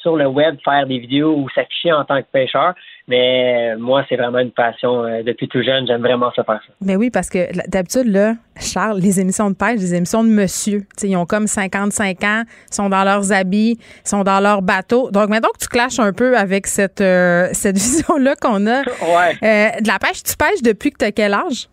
sur 0.00 0.16
le 0.16 0.26
web 0.26 0.56
faire 0.64 0.86
des 0.86 0.98
vidéos 0.98 1.34
ou 1.36 1.50
s'afficher 1.50 1.92
en 1.92 2.04
tant 2.04 2.22
que 2.22 2.28
pêcheur. 2.32 2.74
Mais 3.08 3.74
euh, 3.74 3.78
moi, 3.78 4.04
c'est 4.08 4.16
vraiment 4.16 4.40
une 4.40 4.50
passion. 4.50 5.04
Euh, 5.04 5.22
depuis 5.22 5.46
tout 5.46 5.62
jeune, 5.62 5.86
j'aime 5.86 6.00
vraiment 6.00 6.32
ça 6.34 6.42
faire 6.42 6.60
ça. 6.66 6.72
Mais 6.80 6.96
oui, 6.96 7.10
parce 7.10 7.30
que 7.30 7.38
d'habitude, 7.68 8.06
là, 8.12 8.34
Charles, 8.58 8.98
les 8.98 9.20
émissions 9.20 9.48
de 9.48 9.54
pêche, 9.54 9.78
les 9.78 9.94
émissions 9.94 10.24
de 10.24 10.28
monsieur, 10.28 10.82
ils 11.02 11.16
ont 11.16 11.24
comme 11.24 11.46
55 11.46 12.24
ans, 12.24 12.42
sont 12.68 12.88
dans 12.88 13.04
leurs 13.04 13.32
habits, 13.32 13.78
sont 14.04 14.24
dans 14.24 14.40
leur 14.40 14.60
bateau. 14.60 15.10
Donc, 15.12 15.28
maintenant 15.28 15.50
que 15.50 15.62
tu 15.62 15.68
clashes 15.68 16.00
un 16.00 16.12
peu 16.12 16.36
avec 16.36 16.66
cette, 16.66 17.00
euh, 17.00 17.48
cette 17.52 17.76
vision-là 17.76 18.34
qu'on 18.34 18.66
a 18.66 18.82
de 18.82 19.88
la 19.88 19.98
pêche, 20.00 20.24
tu 20.24 20.36
pêches 20.36 20.62
depuis 20.62 20.90
que 20.90 20.98
tu 20.98 21.04
as 21.04 21.12
quel 21.12 21.32
âge? 21.32 21.68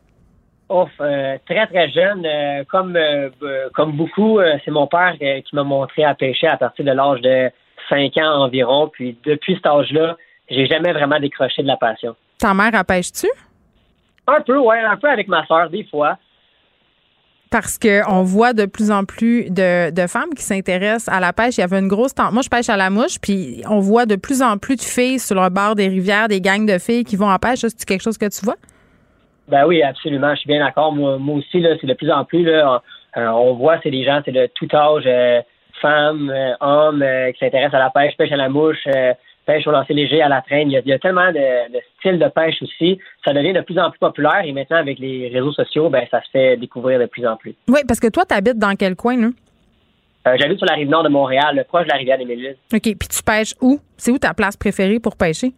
Ouf, 0.70 0.90
très, 0.98 1.68
très 1.68 1.90
jeune. 1.90 2.26
comme, 2.68 2.98
comme 3.74 3.92
beaucoup, 3.92 4.40
c'est 4.64 4.72
mon 4.72 4.88
père 4.88 5.14
qui 5.20 5.56
m'a 5.56 5.64
montré 5.64 6.04
à 6.04 6.16
pêcher 6.16 6.48
à 6.48 6.58
partir 6.58 6.86
de 6.86 6.92
l'âge 6.92 7.22
de 7.22 7.52
5 7.90 8.18
ans 8.18 8.44
environ. 8.44 8.90
Puis 8.92 9.18
depuis 9.24 9.56
cet 9.56 9.68
âge-là, 9.68 10.16
j'ai 10.54 10.66
jamais 10.68 10.94
vraiment 10.94 11.20
décroché 11.20 11.62
de 11.62 11.68
la 11.68 11.78
passion. 11.78 12.16
Ta 12.38 12.54
mère, 12.54 12.72
elle 12.74 12.84
pêche-tu? 12.84 13.28
Un 14.28 14.42
peu, 14.42 14.58
oui, 14.58 14.76
un 14.78 14.98
peu 14.98 15.10
avec 15.10 15.28
ma 15.28 15.46
soeur, 15.46 15.70
des 15.70 15.84
fois. 15.86 16.18
Parce 17.52 17.78
qu'on 17.78 18.24
voit 18.24 18.54
de 18.54 18.66
plus 18.66 18.90
en 18.90 19.06
plus 19.06 19.50
de, 19.52 20.08
femmes 20.08 20.34
qui 20.36 20.42
s'intéressent 20.42 21.14
à 21.14 21.20
la 21.20 21.34
pêche. 21.34 21.58
Il 21.58 21.62
y 21.62 21.64
avait 21.64 21.78
une 21.78 21.88
grosse 21.88 22.16
tente. 22.16 22.32
Moi, 22.32 22.42
je 22.42 22.50
pêche 22.50 22.70
à 22.70 22.78
la 22.78 22.90
mouche, 22.90 23.20
puis 23.22 23.62
on 23.70 23.80
voit 23.80 24.06
de 24.06 24.16
plus 24.16 24.42
en 24.42 24.58
plus 24.58 24.76
de 24.76 24.82
filles 24.82 25.20
sur 25.20 25.36
le 25.42 25.50
bord 25.50 25.76
des 25.76 25.88
rivières, 25.88 26.28
des 26.28 26.42
gangs 26.42 26.66
de 26.66 26.80
filles 26.80 27.04
qui 27.04 27.16
vont 27.16 27.30
à 27.30 27.38
pêche. 27.38 27.60
C'est 27.60 27.86
quelque 27.86 28.02
chose 28.02 28.18
que 28.18 28.26
tu 28.26 28.44
vois? 28.44 28.56
Ben 29.50 29.68
oui, 29.68 29.84
absolument. 29.84 30.34
Je 30.34 30.40
suis 30.40 30.48
bien 30.48 30.66
d'accord. 30.66 30.94
Moi, 30.94 31.20
aussi, 31.36 31.60
là, 31.60 31.76
c'est 31.80 31.88
de 31.88 31.94
plus 31.94 32.12
en 32.12 32.26
plus. 32.26 32.44
Là, 32.44 32.82
euh, 33.18 33.28
on 33.28 33.54
voit, 33.54 33.80
c'est 33.84 33.92
des 33.92 34.04
gens, 34.04 34.22
c'est 34.26 34.32
de 34.32 34.50
tout 34.56 34.68
âge, 34.74 35.04
euh, 35.06 35.42
femmes, 35.82 36.32
euh, 36.32 36.54
hommes, 36.60 37.06
qui 37.34 37.40
s'intéressent 37.40 37.76
à 37.76 37.80
la 37.80 37.90
pêche, 37.92 38.18
pêche 38.18 38.32
à 38.32 38.38
la 38.38 38.50
mouche 38.50 38.88
pêche 39.46 39.68
au 39.68 39.72
lancer 39.72 39.94
léger, 39.94 40.22
à 40.22 40.30
la 40.30 40.42
traîne. 40.42 40.72
Il 40.72 40.82
y 40.86 40.94
a, 40.94 41.00
tellement 41.00 41.32
de, 41.32 41.80
styles 42.00 42.20
de 42.20 42.28
pêche 42.28 42.62
aussi. 42.62 43.00
Ça 43.26 43.34
devient 43.34 43.54
de 43.54 43.62
plus 43.62 43.78
en 43.80 43.90
plus 43.90 44.00
populaire 44.00 44.42
et 44.44 44.52
maintenant, 44.52 44.78
avec 44.78 45.00
les 45.00 45.30
réseaux 45.30 45.54
sociaux, 45.54 45.90
ben, 45.90 46.06
ça 46.10 46.22
se 46.22 46.30
fait 46.32 46.58
découvrir 46.58 47.00
de 47.00 47.06
plus 47.06 47.26
en 47.28 47.36
plus. 47.36 47.56
Oui, 47.68 47.82
parce 47.88 48.00
que 48.00 48.08
toi, 48.08 48.26
tu 48.26 48.36
habites 48.36 48.58
dans 48.58 48.76
quel 48.76 48.96
coin, 48.96 49.18
là? 49.18 49.28
Euh, 50.26 50.38
J'habite 50.40 50.58
sur 50.58 50.68
la 50.68 50.76
rive 50.76 50.90
nord 50.90 51.04
de 51.04 51.10
Montréal, 51.10 51.66
proche 51.68 51.84
de 51.84 51.90
la 51.90 51.98
rivière 51.98 52.18
des 52.18 52.26
Mélises. 52.26 52.56
OK. 52.74 52.82
Puis 52.82 53.10
tu 53.10 53.24
pêches 53.24 53.54
où? 53.62 53.80
C'est 53.98 54.12
où 54.12 54.18
ta 54.18 54.34
place 54.34 54.56
préférée 54.56 55.00
pour 55.00 55.18
pêcher? 55.18 55.52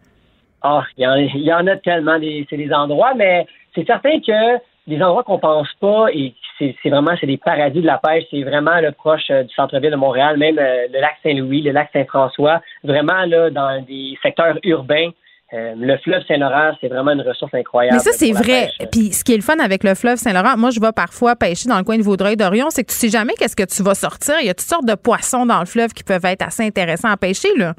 Ah, 0.62 0.82
il 0.96 1.04
y, 1.04 1.52
en 1.52 1.66
a 1.66 1.76
tellement. 1.76 2.18
C'est 2.50 2.56
des 2.56 2.72
endroits, 2.72 3.14
mais 3.14 3.46
c'est 3.74 3.86
certain 3.86 4.18
que 4.18 4.58
des 4.86 5.02
endroits 5.02 5.24
qu'on 5.24 5.38
pense 5.38 5.68
pas 5.80 6.06
et 6.12 6.34
c'est 6.58 6.74
vraiment 6.88 7.12
c'est 7.20 7.26
des 7.26 7.36
paradis 7.36 7.80
de 7.80 7.86
la 7.86 7.98
pêche. 7.98 8.24
C'est 8.30 8.42
vraiment 8.42 8.80
le 8.80 8.92
proche 8.92 9.30
euh, 9.30 9.42
du 9.42 9.54
centre-ville 9.54 9.90
de 9.90 9.96
Montréal, 9.96 10.36
même 10.36 10.58
euh, 10.58 10.86
le 10.92 11.00
lac 11.00 11.16
Saint-Louis, 11.22 11.62
le 11.62 11.72
lac 11.72 11.90
Saint-François, 11.92 12.60
vraiment 12.84 13.24
là 13.26 13.50
dans 13.50 13.84
des 13.84 14.16
secteurs 14.22 14.56
urbains. 14.64 15.10
Euh, 15.52 15.74
le 15.76 15.96
fleuve 15.98 16.24
Saint-Laurent, 16.26 16.72
c'est 16.80 16.88
vraiment 16.88 17.12
une 17.12 17.20
ressource 17.20 17.54
incroyable. 17.54 17.96
Mais 17.96 18.02
ça, 18.02 18.10
c'est 18.12 18.32
vrai. 18.32 18.68
Puis 18.90 19.12
ce 19.12 19.22
qui 19.22 19.32
est 19.32 19.36
le 19.36 19.42
fun 19.42 19.58
avec 19.58 19.84
le 19.84 19.94
fleuve 19.94 20.16
Saint-Laurent, 20.16 20.56
moi, 20.56 20.70
je 20.70 20.80
vais 20.80 20.90
parfois 20.90 21.36
pêcher 21.36 21.68
dans 21.68 21.78
le 21.78 21.84
coin 21.84 21.96
de 21.96 22.02
Vaudreuil-Dorion, 22.02 22.66
c'est 22.70 22.82
que 22.82 22.90
tu 22.90 22.96
sais 22.96 23.08
jamais 23.08 23.32
qu'est-ce 23.38 23.54
que 23.54 23.62
tu 23.62 23.82
vas 23.84 23.94
sortir. 23.94 24.34
Il 24.40 24.46
y 24.46 24.50
a 24.50 24.54
toutes 24.54 24.66
sortes 24.66 24.86
de 24.86 24.96
poissons 24.96 25.46
dans 25.46 25.60
le 25.60 25.66
fleuve 25.66 25.92
qui 25.92 26.02
peuvent 26.02 26.24
être 26.24 26.42
assez 26.42 26.64
intéressants 26.64 27.10
à 27.10 27.16
pêcher, 27.16 27.56
là. 27.56 27.74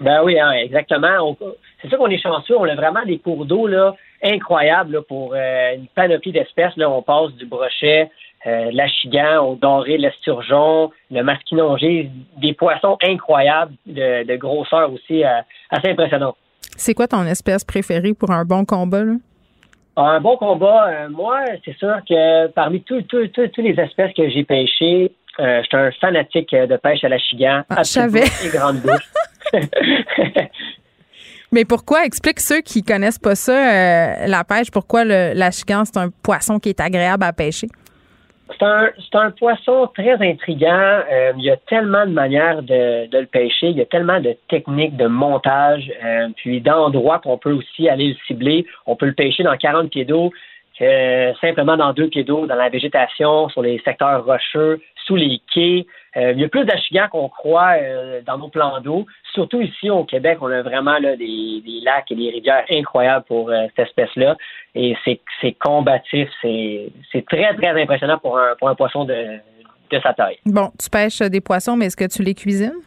Ben 0.00 0.22
oui, 0.24 0.38
hein, 0.38 0.52
exactement. 0.52 1.36
C'est 1.80 1.88
sûr 1.88 1.98
qu'on 1.98 2.10
est 2.10 2.22
chanceux. 2.22 2.56
On 2.58 2.64
a 2.64 2.74
vraiment 2.74 3.04
des 3.04 3.18
cours 3.18 3.44
d'eau 3.44 3.66
là 3.66 3.94
incroyables 4.22 5.02
pour 5.02 5.34
euh, 5.34 5.74
une 5.74 5.86
panoplie 5.88 6.32
d'espèces. 6.32 6.76
Là, 6.76 6.90
on 6.90 7.02
passe 7.02 7.32
du 7.32 7.46
brochet, 7.46 8.10
euh, 8.46 8.70
l'achigan, 8.72 9.46
au 9.46 9.56
doré, 9.56 9.96
l'esturgeon, 9.96 10.90
le 11.10 11.22
masquinongé, 11.22 12.10
des 12.36 12.52
poissons 12.52 12.98
incroyables 13.02 13.72
de, 13.86 14.36
grosseur 14.36 14.92
aussi 14.92 15.24
euh, 15.24 15.40
assez 15.70 15.88
impressionnante. 15.88 16.36
C'est 16.76 16.92
quoi 16.92 17.06
ton 17.08 17.24
espèce 17.24 17.64
préférée 17.64 18.12
pour 18.12 18.30
un 18.30 18.44
bon 18.44 18.66
combat? 18.66 19.02
Là? 19.02 19.14
Un 19.96 20.20
bon 20.20 20.36
combat, 20.36 20.88
euh, 20.88 21.08
moi, 21.08 21.40
c'est 21.64 21.76
sûr 21.78 21.96
que 22.06 22.48
parmi 22.48 22.82
toutes 22.82 23.12
les 23.12 23.80
espèces 23.80 24.12
que 24.12 24.28
j'ai 24.28 24.44
pêchées, 24.44 25.12
je 25.38 25.62
suis 25.62 25.76
un 25.76 25.90
fanatique 25.92 26.54
de 26.54 26.76
pêche 26.76 27.02
à 27.02 27.08
la 27.08 27.18
chigan. 27.18 27.62
Ah, 27.70 27.78
je 27.78 27.88
savais. 27.88 28.24
Et 28.44 28.50
grande 28.52 28.80
bouche. 28.82 29.10
Mais 31.54 31.64
pourquoi? 31.64 32.04
Explique 32.04 32.40
ceux 32.40 32.62
qui 32.62 32.82
connaissent 32.82 33.20
pas 33.20 33.36
ça, 33.36 33.52
euh, 33.52 34.26
la 34.26 34.42
pêche, 34.42 34.72
pourquoi 34.72 35.04
le, 35.04 35.34
la 35.34 35.52
chigan, 35.52 35.84
c'est 35.84 35.98
un 35.98 36.08
poisson 36.10 36.58
qui 36.58 36.70
est 36.70 36.80
agréable 36.80 37.22
à 37.22 37.32
pêcher? 37.32 37.68
C'est 38.58 39.14
un, 39.14 39.30
poisson 39.30 39.88
très 39.94 40.14
intriguant. 40.14 41.02
Euh, 41.12 41.32
il 41.38 41.44
y 41.44 41.50
a 41.50 41.56
tellement 41.56 42.06
de 42.06 42.10
manières 42.10 42.62
de, 42.62 43.08
le 43.08 43.26
pêcher. 43.26 43.68
Il 43.68 43.76
y 43.76 43.80
a 43.82 43.86
tellement 43.86 44.20
de 44.20 44.36
techniques 44.48 44.96
de 44.96 45.06
montage, 45.06 45.92
euh, 46.04 46.28
puis 46.34 46.60
d'endroits 46.60 47.20
qu'on 47.20 47.38
peut 47.38 47.52
aussi 47.52 47.88
aller 47.88 48.08
le 48.08 48.16
cibler. 48.26 48.66
On 48.86 48.96
peut 48.96 49.06
le 49.06 49.14
pêcher 49.14 49.44
dans 49.44 49.56
40 49.56 49.90
pieds 49.90 50.04
d'eau, 50.04 50.32
simplement 51.40 51.76
dans 51.76 51.92
deux 51.92 52.08
pieds 52.08 52.24
d'eau, 52.24 52.46
dans 52.46 52.56
la 52.56 52.68
végétation, 52.68 53.48
sur 53.50 53.62
les 53.62 53.80
secteurs 53.84 54.24
rocheux, 54.24 54.80
sous 55.06 55.14
les 55.14 55.40
quais. 55.52 55.86
Euh, 56.16 56.32
il 56.32 56.40
y 56.40 56.44
a 56.44 56.48
plus 56.48 56.64
d'achigans 56.64 57.08
qu'on 57.10 57.28
croit 57.28 57.74
euh, 57.76 58.20
dans 58.24 58.38
nos 58.38 58.48
plans 58.48 58.80
d'eau. 58.80 59.06
Surtout 59.32 59.60
ici 59.60 59.90
au 59.90 60.04
Québec, 60.04 60.38
on 60.40 60.50
a 60.50 60.62
vraiment 60.62 60.98
là, 60.98 61.16
des, 61.16 61.62
lacs 61.82 62.10
et 62.10 62.14
des 62.14 62.30
rivières 62.30 62.64
incroyables 62.70 63.24
pour 63.26 63.50
euh, 63.50 63.66
cette 63.74 63.88
espèce-là. 63.88 64.36
Et 64.74 64.96
c'est 65.04 65.52
combatif, 65.58 66.28
c'est 66.42 67.26
très, 67.28 67.54
très 67.54 67.82
impressionnant 67.82 68.18
pour 68.18 68.38
un, 68.38 68.54
pour 68.58 68.68
un 68.68 68.74
poisson 68.74 69.04
de, 69.04 69.38
de 69.90 70.00
sa 70.00 70.14
taille. 70.14 70.38
Bon, 70.46 70.70
tu 70.78 70.88
pêches 70.88 71.20
des 71.20 71.40
poissons, 71.40 71.76
mais 71.76 71.86
est-ce 71.86 71.96
que 71.96 72.06
tu 72.06 72.22
les 72.22 72.34
cuisines? 72.34 72.80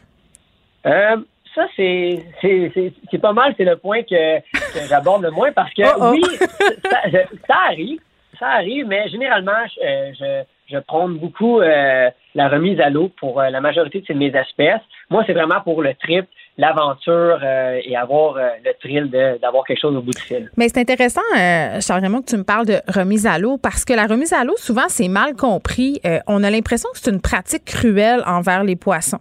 ça, 1.54 1.66
c'est 1.76 3.18
pas 3.20 3.32
mal, 3.32 3.52
c'est 3.56 3.64
le 3.64 3.76
point 3.76 4.02
que, 4.02 4.40
j'aborde 4.88 5.22
le 5.22 5.30
moins 5.30 5.52
parce 5.52 5.72
que 5.74 5.82
oh, 5.86 6.00
oh. 6.00 6.10
oui, 6.12 6.22
ça, 7.46 7.56
arrive, 7.66 8.00
ça 8.38 8.46
arrive, 8.48 8.86
mais 8.86 9.08
généralement, 9.08 9.66
je 9.66 10.14
je 10.18 10.44
prône 10.76 11.18
beaucoup 11.18 11.60
euh, 11.60 12.10
la 12.34 12.48
remise 12.48 12.80
à 12.80 12.90
l'eau 12.90 13.10
pour 13.18 13.40
euh, 13.40 13.48
la 13.50 13.60
majorité 13.60 14.02
de 14.06 14.14
mes 14.14 14.26
espèces. 14.26 14.80
Moi, 15.10 15.24
c'est 15.26 15.32
vraiment 15.32 15.60
pour 15.62 15.82
le 15.82 15.94
trip, 15.94 16.26
l'aventure 16.58 17.38
euh, 17.42 17.80
et 17.82 17.96
avoir 17.96 18.34
le 18.36 18.72
thrill 18.80 19.10
d'avoir 19.40 19.64
quelque 19.64 19.80
chose 19.80 19.96
au 19.96 20.02
bout 20.02 20.12
du 20.12 20.20
fil. 20.20 20.50
Mais 20.56 20.68
c'est 20.68 20.80
intéressant, 20.80 21.22
Charles 21.80 22.02
Raymond, 22.02 22.22
que 22.22 22.30
tu 22.30 22.36
me 22.36 22.44
parles 22.44 22.66
de 22.66 22.80
remise 22.88 23.26
à 23.26 23.38
l'eau 23.38 23.58
parce 23.58 23.84
que 23.84 23.94
la 23.94 24.06
remise 24.06 24.32
à 24.32 24.44
l'eau, 24.44 24.56
souvent, 24.56 24.88
c'est 24.88 25.08
mal 25.08 25.34
compris. 25.34 26.00
on 26.26 26.42
a 26.44 26.50
l'impression 26.50 26.88
que 26.92 26.98
c'est 26.98 27.10
une 27.10 27.22
pratique 27.22 27.64
cruelle 27.64 28.22
envers 28.26 28.64
les 28.64 28.76
poissons. 28.76 29.20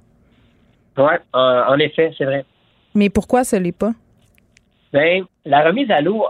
Oui, 0.98 1.14
en, 1.34 1.78
effet, 1.78 2.12
c'est 2.18 2.26
vrai. 2.26 2.44
Mais 2.96 3.10
pourquoi 3.10 3.44
ce 3.44 3.56
n'est 3.56 3.72
pas? 3.72 3.92
Bien, 4.92 5.26
la 5.46 5.64
remise 5.64 5.92
à 5.92 6.02
l'eau, 6.02 6.26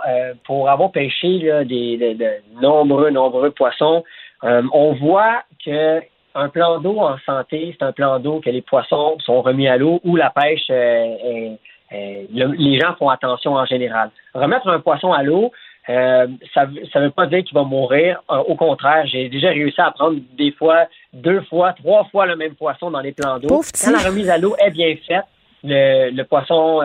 pour 0.46 0.70
avoir 0.70 0.92
pêché 0.92 1.40
des, 1.66 1.98
de 1.98 2.62
nombreux, 2.62 3.10
nombreux 3.10 3.52
poissons, 3.52 4.04
euh, 4.44 4.62
on 4.74 4.94
voit 4.94 5.44
que 5.66 6.02
un 6.36 6.50
plan 6.50 6.80
d'eau 6.80 7.00
en 7.00 7.18
santé, 7.26 7.76
c'est 7.78 7.84
un 7.84 7.92
plan 7.92 8.20
d'eau 8.20 8.40
que 8.42 8.50
les 8.52 8.62
poissons 8.62 9.18
sont 9.26 9.42
remis 9.42 9.68
à 9.68 9.78
l'eau 9.78 10.00
ou 10.04 10.16
la 10.16 10.30
pêche, 10.30 10.68
euh, 10.70 11.56
les 11.90 12.80
gens 12.80 12.96
font 13.00 13.10
attention 13.10 13.54
en 13.54 13.66
général. 13.66 14.12
Remettre 14.36 14.68
un 14.68 14.80
poisson 14.80 15.12
à 15.14 15.24
l'eau, 15.24 15.52
euh, 15.90 16.28
ça 16.54 16.68
ne 16.68 17.06
veut 17.06 17.10
pas 17.10 17.26
dire 17.26 17.44
qu'il 17.44 17.56
va 17.56 17.64
mourir. 17.64 18.22
au 18.30 18.56
contraire, 18.56 19.08
j'ai 19.08 19.30
déjà 19.30 19.50
réussi 19.50 19.82
à 19.82 19.90
prendre 19.90 20.20
des 20.38 20.52
fois, 20.52 20.86
deux 21.12 21.42
fois, 21.42 21.74
trois 21.74 22.04
fois 22.12 22.28
le 22.28 22.36
même 22.36 22.54
poisson 22.54 22.92
dans 22.92 23.00
les 23.00 23.14
plans 23.14 23.40
d'eau. 23.40 23.62
Quand 23.84 23.92
la 23.92 24.10
remise 24.10 24.30
à 24.30 24.38
l'eau 24.38 24.56
est 24.60 24.72
bien 24.72 24.96
faite, 25.08 25.26
le, 25.64 26.22
poisson, 26.24 26.82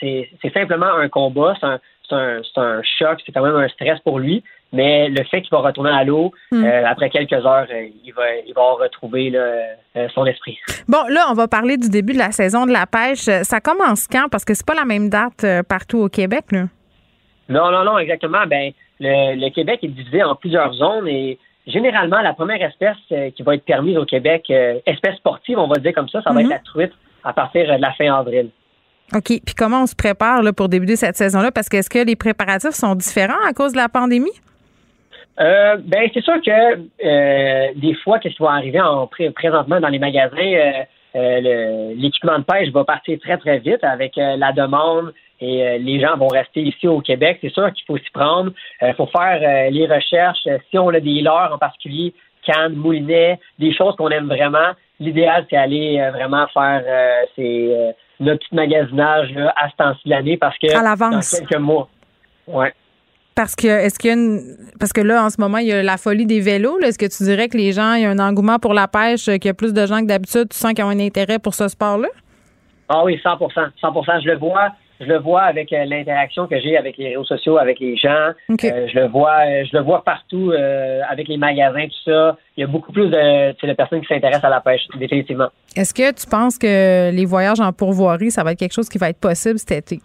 c'est 0.00 0.30
simplement 0.54 0.94
un 0.94 1.10
combat, 1.10 1.54
c'est 1.60 1.66
un, 1.66 2.40
un, 2.56 2.82
choc, 2.82 3.20
c'est 3.26 3.32
quand 3.32 3.44
même 3.44 3.56
un 3.56 3.68
stress 3.68 3.98
pour 4.00 4.18
lui. 4.18 4.42
Mais 4.72 5.08
le 5.08 5.24
fait 5.24 5.42
qu'il 5.42 5.50
va 5.50 5.58
retourner 5.58 5.90
à 5.90 6.04
l'eau, 6.04 6.32
hmm. 6.52 6.64
euh, 6.64 6.86
après 6.86 7.10
quelques 7.10 7.32
heures, 7.32 7.66
euh, 7.70 7.88
il, 8.04 8.12
va, 8.12 8.22
il 8.46 8.54
va 8.54 8.62
retrouver 8.74 9.32
euh, 9.34 10.08
son 10.14 10.24
esprit. 10.26 10.58
Bon, 10.86 11.02
là, 11.08 11.26
on 11.30 11.34
va 11.34 11.48
parler 11.48 11.76
du 11.76 11.88
début 11.88 12.12
de 12.12 12.18
la 12.18 12.30
saison 12.30 12.66
de 12.66 12.72
la 12.72 12.86
pêche. 12.86 13.28
Ça 13.42 13.60
commence 13.60 14.06
quand? 14.06 14.28
Parce 14.30 14.44
que 14.44 14.54
c'est 14.54 14.66
pas 14.66 14.74
la 14.74 14.84
même 14.84 15.08
date 15.08 15.44
partout 15.68 15.98
au 15.98 16.08
Québec, 16.08 16.46
là. 16.52 16.64
Non, 17.48 17.72
non, 17.72 17.82
non, 17.82 17.98
exactement. 17.98 18.46
Ben, 18.46 18.70
le, 19.00 19.48
Québec 19.50 19.80
est 19.82 19.88
divisé 19.88 20.22
en 20.22 20.36
plusieurs 20.36 20.72
zones 20.74 21.08
et 21.08 21.36
généralement, 21.66 22.20
la 22.20 22.32
première 22.32 22.62
espèce 22.62 22.96
qui 23.34 23.42
va 23.42 23.56
être 23.56 23.64
permise 23.64 23.96
au 23.96 24.04
Québec, 24.04 24.48
espèce 24.86 25.16
sportive, 25.16 25.58
on 25.58 25.66
va 25.66 25.76
dire 25.76 25.92
comme 25.92 26.08
ça, 26.08 26.22
ça 26.22 26.32
va 26.32 26.40
être 26.42 26.46
mhm. 26.46 26.52
la 26.52 26.58
truite 26.60 26.92
à 27.24 27.32
partir 27.32 27.66
de 27.66 27.80
la 27.80 27.92
fin 27.92 28.14
avril. 28.14 28.50
OK. 29.12 29.40
Puis 29.44 29.54
comment 29.56 29.82
on 29.82 29.86
se 29.86 29.96
prépare 29.96 30.42
là, 30.42 30.52
pour 30.52 30.68
débuter 30.68 30.94
cette 30.94 31.16
saison-là? 31.16 31.50
Parce 31.50 31.68
que 31.68 31.78
est-ce 31.78 31.90
que 31.90 31.98
les 31.98 32.14
préparatifs 32.14 32.70
sont 32.70 32.94
différents 32.94 33.42
à 33.48 33.52
cause 33.52 33.72
de 33.72 33.78
la 33.78 33.88
pandémie? 33.88 34.30
Euh, 35.38 35.76
ben 35.82 36.10
c'est 36.12 36.22
sûr 36.22 36.40
que 36.42 36.50
euh, 37.04 37.68
des 37.76 37.94
fois, 37.94 38.18
qu'est-ce 38.18 38.34
qui 38.34 38.42
va 38.42 38.52
arriver 38.52 38.80
en 38.80 39.08
présentement 39.34 39.80
dans 39.80 39.88
les 39.88 39.98
magasins, 39.98 40.84
euh, 41.14 41.90
l'équipement 41.94 42.38
de 42.38 42.44
pêche 42.44 42.70
va 42.70 42.84
partir 42.84 43.18
très 43.20 43.38
très 43.38 43.58
vite 43.58 43.82
avec 43.82 44.16
la 44.16 44.52
demande 44.52 45.12
et 45.40 45.78
les 45.78 46.00
gens 46.00 46.16
vont 46.16 46.28
rester 46.28 46.60
ici 46.60 46.86
au 46.86 47.00
Québec. 47.00 47.38
C'est 47.40 47.52
sûr 47.52 47.72
qu'il 47.72 47.84
faut 47.86 47.96
s'y 47.96 48.10
prendre. 48.12 48.50
Il 48.82 48.94
faut 48.94 49.06
faire 49.06 49.70
les 49.70 49.86
recherches. 49.86 50.46
Si 50.70 50.78
on 50.78 50.88
a 50.88 51.00
des 51.00 51.22
leurres 51.22 51.52
en 51.54 51.58
particulier, 51.58 52.12
cannes, 52.44 52.74
moulinets, 52.74 53.40
des 53.58 53.74
choses 53.74 53.96
qu'on 53.96 54.10
aime 54.10 54.26
vraiment, 54.26 54.72
l'idéal 54.98 55.46
c'est 55.48 55.56
aller 55.56 55.98
vraiment 56.12 56.46
faire 56.48 56.84
ces, 57.34 57.94
notre 58.20 58.40
petit 58.40 58.54
magasinage 58.54 59.34
à 59.56 59.70
ce 59.70 59.76
temps-ci 59.76 60.02
de 60.04 60.10
l'année 60.10 60.36
parce 60.36 60.58
que 60.58 60.66
dans 61.10 61.20
quelques 61.20 61.60
mois. 61.60 61.88
Ouais. 62.46 62.74
Parce 63.34 63.54
que 63.54 63.66
est-ce 63.66 63.98
qu'il 63.98 64.08
y 64.08 64.12
a 64.12 64.16
une 64.16 64.56
parce 64.78 64.92
que 64.92 65.00
là 65.00 65.24
en 65.24 65.30
ce 65.30 65.40
moment 65.40 65.58
il 65.58 65.68
y 65.68 65.72
a 65.72 65.82
la 65.82 65.96
folie 65.96 66.26
des 66.26 66.40
vélos. 66.40 66.78
Est-ce 66.80 66.98
que 66.98 67.06
tu 67.06 67.24
dirais 67.24 67.48
que 67.48 67.56
les 67.56 67.72
gens 67.72 67.94
il 67.94 68.02
y 68.02 68.04
a 68.04 68.10
un 68.10 68.18
engouement 68.18 68.58
pour 68.58 68.74
la 68.74 68.88
pêche, 68.88 69.24
qu'il 69.24 69.46
y 69.46 69.48
a 69.48 69.54
plus 69.54 69.72
de 69.72 69.86
gens 69.86 70.00
que 70.00 70.06
d'habitude, 70.06 70.48
tu 70.50 70.58
sens 70.58 70.72
qu'ils 70.72 70.84
ont 70.84 70.88
un 70.88 71.00
intérêt 71.00 71.38
pour 71.38 71.54
ce 71.54 71.68
sport-là? 71.68 72.08
Ah 72.88 73.04
oui, 73.04 73.20
100 73.22 73.38
100 73.38 74.20
Je 74.20 74.28
le 74.28 74.36
vois, 74.36 74.70
je 75.00 75.06
le 75.06 75.18
vois 75.18 75.42
avec 75.42 75.72
euh, 75.72 75.84
l'interaction 75.84 76.48
que 76.48 76.60
j'ai 76.60 76.76
avec 76.76 76.98
les 76.98 77.10
réseaux 77.10 77.24
sociaux, 77.24 77.56
avec 77.56 77.78
les 77.78 77.96
gens. 77.96 78.32
Euh, 78.50 78.86
je 78.92 78.98
le 78.98 79.06
vois, 79.06 79.38
euh, 79.46 79.64
je 79.64 79.76
le 79.76 79.82
vois 79.84 80.02
partout 80.02 80.52
avec 81.08 81.28
les 81.28 81.36
magasins, 81.36 81.86
tout 81.86 82.10
ça. 82.10 82.36
Il 82.56 82.60
y 82.60 82.64
a 82.64 82.66
beaucoup 82.66 82.92
plus 82.92 83.08
de, 83.08 83.66
de 83.66 83.72
personnes 83.74 84.00
qui 84.00 84.08
s'intéressent 84.08 84.44
à 84.44 84.50
la 84.50 84.60
pêche, 84.60 84.82
définitivement. 84.98 85.48
Est-ce 85.76 85.94
que 85.94 86.12
tu 86.12 86.26
penses 86.26 86.58
que 86.58 87.12
les 87.12 87.24
voyages 87.24 87.60
en 87.60 87.72
pourvoirie, 87.72 88.32
ça 88.32 88.42
va 88.42 88.52
être 88.52 88.58
quelque 88.58 88.74
chose 88.74 88.88
qui 88.88 88.98
va 88.98 89.08
être 89.08 89.20
possible 89.20 89.58
cet 89.58 89.72
été? 89.72 90.00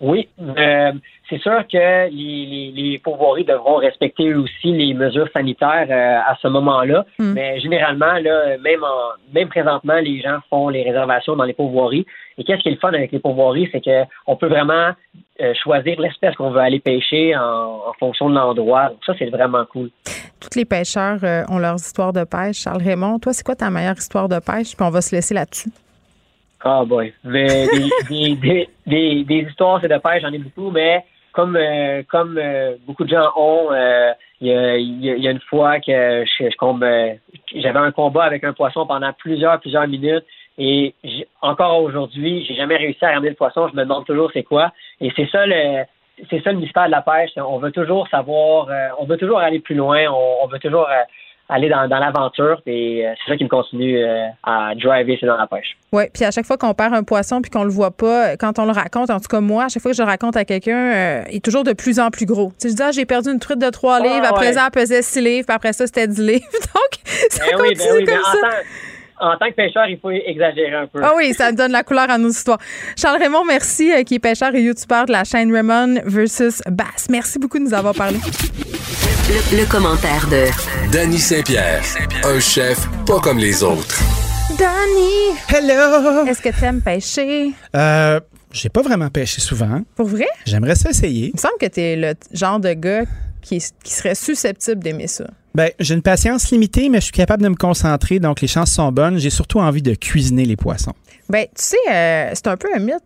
Oui, 0.00 0.28
euh, 0.40 0.92
c'est 1.30 1.40
sûr 1.40 1.66
que 1.72 2.10
les, 2.10 2.72
les, 2.74 2.98
pourvoiries 2.98 3.44
devront 3.44 3.76
respecter 3.76 4.34
aussi 4.34 4.72
les 4.72 4.92
mesures 4.92 5.28
sanitaires 5.32 5.86
euh, 5.88 6.30
à 6.30 6.36
ce 6.42 6.48
moment-là. 6.48 7.06
Hmm. 7.18 7.32
Mais 7.32 7.60
généralement, 7.60 8.14
là, 8.14 8.58
même 8.58 8.82
en, 8.82 9.32
même 9.32 9.48
présentement, 9.48 9.94
les 9.94 10.20
gens 10.20 10.38
font 10.50 10.68
les 10.68 10.82
réservations 10.82 11.36
dans 11.36 11.44
les 11.44 11.52
pourvoiries. 11.52 12.04
Et 12.36 12.44
qu'est-ce 12.44 12.60
qui 12.62 12.68
est 12.68 12.72
le 12.72 12.78
fun 12.78 12.88
avec 12.88 13.12
les 13.12 13.20
pourvoiries, 13.20 13.68
c'est 13.70 13.80
qu'on 13.80 14.36
peut 14.36 14.48
vraiment 14.48 14.90
euh, 15.40 15.54
choisir 15.62 16.00
l'espèce 16.00 16.34
qu'on 16.34 16.50
veut 16.50 16.60
aller 16.60 16.80
pêcher 16.80 17.36
en, 17.36 17.82
en 17.88 17.92
fonction 17.98 18.28
de 18.28 18.34
l'endroit. 18.34 18.88
Donc 18.88 18.98
ça, 19.06 19.14
c'est 19.18 19.30
vraiment 19.30 19.64
cool. 19.66 19.90
Tous 20.40 20.58
les 20.58 20.64
pêcheurs 20.64 21.18
ont 21.48 21.58
leurs 21.58 21.76
histoires 21.76 22.12
de 22.12 22.24
pêche. 22.24 22.56
Charles 22.56 22.82
Raymond, 22.82 23.18
toi, 23.20 23.32
c'est 23.32 23.44
quoi 23.44 23.54
ta 23.54 23.70
meilleure 23.70 23.96
histoire 23.96 24.28
de 24.28 24.38
pêche? 24.38 24.76
Puis 24.76 24.84
on 24.84 24.90
va 24.90 25.00
se 25.00 25.14
laisser 25.14 25.34
là-dessus. 25.34 25.70
Ah 26.62 26.84
boy. 26.84 27.12
Mais 27.24 27.66
des, 28.08 28.34
des, 28.36 28.68
des, 28.86 29.24
des, 29.24 29.46
histoires 29.48 29.80
de 29.80 29.88
pêche, 29.88 30.22
j'en 30.22 30.32
ai 30.32 30.38
beaucoup, 30.38 30.70
mais 30.70 31.04
comme 31.32 31.56
euh, 31.56 32.02
comme 32.08 32.38
euh, 32.38 32.76
beaucoup 32.86 33.04
de 33.04 33.10
gens 33.10 33.30
ont, 33.36 33.72
euh, 33.72 34.12
il 34.40 34.48
y, 34.48 34.54
a, 34.54 34.78
y, 34.78 35.28
a, 35.28 35.30
une 35.30 35.40
fois 35.40 35.80
que 35.80 36.24
je, 36.24 36.44
je 36.44 37.60
j'avais 37.60 37.78
un 37.78 37.92
combat 37.92 38.24
avec 38.24 38.42
un 38.44 38.52
poisson 38.52 38.86
pendant 38.86 39.12
plusieurs, 39.12 39.60
plusieurs 39.60 39.86
minutes. 39.86 40.24
Et 40.58 40.94
encore 41.40 41.82
aujourd'hui, 41.82 42.44
j'ai 42.46 42.54
jamais 42.54 42.76
réussi 42.76 43.04
à 43.04 43.12
ramener 43.12 43.30
le 43.30 43.34
poisson. 43.34 43.68
Je 43.68 43.76
me 43.76 43.82
demande 43.82 44.04
toujours 44.04 44.30
c'est 44.32 44.42
quoi. 44.42 44.72
Et 45.00 45.10
c'est 45.16 45.28
ça 45.30 45.46
le 45.46 45.84
c'est 46.28 46.42
ça 46.42 46.52
le 46.52 46.58
mystère 46.58 46.86
de 46.86 46.90
la 46.90 47.02
pêche. 47.02 47.30
On 47.36 47.58
veut 47.58 47.72
toujours 47.72 48.08
savoir, 48.08 48.68
on 48.98 49.06
veut 49.06 49.16
toujours 49.16 49.38
aller 49.38 49.60
plus 49.60 49.74
loin. 49.74 50.04
On, 50.10 50.44
on 50.44 50.46
veut 50.48 50.58
toujours 50.58 50.86
aller 51.50 51.68
dans, 51.68 51.86
l'aventure. 51.86 52.62
Et 52.66 53.06
euh, 53.06 53.12
c'est 53.18 53.32
ça 53.32 53.36
qui 53.36 53.44
me 53.44 53.48
continue 53.48 53.98
euh, 53.98 54.26
à 54.44 54.72
driver, 54.74 55.16
c'est 55.20 55.26
dans 55.26 55.36
la 55.36 55.46
pêche. 55.46 55.76
Oui, 55.92 56.04
puis 56.12 56.24
à 56.24 56.30
chaque 56.30 56.46
fois 56.46 56.56
qu'on 56.56 56.72
perd 56.72 56.94
un 56.94 57.02
poisson 57.02 57.42
puis 57.42 57.50
qu'on 57.50 57.64
le 57.64 57.70
voit 57.70 57.90
pas, 57.90 58.36
quand 58.36 58.58
on 58.58 58.64
le 58.64 58.72
raconte, 58.72 59.10
en 59.10 59.18
tout 59.18 59.28
cas 59.28 59.40
moi, 59.40 59.64
à 59.64 59.68
chaque 59.68 59.82
fois 59.82 59.90
que 59.90 59.96
je 59.96 60.02
raconte 60.02 60.36
à 60.36 60.44
quelqu'un, 60.44 60.92
euh, 60.92 61.22
il 61.30 61.36
est 61.36 61.44
toujours 61.44 61.64
de 61.64 61.72
plus 61.72 61.98
en 61.98 62.10
plus 62.10 62.26
gros. 62.26 62.52
Tu 62.60 62.68
sais, 62.68 62.68
je 62.70 62.76
dis, 62.76 62.82
ah, 62.82 62.90
j'ai 62.92 63.04
perdu 63.04 63.30
une 63.30 63.40
truite 63.40 63.58
de 63.58 63.70
3 63.70 64.00
livres, 64.00 64.26
après 64.28 64.54
ça, 64.54 64.66
elle 64.66 64.70
pesait 64.70 65.02
6 65.02 65.20
livres, 65.20 65.46
puis 65.46 65.54
après 65.54 65.72
ça, 65.72 65.86
c'était 65.86 66.06
10 66.06 66.20
livres. 66.26 66.46
Donc, 66.52 67.14
ça 67.30 67.44
ben 67.50 67.58
continue 67.58 68.04
ben 68.04 68.16
comme 68.16 68.40
ça. 68.40 68.48
En 69.20 69.36
tant 69.36 69.50
que 69.50 69.54
pêcheur, 69.54 69.86
il 69.86 69.98
faut 69.98 70.10
exagérer 70.10 70.74
un 70.74 70.86
peu. 70.86 71.00
Ah 71.02 71.12
oui, 71.16 71.32
ça 71.34 71.52
donne 71.52 71.72
la 71.72 71.82
couleur 71.82 72.08
à 72.10 72.18
nos 72.18 72.30
histoires. 72.30 72.58
Charles 72.96 73.18
Raymond, 73.20 73.44
merci, 73.44 73.92
euh, 73.92 74.02
qui 74.02 74.14
est 74.14 74.18
pêcheur 74.18 74.54
et 74.54 74.62
youtubeur 74.62 75.06
de 75.06 75.12
la 75.12 75.24
chaîne 75.24 75.52
Raymond 75.52 76.00
versus 76.04 76.62
Bass. 76.70 77.08
Merci 77.10 77.38
beaucoup 77.38 77.58
de 77.58 77.64
nous 77.64 77.74
avoir 77.74 77.94
parlé. 77.94 78.18
Le, 79.52 79.70
commentaire 79.70 80.26
de 80.28 80.46
Danny 80.92 81.18
Saint-Pierre, 81.18 81.82
un 82.24 82.40
chef 82.40 82.78
pas 83.06 83.20
comme 83.20 83.38
les 83.38 83.62
autres. 83.62 84.00
Danny! 84.58 85.36
Hello! 85.48 86.26
Est-ce 86.26 86.42
que 86.42 86.48
tu 86.48 86.64
aimes 86.64 86.82
pêcher? 86.82 87.52
Euh, 87.76 88.18
j'ai 88.52 88.68
pas 88.68 88.82
vraiment 88.82 89.08
pêché 89.08 89.40
souvent. 89.40 89.82
Pour 89.94 90.06
vrai? 90.06 90.26
J'aimerais 90.46 90.74
ça 90.74 90.90
essayer. 90.90 91.28
Il 91.28 91.34
me 91.34 91.38
semble 91.38 91.58
que 91.60 91.66
tu 91.66 91.80
es 91.80 91.96
le 91.96 92.14
genre 92.32 92.58
de 92.58 92.72
gars 92.72 93.04
qui, 93.42 93.62
qui 93.84 93.92
serait 93.92 94.16
susceptible 94.16 94.82
d'aimer 94.82 95.06
ça. 95.06 95.26
Ben, 95.54 95.70
j'ai 95.80 95.94
une 95.94 96.02
patience 96.02 96.50
limitée, 96.50 96.88
mais 96.88 96.98
je 96.98 97.04
suis 97.04 97.12
capable 97.12 97.42
de 97.42 97.48
me 97.48 97.56
concentrer, 97.56 98.20
donc 98.20 98.40
les 98.40 98.48
chances 98.48 98.70
sont 98.70 98.92
bonnes. 98.92 99.18
J'ai 99.18 99.30
surtout 99.30 99.58
envie 99.58 99.82
de 99.82 99.94
cuisiner 99.94 100.44
les 100.44 100.56
poissons. 100.56 100.94
Ben, 101.28 101.46
tu 101.46 101.64
sais, 101.64 101.76
euh, 101.90 102.30
c'est 102.34 102.46
un 102.46 102.56
peu 102.56 102.68
un 102.74 102.78
mythe, 102.78 103.02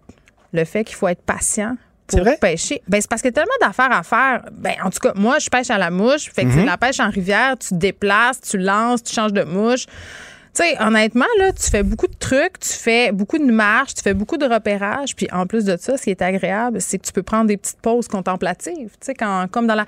le 0.53 0.65
fait 0.65 0.85
qu'il 0.85 0.97
faut 0.97 1.09
être 1.09 1.23
patient 1.23 1.77
pour 2.07 2.39
pêcher. 2.41 2.83
Ben, 2.89 3.01
c'est 3.01 3.09
parce 3.09 3.23
qu'il 3.23 3.31
y 3.31 3.35
a 3.35 3.35
tellement 3.35 3.53
d'affaires 3.61 3.93
à 3.93 4.03
faire. 4.03 4.51
Ben, 4.53 4.75
en 4.85 4.91
tout 4.91 5.01
cas, 5.01 5.13
moi, 5.15 5.39
je 5.39 5.49
pêche 5.49 5.71
à 5.71 5.79
la 5.79 5.91
mouche. 5.91 6.31
Fait 6.31 6.45
que 6.45 6.51
c'est 6.51 6.61
mhm. 6.61 6.67
la 6.67 6.77
pêche 6.77 7.01
en 7.01 7.11
rivière. 7.11 7.57
Tu 7.59 7.69
te 7.69 7.75
déplaces, 7.75 8.41
tu 8.41 8.59
lances, 8.59 9.03
tu 9.03 9.15
changes 9.15 9.33
de 9.33 9.43
mouche. 9.43 9.87
Tu 9.87 10.63
sais, 10.63 10.81
honnêtement, 10.81 11.27
là, 11.39 11.53
tu 11.53 11.69
fais 11.69 11.83
beaucoup 11.83 12.07
de 12.07 12.15
trucs, 12.15 12.61
tu 12.61 12.73
fais 12.73 13.11
beaucoup 13.11 13.39
de 13.39 13.51
marches, 13.51 13.95
tu 13.95 14.03
fais 14.03 14.15
beaucoup 14.15 14.37
de 14.37 14.47
repérage. 14.47 15.17
Puis 15.17 15.27
en 15.33 15.47
plus 15.47 15.65
de 15.65 15.77
ça, 15.77 15.97
ce 15.97 16.05
qui 16.05 16.11
est 16.11 16.23
agréable, 16.23 16.81
c'est 16.81 16.99
que 16.99 17.07
tu 17.07 17.13
peux 17.13 17.25
prendre 17.25 17.47
des 17.47 17.57
petites 17.57 17.81
pauses 17.81 18.07
contemplatives. 18.07 18.91
Tu 19.01 19.07
sais, 19.07 19.15
quand, 19.15 19.49
comme 19.51 19.67
dans 19.67 19.75
la, 19.75 19.85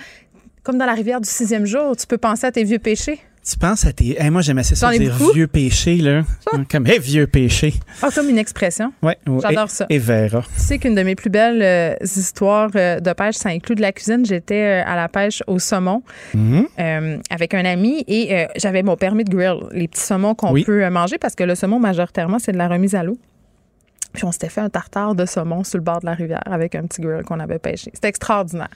comme 0.66 0.78
dans 0.78 0.86
la 0.86 0.94
rivière 0.94 1.20
du 1.20 1.30
sixième 1.30 1.64
jour, 1.64 1.96
tu 1.96 2.08
peux 2.08 2.18
penser 2.18 2.44
à 2.44 2.50
tes 2.50 2.64
vieux 2.64 2.80
péchés. 2.80 3.20
Tu 3.48 3.56
penses 3.56 3.86
à 3.86 3.92
tes. 3.92 4.18
moi, 4.30 4.42
j'aimais 4.42 4.64
ça 4.64 4.90
dire 4.98 5.16
vieux 5.32 5.46
péché, 5.46 5.98
là. 5.98 6.22
Comme, 6.68 6.88
hey, 6.88 6.98
vieux 6.98 7.28
péché. 7.28 7.74
Ah, 8.02 8.08
comme 8.12 8.28
une 8.28 8.38
expression. 8.38 8.92
Oui. 9.00 9.12
J'adore 9.42 9.70
ça. 9.70 9.86
Et 9.88 9.98
Vera. 9.98 10.42
Tu 10.56 10.60
sais 10.60 10.78
qu'une 10.78 10.96
de 10.96 11.04
mes 11.04 11.14
plus 11.14 11.30
belles 11.30 11.62
euh, 11.62 11.94
histoires 12.04 12.70
euh, 12.74 12.98
de 12.98 13.12
pêche, 13.12 13.36
ça 13.36 13.50
inclut 13.50 13.76
de 13.76 13.80
la 13.80 13.92
cuisine. 13.92 14.26
J'étais 14.26 14.82
euh, 14.82 14.90
à 14.90 14.96
la 14.96 15.08
pêche 15.08 15.44
au 15.46 15.60
saumon 15.60 16.02
mm-hmm. 16.34 17.20
avec 17.30 17.54
un 17.54 17.64
ami 17.64 18.02
et 18.08 18.48
j'avais 18.56 18.82
mon 18.82 18.96
permis 18.96 19.22
de 19.22 19.30
grill, 19.30 19.68
les 19.70 19.86
petits 19.86 20.02
saumons 20.02 20.34
qu'on 20.34 20.52
peut 20.52 20.90
manger 20.90 21.18
parce 21.18 21.36
que 21.36 21.44
le 21.44 21.54
saumon, 21.54 21.78
majoritairement, 21.78 22.40
c'est 22.40 22.50
de 22.50 22.58
la 22.58 22.66
remise 22.66 22.96
à 22.96 23.04
l'eau. 23.04 23.16
Puis 24.14 24.24
on 24.24 24.32
s'était 24.32 24.48
fait 24.48 24.62
un 24.62 24.70
tartare 24.70 25.14
de 25.14 25.26
saumon 25.26 25.62
sur 25.62 25.78
le 25.78 25.84
bord 25.84 26.00
de 26.00 26.06
la 26.06 26.14
rivière 26.14 26.42
avec 26.46 26.74
un 26.74 26.82
petit 26.86 27.00
grill 27.00 27.22
qu'on 27.22 27.38
avait 27.38 27.60
pêché. 27.60 27.92
C'était 27.94 28.08
extraordinaire. 28.08 28.70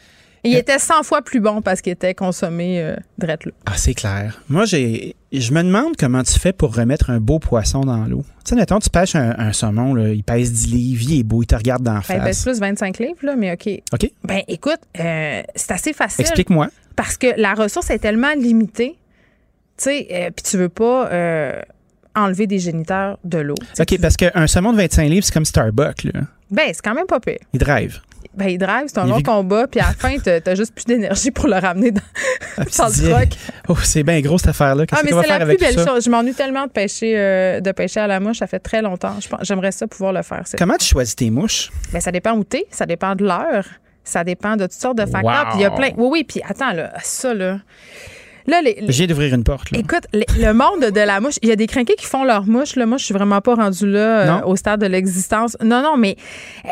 Il 0.44 0.54
était 0.56 0.78
100 0.78 1.02
fois 1.02 1.22
plus 1.22 1.40
bon 1.40 1.60
parce 1.60 1.80
qu'il 1.80 1.92
était 1.92 2.14
consommé 2.14 2.80
euh, 2.80 2.96
là. 3.18 3.36
Ah, 3.66 3.76
c'est 3.76 3.94
clair. 3.94 4.40
Moi, 4.48 4.64
j'ai, 4.64 5.14
je 5.32 5.52
me 5.52 5.62
demande 5.62 5.96
comment 5.98 6.22
tu 6.22 6.38
fais 6.38 6.52
pour 6.52 6.74
remettre 6.74 7.10
un 7.10 7.20
beau 7.20 7.38
poisson 7.38 7.82
dans 7.82 8.04
l'eau. 8.06 8.24
Tu 8.44 8.50
sais, 8.50 8.54
mettons, 8.56 8.78
tu 8.78 8.90
pêches 8.90 9.14
un, 9.14 9.52
saumon, 9.52 9.94
là, 9.94 10.08
il 10.08 10.24
pèse 10.24 10.52
10 10.52 10.66
livres, 10.68 11.02
il 11.08 11.20
est 11.20 11.22
beau, 11.22 11.42
il 11.42 11.46
te 11.46 11.54
regarde 11.54 11.82
dans 11.82 11.94
la 11.94 12.02
face. 12.02 12.16
il 12.18 12.24
pèse 12.24 12.42
plus 12.42 12.58
25 12.58 12.98
livres, 12.98 13.18
là, 13.22 13.36
mais 13.36 13.52
OK. 13.52 13.68
OK. 13.92 14.10
Ben, 14.24 14.42
écoute, 14.48 14.80
euh, 14.98 15.42
c'est 15.54 15.72
assez 15.72 15.92
facile. 15.92 16.22
Explique-moi. 16.22 16.68
Parce 16.96 17.16
que 17.16 17.28
la 17.36 17.54
ressource 17.54 17.90
est 17.90 17.98
tellement 17.98 18.32
limitée, 18.34 18.98
tu 19.76 19.84
sais, 19.84 20.08
euh, 20.10 20.30
puis 20.30 20.42
tu 20.42 20.56
veux 20.56 20.68
pas 20.68 21.08
euh, 21.10 21.60
enlever 22.14 22.46
des 22.46 22.58
géniteurs 22.58 23.18
de 23.24 23.38
l'eau. 23.38 23.54
OK, 23.78 24.00
parce 24.00 24.16
qu'un 24.16 24.46
saumon 24.46 24.72
de 24.72 24.78
25 24.78 25.08
livres, 25.08 25.24
c'est 25.24 25.32
comme 25.32 25.44
Starbucks, 25.44 26.04
là. 26.04 26.22
Ben, 26.50 26.66
c'est 26.68 26.82
quand 26.82 26.94
même 26.94 27.06
pas 27.06 27.20
pire. 27.20 27.38
Il 27.52 27.60
drive. 27.60 28.00
Ben, 28.32 28.48
il 28.48 28.58
drive, 28.58 28.84
c'est 28.86 28.98
un 28.98 29.06
long 29.06 29.22
combat, 29.22 29.66
puis 29.66 29.80
à 29.80 29.88
la 29.88 29.92
fin, 29.92 30.16
t'as 30.18 30.54
juste 30.54 30.72
plus 30.72 30.84
d'énergie 30.84 31.32
pour 31.32 31.48
le 31.48 31.56
ramener 31.56 31.90
dans, 31.90 32.00
ah, 32.58 32.62
le 32.64 33.10
truck. 33.10 33.28
Oh, 33.68 33.76
c'est 33.82 34.04
bien 34.04 34.20
gros 34.20 34.38
cette 34.38 34.50
affaire-là. 34.50 34.84
Ah, 34.92 35.00
mais 35.04 35.10
c'est 35.10 35.26
la 35.26 35.44
plus 35.44 35.56
belle 35.56 35.78
chose. 35.78 36.04
Je 36.04 36.10
m'ennuie 36.10 36.34
tellement 36.34 36.66
de 36.66 36.70
pêcher, 36.70 37.14
euh, 37.16 37.60
de 37.60 37.72
pêcher 37.72 38.00
à 38.00 38.06
la 38.06 38.20
mouche. 38.20 38.38
Ça 38.38 38.46
fait 38.46 38.60
très 38.60 38.82
longtemps. 38.82 39.16
J'aimerais 39.42 39.72
ça 39.72 39.88
pouvoir 39.88 40.12
le 40.12 40.22
faire. 40.22 40.44
Comment 40.56 40.76
tu 40.76 40.86
choisis 40.86 41.16
tes 41.16 41.30
mouches? 41.30 41.70
Ben, 41.92 42.00
ça 42.00 42.12
dépend 42.12 42.32
où 42.32 42.44
t'es, 42.44 42.66
ça 42.70 42.86
dépend 42.86 43.16
de 43.16 43.24
l'heure, 43.24 43.64
ça 44.04 44.22
dépend 44.22 44.56
de 44.56 44.64
toutes 44.64 44.72
sortes 44.72 44.98
de 44.98 45.06
facteurs. 45.06 45.48
Puis 45.50 45.58
il 45.58 45.62
y 45.62 45.64
a 45.64 45.70
plein. 45.70 45.90
Oui, 45.96 46.08
oui, 46.10 46.24
puis 46.24 46.40
attends, 46.48 46.72
là, 46.72 46.92
ça, 47.02 47.34
là. 47.34 47.58
Là, 48.50 48.62
les, 48.62 48.84
J'ai 48.88 49.06
d'ouvrir 49.06 49.32
une 49.34 49.44
porte. 49.44 49.68
Écoute, 49.72 50.06
le 50.12 50.52
monde 50.52 50.90
de 50.92 51.00
la 51.00 51.20
mouche, 51.20 51.36
il 51.42 51.48
y 51.48 51.52
a 51.52 51.56
des 51.56 51.68
crinqués 51.68 51.94
qui 51.94 52.06
font 52.06 52.24
leur 52.24 52.46
mouche. 52.46 52.74
Là. 52.74 52.84
Moi, 52.84 52.98
je 52.98 53.04
suis 53.04 53.14
vraiment 53.14 53.40
pas 53.40 53.54
rendue 53.54 53.86
là 53.86 54.40
euh, 54.40 54.46
au 54.46 54.56
stade 54.56 54.80
de 54.80 54.86
l'existence. 54.86 55.56
Non, 55.62 55.82
non, 55.82 55.96
mais 55.96 56.16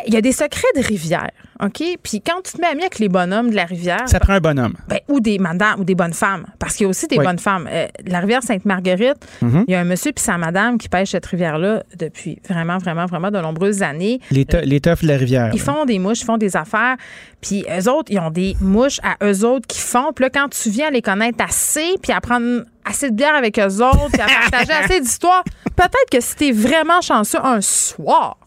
il 0.07 0.13
y 0.13 0.17
a 0.17 0.21
des 0.21 0.33
secrets 0.33 0.73
de 0.75 0.83
rivière. 0.83 1.31
OK? 1.63 1.83
Puis 2.03 2.21
quand 2.21 2.41
tu 2.45 2.53
te 2.53 2.61
mets 2.61 2.67
à 2.67 2.71
avec 2.71 2.99
les 2.99 3.09
bonhommes 3.09 3.51
de 3.51 3.57
la 3.57 3.65
rivière. 3.65 4.09
Ça 4.09 4.21
prend 4.21 4.35
un 4.35 4.41
bonhomme. 4.41 4.75
Ben, 4.89 4.99
ou 5.09 5.21
des 5.21 5.39
madames 5.39 5.81
ou 5.81 5.85
des 5.85 5.95
bonnes 5.95 6.13
femmes. 6.13 6.47
Parce 6.59 6.75
qu'il 6.75 6.85
y 6.85 6.87
a 6.87 6.91
aussi 6.91 7.07
des 7.07 7.17
bonnes 7.17 7.39
femmes. 7.39 7.69
Euh, 7.71 7.87
la 8.07 8.21
rivière 8.21 8.43
Sainte-Marguerite, 8.43 9.19
mm-hmm. 9.43 9.65
il 9.67 9.73
y 9.73 9.75
a 9.75 9.81
un 9.81 9.85
monsieur 9.85 10.13
puis 10.13 10.23
sa 10.23 10.39
madame 10.39 10.79
qui 10.79 10.89
pêche 10.89 11.11
cette 11.11 11.27
rivière-là 11.27 11.83
depuis 11.99 12.39
vraiment, 12.49 12.79
vraiment, 12.79 13.07
vraiment 13.07 13.31
de 13.31 13.41
nombreuses 13.41 13.83
années. 13.83 14.21
Les, 14.31 14.45
teufs 14.45 15.03
de 15.03 15.09
la 15.09 15.17
rivière. 15.17 15.51
Ils 15.53 15.61
font 15.61 15.85
des 15.85 15.99
mouches, 15.99 16.21
ils 16.21 16.25
font 16.25 16.39
des 16.39 16.57
affaires. 16.57 16.97
Puis 17.41 17.65
eux 17.69 17.91
autres, 17.91 18.11
ils 18.11 18.19
ont 18.19 18.31
des 18.31 18.57
mouches 18.61 19.01
à 19.03 19.17
eux 19.25 19.45
autres 19.45 19.67
qui 19.67 19.81
font. 19.81 20.13
Puis 20.15 20.25
là, 20.25 20.31
quand 20.31 20.49
tu 20.49 20.71
viens 20.71 20.91
les 20.91 21.03
connaître 21.03 21.37
assez, 21.69 21.95
puis 22.03 22.13
à 22.13 22.21
prendre 22.21 22.65
assez 22.85 23.11
de 23.11 23.15
bière 23.15 23.35
avec 23.35 23.59
eux 23.59 23.83
autres, 23.83 24.09
puis 24.13 24.21
à 24.21 24.27
partager 24.27 24.73
assez 24.85 25.01
d'histoires, 25.01 25.45
peut-être 25.77 26.11
que 26.11 26.21
si 26.21 26.37
t'es 26.37 26.53
vraiment 26.53 27.01
chanceux 27.01 27.39
un 27.43 27.61
soir, 27.61 28.39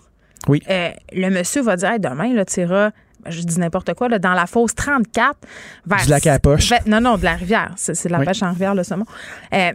oui. 0.47 0.61
Euh, 0.69 0.89
le 1.13 1.29
monsieur 1.29 1.61
va 1.61 1.75
dire 1.75 1.99
demain, 1.99 2.33
là, 2.33 2.45
tu 2.45 2.61
iras 2.61 2.89
je 3.27 3.43
dis 3.43 3.59
n'importe 3.59 3.93
quoi, 3.93 4.09
là, 4.09 4.17
dans 4.17 4.33
la 4.33 4.47
fosse 4.47 4.73
34 4.73 5.37
vers. 5.85 6.03
Du 6.03 6.09
lac 6.09 6.25
à 6.25 6.31
la 6.31 6.39
poche. 6.39 6.73
non, 6.87 6.99
non, 6.99 7.17
de 7.19 7.23
la 7.23 7.35
rivière. 7.35 7.71
C'est 7.75 8.07
de 8.07 8.11
la 8.11 8.25
pêche 8.25 8.41
en 8.41 8.49
rivière, 8.49 8.73
le 8.73 8.83
saumon. 8.83 9.05
Euh, 9.53 9.73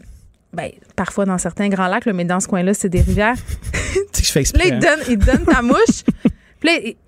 ben, 0.53 0.71
parfois 0.97 1.27
dans 1.27 1.39
certains 1.39 1.69
grands 1.69 1.87
lacs, 1.87 2.07
mais 2.07 2.25
dans 2.25 2.41
ce 2.41 2.49
coin-là, 2.49 2.75
c'est 2.75 2.89
des 2.89 3.03
rivières. 3.03 3.37
tu 3.73 4.01
sais 4.13 4.21
que 4.21 4.27
je 4.27 4.33
fais 4.33 4.41
exprès. 4.41 4.59
Là, 4.59 4.67
il 4.67 4.75
hein. 4.75 4.97
donne, 4.97 5.07
il 5.09 5.19
donne 5.19 5.45
ta 5.45 5.63
mouche. 5.63 6.03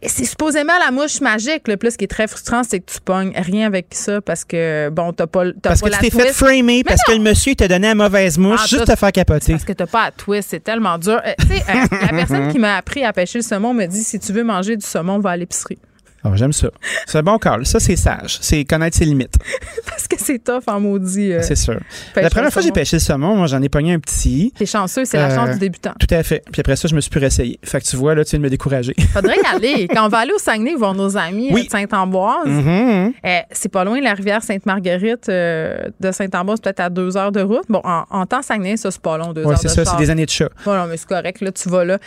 c'est 0.03 0.25
supposément 0.25 0.75
la 0.85 0.91
mouche 0.91 1.21
magique. 1.21 1.69
Le 1.69 1.77
plus 1.77 1.93
ce 1.93 1.99
qui 1.99 2.05
est 2.05 2.09
très 2.09 2.27
frustrant, 2.27 2.63
c'est 2.63 2.81
que 2.81 2.93
tu 2.93 3.01
pognes 3.01 3.33
rien 3.35 3.67
avec 3.67 3.87
ça 3.93 4.21
parce 4.21 4.45
que, 4.45 4.89
bon, 4.91 5.13
t'as 5.13 5.27
pas, 5.27 5.45
t'as 5.47 5.71
parce 5.71 5.81
que 5.81 5.89
tu 5.89 5.99
t'es 5.99 6.11
fait 6.11 6.33
framer, 6.33 6.85
parce 6.85 7.03
que 7.03 7.13
le 7.13 7.21
monsieur 7.21 7.55
t'a 7.55 7.69
donné 7.69 7.89
la 7.89 7.95
mauvaise 7.95 8.39
mouche 8.39 8.61
ah, 8.63 8.67
juste 8.67 8.87
te 8.87 8.97
faire 8.97 9.13
capoter. 9.13 9.53
Parce 9.53 9.65
que 9.65 9.73
t'as 9.73 9.87
pas 9.87 10.05
à 10.05 10.11
twist, 10.11 10.51
c'est 10.51 10.63
tellement 10.63 10.99
dur. 10.99 11.21
Euh, 11.25 11.33
tu 11.41 11.47
sais, 11.49 11.63
euh, 11.69 11.99
la 12.03 12.09
personne 12.09 12.53
qui 12.53 12.59
m'a 12.59 12.77
appris 12.77 13.05
à 13.05 13.13
pêcher 13.13 13.39
le 13.39 13.45
saumon 13.45 13.75
me 13.75 13.87
dit 13.87 14.03
si 14.03 14.19
tu 14.19 14.33
veux 14.33 14.45
manger 14.45 14.77
du 14.77 14.87
saumon, 14.87 15.19
va 15.19 15.31
à 15.31 15.37
l'épicerie. 15.37 15.79
Ah, 16.29 16.37
j'aime 16.37 16.53
ça. 16.53 16.69
C'est 17.07 17.23
bon 17.23 17.39
Carl. 17.39 17.65
Ça, 17.65 17.81
c'est 17.81 17.97
sage. 17.97 18.39
C'est 18.41 18.65
connaître 18.65 18.97
ses 18.97 19.05
limites. 19.05 19.37
Parce 19.87 20.07
que 20.07 20.17
c'est 20.19 20.43
tough 20.43 20.63
en 20.67 20.81
maudit. 20.81 21.33
Euh, 21.33 21.43
c'est 21.43 21.57
sûr. 21.57 21.79
La 22.17 22.31
première 22.31 22.53
fois 22.53 22.61
que 22.61 22.67
j'ai 22.67 22.73
pêché 22.73 22.97
le 22.97 23.01
saumon, 23.01 23.37
moi, 23.37 23.47
j'en 23.47 23.63
ai 23.63 23.69
pogné 23.69 23.95
un 23.95 23.99
petit. 23.99 24.53
T'es 24.57 24.67
chanceux, 24.67 25.05
c'est 25.05 25.17
la 25.17 25.35
chance 25.35 25.51
du 25.51 25.59
débutant. 25.59 25.93
Tout 25.99 26.13
à 26.15 26.23
fait. 26.23 26.43
Puis 26.51 26.61
après 26.61 26.77
ça, 26.77 26.89
je 26.89 26.95
me 26.95 27.01
suis 27.01 27.11
plus 27.11 27.21
réessayé. 27.21 27.59
Fait 27.63 27.81
que 27.81 27.87
tu 27.87 27.97
vois, 27.97 28.15
là, 28.15 28.25
tu 28.25 28.31
viens 28.31 28.41
de 28.41 28.45
me 28.45 28.51
décourager. 28.51 28.95
Faudrait 29.13 29.37
y 29.37 29.47
aller. 29.55 29.89
Quand 29.89 30.07
on 30.07 30.09
va 30.09 30.19
aller 30.19 30.33
au 30.33 30.39
Saguenay 30.39 30.75
voir 30.75 30.95
nos 30.95 31.17
amis 31.17 31.51
de 31.51 31.71
Saint-Ambroise, 31.71 32.49
mm-hmm. 32.49 33.13
eh, 33.25 33.41
c'est 33.53 33.71
pas 33.71 33.85
loin 33.85 34.01
la 34.01 34.15
rivière 34.15 34.43
Sainte-Marguerite 34.43 35.29
euh, 35.29 35.89
de 36.01 36.13
Saint-Ambroise, 36.13 36.61
peut-être 36.61 36.81
à 36.81 36.91
deux 36.91 37.17
heures 37.17 37.33
de 37.33 37.41
route. 37.41 37.65
Bon, 37.69 37.81
en, 37.85 38.27
temps 38.27 38.43
Saguenay, 38.43 38.77
ça, 38.77 38.91
c'est 38.91 39.01
pas 39.01 39.17
long, 39.17 39.33
deux 39.33 39.45
heures 39.45 39.53
de 39.53 39.57
c'est 39.57 39.69
ça, 39.69 39.85
c'est 39.85 39.97
des 39.97 40.11
années 40.11 40.27
de 40.27 40.31
chat. 40.31 40.51
Bon, 40.65 40.87
mais 40.87 40.97
c'est 40.97 41.09
correct. 41.09 41.41
Là, 41.41 41.53
tu 41.53 41.69
vas 41.69 41.85
là. 41.85 41.99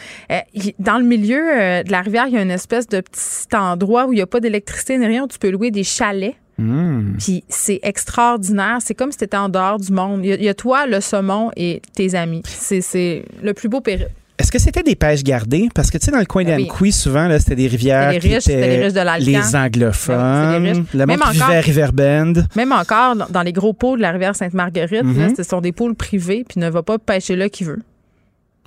Dans 0.80 0.98
le 0.98 1.06
milieu 1.06 1.39
euh, 1.39 1.84
de 1.84 1.91
la 1.91 2.02
rivière, 2.02 2.26
il 2.27 2.34
y 2.34 2.38
a 2.38 2.41
une 2.41 2.52
espèce 2.52 2.88
de 2.88 3.02
petit 3.02 3.56
endroit 3.56 4.06
où 4.06 4.11
il 4.12 4.16
n'y 4.16 4.22
a 4.22 4.28
pas 4.28 4.40
d'électricité 4.40 4.98
rien, 4.98 5.28
tu 5.28 5.40
peux 5.40 5.50
louer 5.50 5.72
des 5.72 5.84
chalets. 5.84 6.36
Hmm. 6.58 7.14
Puis 7.18 7.44
c'est 7.50 7.80
extraordinaire. 7.82 8.78
C'est 8.82 8.94
comme 8.94 9.12
si 9.12 9.18
tu 9.18 9.24
étais 9.24 9.38
en 9.38 9.50
dehors 9.50 9.80
du 9.80 9.92
monde. 9.92 10.24
Il 10.24 10.44
y, 10.44 10.50
a, 10.50 10.54
toi, 10.54 10.86
le 10.86 11.02
saumon 11.02 11.52
et 11.56 11.82
tes 11.96 12.14
amis. 12.14 12.44
C'est 12.46 13.26
le 13.42 13.54
plus 13.54 13.68
beau 13.68 13.82
périple. 13.82 14.12
Est-ce 14.38 14.52
que 14.52 14.60
c'était 14.60 14.82
des 14.82 14.96
pêches 14.96 15.24
gardées? 15.24 15.70
Parce 15.74 15.92
que, 15.92 16.00
tu 16.00 16.06
sais, 16.06 16.12
dans 16.12 16.18
le 16.18 16.26
coin 16.26 16.44
ben 16.44 16.60
d'Amqui, 16.60 16.92
souvent, 16.92 17.30
c'était 17.38 17.56
des 17.56 17.68
rivières 17.68 18.12
les 18.12 18.18
riches, 18.18 18.44
qui 18.44 18.52
étaient 18.52 18.68
les, 18.68 18.84
riches 18.84 18.94
de 18.94 19.24
les 19.24 19.56
anglophones, 19.56 20.64
ben 20.64 20.86
le 20.94 21.06
monde 21.06 21.20
qui 21.20 21.34
vivait 21.34 21.58
à 21.58 21.62
Riverbend. 21.62 22.34
Même 22.56 22.72
encore, 22.72 23.16
dans 23.16 23.44
les 23.44 23.54
gros 23.54 23.74
pôles 23.74 24.00
de 24.00 24.02
la 24.02 24.12
rivière 24.12 24.36
Sainte-Marguerite, 24.36 25.04
mm-hmm. 25.04 25.36
ce 25.36 25.44
sont 25.44 25.62
des 25.62 25.72
pôles 25.72 25.94
privés, 25.94 26.44
puis 26.48 26.60
ne 26.60 26.70
va 26.72 26.82
pas 26.82 26.98
pêcher 26.98 27.36
là 27.36 27.50
qui 27.50 27.64
veut. 27.64 27.82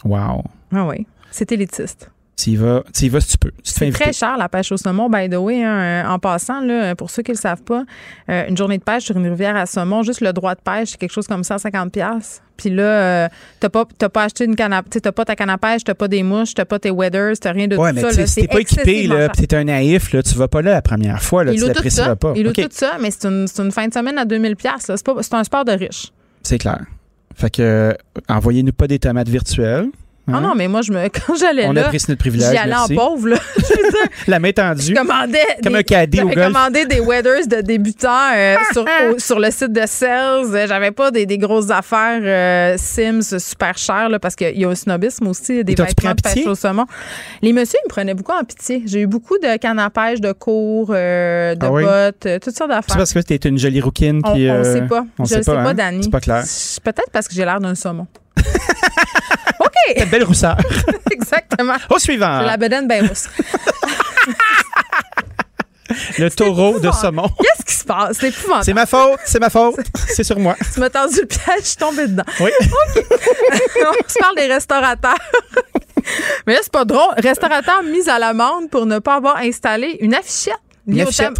Wow. 0.04 0.44
Ah 0.72 0.86
oui. 0.86 1.06
C'est 1.32 1.50
élitiste. 1.50 2.08
Tu 2.36 2.50
y 2.50 2.56
vas, 2.56 2.82
tu 2.92 3.08
vas 3.08 3.20
si 3.20 3.28
tu 3.28 3.38
peux. 3.38 3.52
C'est 3.62 3.90
très 3.92 4.12
cher 4.12 4.36
la 4.36 4.48
pêche 4.48 4.72
au 4.72 4.76
saumon, 4.76 5.08
by 5.08 5.28
the 5.28 5.36
way. 5.36 5.62
Hein. 5.62 6.08
en 6.08 6.18
passant, 6.18 6.60
là, 6.60 6.96
pour 6.96 7.10
ceux 7.10 7.22
qui 7.22 7.30
ne 7.30 7.36
le 7.36 7.40
savent 7.40 7.62
pas, 7.62 7.84
euh, 8.28 8.48
une 8.48 8.56
journée 8.56 8.78
de 8.78 8.82
pêche 8.82 9.04
sur 9.04 9.16
une 9.16 9.28
rivière 9.28 9.54
à 9.56 9.66
saumon, 9.66 10.02
juste 10.02 10.20
le 10.20 10.32
droit 10.32 10.54
de 10.54 10.60
pêche, 10.60 10.90
c'est 10.90 10.98
quelque 10.98 11.12
chose 11.12 11.28
comme 11.28 11.42
150$. 11.42 12.40
Puis 12.56 12.70
là, 12.70 12.82
euh, 12.82 13.28
t'as 13.60 13.68
pas, 13.68 13.84
pas 13.84 14.24
acheté 14.24 14.44
une 14.44 14.56
canne 14.56 14.72
à, 14.72 14.82
t'as 14.82 15.12
pas 15.12 15.24
ta 15.24 15.36
canne 15.36 15.50
à 15.50 15.58
pêche, 15.58 15.84
t'as 15.84 15.94
pas 15.94 16.08
des 16.08 16.22
mouches, 16.22 16.54
t'as 16.54 16.64
pas 16.64 16.78
tes 16.78 16.90
weathers, 16.90 17.38
t'as 17.40 17.52
rien 17.52 17.68
de 17.68 17.76
ouais, 17.76 17.90
tout 17.90 17.96
mais 17.96 18.12
ça. 18.12 18.26
Si 18.26 18.40
t'es 18.40 18.48
pas 18.48 18.60
équipé, 18.60 19.06
là, 19.06 19.28
pis 19.28 19.46
t'es 19.46 19.56
un 19.56 19.64
naïf, 19.64 20.12
là, 20.12 20.22
tu 20.22 20.34
vas 20.34 20.48
pas 20.48 20.62
là 20.62 20.72
la 20.72 20.82
première 20.82 21.22
fois, 21.22 21.44
là, 21.44 21.52
Il 21.52 21.60
tu 21.60 21.66
l'apprécieras 21.66 22.16
pas. 22.16 22.32
Il 22.36 22.48
okay. 22.48 22.64
tout 22.64 22.70
ça, 22.72 22.96
mais 23.00 23.10
c'est 23.10 23.26
une, 23.26 23.46
une, 23.58 23.70
fin 23.70 23.86
de 23.86 23.94
semaine 23.94 24.18
à 24.18 24.24
2000$. 24.24 24.56
C'est, 24.78 25.04
pas, 25.04 25.14
c'est 25.20 25.34
un 25.34 25.44
sport 25.44 25.64
de 25.64 25.72
riche. 25.72 26.12
C'est 26.42 26.58
clair. 26.58 26.84
Fait 27.34 27.50
que, 27.50 27.96
envoyez-nous 28.28 28.72
pas 28.72 28.86
des 28.86 28.98
tomates 28.98 29.28
virtuelles. 29.28 29.88
Ah 30.32 30.40
non, 30.40 30.54
mais 30.54 30.68
moi, 30.68 30.80
je 30.82 30.92
me, 30.92 31.08
quand 31.08 31.34
j'allais 31.34 31.62
là. 31.62 31.68
On 31.68 31.72
notre 31.74 32.14
privilège. 32.14 32.50
J'y 32.50 32.56
allais 32.56 32.74
en 32.74 32.88
pauvre, 32.88 33.28
là. 33.28 33.36
La 34.26 34.38
main 34.38 34.52
tendue. 34.52 34.82
Je 34.82 34.94
commandais. 34.94 35.38
Comme 35.62 35.72
des, 35.72 35.78
un 35.78 35.82
caddie 35.82 36.22
au 36.22 36.28
golf. 36.28 36.46
commandé 36.52 36.86
des 36.86 37.00
weathers 37.00 37.46
de 37.46 37.60
débutants 37.60 38.32
euh, 38.34 38.56
sur, 38.72 38.82
au, 38.84 39.18
sur 39.18 39.38
le 39.38 39.50
site 39.50 39.72
de 39.72 39.82
Sales. 39.86 40.66
J'avais 40.66 40.90
pas 40.92 41.10
des, 41.10 41.26
des 41.26 41.38
grosses 41.38 41.70
affaires 41.70 42.20
euh, 42.22 42.76
Sims 42.78 43.38
super 43.38 43.76
chères, 43.76 44.08
là, 44.08 44.18
parce 44.18 44.34
qu'il 44.34 44.58
y 44.58 44.64
a 44.64 44.68
un 44.68 44.74
snobisme 44.74 45.26
aussi, 45.28 45.62
des 45.64 45.74
vêtements 45.74 46.14
de 46.14 46.20
pêche 46.22 46.46
au 46.46 46.54
saumon. 46.54 46.86
Les 47.42 47.52
messieurs, 47.52 47.78
ils 47.84 47.88
me 47.88 47.90
prenaient 47.90 48.14
beaucoup 48.14 48.32
en 48.32 48.44
pitié. 48.44 48.82
J'ai 48.86 49.00
eu 49.00 49.06
beaucoup 49.06 49.38
de 49.38 49.56
cannes 49.58 49.78
à 49.78 49.90
pêche, 49.90 50.20
de 50.20 50.32
cours, 50.32 50.90
euh, 50.90 51.54
de 51.54 51.66
Ah 51.66 51.72
oui? 51.72 51.84
bottes, 51.84 52.26
euh, 52.26 52.38
toutes 52.38 52.56
sortes 52.56 52.70
d'affaires. 52.70 52.84
C'est 52.88 52.96
parce 52.96 53.12
que 53.12 53.20
t'es 53.20 53.36
une 53.36 53.58
jolie 53.58 53.80
rouquine 53.80 54.20
On, 54.24 54.32
qui. 54.34 54.48
on 54.50 54.54
euh, 54.54 54.64
sait 54.64 54.82
pas. 54.82 55.04
On 55.18 55.24
je 55.24 55.30
sait 55.30 55.36
le 55.38 55.42
sais 55.42 55.52
pas, 55.52 55.60
hein? 55.60 55.74
Dani. 55.74 56.04
C'est 56.04 56.10
pas 56.10 56.20
clair. 56.20 56.42
Peut-être 56.82 57.10
parce 57.12 57.28
que 57.28 57.34
j'ai 57.34 57.44
l'air 57.44 57.60
d'un 57.60 57.74
saumon. 57.74 58.06
T'as 58.36 58.44
une 60.04 60.10
belle 60.10 60.24
rousseur. 60.24 60.56
Exactement. 61.10 61.76
Au 61.90 61.98
suivant. 61.98 62.40
La 62.40 62.56
bedaine 62.56 62.88
bien 62.88 63.06
rousse. 63.06 63.28
Le 66.18 66.30
taureau 66.30 66.80
de 66.80 66.90
saumon. 66.90 67.28
Qu'est-ce 67.40 67.64
qui 67.66 67.74
se 67.74 67.84
passe? 67.84 68.16
C'est 68.18 68.28
épouvantable. 68.28 68.64
C'est 68.64 68.72
ma 68.72 68.86
faute, 68.86 69.20
c'est 69.26 69.38
ma 69.38 69.50
faute. 69.50 69.76
C'est 70.08 70.24
sur 70.24 70.38
moi. 70.38 70.56
Tu 70.72 70.80
m'as 70.80 70.88
tendu 70.90 71.20
le 71.20 71.26
piège, 71.26 71.60
je 71.60 71.64
suis 71.66 71.76
tombée 71.76 72.08
dedans. 72.08 72.24
Oui. 72.40 72.50
On 72.62 74.08
se 74.08 74.18
parle 74.18 74.34
des 74.36 74.46
restaurateurs. 74.46 75.18
Mais 76.46 76.54
là, 76.54 76.60
c'est 76.62 76.72
pas 76.72 76.84
drôle. 76.84 77.14
Restaurateur 77.18 77.82
mis 77.82 78.08
à 78.08 78.18
l'amende 78.18 78.70
pour 78.70 78.86
ne 78.86 78.98
pas 78.98 79.16
avoir 79.16 79.36
installé 79.36 79.98
une 80.00 80.14
affichette. 80.14 80.54
Une 80.86 81.00
affichette? 81.00 81.32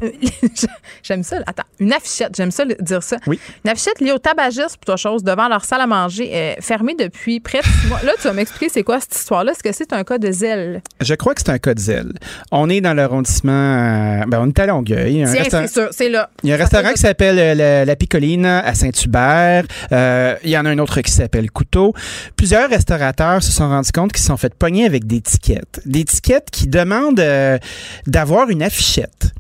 J'aime 1.03 1.23
ça. 1.23 1.37
Attends, 1.47 1.65
une 1.79 1.93
affichette. 1.93 2.35
J'aime 2.37 2.51
ça 2.51 2.65
dire 2.65 3.03
ça. 3.03 3.17
Oui. 3.27 3.39
Une 3.65 3.71
affichette 3.71 4.01
liée 4.01 4.13
au 4.13 4.19
tabagisme, 4.19 4.77
plutôt 4.81 4.97
chose, 4.97 5.23
devant 5.23 5.49
leur 5.49 5.65
salle 5.65 5.81
à 5.83 5.87
manger, 5.87 6.31
euh, 6.33 6.55
fermée 6.61 6.95
depuis 6.99 7.41
près 7.41 7.59
de 7.61 7.65
six 7.65 7.87
mois. 7.89 8.01
Là, 8.03 8.13
tu 8.17 8.23
vas 8.29 8.33
m'expliquer 8.33 8.69
c'est 8.71 8.83
quoi 8.83 9.01
cette 9.01 9.15
histoire-là. 9.17 9.53
Est-ce 9.53 9.63
que 9.63 9.73
c'est 9.73 9.93
un 9.93 10.03
cas 10.05 10.19
de 10.19 10.31
zèle? 10.33 10.83
Je 11.01 11.15
crois 11.15 11.35
que 11.35 11.43
c'est 11.45 11.51
un 11.51 11.59
cas 11.59 11.75
de 11.75 11.81
zèle. 11.81 12.13
On 12.53 12.69
est 12.71 12.81
dans 12.81 12.95
l'arrondissement. 12.95 13.53
euh, 13.53 14.25
ben, 14.27 14.41
on 14.43 14.49
est 14.49 14.59
à 14.59 14.67
Longueuil. 14.67 15.25
Tiens, 15.31 15.45
c'est 15.51 15.67
sûr. 15.69 15.89
C'est 15.93 16.09
là. 16.09 16.31
Il 16.43 16.49
y 16.49 16.53
a 16.53 16.55
un 16.55 16.59
Ça 16.59 16.65
restaurant 16.65 16.93
qui 16.95 17.01
s'appelle 17.01 17.39
euh, 17.39 17.55
la, 17.55 17.85
la 17.85 17.97
Picoline 17.97 18.47
à 18.47 18.75
Saint-Hubert. 18.75 19.65
Euh, 19.93 20.37
il 20.43 20.51
y 20.51 20.57
en 20.59 20.65
a 20.65 20.71
un 20.71 20.79
autre 20.79 21.01
qui 21.03 21.13
s'appelle 21.13 21.51
Couteau. 21.51 21.93
Plusieurs 22.37 22.71
restaurateurs 22.71 23.43
se 23.43 23.53
sont 23.53 23.69
rendus 23.69 23.93
compte 23.93 24.13
qu'ils 24.13 24.23
se 24.23 24.29
sont 24.29 24.37
fait 24.37 24.55
pogner 24.55 24.87
avec 24.87 25.07
des 25.07 25.21
tickets. 25.21 25.81
Des 25.85 26.05
tickets 26.05 26.51
qui 26.51 26.67
demandent 26.67 27.23
d'avoir 28.07 28.49
une 28.49 28.63
affichette 28.63 29.34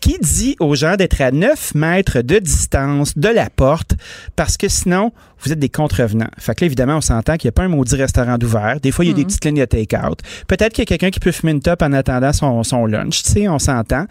qui 0.00 0.18
dit 0.18 0.56
aux 0.60 0.74
gens 0.74 0.96
d'être 0.96 1.20
à 1.20 1.30
9 1.30 1.74
mètres 1.74 2.22
de 2.22 2.38
distance 2.38 3.16
de 3.16 3.28
la 3.28 3.50
porte 3.50 3.92
parce 4.36 4.56
que 4.56 4.68
sinon, 4.68 5.12
vous 5.42 5.52
êtes 5.52 5.58
des 5.58 5.68
contrevenants. 5.68 6.30
Fait 6.38 6.54
que 6.54 6.64
là, 6.64 6.66
évidemment, 6.66 6.96
on 6.96 7.00
s'entend 7.00 7.36
qu'il 7.36 7.48
n'y 7.48 7.50
a 7.50 7.52
pas 7.52 7.62
un 7.62 7.68
maudit 7.68 7.96
restaurant 7.96 8.36
d'ouvert. 8.36 8.78
Des 8.80 8.90
fois, 8.90 9.04
il 9.04 9.08
y 9.08 9.10
a 9.10 9.14
des 9.14 9.24
petites 9.24 9.44
lignes 9.44 9.60
de 9.60 9.64
take-out. 9.64 10.20
Peut-être 10.46 10.72
qu'il 10.72 10.82
y 10.82 10.86
a 10.86 10.86
quelqu'un 10.86 11.10
qui 11.10 11.20
peut 11.20 11.32
fumer 11.32 11.52
une 11.52 11.60
top 11.60 11.82
en 11.82 11.92
attendant 11.92 12.32
son, 12.32 12.62
son 12.62 12.86
lunch, 12.86 13.22
tu 13.22 13.30
sais, 13.30 13.48
on 13.48 13.58
s'entend. 13.58 14.04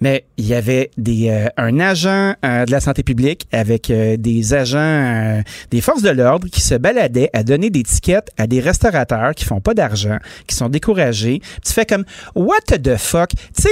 Mais 0.00 0.24
il 0.38 0.46
y 0.46 0.54
avait 0.54 0.90
des, 0.96 1.28
euh, 1.28 1.48
un 1.56 1.78
agent 1.80 2.34
euh, 2.44 2.64
de 2.64 2.70
la 2.70 2.80
santé 2.80 3.02
publique 3.02 3.46
avec 3.52 3.90
euh, 3.90 4.16
des 4.16 4.54
agents 4.54 4.78
euh, 4.78 5.42
des 5.70 5.80
forces 5.80 6.02
de 6.02 6.10
l'ordre 6.10 6.48
qui 6.48 6.60
se 6.60 6.74
baladaient 6.74 7.30
à 7.32 7.42
donner 7.42 7.70
des 7.70 7.82
tickets 7.82 8.30
à 8.38 8.46
des 8.46 8.60
restaurateurs 8.60 9.34
qui 9.34 9.44
font 9.44 9.60
pas 9.60 9.74
d'argent, 9.74 10.18
qui 10.46 10.54
sont 10.54 10.68
découragés. 10.68 11.40
Tu 11.64 11.72
fais 11.72 11.86
comme, 11.86 12.04
what 12.34 12.78
the 12.82 12.96
fuck? 12.96 13.30
Tu 13.30 13.62
sais, 13.62 13.68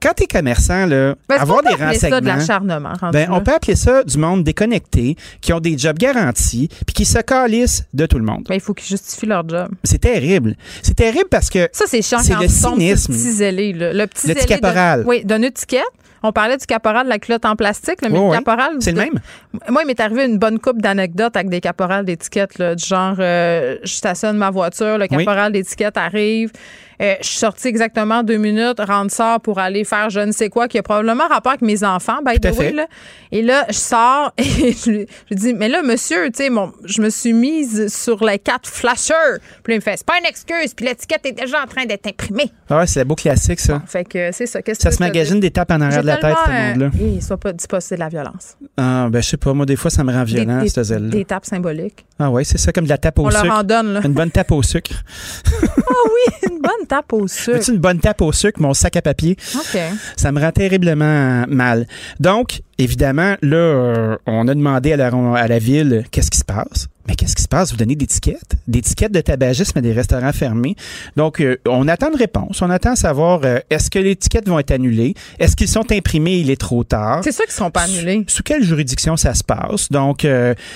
quand 0.00 0.12
t'es 0.14 0.26
commerçant, 0.26 0.86
là, 0.86 1.14
Ben, 1.28 1.36
avoir 1.38 1.62
des 1.62 1.68
appeler 1.70 1.98
ça 1.98 2.08
de 2.08 2.14
renseignements. 2.14 2.36
l'acharnement, 2.38 2.92
Ben, 3.12 3.28
on 3.30 3.40
peut 3.40 3.52
appeler 3.54 3.76
ça 3.76 4.02
du 4.04 4.18
monde 4.18 4.44
déconnecté, 4.44 5.16
qui 5.40 5.52
ont 5.52 5.60
des 5.60 5.76
jobs 5.78 5.98
garantis, 5.98 6.68
puis 6.86 6.94
qui 6.94 7.04
se 7.04 7.18
calissent 7.18 7.84
de 7.94 8.06
tout 8.06 8.18
le 8.18 8.24
monde. 8.24 8.44
Ben, 8.48 8.54
il 8.54 8.60
faut 8.60 8.74
qu'ils 8.74 8.88
justifient 8.88 9.26
leur 9.26 9.48
job. 9.48 9.68
C'est 9.84 10.00
terrible. 10.00 10.54
C'est 10.82 10.94
terrible 10.94 11.28
parce 11.30 11.50
que 11.50 11.68
Ça, 11.72 11.84
c'est 11.86 12.02
chiant 12.02 12.18
C'est 12.18 12.34
quand 12.34 12.40
le 12.40 12.48
cynisme. 12.48 13.12
le 13.12 13.18
petit 13.18 13.32
zélé. 13.32 13.72
là. 13.72 13.92
Le 13.92 14.06
petit 14.06 14.28
Le 14.28 14.34
petit 14.34 14.44
de- 14.44 14.48
caporal. 14.48 15.04
oui, 15.06 15.24
d'une 15.24 15.44
étiquette. 15.44 15.82
On 16.22 16.32
parlait 16.32 16.56
du 16.56 16.66
caporal 16.66 17.04
de 17.04 17.10
la 17.10 17.18
culotte 17.18 17.44
en 17.44 17.54
plastique, 17.54 18.02
là, 18.02 18.08
mais 18.08 18.18
le 18.18 18.32
caporal. 18.32 18.72
C'est 18.80 18.90
le 18.90 18.98
même. 18.98 19.20
Moi, 19.68 19.82
il 19.82 19.86
m'est 19.86 20.00
arrivé 20.00 20.24
une 20.24 20.38
bonne 20.38 20.58
coupe 20.58 20.80
d'anecdotes 20.82 21.36
avec 21.36 21.50
des 21.50 21.60
caporales 21.60 22.04
d'étiquettes, 22.04 22.58
là, 22.58 22.74
du 22.74 22.84
genre, 22.84 23.14
euh, 23.20 23.76
je 23.84 23.92
stationne 23.92 24.36
ma 24.36 24.50
voiture, 24.50 24.98
le 24.98 25.06
Oui. 25.10 25.18
caporal 25.18 25.52
d'étiquette 25.52 25.96
arrive. 25.96 26.50
Euh, 27.02 27.14
je 27.20 27.26
suis 27.26 27.38
sortie 27.38 27.68
exactement 27.68 28.22
deux 28.22 28.36
minutes, 28.36 28.78
rentre 28.80 29.12
sort 29.12 29.40
pour 29.40 29.58
aller 29.58 29.84
faire 29.84 30.10
je 30.10 30.20
ne 30.20 30.32
sais 30.32 30.48
quoi, 30.48 30.68
qui 30.68 30.78
a 30.78 30.82
probablement 30.82 31.26
rapport 31.28 31.52
avec 31.52 31.62
mes 31.62 31.84
enfants, 31.84 32.18
by 32.24 32.38
the 32.40 32.56
way. 32.58 32.72
Là. 32.72 32.86
Et 33.32 33.42
là, 33.42 33.64
je 33.68 33.74
sors 33.74 34.32
et 34.38 34.72
je, 34.72 34.90
lui- 34.90 35.06
je 35.30 35.36
dis, 35.36 35.54
mais 35.54 35.68
là, 35.68 35.82
monsieur, 35.82 36.30
tu 36.30 36.44
sais, 36.44 36.50
je 36.84 37.02
me 37.02 37.10
suis 37.10 37.32
mise 37.32 37.94
sur 37.94 38.24
les 38.24 38.38
quatre 38.38 38.68
flashers. 38.68 39.38
Puis 39.62 39.72
là, 39.72 39.74
il 39.74 39.76
me 39.76 39.80
fait, 39.80 39.96
c'est 39.96 40.06
pas 40.06 40.18
une 40.18 40.26
excuse, 40.26 40.74
puis 40.74 40.86
l'étiquette 40.86 41.24
est 41.26 41.32
déjà 41.32 41.62
en 41.62 41.66
train 41.66 41.84
d'être 41.84 42.06
imprimée. 42.06 42.50
Ah 42.70 42.78
ouais, 42.78 42.86
c'est 42.86 43.04
beau 43.04 43.14
classique, 43.14 43.60
ça. 43.60 43.82
Fait 43.86 44.04
que 44.04 44.30
c'est 44.32 44.46
ça. 44.46 44.62
Qu'est-ce 44.62 44.78
que 44.78 44.82
Ça 44.84 44.90
se 44.90 45.02
magazine 45.02 45.40
des 45.40 45.50
tapes 45.50 45.70
en 45.72 45.80
arrière 45.80 46.02
de 46.02 46.06
la 46.06 46.16
tête, 46.16 46.36
ce 46.46 46.50
monde-là. 46.50 46.90
euh, 47.00 47.04
hey, 47.14 47.22
sois 47.22 47.36
pas, 47.36 47.52
dis 47.52 47.66
pas, 47.66 47.80
c'est 47.80 47.94
de 47.96 48.00
la 48.00 48.08
violence. 48.08 48.56
Ah, 48.76 49.08
ben, 49.10 49.22
je 49.22 49.28
sais 49.28 49.36
pas, 49.36 49.52
moi, 49.52 49.66
des 49.66 49.76
fois, 49.76 49.90
ça 49.90 50.02
me 50.04 50.12
rend 50.12 50.24
violent, 50.24 50.60
des, 50.62 50.68
cette 50.68 50.84
zèle 50.84 51.10
des 51.10 51.24
tapes 51.24 51.44
symboliques. 51.46 52.04
Ah 52.18 52.30
ouais, 52.30 52.44
c'est 52.44 52.58
ça, 52.58 52.72
comme 52.72 52.84
de 52.84 52.88
la 52.88 52.98
tape 52.98 53.18
au 53.18 53.26
On 53.26 53.28
leur 53.28 53.42
sucre. 53.42 53.54
en 53.54 53.62
donne, 53.62 53.92
là. 53.94 54.00
Une 54.04 54.12
bonne 54.14 54.30
tape 54.30 54.52
au 54.52 54.62
sucre. 54.62 54.92
Ah 55.88 55.92
oui, 56.06 56.50
une 56.50 56.60
bonne 56.60 56.85
tape 56.86 57.12
au 57.12 57.28
sucre. 57.28 57.58
Veux-tu 57.58 57.72
une 57.72 57.78
bonne 57.78 58.00
tape 58.00 58.22
au 58.22 58.32
sucre, 58.32 58.60
mon 58.60 58.74
sac 58.74 58.96
à 58.96 59.02
papier? 59.02 59.36
OK. 59.54 59.78
Ça 60.16 60.32
me 60.32 60.40
rend 60.40 60.52
terriblement 60.52 61.44
mal. 61.48 61.86
Donc, 62.20 62.60
évidemment, 62.78 63.36
là, 63.42 63.56
euh, 63.56 64.16
on 64.26 64.48
a 64.48 64.54
demandé 64.54 64.92
à 64.92 64.96
la, 64.96 65.08
à 65.08 65.48
la 65.48 65.58
ville 65.58 66.04
qu'est-ce 66.10 66.30
qui 66.30 66.38
se 66.38 66.44
passe? 66.44 66.88
Mais 67.08 67.14
qu'est-ce 67.14 67.36
qui 67.36 67.42
se 67.42 67.48
passe? 67.48 67.70
Vous 67.70 67.76
donnez 67.76 67.94
des 67.94 68.08
tickets, 68.08 68.56
des 68.66 68.82
tickets 68.82 69.12
de 69.12 69.20
tabagisme 69.20 69.78
à 69.78 69.80
des 69.80 69.92
restaurants 69.92 70.32
fermés. 70.32 70.74
Donc, 71.14 71.40
euh, 71.40 71.56
on 71.64 71.86
attend 71.86 72.10
une 72.10 72.16
réponse. 72.18 72.62
On 72.62 72.70
attend 72.70 72.92
à 72.92 72.96
savoir 72.96 73.42
euh, 73.44 73.60
est-ce 73.70 73.90
que 73.90 74.00
les 74.00 74.16
tickets 74.16 74.48
vont 74.48 74.58
être 74.58 74.72
annulés? 74.72 75.14
Est-ce 75.38 75.54
qu'ils 75.54 75.68
sont 75.68 75.92
imprimés? 75.92 76.38
Il 76.38 76.50
est 76.50 76.60
trop 76.60 76.82
tard. 76.82 77.20
C'est 77.22 77.30
sûr 77.30 77.44
qu'ils 77.44 77.52
ne 77.52 77.58
seront 77.58 77.70
pas 77.70 77.82
annulés. 77.82 78.24
Sous 78.26 78.42
quelle 78.42 78.64
juridiction 78.64 79.16
ça 79.16 79.34
se 79.34 79.44
passe? 79.44 79.88
Donc, 79.90 80.26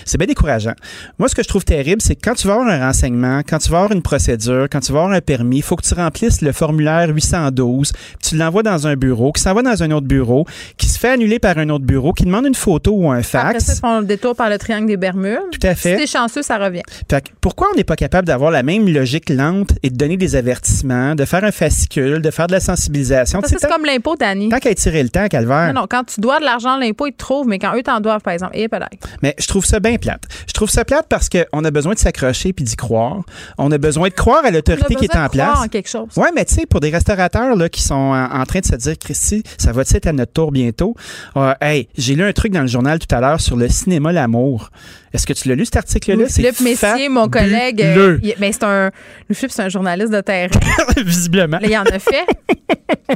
c'est 0.05 0.19
bien 0.19 0.27
décourageant. 0.29 0.75
Moi, 1.19 1.29
ce 1.29 1.35
que 1.35 1.43
je 1.43 1.49
trouve 1.49 1.65
terrible, 1.65 2.01
c'est 2.01 2.15
que 2.15 2.21
quand 2.23 2.35
tu 2.35 2.47
vas 2.47 2.55
avoir 2.55 2.69
un 2.69 2.87
renseignement, 2.87 3.41
quand 3.47 3.59
tu 3.59 3.71
vas 3.71 3.79
avoir 3.79 3.93
une 3.93 4.03
procédure, 4.03 4.69
quand 4.71 4.81
tu 4.81 4.93
vas 4.93 5.01
avoir 5.01 5.17
un 5.17 5.21
permis, 5.21 5.59
il 5.59 5.63
faut 5.63 5.77
que 5.77 5.87
tu 5.87 5.95
remplisses 5.95 6.43
le 6.43 6.53
formulaire 6.53 7.09
812, 7.09 7.93
puis 7.93 8.03
tu 8.21 8.37
l'envoies 8.37 8.63
dans 8.63 8.87
un 8.87 8.95
bureau, 8.95 9.33
qui 9.33 9.43
s'envoie 9.43 9.63
dans 9.63 9.83
un 9.83 9.91
autre 9.91 10.07
bureau, 10.07 10.47
qui 10.77 10.87
se 10.87 10.99
fait 10.99 11.11
annuler 11.11 11.39
par 11.39 11.59
un 11.59 11.69
autre 11.71 11.85
bureau, 11.85 11.90
qui 12.15 12.25
demande 12.25 12.47
une 12.47 12.55
photo 12.55 12.93
ou 12.93 13.11
un 13.11 13.19
Après 13.19 13.23
ça, 13.25 13.41
fax. 13.43 13.69
ils 13.77 13.81
font 13.81 14.01
le 14.01 14.07
détour 14.07 14.35
par 14.37 14.49
le 14.51 14.59
triangle 14.59 14.87
des 14.87 14.97
Bermudes. 14.97 15.39
Tout 15.53 15.67
à 15.67 15.75
fait. 15.75 15.97
Si 15.97 16.01
t'es 16.03 16.07
chanceux, 16.07 16.43
ça 16.43 16.59
revient. 16.59 16.83
Fait 17.11 17.23
que 17.23 17.31
pourquoi 17.41 17.69
on 17.73 17.77
n'est 17.77 17.85
pas 17.85 17.97
capable 17.97 18.27
d'avoir 18.27 18.51
la 18.51 18.63
même 18.63 18.89
logique 18.89 19.29
lente 19.31 19.71
et 19.83 19.91
de 19.91 19.97
donner 19.97 20.17
des 20.17 20.37
avertissements, 20.37 21.15
de 21.15 21.25
faire 21.25 21.45
un 21.45 21.51
fascicule, 21.53 22.21
de 22.23 22.31
faire 22.31 22.47
de 22.47 22.53
la 22.53 22.61
sensibilisation? 22.61 23.41
C'est 23.45 23.57
tant- 23.57 23.69
comme 23.69 23.85
l'impôt, 23.85 24.17
Dani. 24.17 24.49
Tant 24.49 24.59
qu'à 24.59 24.71
étirer 24.71 25.03
le 25.03 25.09
temps, 25.09 25.27
calvaire. 25.29 25.73
Non, 25.73 25.83
non, 25.83 25.87
quand 25.89 26.05
tu 26.05 26.21
dois 26.21 26.39
de 26.41 26.45
l'argent, 26.45 26.77
l'impôt, 26.77 27.07
ils 27.07 27.13
te 27.13 27.19
trouvent, 27.19 27.47
mais 27.47 27.59
quand 27.59 27.75
eux 27.77 27.83
t'en 27.83 28.01
doivent, 28.01 28.21
par 28.23 28.33
exemple, 28.33 28.57
et 28.57 28.69
peut-être. 28.69 29.09
Mais 29.23 29.35
je 29.39 29.47
trouve 29.47 29.65
ça 29.65 29.81
bien 29.81 29.97
plate. 29.97 30.23
Je 30.47 30.53
trouve 30.53 30.71
ça 30.71 30.85
plate 30.85 31.07
parce 31.09 31.29
qu'on 31.29 31.65
a 31.65 31.71
besoin 31.71 31.95
de 31.95 31.99
s'accrocher 31.99 32.53
puis 32.53 32.65
d'y 32.65 32.77
croire. 32.77 33.21
On 33.59 33.71
a 33.73 33.79
besoin 33.79 34.09
de 34.09 34.15
croire 34.15 34.45
à 34.45 34.51
l'autorité 34.51 34.95
qui 34.95 35.05
est 35.07 35.17
en 35.17 35.29
place. 35.29 35.59
en 35.61 35.69
quelque 35.69 35.89
chose. 35.89 36.09
Ouais, 36.17 36.29
mais 36.35 36.45
tu 36.45 36.55
sais, 36.55 36.67
pour 36.67 36.81
des 36.81 36.91
restaurateurs 36.91 37.57
là, 37.57 37.69
qui 37.69 37.83
sont 37.83 37.95
en, 37.95 38.41
en 38.41 38.45
train 38.45 38.61
de 38.61 38.67
se 38.67 38.77
dire, 38.77 38.95
Christy, 38.99 39.43
ça 39.59 39.73
va 39.73 39.83
être 39.83 40.07
à 40.07 40.13
notre 40.13 40.33
tour 40.33 40.53
bientôt? 40.53 40.95
Euh, 41.37 41.55
hey, 41.61 41.80
j'ai 41.97 42.15
lu 42.15 42.23
un 42.23 42.33
truc 42.33 42.53
dans 42.53 42.63
le 42.63 42.67
journal 42.67 42.99
tout 42.99 43.15
à 43.15 43.21
l'heure 43.21 43.41
sur 43.41 43.57
le 43.57 43.69
cinéma 43.69 44.13
L'amour. 44.13 44.71
Est-ce 45.13 45.27
que 45.27 45.33
tu 45.33 45.49
l'as 45.49 45.55
lu, 45.55 45.65
cet 45.65 45.77
article-là? 45.77 46.29
Philippe 46.29 46.61
Messier, 46.61 47.09
mon 47.09 47.29
collègue, 47.29 47.83
euh, 47.83 48.19
il- 48.23 48.35
ben, 48.39 48.53
c'est 48.53 48.65
un. 48.65 48.91
Lui, 49.29 49.35
Philippe, 49.35 49.53
c'est 49.53 49.63
un 49.63 49.69
journaliste 49.69 50.13
de 50.13 50.21
terrain. 50.21 50.51
Visiblement. 51.05 51.59
Là, 51.61 51.69
il 51.69 51.77
en 51.77 51.83
a 51.83 51.99
fait. 51.99 52.27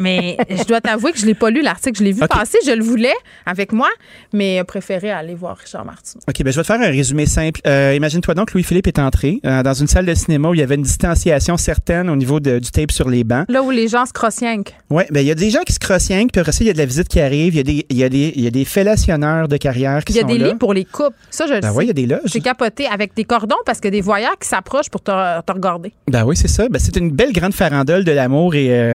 mais 0.00 0.36
je 0.50 0.64
dois 0.64 0.80
t'avouer 0.80 1.12
que 1.12 1.18
je 1.18 1.26
l'ai 1.26 1.34
pas 1.34 1.50
lu, 1.50 1.62
l'article. 1.62 1.98
Je 1.98 2.04
l'ai 2.04 2.12
vu 2.12 2.22
OK. 2.22 2.28
passer, 2.28 2.58
je 2.66 2.72
le 2.72 2.82
voulais 2.82 3.12
avec 3.46 3.72
moi, 3.72 3.88
mais 4.32 4.62
préféré 4.64 5.10
aller 5.10 5.34
voir 5.34 5.56
Richard 5.56 5.84
Martin. 5.84 6.18
OK, 6.28 6.42
ben 6.42 6.50
je 6.52 6.56
vais 6.56 6.62
te 6.62 6.66
faire 6.66 6.80
un 6.80 6.90
résumé 6.90 7.26
simple. 7.26 7.60
Euh, 7.66 7.92
Imagine-toi 7.96 8.34
donc, 8.34 8.52
Louis-Philippe 8.52 8.86
est 8.88 8.98
entré 8.98 9.40
euh, 9.44 9.62
dans 9.62 9.74
une 9.74 9.86
salle 9.86 10.06
de 10.06 10.14
cinéma 10.14 10.48
où 10.48 10.54
il 10.54 10.60
y 10.60 10.62
avait 10.62 10.74
une 10.74 10.82
distanciation 10.82 11.56
certaine 11.56 12.10
au 12.10 12.16
niveau 12.16 12.40
de- 12.40 12.58
du 12.58 12.70
tape 12.70 12.90
sur 12.92 13.08
les 13.08 13.24
bancs. 13.24 13.44
Là 13.48 13.62
où 13.62 13.70
les 13.70 13.88
gens 13.88 14.04
se 14.06 14.12
crossienquent. 14.12 14.74
Oui, 14.90 15.04
ben 15.10 15.20
il 15.20 15.26
y 15.26 15.30
a 15.30 15.34
des 15.34 15.50
gens 15.50 15.62
qui 15.64 15.72
se 15.72 15.78
crossienquent, 15.78 16.32
puis 16.32 16.40
après 16.40 16.52
ça, 16.52 16.58
il 16.64 16.66
y 16.66 16.70
a 16.70 16.72
de 16.72 16.78
la 16.78 16.86
visite 16.86 17.08
qui 17.08 17.20
arrive, 17.20 17.54
il 17.54 17.58
y 17.58 17.60
a 17.60 17.62
des, 17.62 17.86
il 17.88 17.96
y 17.96 18.04
a 18.04 18.08
des, 18.08 18.32
il 18.34 18.42
y 18.42 18.46
a 18.46 18.50
des 18.50 18.64
fellationneurs 18.64 19.48
de 19.48 19.56
carrière 19.56 20.04
qui 20.04 20.12
Il 20.12 20.16
y 20.16 20.18
a 20.18 20.22
sont 20.22 20.28
des 20.28 20.38
là. 20.38 20.48
lits 20.48 20.54
pour 20.56 20.74
les 20.74 20.84
couples. 20.84 21.16
Ça, 21.30 21.46
je 21.46 21.54
le 21.54 21.60
Ben 21.60 21.68
sais. 21.72 21.74
Oui, 21.84 21.92
il 21.92 21.98
y 22.00 22.04
a 22.04 22.06
des 22.06 22.14
loges. 22.14 22.30
J'ai 22.32 22.40
capoté 22.40 22.86
avec 22.86 23.14
des 23.14 23.24
cordons 23.24 23.56
parce 23.66 23.80
que 23.80 23.88
des 23.88 24.00
voyeurs 24.00 24.38
qui 24.40 24.48
s'approchent 24.48 24.88
pour 24.90 25.02
te, 25.02 25.10
te 25.42 25.52
regarder. 25.52 25.92
Ben 26.08 26.24
oui, 26.24 26.36
c'est 26.36 26.48
ça. 26.48 26.68
Ben, 26.68 26.78
c'est 26.78 26.96
une 26.96 27.10
belle 27.10 27.32
grande 27.32 27.54
farandole 27.54 28.04
de 28.04 28.12
l'amour 28.12 28.54
et 28.54 28.70
euh, 28.70 28.92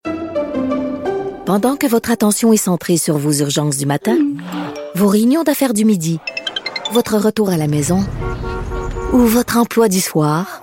Pendant 1.45 1.75
que 1.75 1.87
votre 1.87 2.11
attention 2.11 2.53
est 2.53 2.57
centrée 2.57 2.97
sur 2.97 3.17
vos 3.17 3.31
urgences 3.33 3.77
du 3.77 3.85
matin, 3.85 4.17
vos 4.95 5.07
réunions 5.07 5.43
d'affaires 5.43 5.73
du 5.73 5.85
midi, 5.85 6.19
votre 6.91 7.17
retour 7.17 7.49
à 7.49 7.57
la 7.57 7.67
maison 7.67 8.03
ou 9.13 9.19
votre 9.19 9.57
emploi 9.57 9.87
du 9.87 9.99
soir, 9.99 10.61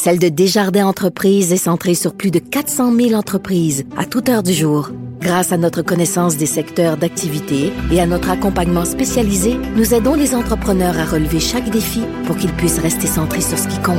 celle 0.00 0.18
de 0.18 0.30
Desjardins 0.30 0.86
Entreprises 0.86 1.52
est 1.52 1.58
centrée 1.58 1.94
sur 1.94 2.14
plus 2.14 2.30
de 2.30 2.38
400 2.38 2.96
000 2.96 3.12
entreprises 3.12 3.84
à 3.98 4.06
toute 4.06 4.30
heure 4.30 4.42
du 4.42 4.54
jour. 4.54 4.88
Grâce 5.20 5.52
à 5.52 5.58
notre 5.58 5.82
connaissance 5.82 6.38
des 6.38 6.46
secteurs 6.46 6.96
d'activité 6.96 7.70
et 7.92 8.00
à 8.00 8.06
notre 8.06 8.30
accompagnement 8.30 8.86
spécialisé, 8.86 9.58
nous 9.76 9.92
aidons 9.92 10.14
les 10.14 10.34
entrepreneurs 10.34 10.98
à 10.98 11.04
relever 11.04 11.38
chaque 11.38 11.68
défi 11.68 12.00
pour 12.24 12.38
qu'ils 12.38 12.54
puissent 12.54 12.78
rester 12.78 13.06
centrés 13.06 13.42
sur 13.42 13.58
ce 13.58 13.68
qui 13.68 13.78
compte, 13.82 13.98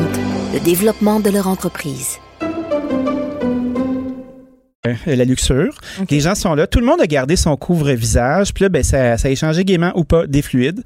le 0.56 0.60
développement 0.60 1.19
de 1.19 1.30
leur 1.30 1.48
entreprise. 1.48 2.18
Euh, 4.88 4.95
la 5.06 5.26
luxure. 5.26 5.80
Les 6.10 6.22
gens 6.22 6.34
sont 6.34 6.56
là. 6.56 6.65
Tout 6.65 6.80
le 6.80 6.88
monde 6.88 6.99
a 7.02 7.06
gardé 7.06 7.36
son 7.36 7.56
couvre-visage. 7.56 8.52
Puis 8.52 8.64
là, 8.64 8.69
ben, 8.69 8.82
ça, 8.82 9.15
ça 9.15 9.28
a 9.28 9.32
échangé 9.32 9.64
gaiement 9.64 9.91
ou 9.94 10.03
pas 10.03 10.26
des 10.26 10.41
fluides. 10.41 10.82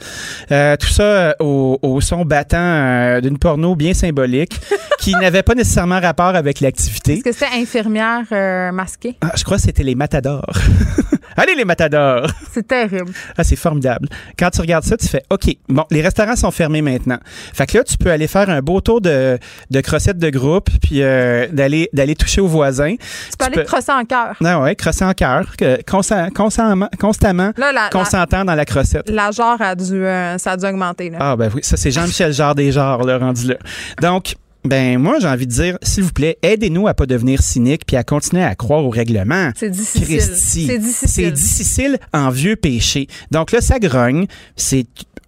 Euh, 0.51 0.75
tout 0.75 0.87
ça 0.87 1.03
euh, 1.03 1.33
au, 1.39 1.79
au, 1.81 2.01
son 2.01 2.25
battant 2.25 2.57
euh, 2.57 3.21
d'une 3.21 3.37
porno 3.37 3.73
bien 3.73 3.93
symbolique 3.93 4.59
qui 5.05 5.11
n'avait 5.11 5.43
pas 5.43 5.53
nécessairement 5.53 5.99
rapport 5.99 6.35
avec 6.35 6.61
l'activité. 6.61 7.13
Est-ce 7.13 7.23
que 7.23 7.31
c'était 7.31 7.53
infirmière 7.53 8.23
euh, 8.31 8.71
masquée? 8.71 9.15
Ah, 9.21 9.33
je 9.35 9.43
crois 9.43 9.57
que 9.57 9.63
c'était 9.63 9.83
les 9.83 9.93
matadors. 9.93 10.57
Allez, 11.37 11.53
les 11.53 11.65
matadors! 11.65 12.27
C'est 12.51 12.65
terrible. 12.65 13.11
Ah, 13.37 13.43
c'est 13.43 13.55
formidable. 13.55 14.07
Quand 14.39 14.49
tu 14.49 14.61
regardes 14.61 14.85
ça, 14.85 14.97
tu 14.97 15.07
fais 15.07 15.21
OK, 15.29 15.57
bon, 15.67 15.83
les 15.91 16.01
restaurants 16.01 16.35
sont 16.35 16.49
fermés 16.49 16.81
maintenant. 16.81 17.19
Fait 17.53 17.67
que 17.67 17.77
là, 17.77 17.83
tu 17.83 17.97
peux 17.97 18.09
aller 18.09 18.27
faire 18.27 18.49
un 18.49 18.61
beau 18.61 18.81
tour 18.81 18.99
de, 18.99 19.37
de 19.69 19.81
crossettes 19.81 20.17
de 20.17 20.29
groupe, 20.29 20.69
puis 20.81 21.03
euh, 21.03 21.47
d'aller 21.51 21.89
d'aller 21.93 22.15
toucher 22.15 22.41
aux 22.41 22.47
voisins. 22.47 22.95
Tu 22.95 23.37
peux 23.37 23.45
aller 23.45 23.65
crosser 23.65 23.91
en 23.91 24.05
cœur. 24.05 24.35
Non, 24.39 24.61
ouais, 24.63 24.75
crosser 24.75 25.05
en 25.05 25.13
cœur, 25.13 25.45
constamment, 25.85 26.89
constamment 26.99 27.51
là, 27.57 27.71
la, 27.71 27.89
consentant 27.89 28.45
dans 28.45 28.55
la 28.55 28.65
crossette. 28.65 29.09
La 29.09 29.31
genre 29.31 29.61
a 29.61 29.75
dû, 29.75 29.93
euh, 29.93 30.37
ça 30.37 30.53
a 30.53 30.57
dû 30.57 30.65
augmenter. 30.65 31.09
Là. 31.09 31.17
Ah, 31.19 31.35
ben 31.35 31.51
oui, 31.53 31.61
ça, 31.63 31.75
c'est 31.75 31.91
Jean-Michel 31.91 32.31
Jarre 32.31 32.55
des 32.55 32.71
genres, 32.71 33.03
là, 33.03 33.17
rendu 33.17 33.47
là. 33.47 33.55
Donc, 34.01 34.35
ben 34.65 34.97
moi 34.97 35.19
j'ai 35.19 35.27
envie 35.27 35.47
de 35.47 35.51
dire 35.51 35.77
s'il 35.81 36.03
vous 36.03 36.11
plaît 36.11 36.37
aidez-nous 36.41 36.87
à 36.87 36.93
pas 36.93 37.05
devenir 37.05 37.41
cynique 37.41 37.83
puis 37.85 37.95
à 37.95 38.03
continuer 38.03 38.43
à 38.43 38.55
croire 38.55 38.83
au 38.83 38.89
règlement. 38.89 39.51
C'est 39.55 39.69
difficile. 39.69 40.21
C'est 40.21 40.77
difficile. 40.77 41.09
C'est 41.09 41.31
difficile 41.31 41.97
en 42.13 42.29
vieux 42.29 42.55
péché. 42.55 43.07
Donc 43.31 43.51
là 43.51 43.61
ça 43.61 43.79
grogne, 43.79 44.25
c'est 44.55 44.87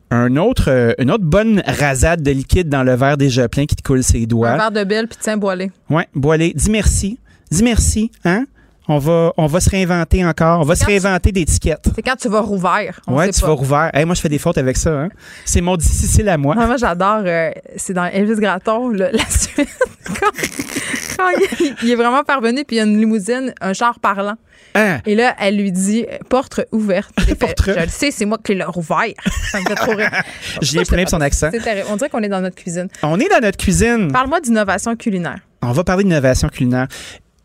un 0.09 0.37
autre, 0.37 0.69
euh, 0.69 0.93
une 0.99 1.11
autre 1.11 1.25
bonne 1.25 1.61
rasade 1.65 2.21
de 2.21 2.31
liquide 2.31 2.69
dans 2.69 2.83
le 2.83 2.95
verre 2.95 3.17
déjà 3.17 3.49
plein 3.49 3.65
qui 3.65 3.75
te 3.75 3.81
coule 3.81 4.03
ses 4.03 4.25
doigts. 4.25 4.51
Un 4.51 4.57
verre 4.57 4.71
de 4.71 4.83
belle 4.83 5.07
puis 5.07 5.17
tiens 5.21 5.37
boiler. 5.37 5.71
Ouais. 5.89 6.07
Dis 6.55 6.69
merci. 6.69 7.19
Dis 7.51 7.63
merci, 7.63 8.11
hein? 8.25 8.45
On 8.89 8.99
va, 8.99 9.33
on 9.35 9.47
va 9.47 9.59
se 9.59 9.69
réinventer 9.69 10.25
encore. 10.25 10.61
On 10.61 10.63
va 10.63 10.75
se 10.75 10.85
réinventer 10.85 11.31
d'étiquettes. 11.33 11.89
C'est 11.93 12.01
quand 12.01 12.15
tu 12.15 12.29
vas 12.29 12.39
rouvert. 12.39 13.01
On 13.05 13.15
ouais, 13.15 13.25
sait 13.31 13.41
tu 13.41 13.45
vas 13.45 13.51
rouvert. 13.51 13.91
Hey, 13.93 14.05
moi, 14.05 14.15
je 14.15 14.21
fais 14.21 14.29
des 14.29 14.37
fautes 14.37 14.57
avec 14.57 14.77
ça. 14.77 14.91
Hein? 14.91 15.09
C'est 15.43 15.59
mon 15.59 15.75
difficile 15.75 16.29
à 16.29 16.37
moi. 16.37 16.55
Non, 16.55 16.67
moi, 16.67 16.77
j'adore. 16.77 17.23
Euh, 17.25 17.51
c'est 17.75 17.93
dans 17.93 18.05
Elvis 18.05 18.39
Gratton, 18.39 18.89
la 18.91 19.09
suite. 19.29 19.67
quand, 20.05 20.31
quand 21.17 21.29
il, 21.59 21.75
il, 21.83 21.91
est 21.91 21.95
vraiment 21.95 22.23
parvenu, 22.23 22.63
puis 22.63 22.77
il 22.77 22.79
y 22.79 22.81
a 22.81 22.85
une 22.85 22.97
limousine, 22.97 23.53
un 23.59 23.73
char 23.73 23.99
parlant. 23.99 24.35
Hein? 24.75 24.99
Et 25.05 25.15
là, 25.15 25.35
elle 25.39 25.57
lui 25.57 25.71
dit 25.71 26.05
porte 26.29 26.61
ouverte. 26.71 27.11
porte 27.39 27.63
Je 27.65 27.79
le 27.79 27.87
sais, 27.89 28.11
c'est 28.11 28.25
moi 28.25 28.37
qui 28.41 28.55
l'ai 28.55 28.63
rouvert. 28.63 29.13
Ça 29.51 29.59
me 29.59 29.65
fait 29.65 29.75
trop 29.75 29.95
rire. 29.95 30.11
J'ai 30.61 30.83
plein 30.83 31.03
de 31.03 31.09
son 31.09 31.19
accent. 31.19 31.49
C'est 31.51 31.59
terrible. 31.59 31.87
On 31.91 31.97
dirait 31.97 32.09
qu'on 32.09 32.23
est 32.23 32.29
dans 32.29 32.41
notre 32.41 32.55
cuisine. 32.55 32.87
On 33.03 33.19
est 33.19 33.29
dans 33.29 33.41
notre 33.41 33.57
cuisine. 33.57 34.11
Parle-moi 34.11 34.39
d'innovation 34.39 34.95
culinaire. 34.95 35.39
On 35.61 35.71
va 35.71 35.83
parler 35.83 36.03
d'innovation 36.03 36.47
culinaire 36.49 36.87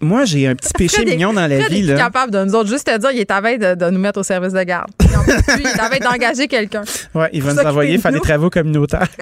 moi, 0.03 0.25
j'ai 0.25 0.47
un 0.49 0.55
petit 0.55 0.73
péché 0.77 1.05
mignon 1.05 1.33
dans 1.33 1.47
la 1.47 1.69
vie. 1.69 1.79
est 1.81 1.93
Là. 1.93 1.97
capable 1.97 2.33
de 2.33 2.45
nous 2.45 2.55
autres 2.55 2.69
juste 2.69 2.87
te 2.87 2.99
dire, 2.99 3.11
il 3.13 3.21
est 3.21 3.31
à 3.31 3.41
veille 3.41 3.59
de, 3.59 3.75
de 3.75 3.91
nous 3.91 3.99
mettre 4.01 4.21
au 4.21 4.23
service 4.23 4.53
de 4.53 4.63
garde. 4.63 4.91
Puis 4.99 5.09
plus, 5.09 5.61
il 5.61 5.67
est 5.67 5.81
à 5.81 5.89
veille 5.89 6.01
d'engager 6.01 6.49
quelqu'un. 6.49 6.83
Ouais, 7.15 7.31
il 7.33 7.43
va 7.43 7.55
nous 7.55 7.61
envoyer 7.61 7.99
faire 7.99 8.13
des 8.13 8.21
travaux 8.21 8.51
communautaires. 8.51 9.07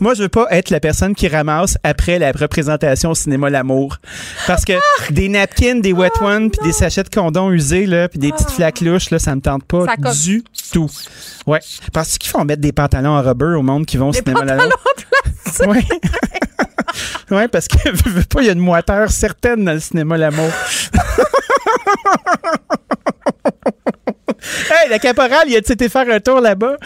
Moi, 0.00 0.14
je 0.14 0.22
veux 0.22 0.28
pas 0.28 0.46
être 0.50 0.70
la 0.70 0.80
personne 0.80 1.14
qui 1.14 1.28
ramasse 1.28 1.78
après 1.82 2.18
la 2.18 2.32
représentation 2.32 3.10
au 3.10 3.14
cinéma 3.14 3.48
L'amour. 3.48 3.96
Parce 4.46 4.64
que 4.64 4.72
des 5.10 5.28
napkins, 5.28 5.80
des 5.80 5.92
wet 5.92 6.10
Oh, 6.20 6.24
ones, 6.24 6.50
puis 6.50 6.60
des 6.66 6.72
sachets 6.72 7.04
de 7.04 7.08
condom 7.08 7.50
usés, 7.50 7.86
là, 7.86 8.08
puis 8.08 8.18
des 8.18 8.32
petites 8.32 8.50
flaques 8.50 8.80
louches, 8.80 9.10
là, 9.10 9.18
ça 9.18 9.34
me 9.34 9.40
tente 9.40 9.64
pas 9.64 9.86
du 10.24 10.42
tout. 10.72 10.90
Ouais. 11.46 11.60
Parce 11.92 12.18
qu'ils 12.18 12.30
font 12.30 12.44
mettre 12.44 12.60
des 12.60 12.72
pantalons 12.72 13.16
en 13.16 13.22
rubber 13.22 13.54
au 13.56 13.62
monde 13.62 13.86
qui 13.86 13.96
vont 13.96 14.08
au 14.08 14.12
Des 14.12 14.18
cinéma 14.18 14.40
pantalons 14.40 14.68
L'amour? 15.60 15.74
Ouais. 15.74 15.84
Oui, 17.30 17.48
parce 17.48 17.68
que 17.68 17.78
y 18.42 18.48
a 18.48 18.52
une 18.52 18.58
moiteur 18.58 19.10
certaine 19.10 19.64
dans 19.64 19.72
le 19.72 19.80
cinéma 19.80 20.16
L'amour. 20.16 20.50
hey, 24.70 24.88
la 24.90 24.98
caporale, 24.98 25.44
il 25.48 25.56
a-tu 25.56 25.72
été 25.72 25.88
faire 25.88 26.08
un 26.10 26.20
tour 26.20 26.40
là-bas? 26.40 26.76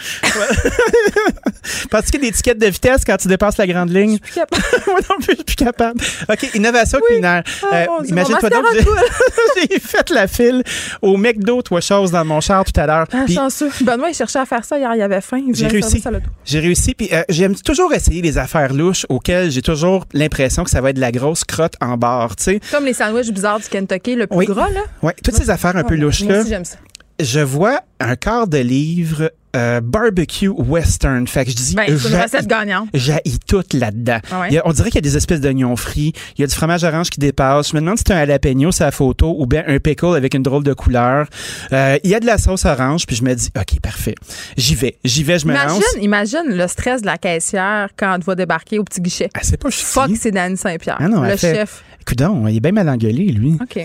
Parce 1.89 2.05
qu'il 2.07 2.15
y 2.15 2.17
a 2.17 2.21
des 2.21 2.27
étiquettes 2.27 2.57
de 2.59 2.67
vitesse 2.67 3.01
quand 3.05 3.17
tu 3.17 3.27
dépasses 3.27 3.57
la 3.57 3.67
grande 3.67 3.89
ligne. 3.91 4.17
Je 4.25 4.31
suis 4.31 4.41
plus 4.45 4.45
capable. 4.45 4.83
Moi 4.87 4.99
non 5.09 5.15
plus, 5.17 5.25
je 5.29 5.35
suis 5.35 5.43
plus 5.43 5.55
capable. 5.55 6.01
OK, 6.29 6.49
innovation 6.55 6.99
Oui. 7.01 7.07
culinaire. 7.09 7.43
Euh, 7.73 7.85
Dieu, 8.01 8.09
Imagine-toi 8.11 8.49
donc, 8.49 8.65
j'ai- 9.69 9.79
fait 9.79 10.09
la 10.09 10.27
file 10.27 10.63
au 11.01 11.17
McDo, 11.17 11.61
toi, 11.61 11.81
chose, 11.81 12.11
dans 12.11 12.25
mon 12.25 12.41
char 12.41 12.63
tout 12.65 12.79
à 12.79 12.85
l'heure. 12.85 13.05
Ah, 13.13 13.25
chanceux. 13.31 13.69
Benoît, 13.81 14.09
il 14.09 14.15
cherchait 14.15 14.39
à 14.39 14.45
faire 14.45 14.63
ça 14.65 14.77
hier, 14.77 14.91
il 14.95 15.01
avait 15.01 15.21
faim. 15.21 15.41
J'ai 15.53 15.67
réussi. 15.67 16.03
J'ai 16.45 16.59
réussi. 16.59 16.93
Puis 16.95 17.09
euh, 17.13 17.23
j'aime 17.29 17.55
toujours 17.55 17.93
essayer 17.93 18.21
les 18.21 18.37
affaires 18.37 18.73
louches 18.73 19.05
auxquelles 19.09 19.51
j'ai 19.51 19.61
toujours 19.61 20.05
l'impression 20.13 20.63
que 20.63 20.69
ça 20.69 20.81
va 20.81 20.89
être 20.91 20.95
de 20.97 21.01
la 21.01 21.11
grosse 21.11 21.43
crotte 21.43 21.75
en 21.81 21.97
barre, 21.97 22.35
tu 22.35 22.43
sais. 22.43 22.59
Comme 22.71 22.85
les 22.85 22.93
sandwichs 22.93 23.31
bizarres 23.31 23.59
du 23.59 23.67
Kentucky, 23.67 24.15
le 24.15 24.27
plus 24.27 24.37
Oui. 24.37 24.45
gras, 24.45 24.69
là. 24.69 24.81
Ouais, 25.01 25.13
toutes 25.23 25.35
ces 25.35 25.49
affaires 25.49 25.75
un 25.75 25.83
peu 25.83 25.95
louches 25.95 26.21
là. 26.21 26.43
j'aime 26.47 26.65
ça. 26.65 26.77
Je 27.19 27.39
vois 27.39 27.79
un 27.99 28.15
quart 28.15 28.47
de 28.47 28.57
livre 28.57 29.31
euh, 29.55 29.79
barbecue 29.81 30.49
western. 30.49 31.25
Fait 31.27 31.45
que 31.45 31.51
je 31.51 31.55
dis 31.55 31.75
Ben, 31.75 31.85
c'est 31.97 32.09
une 32.09 32.15
recette 32.21 32.47
gagnante. 32.47 32.89
J'haïs 32.93 33.39
tout 33.47 33.63
là-dedans. 33.73 34.19
Ah 34.31 34.41
ouais? 34.41 34.61
On 34.65 34.73
dirait 34.73 34.89
qu'il 34.89 34.95
y 34.95 35.07
a 35.07 35.09
des 35.09 35.15
espèces 35.15 35.39
d'oignons 35.39 35.75
frits. 35.77 36.11
Il 36.37 36.41
y 36.41 36.43
a 36.43 36.47
du 36.47 36.53
fromage 36.53 36.83
orange 36.83 37.09
qui 37.09 37.21
dépasse. 37.21 37.69
Je 37.69 37.75
me 37.75 37.79
demande 37.79 37.97
si 37.97 38.03
c'est 38.05 38.13
un 38.13 38.17
jalapeno 38.19 38.69
la 38.79 38.91
photo 38.91 39.33
ou 39.39 39.45
bien 39.45 39.63
un 39.65 39.79
pickle 39.79 40.15
avec 40.15 40.33
une 40.33 40.43
drôle 40.43 40.63
de 40.65 40.73
couleur. 40.73 41.27
Euh, 41.71 41.97
il 42.03 42.09
y 42.09 42.15
a 42.15 42.19
de 42.19 42.25
la 42.25 42.37
sauce 42.37 42.65
orange, 42.65 43.05
puis 43.07 43.15
je 43.15 43.23
me 43.23 43.33
dis, 43.33 43.49
OK, 43.57 43.79
parfait. 43.79 44.15
J'y 44.57 44.75
vais. 44.75 44.97
J'y 45.05 45.23
vais, 45.23 45.39
je 45.39 45.47
me 45.47 45.53
lance. 45.53 45.77
Imagine, 45.97 46.03
imagine 46.03 46.57
le 46.57 46.67
stress 46.67 47.01
de 47.01 47.05
la 47.05 47.17
caissière 47.17 47.89
quand 47.97 48.15
elle 48.15 48.23
va 48.23 48.35
débarquer 48.35 48.77
au 48.79 48.83
petit 48.83 48.99
guichet. 48.99 49.29
Ah, 49.33 49.39
c'est 49.41 49.57
pas 49.57 49.71
Fuck, 49.71 50.11
c'est 50.19 50.31
Danny 50.31 50.57
Saint-Pierre. 50.57 50.97
Ah 50.99 51.07
non, 51.07 51.21
le 51.21 51.37
fait- 51.37 51.55
chef. 51.55 51.83
Coudon, 52.05 52.47
il 52.47 52.57
est 52.57 52.59
bien 52.59 52.71
mal 52.71 52.87
engueulé, 52.89 53.25
lui. 53.31 53.57
OK. 53.61 53.77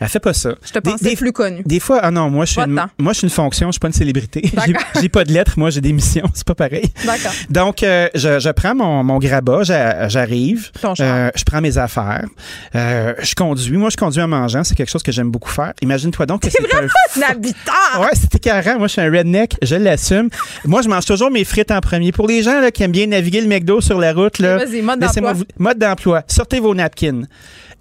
Elle 0.00 0.08
fait 0.08 0.20
pas 0.20 0.32
ça. 0.32 0.54
Je 0.64 0.70
te 0.72 0.78
Des- 0.78 0.90
pensais 0.92 1.04
des- 1.10 1.16
plus 1.16 1.32
connu. 1.32 1.62
Des 1.66 1.80
fois, 1.80 1.98
ah 2.02 2.10
non, 2.10 2.30
moi 2.30 2.44
je 2.44 2.52
suis 2.52 2.60
une, 2.60 2.80
moi 2.98 3.12
je 3.12 3.18
suis 3.18 3.26
une 3.26 3.30
fonction, 3.32 3.68
je 3.68 3.72
suis 3.72 3.80
pas 3.80 3.88
une 3.88 3.92
célébrité. 3.92 4.50
J'ai- 5.00 5.08
pas 5.08 5.24
de 5.24 5.32
lettres, 5.32 5.54
moi 5.58 5.70
j'ai 5.70 5.80
des 5.80 5.92
missions, 5.92 6.26
c'est 6.34 6.46
pas 6.46 6.54
pareil. 6.54 6.92
D'accord. 7.04 7.32
Donc 7.50 7.82
euh, 7.82 8.08
je, 8.14 8.38
je 8.40 8.50
prends 8.50 8.74
mon, 8.74 9.02
mon 9.04 9.18
grabat, 9.18 9.62
j'a- 9.64 10.08
j'arrive, 10.08 10.70
euh, 11.00 11.30
je 11.34 11.44
prends 11.44 11.60
mes 11.60 11.76
affaires, 11.78 12.26
euh, 12.74 13.14
je 13.20 13.34
conduis. 13.34 13.76
Moi 13.76 13.90
je 13.90 13.96
conduis 13.96 14.22
en 14.22 14.28
mangeant, 14.28 14.64
c'est 14.64 14.74
quelque 14.74 14.90
chose 14.90 15.02
que 15.02 15.12
j'aime 15.12 15.30
beaucoup 15.30 15.50
faire. 15.50 15.72
Imagine-toi 15.82 16.26
donc 16.26 16.42
que 16.42 16.50
C'est 16.50 16.58
c'est 16.62 16.74
un 16.74 16.78
vraiment 16.78 16.88
un 17.16 17.30
habitant! 17.32 18.00
Ouais, 18.00 18.08
c'était 18.14 18.38
carré. 18.38 18.76
Moi, 18.76 18.86
je 18.88 18.92
suis 18.92 19.00
un 19.00 19.10
redneck. 19.10 19.56
Je 19.62 19.76
l'assume. 19.76 20.28
Moi, 20.64 20.82
je 20.82 20.88
mange 20.88 21.04
toujours 21.04 21.30
mes 21.30 21.44
frites 21.44 21.70
en 21.70 21.80
premier. 21.80 22.12
Pour 22.12 22.26
les 22.28 22.42
gens 22.42 22.60
là, 22.60 22.70
qui 22.70 22.82
aiment 22.82 22.92
bien 22.92 23.06
naviguer 23.06 23.40
le 23.40 23.46
McDo 23.48 23.80
sur 23.80 23.98
la 23.98 24.12
route, 24.12 24.38
là, 24.38 24.58
Vas-y, 24.58 24.82
mode 24.82 25.00
d'emploi. 25.00 25.32
vous- 25.32 25.44
mode 25.58 25.78
d'emploi. 25.78 26.22
Sortez 26.28 26.60
vos 26.60 26.74
napkins. 26.74 27.22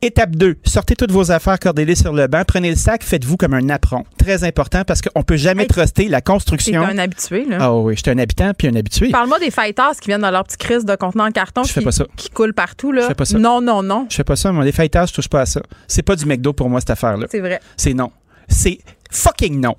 Étape 0.01 0.35
2. 0.35 0.55
Sortez 0.65 0.95
toutes 0.95 1.11
vos 1.11 1.31
affaires, 1.31 1.60
cordez-les 1.60 1.95
sur 1.95 2.14
le 2.14 2.27
banc. 2.27 2.43
Prenez 2.47 2.69
le 2.69 2.76
sac, 2.76 3.03
faites-vous 3.03 3.38
comme 3.38 3.53
un 3.53 3.69
apron. 3.69 4.03
Très 4.18 4.43
important 4.43 4.84
parce 4.85 5.01
qu'on 5.01 5.23
peut 5.23 5.38
jamais 5.38 5.64
Hey, 5.64 5.68
truster 5.68 6.07
la 6.10 6.22
construction. 6.22 6.81
un 6.84 6.97
habitué, 6.97 7.45
là. 7.45 7.57
Ah 7.61 7.73
oui, 7.73 7.95
je 7.95 8.01
suis 8.01 8.11
un 8.11 8.18
habitant 8.18 8.51
puis 8.57 8.68
un 8.68 8.76
habitué. 8.76 9.10
Parle-moi 9.11 9.39
des 9.39 9.51
fighters 9.51 9.91
qui 10.01 10.07
viennent 10.07 10.22
dans 10.22 10.31
leur 10.31 10.43
petit 10.43 10.57
crise 10.57 10.84
de 10.85 10.95
contenant 10.95 11.26
en 11.27 11.31
carton 11.31 11.64
Je 11.64 11.72
fais 11.72 11.80
qui, 11.81 11.85
pas 11.85 11.91
ça. 11.91 12.05
qui 12.18 12.30
coulent 12.30 12.53
partout. 12.53 12.91
Là. 12.91 13.03
Je 13.03 13.07
fais 13.07 13.15
pas 13.15 13.26
ça. 13.26 13.38
Non, 13.39 13.61
non, 13.61 13.81
non. 13.84 14.07
Je 14.10 14.15
fais 14.15 14.23
pas 14.23 14.35
ça. 14.35 14.51
Mon 14.51 14.64
défaillage, 14.64 15.10
je 15.10 15.14
touche 15.14 15.27
pas 15.30 15.41
à 15.41 15.45
ça. 15.45 15.61
C'est 15.88 16.01
pas 16.03 16.15
du 16.15 16.26
McDo 16.26 16.53
pour 16.53 16.69
moi, 16.69 16.80
cette 16.80 16.89
affaire-là. 16.89 17.27
C'est 17.31 17.39
vrai. 17.39 17.60
C'est 17.77 17.93
non. 17.93 18.11
C'est 18.49 18.80
fucking 19.14 19.60
non. 19.60 19.76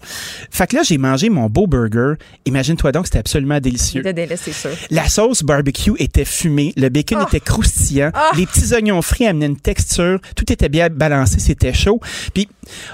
Fait 0.51 0.67
que 0.67 0.77
là, 0.77 0.83
j'ai 0.83 0.99
mangé 0.99 1.29
mon 1.29 1.49
beau 1.49 1.67
burger. 1.67 2.15
Imagine-toi 2.47 2.93
donc, 2.93 3.07
c'était 3.07 3.19
absolument 3.19 3.61
délicieux. 3.61 4.03
C'est 4.37 4.53
sûr. 4.53 4.71
La 4.91 5.09
sauce 5.09 5.43
barbecue 5.43 5.93
était 5.99 6.25
fumée, 6.25 6.73
le 6.77 6.89
bacon 6.89 7.19
Oh. 7.23 7.27
était 7.29 7.41
croustillant, 7.41 8.11
Ah. 8.15 8.31
les 8.37 8.47
petits 8.47 8.73
oignons 8.75 9.01
frits 9.03 9.27
amenaient 9.27 9.47
une 9.47 9.59
texture, 9.61 10.19
tout 10.37 10.51
était 10.53 10.69
bien 10.69 10.89
balancé, 10.89 11.39
c'était 11.41 11.73
chaud. 11.73 12.01
Puis 12.33 12.49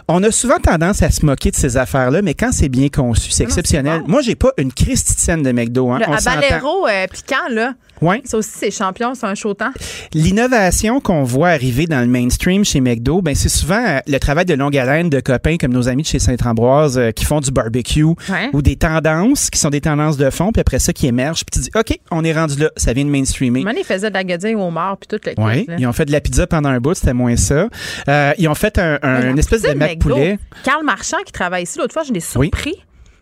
on 0.09 0.23
a 0.23 0.31
souvent 0.31 0.59
tendance 0.59 1.03
à 1.03 1.11
se 1.11 1.25
moquer 1.25 1.51
de 1.51 1.57
ces 1.57 1.77
affaires-là, 1.77 2.23
mais 2.23 2.35
quand 2.35 2.53
c'est 2.53 2.69
bien 2.69 2.89
conçu, 2.89 3.31
c'est 3.31 3.45
Non, 3.45 3.49
exceptionnel. 3.49 4.01
bon. 4.03 4.09
Moi, 4.09 4.23
j'ai 4.23 4.35
pas 4.35 4.53
une 4.59 4.73
Christie 4.73 5.15
de 5.31 5.53
McDo, 5.53 5.91
hein, 5.91 5.99
Le 6.01 6.09
on 6.09 6.13
habanero 6.15 6.87
euh, 6.89 7.07
piquant, 7.13 7.49
là. 7.51 7.75
Ouais. 8.03 8.23
Ça 8.25 8.39
aussi, 8.39 8.51
c'est 8.55 8.71
champion, 8.71 9.15
c'est 9.15 9.27
un 9.27 9.35
chaud 9.35 9.55
temps. 9.55 9.71
L'innovation 10.15 11.01
qu'on 11.01 11.23
voit 11.23 11.49
arriver 11.49 11.87
dans 11.87 12.01
le 12.01 12.07
mainstream 12.07 12.65
chez 12.65 12.81
McDo, 12.81 13.23
ben 13.23 13.35
c'est 13.35 13.49
souvent 13.49 13.83
euh, 13.87 13.99
le 14.07 14.19
travail 14.19 14.45
de 14.45 14.55
longue 14.55 14.77
haleine 14.77 15.09
de 15.11 15.21
copains 15.21 15.57
comme 15.57 15.73
nos 15.73 15.89
amis 15.89 16.03
de 16.03 16.07
chez 16.09 16.19
Saint-Ambroise 16.19 16.99
euh, 16.99 17.11
qui 17.11 17.25
font 17.25 17.41
du 17.41 17.51
barbecue 17.51 18.05
Ouais. 18.05 18.49
ou 18.53 18.63
des 18.63 18.77
tendances 18.77 19.51
qui 19.51 19.59
sont 19.59 19.71
des 19.71 19.81
tendances 19.81 20.17
de 20.17 20.31
fond, 20.31 20.53
puis 20.53 20.61
après 20.61 20.79
ça 20.79 20.93
qui 20.93 21.07
émergent, 21.07 21.45
puis 21.45 21.61
tu 21.61 21.69
dis 21.69 21.71
OK, 21.79 21.99
on 22.11 22.25
est 22.25 22.33
rendu 22.33 22.57
là, 22.59 22.71
ça 22.77 22.93
vient 22.93 23.05
de 23.05 23.11
mainstreamer. 23.11 23.65
Ils 23.77 23.85
faisaient 23.85 24.09
de 24.11 24.15
la 24.15 24.25
guedille 24.25 24.55
au 24.55 24.71
mort 24.71 24.97
puis 24.99 25.09
tout 25.09 25.21
le 25.25 25.33
Oui, 25.43 25.67
ils 25.79 25.87
ont 25.87 25.93
fait 25.93 26.05
de 26.05 26.13
la 26.13 26.21
pizza 26.21 26.47
pendant 26.47 26.69
un 26.69 26.81
bout, 26.81 26.95
c'était 26.95 27.13
moins 27.15 27.37
ça. 27.37 27.69
Euh, 28.09 28.33
ils 28.39 28.49
ont 28.49 28.55
fait 28.55 28.79
un, 28.79 28.99
une 29.31 29.39
espèce 29.39 29.63
de 29.63 29.73
mac 29.73 29.99
poulet. 29.99 30.39
Carl 30.65 30.85
Marchand 30.85 31.19
qui 31.25 31.33
travaille 31.33 31.63
ici, 31.65 31.79
l'autre 31.79 31.93
fois, 31.93 32.03
je 32.07 32.13
l'ai 32.13 32.21
surpris. 32.21 32.75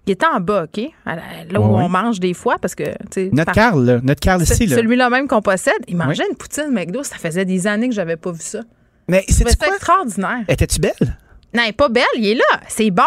Il 0.09 0.13
était 0.13 0.27
en 0.27 0.41
bas, 0.41 0.65
OK? 0.65 0.91
Là 1.07 1.61
où 1.61 1.65
on 1.65 1.89
mange 1.89 2.19
des 2.19 2.33
fois, 2.33 2.57
parce 2.59 2.75
que. 2.75 2.85
Notre 3.31 3.53
Carl, 3.53 3.85
là, 3.85 4.01
notre 4.03 4.21
Carl 4.21 4.43
ici. 4.43 4.67
Là. 4.67 4.77
Celui-là 4.77 5.11
même 5.11 5.29
qu'on 5.29 5.43
possède, 5.43 5.75
il 5.87 5.97
mangeait 5.97 6.25
une 6.29 6.37
poutine 6.37 6.71
McDo. 6.73 7.03
Ça 7.03 7.17
faisait 7.17 7.45
des 7.45 7.67
années 7.67 7.89
que 7.89 7.95
j'avais 7.95 8.17
pas 8.17 8.33
vu 8.33 8.41
ça. 8.41 8.61
Mais 9.09 9.25
c'est 9.29 9.45
quoi? 9.57 9.69
extraordinaire. 9.69 10.45
Étais-tu 10.49 10.81
belle? 10.81 11.19
Non, 11.55 11.63
elle 11.63 11.71
est 11.71 11.73
pas 11.73 11.89
belle, 11.89 12.05
il 12.17 12.27
est 12.27 12.35
là. 12.35 12.61
C'est 12.69 12.91
bon. 12.91 13.03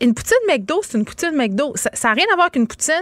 Une 0.00 0.12
poutine 0.12 0.36
McDo, 0.48 0.80
c'est 0.82 0.98
une 0.98 1.04
poutine 1.04 1.30
McDo. 1.36 1.72
Ça 1.76 1.90
n'a 2.08 2.14
rien 2.14 2.24
à 2.32 2.36
voir 2.36 2.50
qu'une 2.50 2.66
poutine. 2.66 2.94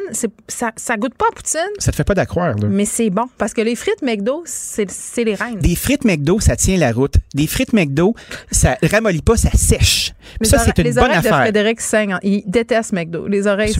Ça, 0.46 0.72
ça 0.76 0.96
goûte 0.98 1.14
pas 1.14 1.24
à 1.30 1.34
poutine. 1.34 1.60
Ça 1.78 1.90
te 1.90 1.96
fait 1.96 2.04
pas 2.04 2.12
d'accroire, 2.14 2.54
là. 2.54 2.68
Mais 2.68 2.84
c'est 2.84 3.08
bon. 3.08 3.24
Parce 3.38 3.54
que 3.54 3.62
les 3.62 3.76
frites 3.76 4.02
McDo, 4.02 4.42
c'est 4.46 4.84
les 5.24 5.34
reines. 5.34 5.58
Des 5.58 5.74
frites 5.74 6.04
McDo, 6.04 6.38
ça 6.38 6.54
tient 6.56 6.76
la 6.76 6.92
route. 6.92 7.14
Des 7.34 7.46
frites 7.46 7.72
McDo, 7.72 8.14
ça 8.50 8.76
ramollit 8.82 9.22
pas, 9.22 9.38
ça 9.38 9.50
sèche. 9.56 10.12
ça, 10.42 10.58
c'est 10.58 10.76
une 10.76 10.84
les 10.84 10.92
bonne 10.92 11.04
oreilles 11.04 11.16
affaire. 11.16 11.38
de 11.38 11.42
Frédéric 11.44 11.80
saignent. 11.80 12.18
Il 12.22 12.42
déteste 12.46 12.92
McDo. 12.92 13.26
Les 13.26 13.46
oreilles. 13.46 13.74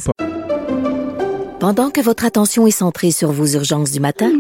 Pendant 1.61 1.91
que 1.91 2.01
votre 2.01 2.25
attention 2.25 2.67
est 2.67 2.71
centrée 2.71 3.11
sur 3.11 3.31
vos 3.31 3.47
urgences 3.47 3.91
du 3.91 4.01
matin, 4.01 4.33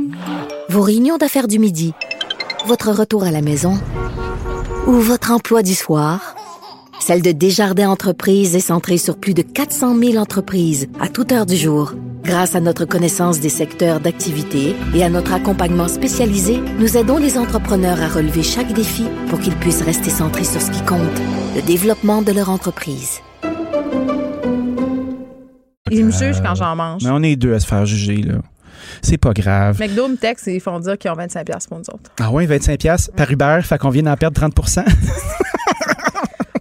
vos 0.70 0.80
réunions 0.82 1.18
d'affaires 1.18 1.48
du 1.48 1.58
midi, 1.58 1.92
votre 2.66 2.90
retour 2.90 3.24
à 3.24 3.30
la 3.30 3.42
maison 3.42 3.78
ou 4.86 4.92
votre 4.92 5.30
emploi 5.30 5.62
du 5.62 5.74
soir, 5.74 6.34
celle 7.00 7.22
de 7.22 7.32
Desjardins 7.32 7.90
Entreprises 7.90 8.56
est 8.56 8.60
centrée 8.60 8.98
sur 8.98 9.18
plus 9.18 9.34
de 9.34 9.42
400 9.42 9.98
000 9.98 10.16
entreprises 10.16 10.88
à 11.00 11.08
toute 11.08 11.32
heure 11.32 11.46
du 11.46 11.56
jour. 11.56 11.92
Grâce 12.22 12.54
à 12.54 12.60
notre 12.60 12.86
connaissance 12.86 13.40
des 13.40 13.50
secteurs 13.50 14.00
d'activité 14.00 14.74
et 14.94 15.04
à 15.04 15.10
notre 15.10 15.34
accompagnement 15.34 15.88
spécialisé, 15.88 16.60
nous 16.78 16.96
aidons 16.96 17.18
les 17.18 17.36
entrepreneurs 17.36 18.00
à 18.00 18.08
relever 18.08 18.42
chaque 18.42 18.72
défi 18.72 19.04
pour 19.28 19.38
qu'ils 19.40 19.56
puissent 19.56 19.82
rester 19.82 20.08
centrés 20.08 20.44
sur 20.44 20.62
ce 20.62 20.70
qui 20.70 20.82
compte, 20.84 21.00
le 21.54 21.62
développement 21.62 22.22
de 22.22 22.32
leur 22.32 22.48
entreprise. 22.48 23.20
Ils 25.90 26.06
me 26.06 26.10
jugent 26.10 26.40
quand 26.42 26.54
j'en 26.54 26.74
mange. 26.74 27.02
Mais 27.04 27.10
on 27.10 27.22
est 27.22 27.36
deux 27.36 27.52
à 27.52 27.60
se 27.60 27.66
faire 27.66 27.84
juger, 27.84 28.22
là. 28.22 28.36
C'est 29.02 29.18
pas 29.18 29.32
grave. 29.32 29.78
McDo 29.80 30.08
me 30.08 30.16
texte 30.16 30.48
et 30.48 30.54
ils 30.54 30.60
font 30.60 30.78
dire 30.80 30.96
qu'ils 30.96 31.10
ont 31.10 31.14
25$ 31.14 31.68
pour 31.68 31.78
nous 31.78 31.84
autres. 31.92 32.10
Ah 32.20 32.30
ouais, 32.30 32.46
25$ 32.46 32.78
piastres 32.78 33.12
par 33.12 33.30
Uber, 33.30 33.60
fait 33.62 33.78
qu'on 33.78 33.90
vient 33.90 34.02
d'en 34.02 34.16
perdre 34.16 34.40
30 34.40 34.54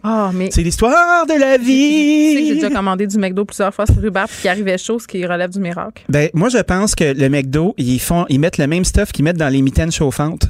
Ah, 0.03 0.31
mais. 0.33 0.49
C'est 0.51 0.63
l'histoire 0.63 1.25
de 1.25 1.33
la 1.33 1.57
Tu 1.57 1.63
sais 1.63 1.69
que 1.69 2.45
j'ai 2.47 2.53
vie. 2.53 2.55
déjà 2.55 2.69
commandé 2.69 3.07
du 3.07 3.17
McDo 3.17 3.45
plusieurs 3.45 3.73
fois 3.73 3.85
sur 3.85 4.03
Uber 4.03 4.23
puis 4.27 4.37
qu'il 4.41 4.49
arrivait 4.49 4.77
chaud, 4.77 4.99
ce 4.99 5.07
qui 5.07 5.25
relève 5.25 5.49
du 5.49 5.59
miracle. 5.59 6.03
Ben, 6.09 6.29
moi, 6.33 6.49
je 6.49 6.57
pense 6.57 6.93
que 6.93 7.05
le 7.05 7.29
McDo, 7.29 7.73
ils 7.77 7.99
font, 7.99 8.25
ils 8.29 8.39
mettent 8.39 8.57
le 8.57 8.67
même 8.67 8.83
stuff 8.83 9.11
qu'ils 9.13 9.23
mettent 9.23 9.37
dans 9.37 9.47
les 9.49 9.61
mitaines 9.61 9.91
chauffantes 9.91 10.47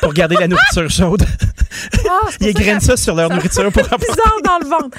pour 0.00 0.12
garder 0.12 0.36
la 0.40 0.48
nourriture 0.48 0.90
chaude. 0.90 1.22
Ah, 2.08 2.28
Ils 2.40 2.54
grainent 2.54 2.80
ça 2.80 2.96
sur 2.96 3.14
leur 3.14 3.30
nourriture 3.30 3.70
pour 3.70 3.82
bizarre 3.82 4.40
dans 4.44 4.58
le 4.62 4.66
ventre. 4.68 4.98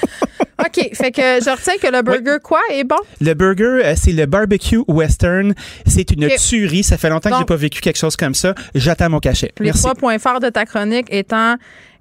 OK, 0.60 0.90
fait 0.94 1.10
que 1.10 1.20
je 1.22 1.50
retiens 1.50 1.74
que 1.80 1.86
le 1.94 2.02
burger, 2.02 2.38
quoi, 2.42 2.60
est 2.72 2.84
bon? 2.84 2.96
Le 3.20 3.34
burger, 3.34 3.84
euh, 3.84 3.94
c'est 3.96 4.12
le 4.12 4.26
barbecue 4.26 4.82
western. 4.88 5.54
C'est 5.86 6.10
une 6.12 6.28
tuerie. 6.36 6.82
Ça 6.82 6.96
fait 6.96 7.10
longtemps 7.10 7.30
que 7.30 7.34
Donc- 7.34 7.40
j'ai 7.42 7.46
pas 7.46 7.56
vécu 7.56 7.80
quelque 7.80 7.98
chose 7.98 8.16
comme 8.16 8.34
ça. 8.34 8.54
J'attends 8.74 9.10
mon 9.10 9.18
cachet. 9.20 9.52
Les 9.58 9.66
Merci. 9.66 9.82
trois 9.82 9.94
points 9.94 10.18
forts 10.18 10.40
de 10.40 10.48
ta 10.48 10.64
chronique 10.64 11.06
étant 11.10 11.56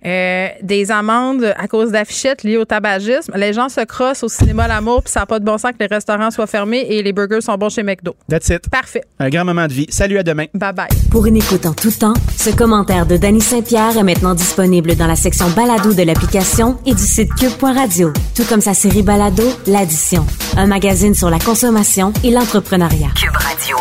euh, 0.05 0.47
des 0.61 0.91
amendes 0.91 1.53
à 1.57 1.67
cause 1.67 1.91
d'affichettes 1.91 2.43
liées 2.43 2.57
au 2.57 2.65
tabagisme. 2.65 3.33
Les 3.35 3.53
gens 3.53 3.69
se 3.69 3.81
crossent 3.81 4.23
au 4.23 4.29
cinéma 4.29 4.67
L'amour, 4.67 5.03
puis 5.03 5.11
ça 5.11 5.21
n'a 5.21 5.25
pas 5.25 5.39
de 5.39 5.45
bon 5.45 5.57
sens 5.57 5.71
que 5.71 5.77
les 5.79 5.87
restaurants 5.87 6.31
soient 6.31 6.47
fermés 6.47 6.85
et 6.89 7.01
les 7.01 7.13
burgers 7.13 7.41
sont 7.41 7.55
bons 7.55 7.69
chez 7.69 7.83
McDo. 7.83 8.15
That's 8.29 8.49
it. 8.49 8.69
Parfait. 8.69 9.03
Un 9.19 9.29
grand 9.29 9.45
moment 9.45 9.67
de 9.67 9.73
vie. 9.73 9.87
Salut, 9.89 10.17
à 10.17 10.23
demain. 10.23 10.45
Bye 10.53 10.73
bye. 10.73 10.87
Pour 11.09 11.25
une 11.25 11.37
écoute 11.37 11.65
en 11.65 11.73
tout 11.73 11.91
temps, 11.91 12.13
ce 12.37 12.49
commentaire 12.49 13.05
de 13.05 13.17
Danny 13.17 13.41
Saint-Pierre 13.41 13.97
est 13.97 14.03
maintenant 14.03 14.35
disponible 14.35 14.95
dans 14.95 15.07
la 15.07 15.15
section 15.15 15.49
balado 15.49 15.93
de 15.93 16.03
l'application 16.03 16.77
et 16.85 16.93
du 16.93 17.03
site 17.03 17.33
cube.radio, 17.35 18.13
tout 18.35 18.43
comme 18.47 18.61
sa 18.61 18.73
série 18.73 19.03
balado 19.03 19.43
L'Addition, 19.65 20.25
un 20.57 20.67
magazine 20.67 21.13
sur 21.13 21.29
la 21.29 21.39
consommation 21.39 22.13
et 22.23 22.31
l'entrepreneuriat. 22.31 23.09
Cube 23.15 23.35
Radio. 23.35 23.77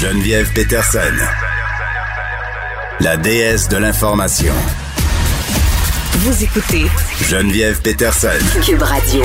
Geneviève 0.00 0.52
Peterson. 0.54 1.00
La 3.00 3.16
déesse 3.16 3.68
de 3.68 3.78
l'information. 3.78 4.52
Vous 6.18 6.44
écoutez 6.44 6.84
Geneviève 7.28 7.82
Peterson. 7.82 8.28
Cube 8.64 8.80
Radio. 8.80 9.22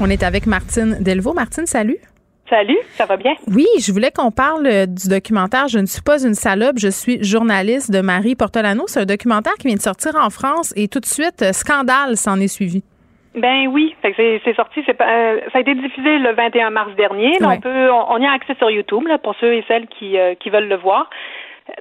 On 0.00 0.10
est 0.10 0.24
avec 0.24 0.46
Martine 0.46 0.96
Delvaux. 1.00 1.32
Martine, 1.32 1.68
salut. 1.68 1.98
Salut, 2.50 2.76
ça 2.96 3.06
va 3.06 3.16
bien? 3.16 3.34
Oui, 3.46 3.68
je 3.80 3.92
voulais 3.92 4.10
qu'on 4.10 4.32
parle 4.32 4.66
euh, 4.66 4.86
du 4.86 5.06
documentaire 5.06 5.68
Je 5.68 5.78
ne 5.78 5.86
suis 5.86 6.02
pas 6.02 6.24
une 6.24 6.34
salope, 6.34 6.80
je 6.80 6.88
suis 6.88 7.22
journaliste 7.22 7.92
de 7.92 8.00
Marie 8.00 8.34
Portolano. 8.34 8.86
C'est 8.88 9.02
un 9.02 9.04
documentaire 9.04 9.54
qui 9.60 9.68
vient 9.68 9.76
de 9.76 9.80
sortir 9.82 10.16
en 10.16 10.30
France 10.30 10.72
et 10.74 10.88
tout 10.88 10.98
de 10.98 11.06
suite, 11.06 11.42
euh, 11.42 11.52
scandale 11.52 12.16
s'en 12.16 12.40
est 12.40 12.48
suivi. 12.48 12.82
Ben 13.36 13.68
oui, 13.68 13.94
c'est, 14.02 14.40
c'est 14.44 14.56
sorti, 14.56 14.82
c'est 14.86 14.94
pas, 14.94 15.08
euh, 15.08 15.40
ça 15.52 15.58
a 15.58 15.60
été 15.60 15.74
diffusé 15.74 16.18
le 16.18 16.32
21 16.32 16.70
mars 16.70 16.94
dernier. 16.96 17.38
Là, 17.38 17.48
Ouais. 17.48 17.54
On 17.58 17.60
peut, 17.60 17.90
on, 17.92 18.12
on 18.12 18.18
y 18.18 18.26
a 18.26 18.32
accès 18.32 18.54
sur 18.54 18.70
YouTube 18.70 19.06
là, 19.06 19.18
pour 19.18 19.34
ceux 19.36 19.52
et 19.54 19.64
celles 19.68 19.86
qui, 19.88 20.18
euh, 20.18 20.34
qui 20.34 20.48
veulent 20.48 20.68
le 20.68 20.76
voir. 20.76 21.10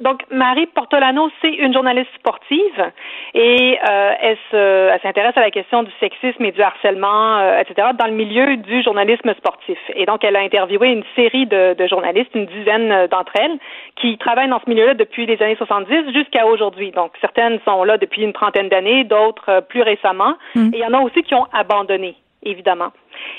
Donc, 0.02 0.24
Marie 0.32 0.66
Portolano, 0.66 1.30
c'est 1.42 1.54
une 1.54 1.74
journaliste 1.74 2.10
sportive 2.16 2.92
et 3.34 3.78
euh, 3.88 4.12
elle, 4.20 4.38
se, 4.50 4.90
elle 4.92 5.00
s'intéresse 5.02 5.38
à 5.38 5.42
la 5.42 5.52
question 5.52 5.84
du 5.84 5.92
sexisme 6.00 6.44
et 6.44 6.52
du 6.52 6.62
harcèlement, 6.62 7.38
euh, 7.38 7.60
etc., 7.60 7.90
dans 7.98 8.08
le 8.08 8.14
milieu 8.14 8.58
du 8.58 8.82
journalisme 8.82 9.34
sportif. 9.36 9.78
Et 9.96 10.06
donc, 10.06 10.24
elle 10.24 10.36
a 10.36 10.40
interviewé 10.40 10.90
une 10.90 11.04
série 11.16 11.46
de, 11.46 11.76
de 11.76 11.88
journalistes, 11.88 12.32
une 12.34 12.48
dizaine 12.48 12.92
euh, 12.92 13.08
d'entre 13.08 13.34
elles, 13.36 13.58
qui 13.96 14.18
travaillent 14.18 14.50
dans 14.50 14.60
ce 14.60 14.70
milieu-là 14.70 14.96
depuis 14.96 15.28
les 15.28 15.42
années 15.42 15.56
70 15.56 16.14
jusqu'à 16.14 16.48
aujourd'hui. 16.48 16.92
Donc, 16.92 17.12
certaines 17.22 17.60
sont 17.64 17.84
là 17.84 17.98
depuis 17.98 18.24
une 18.24 18.34
trentaine 18.34 18.70
d'années, 18.70 19.04
d'autres 19.04 19.50
euh, 19.50 19.62
plus 19.62 19.84
récemment. 19.84 20.36
Mm. 20.56 20.72
Et 20.74 20.78
il 20.78 20.80
y 20.80 20.86
en 20.86 20.94
a 20.94 21.02
aussi 21.02 21.22
qui 21.22 21.36
ont 21.36 21.46
abandonné, 21.54 22.16
évidemment. 22.44 22.92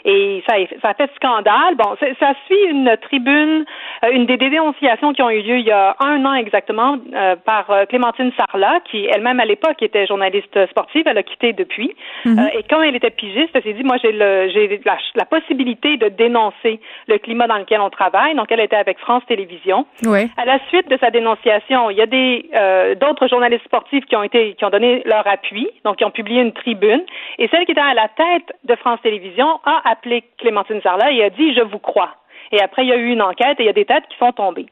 Et 0.04 0.42
ça, 0.48 0.54
a- 0.56 0.80
ça 0.82 0.88
a 0.90 0.94
fait 0.94 1.10
scandale. 1.16 1.74
Bon, 1.76 1.96
ça 2.20 2.32
suit 2.46 2.64
une 2.70 2.96
tribune, 3.02 3.64
euh, 4.04 4.10
une 4.12 4.26
des 4.26 4.36
dénonciations 4.36 5.12
qui 5.12 5.22
ont 5.22 5.30
eu 5.30 5.42
lieu 5.42 5.58
il 5.58 5.66
y 5.66 5.70
a 5.72 5.96
un 6.00 6.24
an 6.24 6.34
exactement 6.34 6.96
euh, 7.14 7.36
par 7.36 7.70
euh, 7.70 7.84
Clémentine 7.86 8.32
Sarlat, 8.36 8.80
qui 8.90 9.06
elle-même 9.06 9.40
à 9.40 9.44
l'époque 9.44 9.82
était 9.82 10.06
journaliste 10.06 10.66
sportive. 10.70 11.04
Elle 11.06 11.18
a 11.18 11.22
quitté 11.22 11.52
depuis. 11.52 11.94
Mhm. 12.24 12.38
Euh, 12.38 12.58
et 12.58 12.62
quand 12.68 12.82
elle 12.82 12.96
était 12.96 13.10
pigiste, 13.10 13.50
elle 13.54 13.62
s'est 13.62 13.72
dit, 13.72 13.84
moi, 13.84 13.96
j'ai 14.02 14.12
le, 14.12 14.48
j'ai 14.52 14.80
la, 14.84 14.96
la 15.14 15.24
possibilité 15.24 15.96
de 15.96 16.08
dénoncer 16.08 16.80
le 17.08 17.18
climat 17.18 17.46
dans 17.46 17.58
lequel 17.58 17.80
on 17.80 17.90
travaille. 17.90 18.34
Donc, 18.34 18.46
elle 18.50 18.60
était 18.60 18.76
avec 18.76 18.98
France 18.98 19.22
Télévisions. 19.26 19.86
Oui. 20.04 20.28
À 20.36 20.44
la 20.44 20.58
suite 20.68 20.88
de 20.88 20.96
sa 20.98 21.10
dénonciation, 21.10 21.90
il 21.90 21.96
y 21.96 22.02
a 22.02 22.06
des 22.06 22.48
euh, 22.54 22.94
d'autres 22.94 23.28
journalistes 23.28 23.64
sportifs 23.64 24.04
qui 24.06 24.16
ont 24.16 24.22
été 24.22 24.54
qui 24.54 24.64
ont 24.64 24.70
donné 24.70 25.02
leur 25.04 25.26
appui, 25.26 25.68
donc 25.84 25.96
qui 25.96 26.04
ont 26.04 26.10
publié 26.10 26.42
une 26.42 26.52
tribune. 26.52 27.02
Et 27.38 27.48
celle 27.48 27.64
qui 27.64 27.72
était 27.72 27.80
à 27.80 27.94
la 27.94 28.08
tête 28.08 28.52
de 28.64 28.74
France 28.76 29.00
Télévisions 29.02 29.60
a 29.66 29.90
appelé 29.90 30.24
Clémentine 30.38 30.80
Sarlat 30.80 31.12
et 31.12 31.22
a 31.22 31.30
dit 31.30 31.54
je 31.54 31.62
vous 31.62 31.78
crois. 31.78 32.14
Et 32.52 32.60
après 32.60 32.84
il 32.84 32.88
y 32.88 32.92
a 32.92 32.96
eu 32.96 33.10
une 33.10 33.22
enquête 33.22 33.60
et 33.60 33.64
il 33.64 33.66
y 33.66 33.70
a 33.70 33.74
des 33.74 33.84
têtes 33.84 34.06
qui 34.08 34.16
sont 34.16 34.32
tombées. 34.32 34.66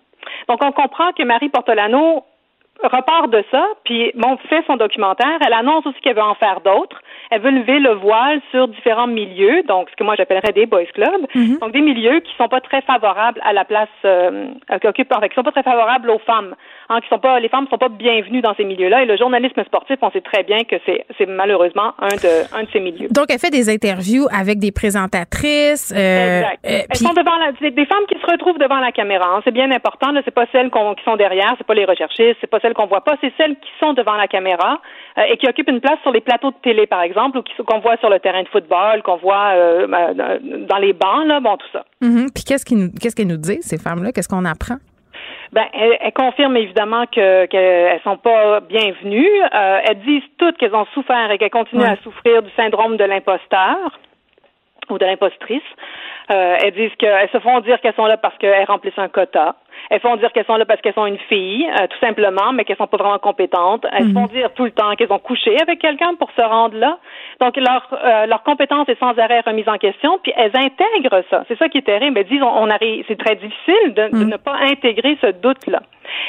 Donc 0.48 0.64
on 0.64 0.72
comprend 0.72 1.12
que 1.12 1.22
Marie 1.22 1.50
Portolano 1.50 2.24
repart 2.82 3.30
de 3.30 3.44
ça, 3.50 3.66
puis 3.84 4.12
fait 4.48 4.64
son 4.66 4.76
documentaire. 4.76 5.38
Elle 5.46 5.52
annonce 5.52 5.86
aussi 5.86 6.00
qu'elle 6.00 6.16
veut 6.16 6.22
en 6.22 6.34
faire 6.34 6.60
d'autres. 6.60 7.00
Elle 7.30 7.40
veut 7.40 7.50
lever 7.50 7.78
le 7.78 7.92
voile 7.94 8.40
sur 8.50 8.68
différents 8.68 9.06
milieux, 9.06 9.62
donc 9.64 9.88
ce 9.90 9.96
que 9.96 10.04
moi 10.04 10.14
j'appellerais 10.16 10.52
des 10.52 10.66
boys 10.66 10.84
clubs, 10.92 11.26
donc 11.60 11.72
des 11.72 11.80
milieux 11.80 12.20
qui 12.20 12.32
sont 12.36 12.48
pas 12.48 12.60
très 12.60 12.82
favorables 12.82 13.40
à 13.44 13.52
la 13.52 13.64
place 13.64 13.88
euh, 14.04 14.48
qui 14.80 14.86
occupent, 14.86 15.12
enfin, 15.14 15.28
qui 15.28 15.34
sont 15.34 15.42
pas 15.42 15.52
très 15.52 15.62
favorables 15.62 16.10
aux 16.10 16.18
femmes, 16.20 16.54
hein, 16.88 17.00
qui 17.00 17.08
sont 17.08 17.18
pas, 17.18 17.40
les 17.40 17.48
femmes 17.48 17.66
sont 17.70 17.78
pas 17.78 17.88
bienvenues 17.88 18.40
dans 18.42 18.54
ces 18.54 18.64
milieux-là. 18.64 19.02
Et 19.02 19.06
le 19.06 19.16
journalisme 19.16 19.62
sportif, 19.64 19.96
on 20.02 20.10
sait 20.10 20.20
très 20.20 20.42
bien 20.42 20.58
que 20.64 20.76
c'est, 20.86 21.04
c'est 21.18 21.26
malheureusement 21.26 21.92
un 21.98 22.08
de, 22.16 22.56
un 22.56 22.62
de 22.64 22.68
ces 22.72 22.80
milieux. 22.80 23.08
Donc, 23.10 23.26
elle 23.30 23.38
fait 23.38 23.50
des 23.50 23.68
interviews 23.72 24.26
avec 24.32 24.58
des 24.58 24.72
présentatrices. 24.72 25.92
euh, 25.96 26.40
Exact. 26.40 26.58
euh, 26.64 26.68
Elles 26.68 26.86
puis- 26.90 26.98
sont 26.98 27.12
devant 27.14 27.36
la, 27.36 27.52
des 27.52 27.86
femmes 27.86 28.04
qui 28.08 28.18
se 28.20 28.26
retrouvent 28.30 28.58
devant 28.58 28.78
la 28.80 28.92
caméra. 28.92 29.26
hein. 29.36 29.40
C'est 29.44 29.50
bien 29.54 29.70
important. 29.70 30.10
Là, 30.12 30.20
c'est 30.24 30.34
pas 30.34 30.46
celles 30.52 30.70
qui 30.70 31.04
sont 31.04 31.16
derrière, 31.16 31.54
c'est 31.58 31.66
pas 31.66 31.74
les 31.74 31.84
recherchistes, 31.84 32.36
c'est 32.40 32.50
pas 32.50 32.60
celles 32.60 32.74
qu'on 32.74 32.86
voit 32.86 33.02
pas, 33.04 33.16
c'est 33.20 33.32
celles 33.38 33.56
qui 33.56 33.70
sont 33.82 33.92
devant 33.94 34.14
la 34.14 34.26
caméra 34.28 34.80
euh, 35.18 35.22
et 35.30 35.36
qui 35.36 35.48
occupent 35.48 35.70
une 35.70 35.80
place 35.80 35.98
sur 36.02 36.12
les 36.12 36.20
plateaux 36.20 36.50
de 36.50 36.56
télé, 36.62 36.86
par 36.86 37.00
exemple, 37.02 37.13
ou 37.34 37.42
qui- 37.42 37.54
qu'on 37.64 37.78
voit 37.80 37.96
sur 37.98 38.10
le 38.10 38.18
terrain 38.20 38.42
de 38.42 38.48
football, 38.48 39.02
qu'on 39.02 39.16
voit 39.16 39.52
euh, 39.54 39.86
euh, 39.86 40.38
dans 40.68 40.78
les 40.78 40.92
bancs, 40.92 41.26
là, 41.26 41.40
bon, 41.40 41.56
tout 41.56 41.66
ça. 41.72 41.84
Mhm. 42.00 42.26
Puis 42.34 42.44
qu'est-ce 42.44 42.64
qu'ils 42.64 42.78
nous- 42.78 42.90
qu'est-ce 43.00 43.14
qu'elles 43.16 43.26
nous 43.26 43.36
disent, 43.36 43.64
ces 43.66 43.78
femmes-là? 43.78 44.12
Qu'est-ce 44.12 44.28
qu'on 44.28 44.44
apprend? 44.44 44.76
Ben, 45.52 45.66
elles, 45.72 45.96
elles 46.00 46.12
confirment 46.12 46.56
évidemment 46.56 47.04
que 47.06 47.46
qu'elles 47.46 48.00
sont 48.02 48.16
pas 48.16 48.60
bienvenues. 48.60 49.28
Euh, 49.54 49.78
elles 49.84 50.00
disent 50.00 50.22
toutes 50.38 50.56
qu'elles 50.58 50.74
ont 50.74 50.86
souffert 50.94 51.30
et 51.30 51.38
qu'elles 51.38 51.50
continuent 51.50 51.82
Ouais. 51.82 51.88
à 51.90 52.02
souffrir 52.02 52.42
du 52.42 52.50
syndrome 52.56 52.96
de 52.96 53.04
l'imposteur 53.04 53.76
ou 54.90 54.98
de 54.98 55.04
l'impostrice. 55.06 55.62
Euh, 56.32 56.56
elles 56.60 56.74
disent 56.74 56.94
qu'elles 56.98 57.28
se 57.30 57.38
font 57.38 57.60
dire 57.60 57.80
qu'elles 57.80 57.94
sont 57.94 58.06
là 58.06 58.16
parce 58.16 58.36
qu'elles 58.38 58.64
remplissent 58.64 58.98
un 58.98 59.08
quota. 59.08 59.54
Elles 59.90 60.00
font 60.00 60.16
dire 60.16 60.32
qu'elles 60.32 60.46
sont 60.46 60.56
là 60.56 60.64
parce 60.64 60.80
qu'elles 60.80 60.94
sont 60.94 61.06
une 61.06 61.18
fille, 61.18 61.66
euh, 61.80 61.86
tout 61.88 61.98
simplement, 61.98 62.52
mais 62.52 62.64
qu'elles 62.64 62.76
sont 62.76 62.86
pas 62.86 62.96
vraiment 62.96 63.18
compétentes. 63.18 63.86
Elles 63.92 64.06
Mhm. 64.08 64.14
font 64.14 64.26
dire 64.26 64.52
tout 64.54 64.64
le 64.64 64.70
temps 64.70 64.94
qu'elles 64.96 65.12
ont 65.12 65.18
couché 65.18 65.56
avec 65.60 65.78
quelqu'un 65.80 66.14
pour 66.14 66.30
se 66.32 66.42
rendre 66.42 66.76
là. 66.76 66.98
Donc 67.40 67.56
leur 67.56 67.86
euh, 67.92 68.26
leur 68.26 68.42
compétence 68.42 68.88
est 68.88 68.98
sans 68.98 69.16
arrêt 69.18 69.40
remise 69.40 69.68
en 69.68 69.78
question, 69.78 70.18
puis 70.22 70.32
elles 70.36 70.52
intègrent 70.56 71.22
ça. 71.30 71.44
C'est 71.48 71.58
ça 71.58 71.68
qui 71.68 71.78
est 71.78 71.82
terrible. 71.82 72.18
Elles 72.18 72.26
disent 72.26 72.42
on, 72.42 72.46
on 72.64 72.70
arrive, 72.70 73.04
c'est 73.08 73.18
très 73.18 73.36
difficile 73.36 73.94
de, 73.94 74.08
de 74.18 74.24
ne 74.24 74.36
pas 74.36 74.56
intégrer 74.62 75.16
ce 75.20 75.28
doute 75.28 75.66
là. 75.66 75.80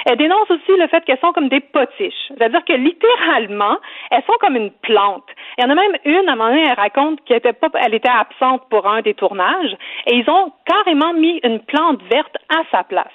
Elles 0.06 0.18
dénoncent 0.18 0.50
aussi 0.52 0.78
le 0.80 0.88
fait 0.88 1.04
qu'elles 1.06 1.20
sont 1.20 1.34
comme 1.34 1.50
des 1.50 1.60
potiches, 1.60 2.14
c'est-à-dire 2.30 2.64
que 2.66 2.74
littéralement 2.74 3.78
elles 4.12 4.24
sont 4.26 4.38
comme 4.40 4.56
une 4.56 4.72
plante. 4.72 5.24
Il 5.58 5.64
y 5.64 5.68
en 5.68 5.70
a 5.70 5.76
même 5.76 5.96
une 6.06 6.28
à 6.30 6.34
un 6.34 6.36
moment 6.36 6.50
donné, 6.50 6.64
elle 6.68 6.74
raconte 6.80 7.24
qu'elle 7.26 7.38
était 7.38 7.54
pas, 7.54 7.68
elle 7.86 7.94
était 7.94 8.10
absente 8.10 8.64
pour 8.70 8.88
un 8.88 9.02
des 9.02 9.14
tournages, 9.14 9.76
et 10.08 10.16
ils 10.16 10.30
ont 10.30 10.52
carrément 10.66 11.14
mis 11.14 11.40
une 11.44 11.60
plante 11.60 12.02
verte 12.12 12.36
à 12.50 12.62
sa 12.72 12.84
place. 12.84 13.08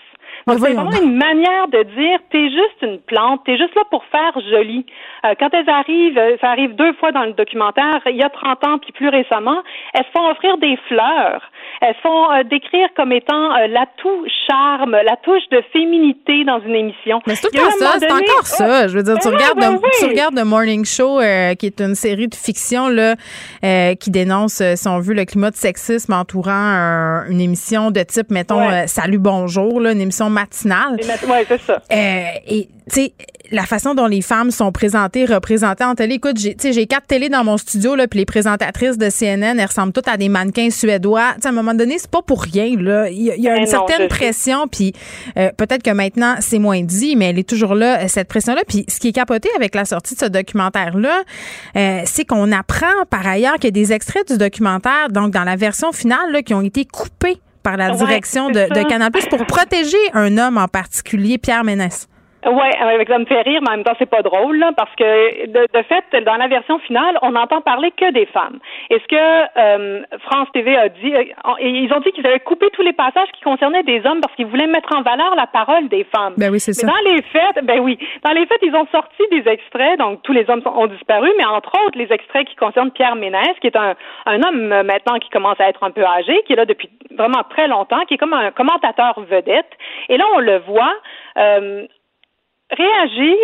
C'est 0.58 0.72
vraiment 0.72 0.90
une 0.90 1.16
manière 1.16 1.68
de 1.68 1.82
dire, 1.82 2.18
t'es 2.30 2.48
juste 2.48 2.82
une 2.82 2.98
plante, 3.00 3.42
t'es 3.44 3.56
juste 3.56 3.74
là 3.74 3.82
pour 3.90 4.04
faire 4.06 4.32
joli. 4.50 4.86
Euh, 5.24 5.34
quand 5.38 5.48
elles 5.52 5.68
arrivent, 5.68 6.18
euh, 6.18 6.36
ça 6.40 6.48
arrive 6.48 6.74
deux 6.76 6.92
fois 6.94 7.12
dans 7.12 7.24
le 7.24 7.32
documentaire, 7.32 8.00
il 8.06 8.16
y 8.16 8.22
a 8.22 8.30
30 8.30 8.64
ans 8.64 8.78
puis 8.78 8.92
plus 8.92 9.08
récemment, 9.08 9.62
elles 9.94 10.04
se 10.04 10.10
font 10.12 10.30
offrir 10.30 10.56
des 10.58 10.78
fleurs. 10.88 11.42
Elles 11.82 11.94
se 11.94 12.00
font 12.00 12.32
euh, 12.32 12.42
décrire 12.44 12.88
comme 12.96 13.12
étant 13.12 13.50
l'atout 13.68 14.26
charme, 14.48 14.92
la 14.92 15.16
touche 15.16 15.48
de 15.50 15.62
féminité 15.72 16.44
dans 16.44 16.60
une 16.60 16.74
émission. 16.74 17.20
Mais 17.26 17.34
c'est 17.34 17.48
tout 17.50 17.70
ça, 17.78 17.98
c'est 17.98 18.10
encore 18.10 18.46
ça. 18.46 18.88
Je 18.88 18.96
veux 18.96 19.02
dire, 19.02 19.18
tu, 19.18 19.28
ben 19.28 19.34
regardes, 19.34 19.58
ben 19.58 19.78
tu 19.98 20.06
regardes 20.06 20.34
The 20.36 20.44
Morning 20.44 20.84
Show, 20.84 21.20
qui 21.58 21.66
est 21.66 21.80
une 21.80 21.94
série 21.94 22.28
de 22.28 22.34
fiction 22.34 22.88
là, 22.88 23.16
qui 23.94 24.10
dénonce, 24.10 24.62
si 24.74 24.88
on 24.88 24.98
veut, 25.00 25.14
le 25.14 25.24
climat 25.24 25.50
de 25.50 25.56
sexisme 25.56 26.12
entourant 26.12 27.24
une 27.28 27.40
émission 27.40 27.90
de 27.90 28.00
type, 28.02 28.30
mettons, 28.30 28.86
Salut 28.86 29.18
Bonjour, 29.18 29.80
là, 29.80 29.92
une 29.92 30.00
émission 30.00 30.30
matinale. 30.40 30.96
Oui, 31.00 31.44
c'est 31.48 31.60
ça. 31.60 31.82
et 31.90 32.68
tu 32.90 32.94
sais, 32.94 33.12
la 33.50 33.64
façon 33.64 33.94
dont 33.94 34.06
les 34.06 34.22
femmes 34.22 34.50
sont 34.50 34.72
présentées, 34.72 35.24
représentées 35.24 35.84
en 35.84 35.94
télé. 35.94 36.16
Écoute, 36.16 36.38
j'ai, 36.38 36.56
j'ai 36.60 36.86
quatre 36.86 37.06
télés 37.06 37.28
dans 37.28 37.44
mon 37.44 37.56
studio, 37.56 37.94
là, 37.94 38.06
puis 38.06 38.20
les 38.20 38.24
présentatrices 38.24 38.98
de 38.98 39.08
CNN, 39.10 39.58
elles 39.58 39.66
ressemblent 39.66 39.92
toutes 39.92 40.08
à 40.08 40.16
des 40.16 40.28
mannequins 40.28 40.70
suédois. 40.70 41.34
à 41.42 41.48
un 41.48 41.52
moment 41.52 41.74
donné, 41.74 41.98
c'est 41.98 42.10
pas 42.10 42.22
pour 42.22 42.42
rien. 42.42 42.76
Là. 42.76 43.08
Il 43.10 43.22
y 43.22 43.48
a, 43.48 43.56
une 43.56 43.66
certaine 43.66 44.08
pression, 44.08 44.68
puis 44.68 44.92
euh, 45.36 45.50
peut-être 45.56 45.82
que 45.82 45.90
maintenant, 45.90 46.36
c'est 46.40 46.58
moins 46.58 46.82
dit, 46.82 47.16
mais 47.16 47.30
elle 47.30 47.38
est 47.38 47.48
toujours 47.48 47.74
là, 47.74 48.00
euh, 48.00 48.08
cette 48.08 48.28
pression-là. 48.28 48.62
Puis 48.66 48.84
ce 48.88 48.98
qui 48.98 49.08
est 49.08 49.12
capoté 49.12 49.48
avec 49.56 49.74
la 49.74 49.84
sortie 49.84 50.14
de 50.14 50.20
ce 50.20 50.26
documentaire-là, 50.26 51.22
euh, 51.76 52.02
c'est 52.04 52.24
qu'on 52.24 52.52
apprend 52.52 52.86
par 53.08 53.26
ailleurs 53.26 53.54
qu'il 53.54 53.64
y 53.64 53.68
a 53.68 53.70
des 53.72 53.92
extraits 53.92 54.30
du 54.30 54.38
documentaire, 54.38 55.08
donc 55.10 55.32
dans 55.32 55.44
la 55.44 55.56
version 55.56 55.92
finale, 55.92 56.32
là, 56.32 56.42
qui 56.42 56.54
ont 56.54 56.62
été 56.62 56.84
coupés 56.84 57.40
par 57.62 57.76
la 57.76 57.90
direction 57.90 58.48
de, 58.50 58.72
de 58.72 58.88
Canal+, 58.88 59.10
pour 59.28 59.46
protéger 59.46 59.98
un 60.12 60.38
homme 60.38 60.58
en 60.58 60.68
particulier, 60.68 61.38
Pierre 61.38 61.64
Ménès. 61.64 62.09
Ouais, 62.46 62.70
avec 62.80 63.08
ça 63.08 63.18
me 63.18 63.26
fait 63.26 63.42
rire, 63.42 63.60
mais 63.62 63.68
en 63.68 63.76
même 63.76 63.84
temps 63.84 63.96
c'est 63.98 64.08
pas 64.08 64.22
drôle 64.22 64.56
là, 64.56 64.72
parce 64.74 64.94
que 64.96 65.46
de, 65.46 65.66
de, 65.72 65.82
fait 65.82 66.24
dans 66.24 66.36
la 66.36 66.48
version 66.48 66.78
finale, 66.78 67.18
on 67.20 67.32
n'entend 67.32 67.60
parler 67.60 67.90
que 67.90 68.10
des 68.12 68.26
femmes. 68.26 68.58
est 68.88 68.98
ce 68.98 69.08
que 69.08 69.58
euh, 69.58 70.02
France 70.20 70.48
TV 70.54 70.74
a 70.76 70.88
dit, 70.88 71.14
euh, 71.14 71.24
ils 71.60 71.92
ont 71.92 72.00
dit 72.00 72.12
qu'ils 72.12 72.26
avaient 72.26 72.40
coupé 72.40 72.68
tous 72.72 72.82
les 72.82 72.94
passages 72.94 73.28
qui 73.34 73.42
concernaient 73.42 73.82
des 73.82 74.04
hommes 74.06 74.20
parce 74.20 74.34
qu'ils 74.36 74.46
voulaient 74.46 74.66
mettre 74.66 74.96
en 74.96 75.02
valeur 75.02 75.34
la 75.34 75.46
parole 75.46 75.88
des 75.88 76.04
femmes. 76.04 76.34
Ben 76.38 76.50
oui, 76.50 76.60
c'est 76.60 76.72
ça. 76.72 76.86
Dans 76.86 77.12
les 77.12 77.20
faits, 77.22 77.62
ben 77.64 77.80
oui, 77.80 77.98
dans 78.24 78.32
les 78.32 78.46
faits, 78.46 78.60
ils 78.62 78.74
ont 78.74 78.86
sorti 78.90 79.22
des 79.30 79.46
extraits, 79.46 79.98
donc 79.98 80.22
tous 80.22 80.32
les 80.32 80.48
hommes 80.48 80.62
ont 80.64 80.86
disparu, 80.86 81.28
mais 81.36 81.44
entre 81.44 81.72
autres 81.84 81.98
les 81.98 82.10
extraits 82.10 82.46
qui 82.48 82.56
concernent 82.56 82.90
Pierre 82.90 83.16
Ménès, 83.16 83.58
qui 83.60 83.66
est 83.66 83.76
un, 83.76 83.94
un 84.26 84.42
homme 84.42 84.72
euh, 84.72 84.82
maintenant 84.82 85.18
qui 85.18 85.28
commence 85.28 85.60
à 85.60 85.68
être 85.68 85.84
un 85.84 85.90
peu 85.90 86.04
âgé, 86.04 86.42
qui 86.46 86.54
est 86.54 86.56
là 86.56 86.64
depuis 86.64 86.88
vraiment 87.16 87.42
très 87.50 87.68
longtemps, 87.68 88.00
qui 88.06 88.14
est 88.14 88.18
comme 88.18 88.32
un 88.32 88.50
commentateur 88.50 89.20
vedette. 89.28 89.70
Et 90.08 90.16
là, 90.16 90.24
on 90.34 90.38
le 90.38 90.58
voit. 90.60 90.94
Euh, 91.36 91.86
réagir 92.76 93.36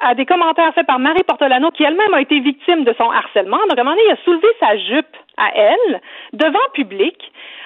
à 0.00 0.14
des 0.14 0.26
commentaires 0.26 0.74
faits 0.74 0.86
par 0.86 0.98
Marie 0.98 1.22
Portolano, 1.22 1.70
qui 1.70 1.84
elle-même 1.84 2.14
a 2.14 2.20
été 2.20 2.40
victime 2.40 2.84
de 2.84 2.94
son 2.98 3.10
harcèlement. 3.10 3.58
Donc, 3.68 3.78
à 3.78 3.80
un 3.80 3.84
moment 3.84 3.96
donné, 3.96 4.08
il 4.08 4.12
a 4.12 4.24
soulevé 4.24 4.48
sa 4.60 4.76
jupe 4.76 5.16
à 5.36 5.50
elle, 5.54 6.00
devant 6.32 6.58
public. 6.72 7.16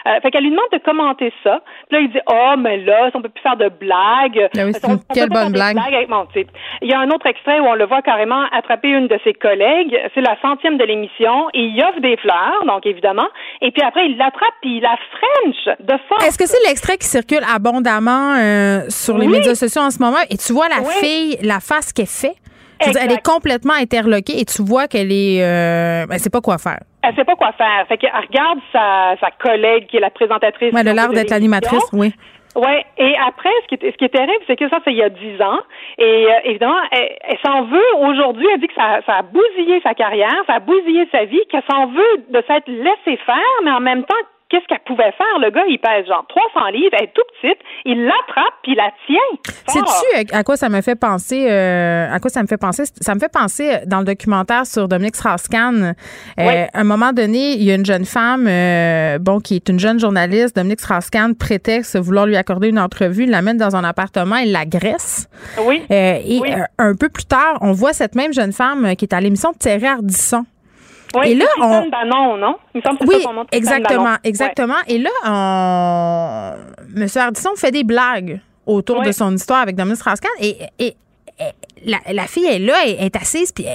Euh, 0.09 0.21
fait 0.21 0.31
qu'elle 0.31 0.45
lui 0.45 0.51
demande 0.51 0.71
de 0.73 0.79
commenter 0.79 1.33
ça. 1.45 1.61
Puis 1.89 1.99
là, 1.99 2.01
il 2.01 2.11
dit 2.11 2.21
Oh, 2.31 2.55
mais 2.59 2.79
là, 2.79 3.11
on 3.15 3.21
peut 3.21 3.29
plus 3.29 3.43
faire 3.43 3.57
de 3.57 3.69
blagues. 3.69 4.49
Ben 4.55 4.67
oui, 4.67 4.73
une, 4.89 4.99
quelle 5.15 5.29
bonne 5.29 5.53
blague. 5.53 5.77
avec 5.79 6.09
mon 6.09 6.25
type. 6.27 6.49
Il 6.81 6.89
y 6.89 6.95
a 6.95 7.01
un 7.01 7.11
autre 7.11 7.27
extrait 7.27 7.61
où 7.61 7.65
on 7.65 7.75
le 7.75 7.87
voit 7.87 8.03
carrément 8.03 8.45
attraper 8.53 8.89
une 8.89 9.09
de 9.09 9.19
ses 9.25 9.35
collègues. 9.35 9.97
C'est 10.15 10.21
la 10.21 10.37
centième 10.41 10.79
de 10.79 10.85
l'émission. 10.85 11.49
Et 11.53 11.65
il 11.65 11.83
offre 11.83 12.01
des 12.01 12.17
fleurs, 12.17 12.65
donc 12.67 12.87
évidemment. 12.87 13.29
Et 13.61 13.71
puis 13.71 13.83
après, 13.83 14.07
il 14.07 14.17
l'attrape 14.17 14.55
puis 14.63 14.77
il 14.79 14.83
la 14.83 14.97
French 14.97 15.77
de 15.81 15.95
force. 16.09 16.27
Est-ce 16.27 16.39
que 16.39 16.47
c'est 16.47 16.67
l'extrait 16.67 16.97
qui 16.97 17.07
circule 17.07 17.43
abondamment 17.53 18.37
euh, 18.37 18.81
sur 18.89 19.19
les 19.19 19.27
médias 19.27 19.55
sociaux 19.55 19.83
en 19.83 19.91
ce 19.91 19.99
moment? 19.99 20.19
Et 20.31 20.37
tu 20.37 20.53
vois 20.53 20.69
la 20.69 20.85
fille, 20.85 21.37
la 21.43 21.61
face 21.61 21.93
qu'elle 21.93 22.07
fait? 22.07 22.35
elle 22.81 23.13
est 23.13 23.25
complètement 23.25 23.75
interloquée 23.75 24.41
et 24.41 24.45
tu 24.45 24.63
vois 24.63 24.87
qu'elle 24.87 25.13
est. 25.13 25.43
Euh, 25.43 26.07
ben, 26.07 26.19
sait 26.19 26.31
pas 26.31 26.41
quoi 26.41 26.59
faire. 26.59 26.81
Elle 27.03 27.15
sait 27.15 27.25
pas 27.25 27.37
quoi 27.37 27.53
faire. 27.53 27.87
Fait 27.89 27.97
qu'elle 27.97 28.11
regarde 28.15 28.59
sa, 28.73 29.15
sa 29.21 29.31
collègue 29.31 29.87
qui 29.87 29.99
est 29.99 30.01
la 30.01 30.11
présentatrice. 30.11 30.73
Ouais, 30.73 30.81
elle 30.81 30.89
a 30.89 30.95
l'air 30.95 31.11
d'être 31.11 31.31
l'animatrice, 31.31 31.89
oui. 31.93 32.13
Oui, 32.57 32.73
et 32.97 33.15
après, 33.25 33.51
ce 33.63 33.69
qui 33.69 33.87
est, 33.87 33.93
ce 33.93 33.97
qui 33.97 34.05
est 34.05 34.09
terrible, 34.09 34.43
c'est 34.49 34.57
que 34.57 34.69
ça, 34.69 34.79
c'est 34.85 34.91
il 34.91 34.97
y 34.97 35.03
a 35.03 35.11
dix 35.11 35.41
ans. 35.41 35.61
Et 35.99 36.27
euh, 36.27 36.41
évidemment, 36.45 36.81
elle, 36.91 37.39
s'en 37.45 37.63
veut 37.65 37.95
aujourd'hui. 38.01 38.47
Elle 38.53 38.61
dit 38.61 38.67
que 38.67 38.75
ça, 38.75 39.01
ça 39.07 39.19
a 39.19 39.23
bousillé 39.23 39.81
sa 39.83 39.95
carrière, 39.95 40.35
ça 40.47 40.55
a 40.55 40.59
bousillé 40.59 41.09
sa 41.13 41.25
vie, 41.25 41.41
qu'elle 41.51 41.63
s'en 41.71 41.87
veut 41.87 42.25
de 42.31 42.43
s'être 42.49 42.67
laissée 42.67 43.17
faire, 43.25 43.55
mais 43.63 43.71
en 43.71 43.81
même 43.81 44.03
temps, 44.05 44.17
qu'est-ce 44.49 44.67
qu'elle 44.67 44.81
pouvait 44.87 45.13
faire? 45.13 45.39
Le 45.41 45.51
gars, 45.51 45.65
il 45.69 45.79
pèse 45.79 46.07
genre 46.07 46.25
300 46.29 46.69
livres, 46.73 46.91
elle 46.93 47.05
est 47.05 47.13
tout 47.15 47.23
petite, 47.41 47.59
il 47.85 48.05
l'attrape 48.05 48.55
puis 48.63 48.73
il 48.73 48.77
la 48.77 48.91
tient. 49.07 49.53
Sais-tu 49.69 50.35
à 50.35 50.43
quoi 50.43 50.57
ça 50.57 50.69
me 50.69 50.81
fait 50.81 50.95
penser? 50.95 51.47
Euh, 51.51 52.11
à 52.11 52.19
quoi 52.19 52.31
ça 52.31 52.43
me 52.43 52.47
fait 52.47 52.57
penser? 52.57 52.85
Ça 53.01 53.15
me 53.15 53.21
fait 53.21 53.31
penser 53.31 53.71
euh, 53.71 53.79
dans 53.87 53.99
le 53.99 54.05
documentaire 54.05 54.67
sur 54.67 54.89
Dominique 54.89 55.17
Strauss-Kahn. 55.17 55.95
Euh, 56.39 56.67
à 56.73 56.81
un 56.81 56.85
moment 56.85 57.13
donné, 57.13 57.53
il 57.53 57.63
y 57.63 57.71
a 57.71 57.75
une 57.75 57.87
jeune 57.87 58.05
femme, 58.05 58.45
bon, 59.21 59.41
qui 59.41 59.57
est 59.57 59.69
une 59.69 59.79
jeune 59.79 60.01
journaliste. 60.01 60.57
Dominique 60.57 60.81
Strauss-Kahn 60.81 61.35
prétexte 61.35 61.99
vouloir 61.99 62.27
lui 62.27 62.37
accorder 62.37 62.69
une 62.69 62.79
entrevue, 62.79 63.25
il 63.25 63.31
l'amène 63.31 63.57
dans 63.57 63.77
un 63.77 63.85
appartement, 63.85 64.37
il 64.37 64.53
l'agresse. 64.53 65.29
Oui. 65.63 65.83
et 65.91 66.41
un 66.79 66.95
peu 66.95 67.09
plus 67.09 67.25
tard, 67.25 67.59
on 67.61 67.73
voit 67.73 67.93
cette 67.93 68.15
même 68.15 68.33
jeune 68.33 68.53
femme 68.53 68.97
qui 68.97 69.05
est 69.05 69.15
à 69.15 69.21
l'émission 69.21 69.53
de 69.53 69.59
Thierry 69.59 69.87
Ardisson. 69.87 70.45
Oui, 71.15 71.31
et 71.31 71.35
là, 71.35 71.47
on... 71.61 72.37
non? 72.37 72.57
Il 72.75 72.83
semble 72.83 72.99
oui, 73.07 73.25
exactement, 73.53 74.17
exactement. 74.25 74.75
Et 74.87 74.99
là, 74.99 75.11
on... 75.25 76.55
M. 76.97 77.07
Ardisson 77.17 77.51
fait 77.57 77.71
des 77.71 77.85
blagues 77.85 78.41
autour 78.67 79.03
de 79.03 79.13
son 79.13 79.35
histoire 79.35 79.61
avec 79.61 79.77
Dominique 79.77 79.99
Strauss-Kahn 79.99 80.31
et, 80.41 80.59
et, 80.79 80.97
la, 81.85 82.27
fille 82.27 82.47
est 82.47 82.59
là, 82.59 82.75
elle 82.85 83.05
est 83.05 83.17
assise, 83.17 83.53
puis 83.53 83.67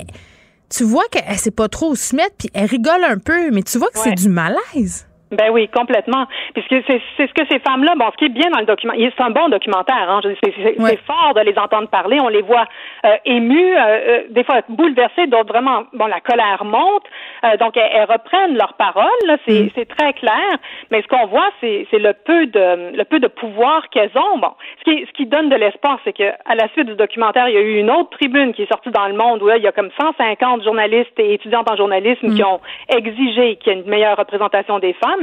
tu 0.69 0.83
vois 0.83 1.05
qu'elle 1.11 1.37
sait 1.37 1.51
pas 1.51 1.67
trop 1.67 1.91
où 1.91 1.95
se 1.95 2.15
mettre, 2.15 2.35
puis 2.37 2.49
elle 2.53 2.65
rigole 2.65 3.03
un 3.03 3.17
peu, 3.17 3.51
mais 3.51 3.63
tu 3.63 3.77
vois 3.77 3.89
que 3.89 3.99
c'est 3.99 4.15
du 4.15 4.29
malaise. 4.29 5.07
Ben 5.35 5.51
oui, 5.51 5.67
complètement. 5.67 6.25
Puisque 6.53 6.75
c'est 6.87 7.01
ce 7.17 7.33
que 7.33 7.47
ces 7.49 7.59
femmes-là, 7.59 7.93
bon, 7.97 8.05
ce 8.11 8.17
qui 8.17 8.25
est 8.25 8.29
bien 8.29 8.49
dans 8.51 8.59
le 8.59 8.65
document, 8.65 8.93
c'est 8.97 9.23
un 9.23 9.31
bon 9.31 9.49
documentaire. 9.49 10.09
Hein, 10.09 10.21
c'est 10.43 10.99
fort 11.05 11.33
de 11.35 11.41
les 11.41 11.57
entendre 11.57 11.87
parler. 11.89 12.19
On 12.21 12.29
les 12.29 12.41
voit 12.41 12.65
euh, 13.05 13.15
émus, 13.25 13.75
euh, 13.75 13.79
euh, 13.79 14.23
des 14.29 14.43
fois 14.43 14.61
bouleversés, 14.69 15.27
d'autres 15.27 15.49
vraiment, 15.49 15.83
bon, 15.93 16.05
la 16.05 16.19
colère 16.19 16.63
monte. 16.65 17.03
Euh, 17.43 17.57
donc 17.57 17.77
elles, 17.77 18.05
reprennent 18.09 18.55
leurs 18.55 18.73
paroles. 18.73 19.03
Mm. 19.47 19.69
C'est 19.75 19.87
très 19.87 20.13
clair. 20.13 20.57
Mais 20.91 21.01
ce 21.01 21.07
qu'on 21.07 21.27
voit, 21.27 21.49
c'est 21.61 21.87
le 21.93 22.13
peu 22.13 22.47
de 22.47 22.95
le 22.95 23.03
peu 23.03 23.19
de 23.19 23.27
pouvoir 23.27 23.89
qu'elles 23.89 24.11
ont. 24.15 24.37
Bon, 24.37 24.51
ce 24.79 24.91
qui, 24.91 25.05
ce 25.05 25.11
qui 25.11 25.25
donne 25.25 25.49
de 25.49 25.55
l'espoir, 25.55 25.99
c'est 26.03 26.13
que 26.13 26.29
à 26.45 26.55
la 26.55 26.67
suite 26.69 26.87
du 26.87 26.95
documentaire, 26.95 27.47
il 27.49 27.55
y 27.55 27.57
a 27.57 27.61
eu 27.61 27.77
une 27.77 27.91
autre 27.91 28.09
tribune 28.11 28.53
qui 28.53 28.63
est 28.63 28.71
sortie 28.71 28.91
dans 28.91 29.07
le 29.07 29.13
monde 29.13 29.41
où 29.41 29.47
là, 29.47 29.57
il 29.57 29.63
y 29.63 29.67
a 29.67 29.71
comme 29.71 29.89
150 29.99 30.63
journalistes 30.63 31.17
et 31.17 31.33
étudiantes 31.33 31.69
en 31.69 31.75
journalisme 31.75 32.27
mm. 32.27 32.35
qui 32.35 32.43
ont 32.43 32.59
exigé 32.89 33.55
qu'il 33.57 33.73
y 33.73 33.75
ait 33.75 33.79
une 33.79 33.89
meilleure 33.89 34.17
représentation 34.17 34.79
des 34.79 34.93
femmes. 34.93 35.22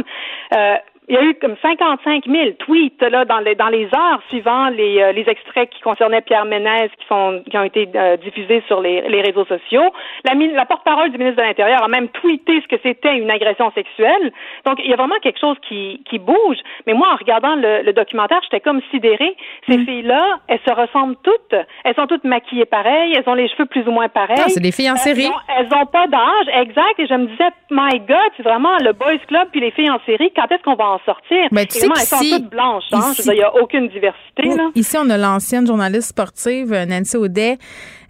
Euh, 0.52 0.76
il 1.10 1.14
y 1.14 1.18
a 1.18 1.24
eu 1.24 1.34
comme 1.34 1.56
55 1.60 2.24
000 2.24 2.50
tweets 2.60 3.02
là 3.02 3.24
dans 3.24 3.40
les 3.40 3.56
dans 3.56 3.68
les 3.68 3.86
heures 3.86 4.22
suivant 4.28 4.68
les, 4.68 5.02
euh, 5.02 5.10
les 5.10 5.28
extraits 5.28 5.68
qui 5.68 5.80
concernaient 5.80 6.20
Pierre 6.20 6.44
Ménez 6.44 6.88
qui 6.98 7.06
sont 7.08 7.42
qui 7.50 7.58
ont 7.58 7.64
été 7.64 7.88
euh, 7.96 8.16
diffusés 8.16 8.62
sur 8.68 8.80
les, 8.80 9.02
les 9.08 9.20
réseaux 9.20 9.44
sociaux. 9.44 9.92
La, 10.24 10.34
la 10.34 10.64
porte-parole 10.66 11.10
du 11.10 11.18
ministre 11.18 11.42
de 11.42 11.48
l'Intérieur 11.48 11.82
a 11.82 11.88
même 11.88 12.08
tweeté 12.10 12.60
ce 12.62 12.68
que 12.68 12.80
c'était 12.84 13.16
une 13.16 13.30
agression 13.30 13.72
sexuelle. 13.72 14.32
Donc 14.64 14.78
il 14.84 14.88
y 14.88 14.92
a 14.92 14.96
vraiment 14.96 15.18
quelque 15.20 15.40
chose 15.40 15.56
qui 15.68 16.00
qui 16.08 16.20
bouge. 16.20 16.58
Mais 16.86 16.94
moi 16.94 17.08
en 17.12 17.16
regardant 17.16 17.56
le, 17.56 17.82
le 17.82 17.92
documentaire, 17.92 18.38
j'étais 18.44 18.60
comme 18.60 18.80
sidérée. 18.92 19.36
Ces 19.68 19.78
mm. 19.78 19.86
filles-là, 19.86 20.38
elles 20.46 20.60
se 20.64 20.72
ressemblent 20.72 21.16
toutes. 21.24 21.56
Elles 21.82 21.96
sont 21.96 22.06
toutes 22.06 22.24
maquillées 22.24 22.66
pareilles. 22.66 23.14
Elles 23.16 23.28
ont 23.28 23.34
les 23.34 23.48
cheveux 23.48 23.66
plus 23.66 23.86
ou 23.88 23.90
moins 23.90 24.08
pareils. 24.08 24.38
Ah, 24.38 24.48
c'est 24.48 24.60
des 24.60 24.72
filles 24.72 24.92
en 24.92 24.96
série. 24.96 25.28
Elles 25.58 25.66
ont, 25.74 25.86
pas 25.86 26.06
d'âge, 26.06 26.46
exact. 26.54 26.98
Et 26.98 27.06
je 27.06 27.14
me 27.14 27.26
disais, 27.26 27.50
my 27.70 27.98
God, 27.98 28.30
c'est 28.36 28.44
vraiment 28.44 28.76
le 28.78 28.92
boys 28.92 29.18
club 29.26 29.48
puis 29.50 29.60
les 29.60 29.72
filles 29.72 29.90
en 29.90 29.98
série. 30.06 30.32
Quand 30.36 30.50
est-ce 30.52 30.62
qu'on 30.62 30.76
va 30.76 30.88
en 30.90 30.99
sortir. 31.04 31.48
Mais 31.52 31.66
tu 31.66 31.78
sais 31.78 31.86
elles 31.86 32.06
sont 32.06 32.18
toutes 32.18 32.50
blanches. 32.50 32.84
Hein? 32.92 33.12
il 33.26 33.32
n'y 33.32 33.42
a 33.42 33.54
aucune 33.54 33.88
diversité. 33.88 34.42
Là. 34.42 34.70
Ici, 34.74 34.96
on 34.98 35.08
a 35.10 35.16
l'ancienne 35.16 35.66
journaliste 35.66 36.08
sportive 36.08 36.72
euh, 36.72 36.86
Nancy 36.86 37.16
Audet 37.16 37.58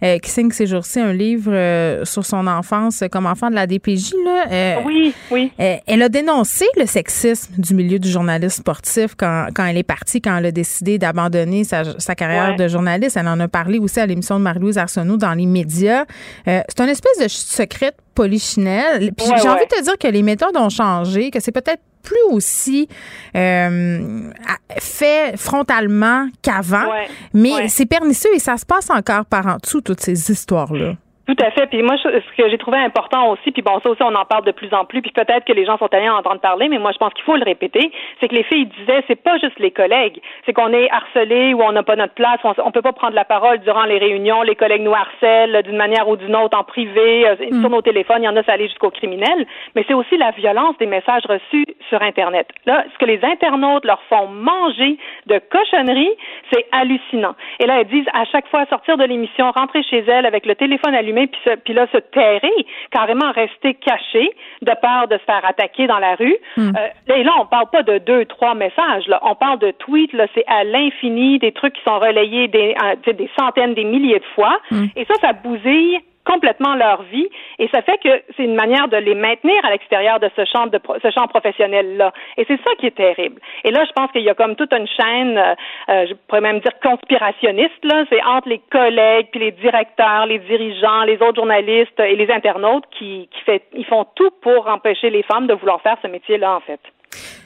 euh, 0.03 0.17
qui 0.19 0.29
signe 0.29 0.51
ces 0.51 0.67
jours-ci 0.67 0.99
un 0.99 1.13
livre 1.13 1.51
euh, 1.53 2.05
sur 2.05 2.25
son 2.25 2.47
enfance 2.47 3.03
comme 3.11 3.25
enfant 3.25 3.49
de 3.49 3.55
la 3.55 3.67
DPJ. 3.67 4.13
Là. 4.25 4.81
oui, 4.85 5.13
oui. 5.31 5.51
elle 5.57 6.01
a 6.01 6.09
dénoncé 6.09 6.65
le 6.77 6.85
sexisme 6.85 7.53
du 7.57 7.73
milieu 7.73 7.99
du 7.99 8.09
journaliste 8.09 8.57
sportif 8.57 9.15
quand, 9.15 9.47
quand 9.53 9.65
elle 9.65 9.77
est 9.77 9.83
partie, 9.83 10.21
quand 10.21 10.37
elle 10.37 10.47
a 10.47 10.51
décidé 10.51 10.97
d'abandonner 10.97 11.63
sa, 11.63 11.99
sa, 11.99 12.15
carrière 12.15 12.55
de 12.55 12.67
journaliste. 12.67 13.17
Elle 13.17 13.27
en 13.27 13.39
a 13.39 13.47
parlé 13.47 13.79
aussi 13.79 13.99
à 13.99 14.05
l'émission 14.05 14.37
de 14.37 14.43
Marie-Louise 14.43 14.77
Arsenault 14.77 15.17
dans 15.17 15.33
les 15.33 15.45
médias. 15.45 16.05
c'est 16.45 16.79
une 16.79 16.89
espèce 16.89 17.19
de 17.19 17.27
secret 17.27 17.93
polichinelle. 18.15 19.11
Puis 19.15 19.27
j'ai 19.41 19.49
envie 19.49 19.65
de 19.65 19.75
te 19.75 19.83
dire 19.83 19.97
que 19.97 20.07
les 20.07 20.23
méthodes 20.23 20.57
ont 20.57 20.69
changé, 20.69 21.31
que 21.31 21.39
c'est 21.39 21.51
peut-être 21.51 21.81
plus 22.01 22.21
aussi 22.31 22.87
euh, 23.35 24.31
fait 24.77 25.37
frontalement 25.37 26.27
qu'avant, 26.41 26.87
mais 27.33 27.69
c'est 27.69 27.85
pernicieux 27.85 28.31
et 28.35 28.39
ça 28.39 28.57
se 28.57 28.65
passe 28.65 28.89
encore 28.89 29.25
par 29.25 29.47
en 29.47 29.57
dessous, 29.57 29.81
toutes 29.91 30.01
ces 30.01 30.31
histoires-là. 30.31 30.95
Tout 31.31 31.45
à 31.45 31.51
fait. 31.51 31.65
Puis 31.67 31.81
moi, 31.81 31.95
ce 31.97 32.09
que 32.09 32.49
j'ai 32.49 32.57
trouvé 32.57 32.77
important 32.79 33.29
aussi, 33.29 33.51
puis 33.51 33.61
bon, 33.61 33.79
ça 33.79 33.89
aussi, 33.89 34.03
on 34.03 34.13
en 34.13 34.25
parle 34.25 34.43
de 34.43 34.51
plus 34.51 34.73
en 34.73 34.83
plus, 34.83 35.01
puis 35.01 35.11
peut-être 35.11 35.45
que 35.45 35.53
les 35.53 35.65
gens 35.65 35.77
sont 35.77 35.87
allés 35.93 36.09
en 36.09 36.17
entendre 36.17 36.41
parler, 36.41 36.67
mais 36.67 36.77
moi, 36.77 36.91
je 36.91 36.97
pense 36.97 37.13
qu'il 37.13 37.23
faut 37.23 37.37
le 37.37 37.45
répéter, 37.45 37.89
c'est 38.19 38.27
que 38.27 38.35
les 38.35 38.43
filles 38.43 38.65
disaient, 38.65 39.01
c'est 39.07 39.23
pas 39.23 39.37
juste 39.37 39.57
les 39.57 39.71
collègues, 39.71 40.19
c'est 40.45 40.51
qu'on 40.51 40.73
est 40.73 40.91
harcelé 40.91 41.53
ou 41.53 41.61
on 41.61 41.71
n'a 41.71 41.83
pas 41.83 41.95
notre 41.95 42.15
place, 42.15 42.39
on, 42.43 42.53
on 42.65 42.71
peut 42.71 42.81
pas 42.81 42.91
prendre 42.91 43.15
la 43.15 43.23
parole 43.23 43.59
durant 43.59 43.85
les 43.85 43.97
réunions, 43.97 44.41
les 44.41 44.55
collègues 44.55 44.81
nous 44.81 44.93
harcèlent 44.93 45.61
d'une 45.63 45.77
manière 45.77 46.09
ou 46.09 46.17
d'une 46.17 46.35
autre 46.35 46.57
en 46.57 46.65
privé, 46.65 47.25
euh, 47.25 47.37
sur 47.37 47.69
mm. 47.69 47.71
nos 47.71 47.81
téléphones, 47.81 48.23
il 48.23 48.25
y 48.25 48.29
en 48.29 48.35
a, 48.35 48.43
ça 48.43 48.51
allait 48.51 48.67
jusqu'au 48.67 48.89
criminel, 48.89 49.47
mais 49.73 49.85
c'est 49.87 49.93
aussi 49.93 50.17
la 50.17 50.31
violence 50.31 50.77
des 50.79 50.85
messages 50.85 51.23
reçus 51.29 51.65
sur 51.87 52.01
Internet. 52.01 52.49
Là, 52.65 52.83
ce 52.91 52.97
que 52.97 53.05
les 53.05 53.23
internautes 53.23 53.85
leur 53.85 54.01
font 54.09 54.27
manger 54.27 54.97
de 55.27 55.39
cochonneries, 55.49 56.17
c'est 56.51 56.65
hallucinant. 56.73 57.35
Et 57.61 57.67
là, 57.67 57.79
elles 57.79 57.87
disent 57.87 58.09
à 58.13 58.25
chaque 58.25 58.47
fois 58.49 58.65
sortir 58.65 58.97
de 58.97 59.05
l'émission, 59.05 59.49
rentrer 59.51 59.81
chez 59.83 59.99
elles 59.99 60.25
avec 60.25 60.45
le 60.45 60.55
téléphone 60.55 60.93
allumé, 60.93 61.20
puis, 61.27 61.41
puis 61.63 61.73
là, 61.73 61.87
se 61.91 61.97
terrer, 61.97 62.65
carrément 62.91 63.31
rester 63.31 63.73
caché 63.75 64.31
de 64.61 64.71
peur 64.81 65.07
de 65.07 65.17
se 65.17 65.23
faire 65.23 65.43
attaquer 65.43 65.87
dans 65.87 65.99
la 65.99 66.15
rue. 66.15 66.37
Hmm. 66.57 66.71
Euh, 66.75 67.13
et 67.15 67.23
là, 67.23 67.31
on 67.39 67.45
parle 67.45 67.69
pas 67.71 67.83
de 67.83 67.97
deux, 67.99 68.25
trois 68.25 68.55
messages. 68.55 69.07
Là. 69.07 69.19
On 69.23 69.35
parle 69.35 69.59
de 69.59 69.71
tweets. 69.71 70.13
Là, 70.13 70.27
c'est 70.33 70.45
à 70.47 70.63
l'infini 70.63 71.39
des 71.39 71.51
trucs 71.51 71.73
qui 71.73 71.83
sont 71.83 71.99
relayés 71.99 72.47
des, 72.47 72.75
euh, 72.83 73.13
des 73.13 73.29
centaines, 73.37 73.73
des 73.73 73.83
milliers 73.83 74.19
de 74.19 74.25
fois. 74.35 74.59
Hmm. 74.71 74.85
Et 74.95 75.05
ça, 75.05 75.13
ça 75.21 75.33
bousille 75.33 75.99
complètement 76.31 76.75
leur 76.75 77.03
vie 77.03 77.27
et 77.59 77.67
ça 77.69 77.81
fait 77.81 77.97
que 77.97 78.23
c'est 78.35 78.43
une 78.43 78.55
manière 78.55 78.87
de 78.87 78.97
les 78.97 79.15
maintenir 79.15 79.63
à 79.65 79.71
l'extérieur 79.71 80.19
de 80.19 80.29
ce 80.35 80.45
champ 80.45 80.67
de 80.67 80.79
ce 81.01 81.11
champ 81.11 81.27
professionnel 81.27 81.97
là 81.97 82.13
et 82.37 82.45
c'est 82.47 82.59
ça 82.63 82.71
qui 82.79 82.87
est 82.87 82.95
terrible. 82.95 83.41
Et 83.63 83.71
là 83.71 83.83
je 83.85 83.91
pense 83.91 84.11
qu'il 84.11 84.21
y 84.21 84.29
a 84.29 84.35
comme 84.35 84.55
toute 84.55 84.73
une 84.73 84.87
chaîne 84.87 85.37
euh, 85.37 85.55
euh, 85.89 86.05
je 86.07 86.13
pourrais 86.27 86.41
même 86.41 86.59
dire 86.59 86.71
conspirationniste 86.81 87.83
là. 87.83 88.05
C'est 88.09 88.23
entre 88.23 88.49
les 88.49 88.61
collègues 88.71 89.27
puis 89.31 89.41
les 89.41 89.51
directeurs 89.51 90.25
les 90.25 90.39
dirigeants 90.39 91.03
les 91.03 91.15
autres 91.21 91.35
journalistes 91.35 91.99
et 91.99 92.15
les 92.15 92.31
internautes 92.31 92.85
qui 92.97 93.27
qui 93.31 93.41
fait 93.45 93.63
ils 93.73 93.85
font 93.85 94.05
tout 94.15 94.31
pour 94.41 94.67
empêcher 94.67 95.09
les 95.09 95.23
femmes 95.23 95.47
de 95.47 95.53
vouloir 95.53 95.81
faire 95.81 95.97
ce 96.01 96.07
métier 96.07 96.37
là 96.37 96.55
en 96.55 96.61
fait. 96.61 96.79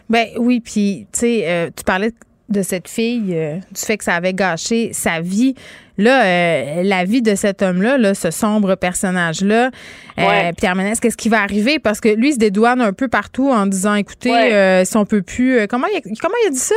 Ben 0.09 0.25
oui 0.37 0.61
puis 0.61 1.07
tu 1.11 1.19
sais 1.19 1.43
euh, 1.47 1.69
tu 1.75 1.83
parlais 1.83 2.11
de 2.47 2.61
cette 2.61 2.87
fille 2.87 3.33
du 3.33 3.81
fait 3.87 3.97
que 3.97 4.03
ça 4.03 4.13
avait 4.13 4.33
gâché 4.33 4.93
sa 4.93 5.19
vie 5.19 5.55
Là, 5.97 6.25
euh, 6.25 6.83
la 6.83 7.05
vie 7.05 7.21
de 7.21 7.35
cet 7.35 7.61
homme-là, 7.61 7.97
là, 7.97 8.13
ce 8.13 8.31
sombre 8.31 8.75
personnage-là, 8.75 9.71
euh, 10.17 10.51
Pierre 10.57 10.75
Ménès, 10.75 10.99
qu'est-ce 10.99 11.17
qui 11.17 11.29
va 11.29 11.41
arriver? 11.41 11.79
Parce 11.79 11.99
que 11.99 12.09
lui, 12.09 12.29
il 12.29 12.33
se 12.33 12.39
dédouane 12.39 12.81
un 12.81 12.93
peu 12.93 13.07
partout 13.07 13.49
en 13.49 13.65
disant, 13.65 13.95
écoutez, 13.95 14.31
euh, 14.31 14.85
si 14.85 14.95
on 14.97 15.05
peut 15.05 15.21
plus... 15.21 15.67
comment, 15.67 15.87
il, 15.93 16.01
comment 16.19 16.35
il 16.43 16.47
a 16.47 16.51
dit 16.51 16.57
ça? 16.57 16.75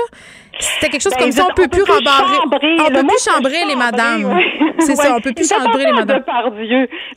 C'était 0.59 0.89
quelque 0.89 1.03
chose 1.03 1.15
ben, 1.15 1.25
comme 1.25 1.33
ça, 1.33 1.47
on 1.49 1.55
peut 1.55 1.69
plus 1.69 1.83
rembarrer. 1.83 2.39
On 2.43 2.49
peut 2.49 3.07
plus 3.07 3.25
chambrer 3.25 3.65
les 3.69 3.77
madames. 3.77 4.39
C'est 4.81 4.97
ça, 4.97 5.15
on 5.17 5.21
peut 5.21 5.33
plus 5.33 5.49
chambrer 5.49 5.87
les 5.87 5.93
madames. 5.93 6.23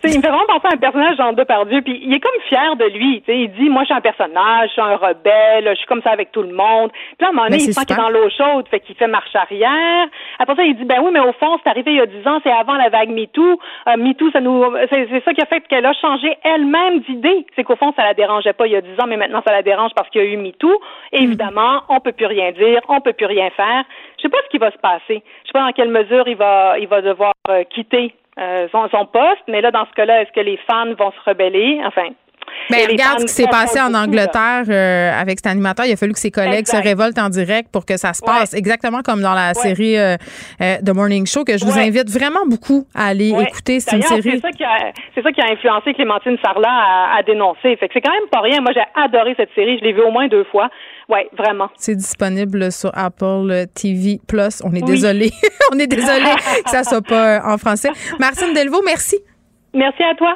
Il 0.03 0.18
me 0.18 0.22
fait 0.22 0.27
vraiment 0.27 0.45
penser 0.48 0.68
à 0.68 0.73
un 0.73 0.77
personnage 0.77 1.18
Jean 1.18 1.34
Dieu. 1.34 1.81
puis 1.81 2.02
il 2.03 2.14
est 2.14 2.19
comme 2.19 2.39
fier 2.48 2.76
de 2.76 2.85
lui. 2.85 3.23
il 3.27 3.52
dit, 3.52 3.69
moi, 3.69 3.81
je 3.84 3.88
suis 3.88 3.95
un 3.95 4.02
personnage, 4.02 4.69
je 4.69 4.73
suis 4.73 4.81
un 4.81 4.95
rebelle, 4.95 5.69
je 5.69 5.76
suis 5.76 5.88
comme 5.88 6.02
ça 6.02 6.11
avec 6.11 6.31
tout 6.31 6.43
le 6.43 6.53
monde. 6.53 6.91
Puis 6.91 7.22
là, 7.22 7.27
à 7.27 7.30
un 7.30 7.34
moment 7.34 7.48
donné, 7.48 7.57
ben, 7.57 7.65
il 7.65 7.73
sent 7.73 7.85
qu'il 7.85 7.95
est 7.95 7.99
dans 7.99 8.10
l'eau 8.10 8.30
chaude, 8.30 8.68
fait 8.69 8.80
qu'il 8.80 8.95
fait 8.95 9.07
marche 9.07 9.35
arrière. 9.35 10.07
Après 10.39 10.56
ça, 10.56 10.64
il 10.64 10.76
dit, 10.76 10.85
ben 10.85 10.99
oui, 11.03 11.10
mais 11.11 11.19
au 11.19 11.34
fond, 11.34 11.57
c'est 11.64 11.69
arrivé 11.69 11.91
il 11.91 11.98
y 11.98 12.02
a 12.02 12.06
10 12.06 12.27
ans, 12.27 12.39
c'est 12.43 12.52
avant 12.52 12.76
la 12.76 12.89
vague 12.89 13.10
MeToo. 13.10 13.60
Euh, 13.88 13.98
MeToo, 13.98 14.31
ça 14.31 14.39
nous, 14.39 14.64
c'est, 14.89 15.23
ça 15.26 15.34
qui 15.34 15.41
a 15.41 15.45
fait 15.45 15.61
qu'elle 15.68 15.85
a 15.85 15.93
changé 15.93 16.11
elle-même 16.44 17.00
d'idée. 17.02 17.46
C'est 17.56 17.64
qu'au 17.64 17.76
fond, 17.76 17.94
ça 17.96 18.04
la 18.04 18.14
dérangeait 18.14 18.54
pas 18.54 18.68
il 18.68 18.74
y 18.74 18.76
a 18.76 18.82
10 18.82 19.00
ans, 19.02 19.08
mais 19.08 19.18
maintenant, 19.18 19.42
ça 19.46 19.52
la 19.52 19.62
dérange 19.62 19.92
parce 19.96 20.10
qu'il 20.10 20.22
y 20.22 20.26
a 20.26 20.28
eu 20.28 20.38
MeToo. 20.38 20.80
évidemment, 21.12 21.82
on 21.90 22.00
peut 22.00 22.12
plus 22.12 22.26
rien 22.26 22.52
dire, 22.52 22.82
on 22.88 23.02
peut 23.02 23.14
plus 23.14 23.26
rien 23.26 23.50
faire. 23.52 23.84
Je 24.18 24.24
sais 24.24 24.30
pas 24.30 24.40
ce 24.44 24.50
qui 24.50 24.58
va 24.58 24.72
se 24.72 24.78
passer. 24.78 25.24
Je 25.44 25.48
sais 25.48 25.54
pas 25.54 25.66
dans 25.66 25.72
quelle 25.72 25.90
mesure 25.90 26.28
il 26.28 26.38
va, 26.38 26.78
il 26.80 26.88
va 26.88 27.02
devoir 27.02 27.34
euh, 27.50 27.64
quitter 27.66 28.14
euh, 28.40 28.68
son, 28.72 28.88
son, 28.90 29.06
poste, 29.06 29.44
mais 29.48 29.62
là, 29.62 29.72
dans 29.72 29.86
ce 29.86 29.92
cas-là, 29.92 30.22
est-ce 30.22 30.32
que 30.32 30.40
les 30.40 30.58
fans 30.58 30.94
vont 30.94 31.12
se 31.12 31.30
rebeller? 31.30 31.82
Enfin, 31.86 32.10
mais 32.70 32.86
regarde 32.86 33.20
ce 33.20 33.26
qui 33.26 33.34
s'est 33.34 33.48
passé 33.48 33.80
en 33.80 33.94
Angleterre 33.94 34.64
euh, 34.70 35.12
avec 35.20 35.40
cet 35.40 35.48
animateur. 35.48 35.86
Il 35.86 35.94
a 35.94 35.96
fallu 35.96 36.14
que 36.14 36.20
ses 36.20 36.32
collègues 36.32 36.68
se 36.68 36.78
révoltent 36.78 37.20
en 37.20 37.30
direct 37.30 37.70
pour 37.72 37.86
que 37.86 37.98
ça 37.98 38.14
se 38.14 38.22
passe. 38.22 38.54
Exactement 38.54 39.02
comme 39.02 39.22
dans 39.22 39.34
la 39.34 39.54
série 39.54 39.98
euh, 39.98 40.16
euh, 40.62 40.78
The 40.86 40.94
Morning 40.94 41.26
Show, 41.26 41.44
que 41.44 41.58
je 41.58 41.66
vous 41.66 41.78
invite 41.78 42.10
vraiment 42.10 42.46
beaucoup 42.46 42.86
à 42.96 43.08
aller 43.08 43.30
écouter. 43.30 43.80
C'est 43.80 43.96
une 43.96 44.02
série. 44.04 44.22
C'est 44.22 44.40
ça, 44.40 44.52
qui 44.52 44.64
a, 44.64 44.92
ça 45.22 45.32
qui 45.32 45.42
a 45.42 45.52
influencé 45.52 45.94
Clémentine 45.94 46.38
Sarlat 46.44 46.70
à, 46.70 47.18
à 47.18 47.24
dénoncer. 47.24 47.76
Fait 47.78 47.88
que 47.88 47.94
c'est 47.94 48.02
quand 48.02 48.14
même 48.14 48.30
pas 48.32 48.42
rien. 48.42 48.62
Moi, 48.62 48.72
j'ai 48.74 48.84
adoré 48.96 49.34
cette 49.38 49.54
série. 49.56 49.78
Je 49.80 49.84
l'ai 49.84 49.94
vue 49.94 50.04
au 50.04 50.12
moins 50.12 50.28
deux 50.28 50.46
fois. 50.46 50.70
Oui, 51.10 51.20
vraiment. 51.38 51.70
C'est 51.76 51.96
disponible 51.96 52.72
sur 52.72 52.92
Apple 52.94 53.66
TV 53.76 54.20
Plus. 54.28 54.62
On 54.64 54.74
est 54.74 54.86
désolé. 54.86 55.32
On 55.74 55.80
est 55.80 55.88
désolé 55.88 56.30
que 56.64 56.70
ça 56.70 56.84
soit 56.84 57.02
pas 57.02 57.42
en 57.46 57.58
français. 57.58 57.90
Martine 58.20 58.54
Delvaux, 58.54 58.82
merci. 58.86 59.18
Merci 59.74 60.04
à 60.04 60.16
toi. 60.16 60.36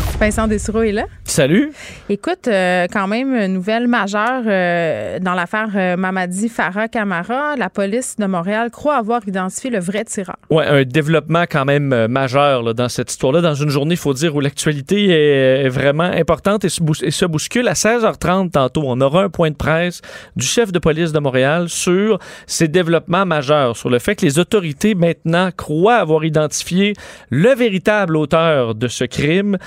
Vincent 0.21 0.47
Dessureau 0.47 0.83
est 0.83 0.91
là. 0.91 1.05
Salut. 1.23 1.71
Écoute, 2.07 2.47
euh, 2.47 2.85
quand 2.93 3.07
même, 3.07 3.33
une 3.33 3.53
nouvelle 3.53 3.87
majeure 3.87 4.43
euh, 4.45 5.17
dans 5.17 5.33
l'affaire 5.33 5.69
euh, 5.75 5.97
Mamadi 5.97 6.47
Farah 6.47 6.87
Camara. 6.87 7.55
La 7.55 7.71
police 7.71 8.17
de 8.17 8.27
Montréal 8.27 8.69
croit 8.69 8.97
avoir 8.97 9.27
identifié 9.27 9.71
le 9.71 9.79
vrai 9.79 10.03
tireur. 10.03 10.35
Oui, 10.51 10.63
un 10.67 10.83
développement 10.83 11.45
quand 11.49 11.65
même 11.65 12.05
majeur 12.05 12.75
dans 12.75 12.87
cette 12.87 13.09
histoire-là. 13.09 13.41
Dans 13.41 13.55
une 13.55 13.69
journée, 13.69 13.95
il 13.95 13.97
faut 13.97 14.13
dire, 14.13 14.35
où 14.35 14.41
l'actualité 14.41 15.07
est, 15.07 15.69
vraiment 15.69 16.03
importante 16.03 16.65
et 16.65 16.69
se, 16.69 16.81
et 17.03 17.09
se 17.09 17.25
bouscule. 17.25 17.67
À 17.67 17.73
16h30 17.73 18.51
tantôt, 18.51 18.83
on 18.85 19.01
aura 19.01 19.23
un 19.23 19.29
point 19.29 19.49
de 19.49 19.55
presse 19.55 20.01
du 20.35 20.45
chef 20.45 20.71
de 20.71 20.77
police 20.77 21.13
de 21.13 21.19
Montréal 21.19 21.67
sur 21.67 22.19
ces 22.45 22.67
développements 22.67 23.25
majeurs, 23.25 23.75
sur 23.75 23.89
le 23.89 23.97
fait 23.97 24.15
que 24.17 24.25
les 24.27 24.37
autorités 24.37 24.93
maintenant 24.93 25.49
croient 25.55 25.95
avoir 25.95 26.23
identifié 26.25 26.93
le 27.31 27.55
véritable 27.55 28.17
auteur 28.17 28.75
de 28.75 28.87
ce 28.87 29.05
crime 29.05 29.57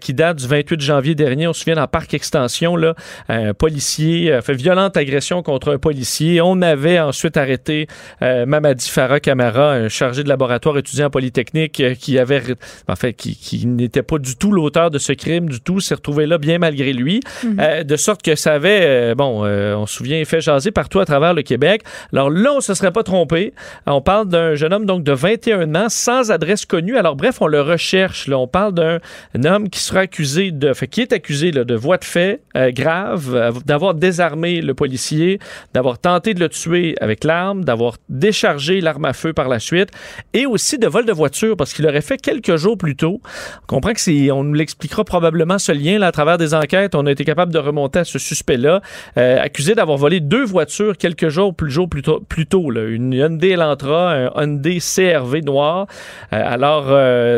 qui 0.00 0.14
date 0.14 0.38
du 0.38 0.46
28 0.46 0.80
janvier 0.80 1.14
dernier, 1.14 1.46
on 1.46 1.52
se 1.52 1.60
souvient, 1.60 1.76
dans 1.76 1.86
Parc 1.86 2.14
Extension, 2.14 2.76
là, 2.76 2.94
un 3.28 3.54
policier 3.54 4.32
a 4.32 4.42
fait 4.42 4.54
violente 4.54 4.96
agression 4.96 5.42
contre 5.42 5.72
un 5.72 5.78
policier. 5.78 6.40
On 6.40 6.62
avait 6.62 7.00
ensuite 7.00 7.36
arrêté 7.36 7.86
euh, 8.22 8.46
Mamadi 8.46 8.88
Farah 8.88 9.20
Camara, 9.20 9.72
un 9.72 9.88
chargé 9.88 10.22
de 10.22 10.28
laboratoire 10.28 10.78
étudiant 10.78 11.06
en 11.06 11.10
Polytechnique, 11.10 11.80
euh, 11.80 11.94
qui 11.94 12.18
avait, 12.18 12.42
en 12.88 12.96
fait, 12.96 13.14
qui, 13.14 13.66
n'était 13.66 14.02
pas 14.02 14.18
du 14.18 14.36
tout 14.36 14.52
l'auteur 14.52 14.90
de 14.90 14.98
ce 14.98 15.12
crime, 15.12 15.48
du 15.48 15.60
tout, 15.60 15.80
s'est 15.80 15.94
retrouvé 15.94 16.26
là 16.26 16.38
bien 16.38 16.58
malgré 16.58 16.92
lui, 16.92 17.20
euh, 17.58 17.82
de 17.84 17.96
sorte 17.96 18.22
que 18.22 18.34
ça 18.34 18.54
avait, 18.54 19.14
bon, 19.14 19.44
on 19.44 19.86
se 19.86 19.94
souvient, 19.94 20.22
fait 20.24 20.40
jaser 20.40 20.70
partout 20.70 21.00
à 21.00 21.04
travers 21.04 21.34
le 21.34 21.42
Québec. 21.42 21.82
Alors 22.12 22.30
là, 22.30 22.52
on 22.54 22.60
se 22.60 22.74
serait 22.74 22.92
pas 22.92 23.02
trompé. 23.02 23.52
On 23.86 24.00
parle 24.00 24.28
d'un 24.28 24.54
jeune 24.54 24.72
homme 24.72 24.86
donc 24.86 25.02
de 25.02 25.12
21 25.12 25.74
ans, 25.74 25.88
sans 25.88 26.30
adresse 26.30 26.66
connue. 26.66 26.96
Alors 26.96 27.16
bref, 27.16 27.38
on 27.40 27.46
le 27.46 27.60
recherche. 27.60 28.26
Là, 28.26 28.38
on 28.38 28.46
parle 28.46 28.74
d'un 28.74 29.00
homme 29.44 29.68
qui 29.70 29.80
sera 29.80 30.00
accusé 30.00 30.50
de 30.50 30.72
qui 30.86 31.00
est 31.00 31.12
accusé 31.12 31.50
de 31.50 31.74
voie 31.74 31.98
de 31.98 32.04
fait 32.04 32.40
euh, 32.56 32.72
grave, 32.72 33.34
euh, 33.34 33.52
d'avoir 33.64 33.94
désarmé 33.94 34.60
le 34.60 34.74
policier, 34.74 35.38
d'avoir 35.72 35.98
tenté 35.98 36.34
de 36.34 36.40
le 36.40 36.48
tuer 36.48 36.96
avec 37.00 37.22
l'arme, 37.22 37.64
d'avoir 37.64 37.96
déchargé 38.08 38.80
l'arme 38.80 39.04
à 39.04 39.12
feu 39.12 39.32
par 39.32 39.48
la 39.48 39.60
suite, 39.60 39.90
et 40.32 40.46
aussi 40.46 40.78
de 40.78 40.88
vol 40.88 41.06
de 41.06 41.12
voiture, 41.12 41.56
parce 41.56 41.72
qu'il 41.72 41.86
aurait 41.86 42.00
fait 42.00 42.18
quelques 42.18 42.56
jours 42.56 42.76
plus 42.76 42.96
tôt. 42.96 43.20
On 43.62 43.66
comprend 43.66 43.92
que 43.92 44.00
c'est, 44.00 44.30
on 44.32 44.42
nous 44.42 44.54
l'expliquera 44.54 45.04
probablement 45.04 45.58
ce 45.58 45.70
lien 45.70 45.98
là 45.98 46.08
à 46.08 46.12
travers 46.12 46.38
des 46.38 46.54
enquêtes. 46.54 46.94
On 46.94 47.06
a 47.06 47.12
été 47.12 47.24
capable 47.24 47.52
de 47.52 47.58
remonter 47.58 48.00
à 48.00 48.04
ce 48.04 48.18
suspect-là, 48.18 48.82
euh, 49.16 49.40
accusé 49.40 49.74
d'avoir 49.74 49.96
volé 49.96 50.18
deux 50.18 50.44
voitures 50.44 50.96
quelques 50.96 51.28
jours 51.28 51.54
plus, 51.54 51.70
jours 51.70 51.88
plus 51.88 52.02
tôt, 52.02 52.20
plus 52.28 52.46
tôt 52.46 52.70
là. 52.70 52.82
une 52.82 53.12
Hyundai 53.12 53.50
Elantra, 53.50 54.12
un 54.12 54.30
Hyundai 54.34 54.78
CRV 54.80 55.42
noir. 55.42 55.86
alors 56.32 56.86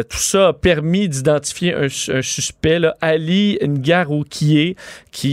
tout 0.09 0.19
ça 0.19 0.49
a 0.49 0.53
permis 0.53 1.09
d'identifier 1.09 1.75
un, 1.75 1.87
un 1.87 2.22
suspect, 2.23 2.79
là, 2.79 2.97
Ali 3.01 3.59
Ngarou 3.63 4.25
qui 4.25 4.77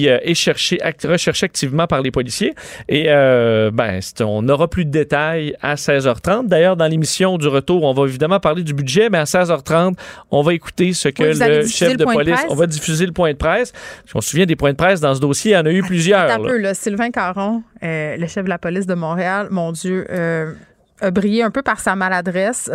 euh, 0.10 0.20
est 0.22 0.34
cherché, 0.34 0.80
recherché 1.04 1.46
activement 1.46 1.88
par 1.88 2.02
les 2.02 2.12
policiers. 2.12 2.54
Et 2.88 3.06
euh, 3.08 3.72
ben, 3.72 4.00
on 4.22 4.42
n'aura 4.42 4.68
plus 4.68 4.86
de 4.86 4.92
détails 4.92 5.56
à 5.62 5.76
16h30. 5.76 6.48
D'ailleurs, 6.48 6.76
dans 6.76 6.88
l'émission 6.88 7.38
du 7.38 7.48
retour, 7.48 7.84
on 7.84 7.94
va 7.94 8.06
évidemment 8.06 8.40
parler 8.40 8.64
du 8.64 8.74
budget, 8.74 9.10
mais 9.10 9.18
à 9.18 9.24
16h30, 9.24 9.94
on 10.32 10.42
va 10.42 10.54
écouter 10.54 10.94
ce 10.94 11.10
que 11.10 11.24
le 11.24 11.68
chef 11.68 11.98
de 11.98 12.06
police, 12.06 12.40
on 12.50 12.56
va 12.56 12.68
diffuser 12.68 13.06
le 13.06 13.14
point 13.14 13.32
de 13.32 13.38
presse. 13.38 13.72
On 14.14 14.22
se 14.22 14.30
souvient 14.30 14.46
des 14.46 14.56
points 14.56 14.72
de 14.72 14.78
presse 14.78 15.00
dans 15.00 15.16
ce 15.16 15.20
dossier, 15.20 15.52
il 15.52 15.56
y 15.56 15.58
en 15.58 15.66
a 15.66 15.72
eu 15.72 15.82
plusieurs. 15.82 16.30
Un 16.30 16.40
peu, 16.40 16.58
là. 16.58 16.74
Sylvain 16.74 17.12
Caron, 17.12 17.64
euh, 17.84 18.18
le 18.18 18.28
chef 18.28 18.44
de 18.44 18.50
la 18.50 18.58
police 18.58 18.86
de 18.86 18.94
Montréal, 18.94 19.48
mon 19.52 19.72
Dieu, 19.72 20.06
a 21.02 21.12
brillé 21.12 21.44
un 21.44 21.52
peu 21.52 21.62
par 21.62 21.80
sa 21.80 21.96
maladresse 21.96 22.70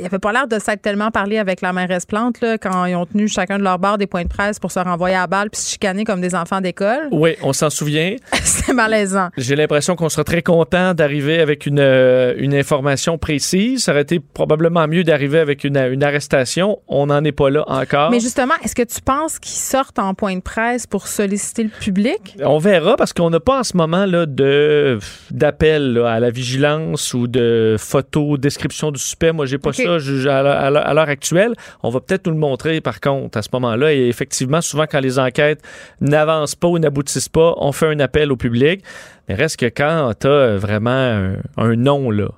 il 0.00 0.06
avait 0.06 0.18
pas 0.18 0.32
l'air 0.32 0.48
de 0.48 0.58
s'être 0.58 0.80
tellement 0.80 1.10
parlé 1.10 1.38
avec 1.38 1.60
la 1.60 1.72
mairesse 1.72 2.06
Plante 2.06 2.40
là, 2.40 2.56
quand 2.58 2.86
ils 2.86 2.96
ont 2.96 3.06
tenu 3.06 3.28
chacun 3.28 3.58
de 3.58 3.62
leurs 3.62 3.78
barres 3.78 3.98
des 3.98 4.06
points 4.06 4.22
de 4.22 4.28
presse 4.28 4.58
pour 4.58 4.72
se 4.72 4.78
renvoyer 4.78 5.16
à 5.16 5.26
balle 5.26 5.50
puis 5.50 5.60
se 5.60 5.70
chicaner 5.72 6.04
comme 6.04 6.20
des 6.20 6.34
enfants 6.34 6.60
d'école. 6.60 7.08
Oui, 7.12 7.36
on 7.42 7.52
s'en 7.52 7.70
souvient. 7.70 8.16
C'est 8.42 8.72
malaisant. 8.72 9.28
J'ai 9.36 9.56
l'impression 9.56 9.96
qu'on 9.96 10.08
sera 10.08 10.24
très 10.24 10.42
content 10.42 10.94
d'arriver 10.94 11.40
avec 11.40 11.66
une, 11.66 11.80
euh, 11.80 12.34
une 12.38 12.54
information 12.54 13.18
précise. 13.18 13.84
Ça 13.84 13.92
aurait 13.92 14.02
été 14.02 14.20
probablement 14.20 14.88
mieux 14.88 15.04
d'arriver 15.04 15.38
avec 15.38 15.64
une, 15.64 15.76
une 15.76 16.02
arrestation. 16.02 16.78
On 16.88 17.06
n'en 17.06 17.22
est 17.24 17.32
pas 17.32 17.50
là 17.50 17.64
encore. 17.66 18.10
Mais 18.10 18.20
justement, 18.20 18.54
est-ce 18.64 18.74
que 18.74 18.82
tu 18.82 19.00
penses 19.02 19.38
qu'ils 19.38 19.58
sortent 19.58 19.98
en 19.98 20.14
point 20.14 20.36
de 20.36 20.40
presse 20.40 20.86
pour 20.86 21.08
solliciter 21.08 21.64
le 21.64 21.70
public? 21.70 22.36
On 22.42 22.58
verra 22.58 22.96
parce 22.96 23.12
qu'on 23.12 23.30
n'a 23.30 23.40
pas 23.40 23.60
en 23.60 23.64
ce 23.64 23.76
moment 23.76 24.06
là, 24.06 24.26
de, 24.26 24.98
d'appel 25.30 26.02
à 26.06 26.20
la 26.20 26.30
vigilance 26.30 27.12
ou 27.12 27.26
de 27.26 27.76
photos, 27.78 28.38
description 28.38 28.90
du 28.90 29.00
suspect. 29.00 29.32
Moi, 29.32 29.46
j'ai 29.46 29.58
pas 29.58 29.72
ça 29.72 29.89
à 29.96 30.94
l'heure 30.94 31.08
actuelle. 31.08 31.54
On 31.82 31.90
va 31.90 32.00
peut-être 32.00 32.26
nous 32.26 32.32
le 32.32 32.38
montrer 32.38 32.80
par 32.80 33.00
contre 33.00 33.38
à 33.38 33.42
ce 33.42 33.48
moment-là. 33.52 33.92
Et 33.92 34.08
effectivement, 34.08 34.60
souvent 34.60 34.86
quand 34.90 35.00
les 35.00 35.18
enquêtes 35.18 35.62
n'avancent 36.00 36.54
pas 36.54 36.68
ou 36.68 36.78
n'aboutissent 36.78 37.28
pas, 37.28 37.54
on 37.58 37.72
fait 37.72 37.86
un 37.86 38.00
appel 38.00 38.32
au 38.32 38.36
public. 38.36 38.82
Mais 39.28 39.34
reste 39.34 39.58
que 39.58 39.66
quand 39.66 40.12
tu 40.20 40.26
as 40.26 40.56
vraiment 40.56 41.34
un, 41.56 41.76
nom, 41.76 42.10
là, 42.10 42.28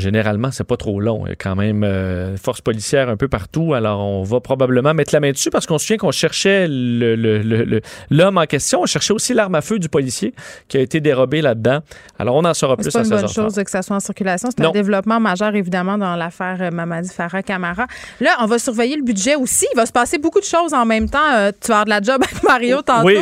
généralement, 0.00 0.50
c'est 0.50 0.64
pas 0.64 0.76
trop 0.76 1.00
long. 1.00 1.22
Il 1.26 1.30
y 1.30 1.32
a 1.32 1.36
quand 1.36 1.54
même 1.54 1.84
euh, 1.84 2.36
force 2.36 2.60
policière 2.60 3.08
un 3.08 3.16
peu 3.16 3.28
partout. 3.28 3.74
Alors, 3.74 4.00
on 4.00 4.22
va 4.22 4.40
probablement 4.40 4.94
mettre 4.94 5.14
la 5.14 5.20
main 5.20 5.30
dessus 5.30 5.50
parce 5.50 5.66
qu'on 5.66 5.78
se 5.78 5.86
souvient 5.86 5.98
qu'on 5.98 6.10
cherchait 6.10 6.66
l'homme 6.68 8.38
en 8.38 8.46
question. 8.46 8.82
On 8.82 8.86
cherchait 8.86 9.12
aussi 9.12 9.34
l'arme 9.34 9.54
à 9.54 9.60
feu 9.60 9.78
du 9.78 9.88
policier 9.88 10.34
qui 10.68 10.76
a 10.76 10.80
été 10.80 11.00
dérobé 11.00 11.42
là-dedans. 11.42 11.80
Alors, 12.18 12.34
on 12.34 12.44
en 12.44 12.54
saura 12.54 12.76
plus 12.76 12.88
à 12.88 12.90
C'est 12.90 12.98
pas 12.98 13.04
une 13.04 13.22
bonne 13.22 13.32
chose 13.32 13.54
que 13.54 13.70
ça 13.70 13.82
soit 13.82 13.96
en 13.96 14.00
circulation. 14.00 14.48
C'est 14.50 14.64
un 14.64 14.72
développement 14.72 15.20
majeur, 15.20 15.54
évidemment, 15.54 15.98
dans 15.98 16.16
l'affaire 16.16 16.58
euh, 16.60 16.70
Mamadi 16.70 17.10
Farah 17.10 17.42
Camara. 17.42 17.86
Là, 18.20 18.36
on 18.40 18.46
va 18.46 18.58
surveiller 18.58 18.96
le 18.96 19.02
budget 19.02 19.36
aussi. 19.36 19.66
Il 19.72 19.76
va 19.76 19.86
se 19.86 19.92
passer 19.92 20.18
beaucoup 20.18 20.40
de 20.40 20.44
choses 20.44 20.74
en 20.74 20.84
même 20.84 21.08
temps. 21.08 21.18
Euh, 21.34 21.52
tu 21.60 21.68
vas 21.68 21.80
avoir 21.80 21.84
de 21.84 21.90
la 21.90 22.00
job 22.00 22.22
avec 22.22 22.42
Mario 22.42 22.82
tantôt. 22.82 23.06
Oui, 23.06 23.18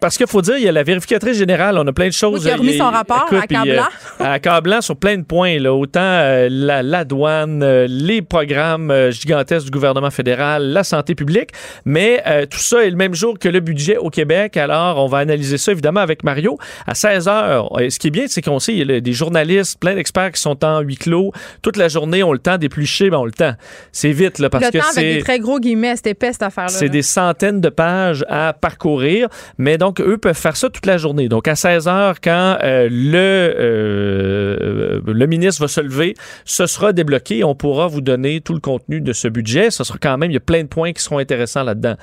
parce 0.00 0.16
qu'il 0.16 0.26
faut 0.26 0.42
dire, 0.42 0.56
il 0.56 0.64
y 0.64 0.68
a 0.68 0.72
la 0.72 0.82
vérificatrice 0.82 1.36
générale, 1.36 1.76
on 1.78 1.86
a 1.86 1.92
plein 1.92 2.08
de 2.08 2.12
choses. 2.12 2.40
Oui, 2.40 2.46
qui 2.46 2.50
a 2.50 2.56
remis 2.56 2.78
son 2.78 2.90
rapport 2.90 3.28
à 3.32 3.46
Cablan. 3.46 3.84
à 4.18 4.38
Cablan 4.38 4.80
sur 4.80 4.96
plein 4.96 5.18
de 5.18 5.22
points. 5.22 5.58
Là. 5.58 5.74
Autant 5.74 6.00
euh, 6.00 6.48
la, 6.50 7.04
douane, 7.04 7.62
euh, 7.62 7.86
les 7.88 8.22
programmes 8.22 8.90
euh, 8.90 9.10
gigantesques 9.10 9.66
du 9.66 9.70
gouvernement 9.70 10.10
fédéral, 10.10 10.64
la 10.64 10.84
santé 10.84 11.14
publique. 11.14 11.50
Mais 11.84 12.22
tout 12.50 12.58
ça 12.58 12.84
est 12.84 12.90
le 12.90 12.96
même 12.96 13.14
jour 13.14 13.38
que 13.38 13.48
le 13.48 13.60
budget 13.60 13.96
au 13.96 14.10
Québec. 14.10 14.56
Alors, 14.56 15.02
on 15.02 15.06
va 15.06 15.18
analyser 15.18 15.58
ça 15.58 15.72
évidemment 15.72 16.00
avec 16.00 16.24
Mario 16.24 16.58
à 16.86 16.94
16 16.94 17.28
heures. 17.28 17.70
Ce 17.88 17.98
qui 17.98 18.08
est 18.08 18.10
bien, 18.10 18.24
c'est 18.26 18.42
qu'on 18.42 18.58
sait, 18.58 18.74
il 18.74 18.90
y 18.90 18.94
a 18.94 19.00
des 19.00 19.12
journalistes, 19.12 19.78
plein 19.78 19.94
d'experts 19.94 20.32
qui 20.32 20.40
sont 20.40 20.64
en 20.64 20.80
huis 20.80 20.96
clos. 20.96 21.32
Toute 21.62 21.76
la 21.76 21.88
journée, 21.88 22.22
on 22.22 22.32
le 22.32 22.38
temps 22.38 22.58
d'éplucher, 22.58 23.10
ben, 23.10 23.18
on 23.18 23.24
le 23.24 23.32
temps. 23.32 23.54
C'est 23.92 24.12
vite, 24.12 24.38
là, 24.38 24.50
parce 24.50 24.64
le 24.64 24.70
que 24.70 24.78
temps 24.78 24.84
c'est. 24.92 25.00
avec 25.00 25.16
des 25.16 25.22
très 25.22 25.38
gros 25.38 25.58
guillemets, 25.58 25.94
c'est 25.96 26.10
épais 26.10 26.32
cette 26.32 26.42
affaire-là. 26.42 26.70
C'est 26.70 26.88
des 26.88 27.02
centaines 27.02 27.60
de 27.60 27.68
pages 27.68 28.24
à 28.28 28.52
parcourir. 28.52 29.28
Mais 29.58 29.78
donc, 29.78 29.89
donc, 29.90 30.00
eux 30.00 30.18
peuvent 30.18 30.38
faire 30.38 30.56
ça 30.56 30.70
toute 30.70 30.86
la 30.86 30.98
journée. 30.98 31.28
Donc, 31.28 31.48
à 31.48 31.56
16 31.56 31.88
heures, 31.88 32.20
quand 32.20 32.58
euh, 32.62 32.88
le, 32.88 33.54
euh, 33.58 35.00
le 35.04 35.26
ministre 35.26 35.62
va 35.62 35.66
se 35.66 35.80
lever, 35.80 36.14
ce 36.44 36.66
sera 36.66 36.92
débloqué. 36.92 37.42
On 37.42 37.56
pourra 37.56 37.88
vous 37.88 38.00
donner 38.00 38.40
tout 38.40 38.52
le 38.52 38.60
contenu 38.60 39.00
de 39.00 39.12
ce 39.12 39.26
budget. 39.26 39.72
Ce 39.72 39.82
sera 39.82 39.98
quand 40.00 40.16
même, 40.16 40.30
il 40.30 40.34
y 40.34 40.36
a 40.36 40.40
plein 40.40 40.62
de 40.62 40.68
points 40.68 40.92
qui 40.92 41.02
seront 41.02 41.18
intéressants 41.18 41.64
là-dedans. 41.64 41.96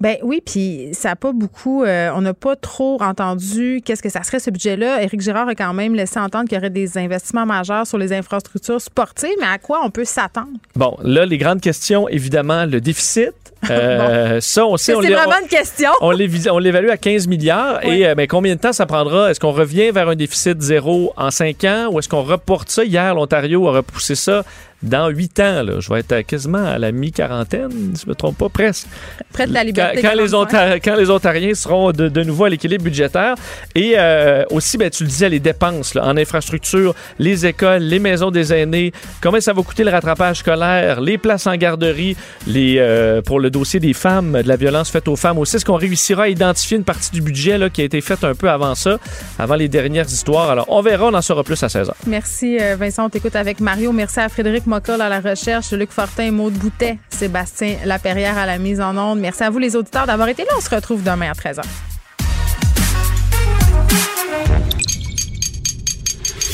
Ben 0.00 0.16
oui, 0.24 0.42
puis 0.44 0.88
ça 0.94 1.10
n'a 1.10 1.16
pas 1.16 1.30
beaucoup. 1.30 1.84
Euh, 1.84 2.10
on 2.16 2.22
n'a 2.22 2.34
pas 2.34 2.56
trop 2.56 3.00
entendu 3.00 3.80
qu'est-ce 3.84 4.02
que 4.02 4.08
ça 4.08 4.24
serait 4.24 4.40
ce 4.40 4.50
budget-là. 4.50 5.00
Éric 5.00 5.20
Girard 5.20 5.46
a 5.46 5.54
quand 5.54 5.72
même 5.74 5.94
laissé 5.94 6.18
entendre 6.18 6.48
qu'il 6.48 6.56
y 6.56 6.58
aurait 6.58 6.70
des 6.70 6.98
investissements 6.98 7.46
majeurs 7.46 7.86
sur 7.86 7.98
les 7.98 8.12
infrastructures 8.12 8.80
sportives, 8.80 9.36
mais 9.38 9.46
à 9.46 9.58
quoi 9.58 9.80
on 9.84 9.90
peut 9.90 10.04
s'attendre? 10.04 10.58
Bon, 10.74 10.96
là, 11.04 11.24
les 11.24 11.38
grandes 11.38 11.60
questions, 11.60 12.08
évidemment, 12.08 12.66
le 12.66 12.80
déficit. 12.80 13.30
Euh, 13.70 14.40
ça, 14.40 14.66
on 14.66 14.76
sait. 14.76 14.92
C'est 15.00 15.10
vraiment 15.10 15.40
une 15.40 15.48
question. 15.48 15.90
On 16.00 16.10
l'évalue 16.10 16.88
à 16.88 16.96
15 16.96 17.28
milliards. 17.28 17.84
Et 17.84 18.06
euh, 18.06 18.14
combien 18.28 18.54
de 18.54 18.60
temps 18.60 18.72
ça 18.72 18.86
prendra? 18.86 19.30
Est-ce 19.30 19.40
qu'on 19.40 19.52
revient 19.52 19.90
vers 19.90 20.08
un 20.08 20.16
déficit 20.16 20.60
zéro 20.60 21.12
en 21.16 21.30
5 21.30 21.64
ans 21.64 21.88
ou 21.92 21.98
est-ce 21.98 22.08
qu'on 22.08 22.22
reporte 22.22 22.70
ça? 22.70 22.84
Hier, 22.84 23.14
l'Ontario 23.14 23.68
a 23.68 23.72
repoussé 23.72 24.14
ça 24.14 24.44
dans 24.82 25.08
huit 25.08 25.38
ans, 25.40 25.62
là, 25.62 25.80
je 25.80 25.92
vais 25.92 26.00
être 26.00 26.20
quasiment 26.22 26.64
à 26.64 26.78
la 26.78 26.92
mi-quarantaine, 26.92 27.70
si 27.94 28.02
je 28.02 28.06
ne 28.06 28.10
me 28.10 28.14
trompe 28.14 28.36
pas, 28.36 28.48
presque. 28.48 28.86
Près 29.32 29.46
de 29.46 29.54
la 29.54 29.64
liberté. 29.64 30.02
Quand, 30.02 30.14
les, 30.14 30.80
quand 30.80 30.96
les, 30.96 31.10
Ontariens 31.10 31.54
seront 31.54 31.92
de, 31.92 32.08
de 32.08 32.22
nouveau 32.22 32.44
à 32.44 32.48
l'équilibre 32.48 32.84
budgétaire. 32.84 33.34
Et 33.74 33.94
euh, 33.96 34.44
aussi, 34.50 34.76
ben, 34.76 34.90
tu 34.90 35.04
le 35.04 35.08
disais, 35.08 35.28
les 35.28 35.40
dépenses 35.40 35.94
là, 35.94 36.04
en 36.06 36.16
infrastructure, 36.16 36.94
les 37.18 37.46
écoles, 37.46 37.82
les 37.82 37.98
maisons 37.98 38.30
des 38.30 38.52
aînés, 38.52 38.92
combien 39.22 39.40
ça 39.40 39.52
va 39.52 39.62
coûter 39.62 39.84
le 39.84 39.90
rattrapage 39.90 40.38
scolaire, 40.38 41.00
les 41.00 41.18
places 41.18 41.46
en 41.46 41.56
garderie, 41.56 42.16
les, 42.46 42.76
euh, 42.78 43.22
pour 43.22 43.40
le 43.40 43.50
dossier 43.50 43.80
des 43.80 43.92
femmes, 43.92 44.42
de 44.42 44.48
la 44.48 44.56
violence 44.56 44.90
faite 44.90 45.08
aux 45.08 45.16
femmes 45.16 45.38
aussi. 45.38 45.56
Est-ce 45.56 45.64
qu'on 45.64 45.76
réussira 45.76 46.24
à 46.24 46.28
identifier 46.28 46.76
une 46.76 46.84
partie 46.84 47.10
du 47.10 47.22
budget 47.22 47.58
là, 47.58 47.70
qui 47.70 47.80
a 47.82 47.84
été 47.84 48.00
faite 48.00 48.24
un 48.24 48.34
peu 48.34 48.50
avant 48.50 48.74
ça, 48.74 48.98
avant 49.38 49.54
les 49.54 49.68
dernières 49.68 50.06
histoires? 50.06 50.50
Alors, 50.50 50.66
on 50.68 50.82
verra, 50.82 51.06
on 51.06 51.14
en 51.14 51.22
saura 51.22 51.44
plus 51.44 51.62
à 51.62 51.68
16 51.68 51.88
h. 51.88 51.92
Merci, 52.06 52.58
euh, 52.60 52.76
Vincent. 52.76 53.06
On 53.06 53.10
t'écoute 53.10 53.36
avec 53.36 53.60
Mario. 53.60 53.92
Merci 53.92 54.20
à 54.20 54.28
Frédéric 54.28 54.66
à 54.74 55.08
la 55.08 55.20
recherche, 55.20 55.72
Luc 55.72 55.90
Fortin, 55.90 56.30
Maude 56.30 56.54
Boutet, 56.54 56.98
Sébastien 57.10 57.76
Laperrière 57.84 58.38
à 58.38 58.46
la 58.46 58.58
mise 58.58 58.80
en 58.80 58.96
onde. 58.96 59.20
Merci 59.20 59.42
à 59.42 59.50
vous, 59.50 59.58
les 59.58 59.76
auditeurs, 59.76 60.06
d'avoir 60.06 60.28
été 60.28 60.44
là. 60.44 60.50
On 60.56 60.60
se 60.60 60.70
retrouve 60.74 61.02
demain 61.02 61.30
à 61.30 61.34
13h. 61.34 61.62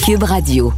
Cube 0.05 0.23
Radio. 0.23 0.73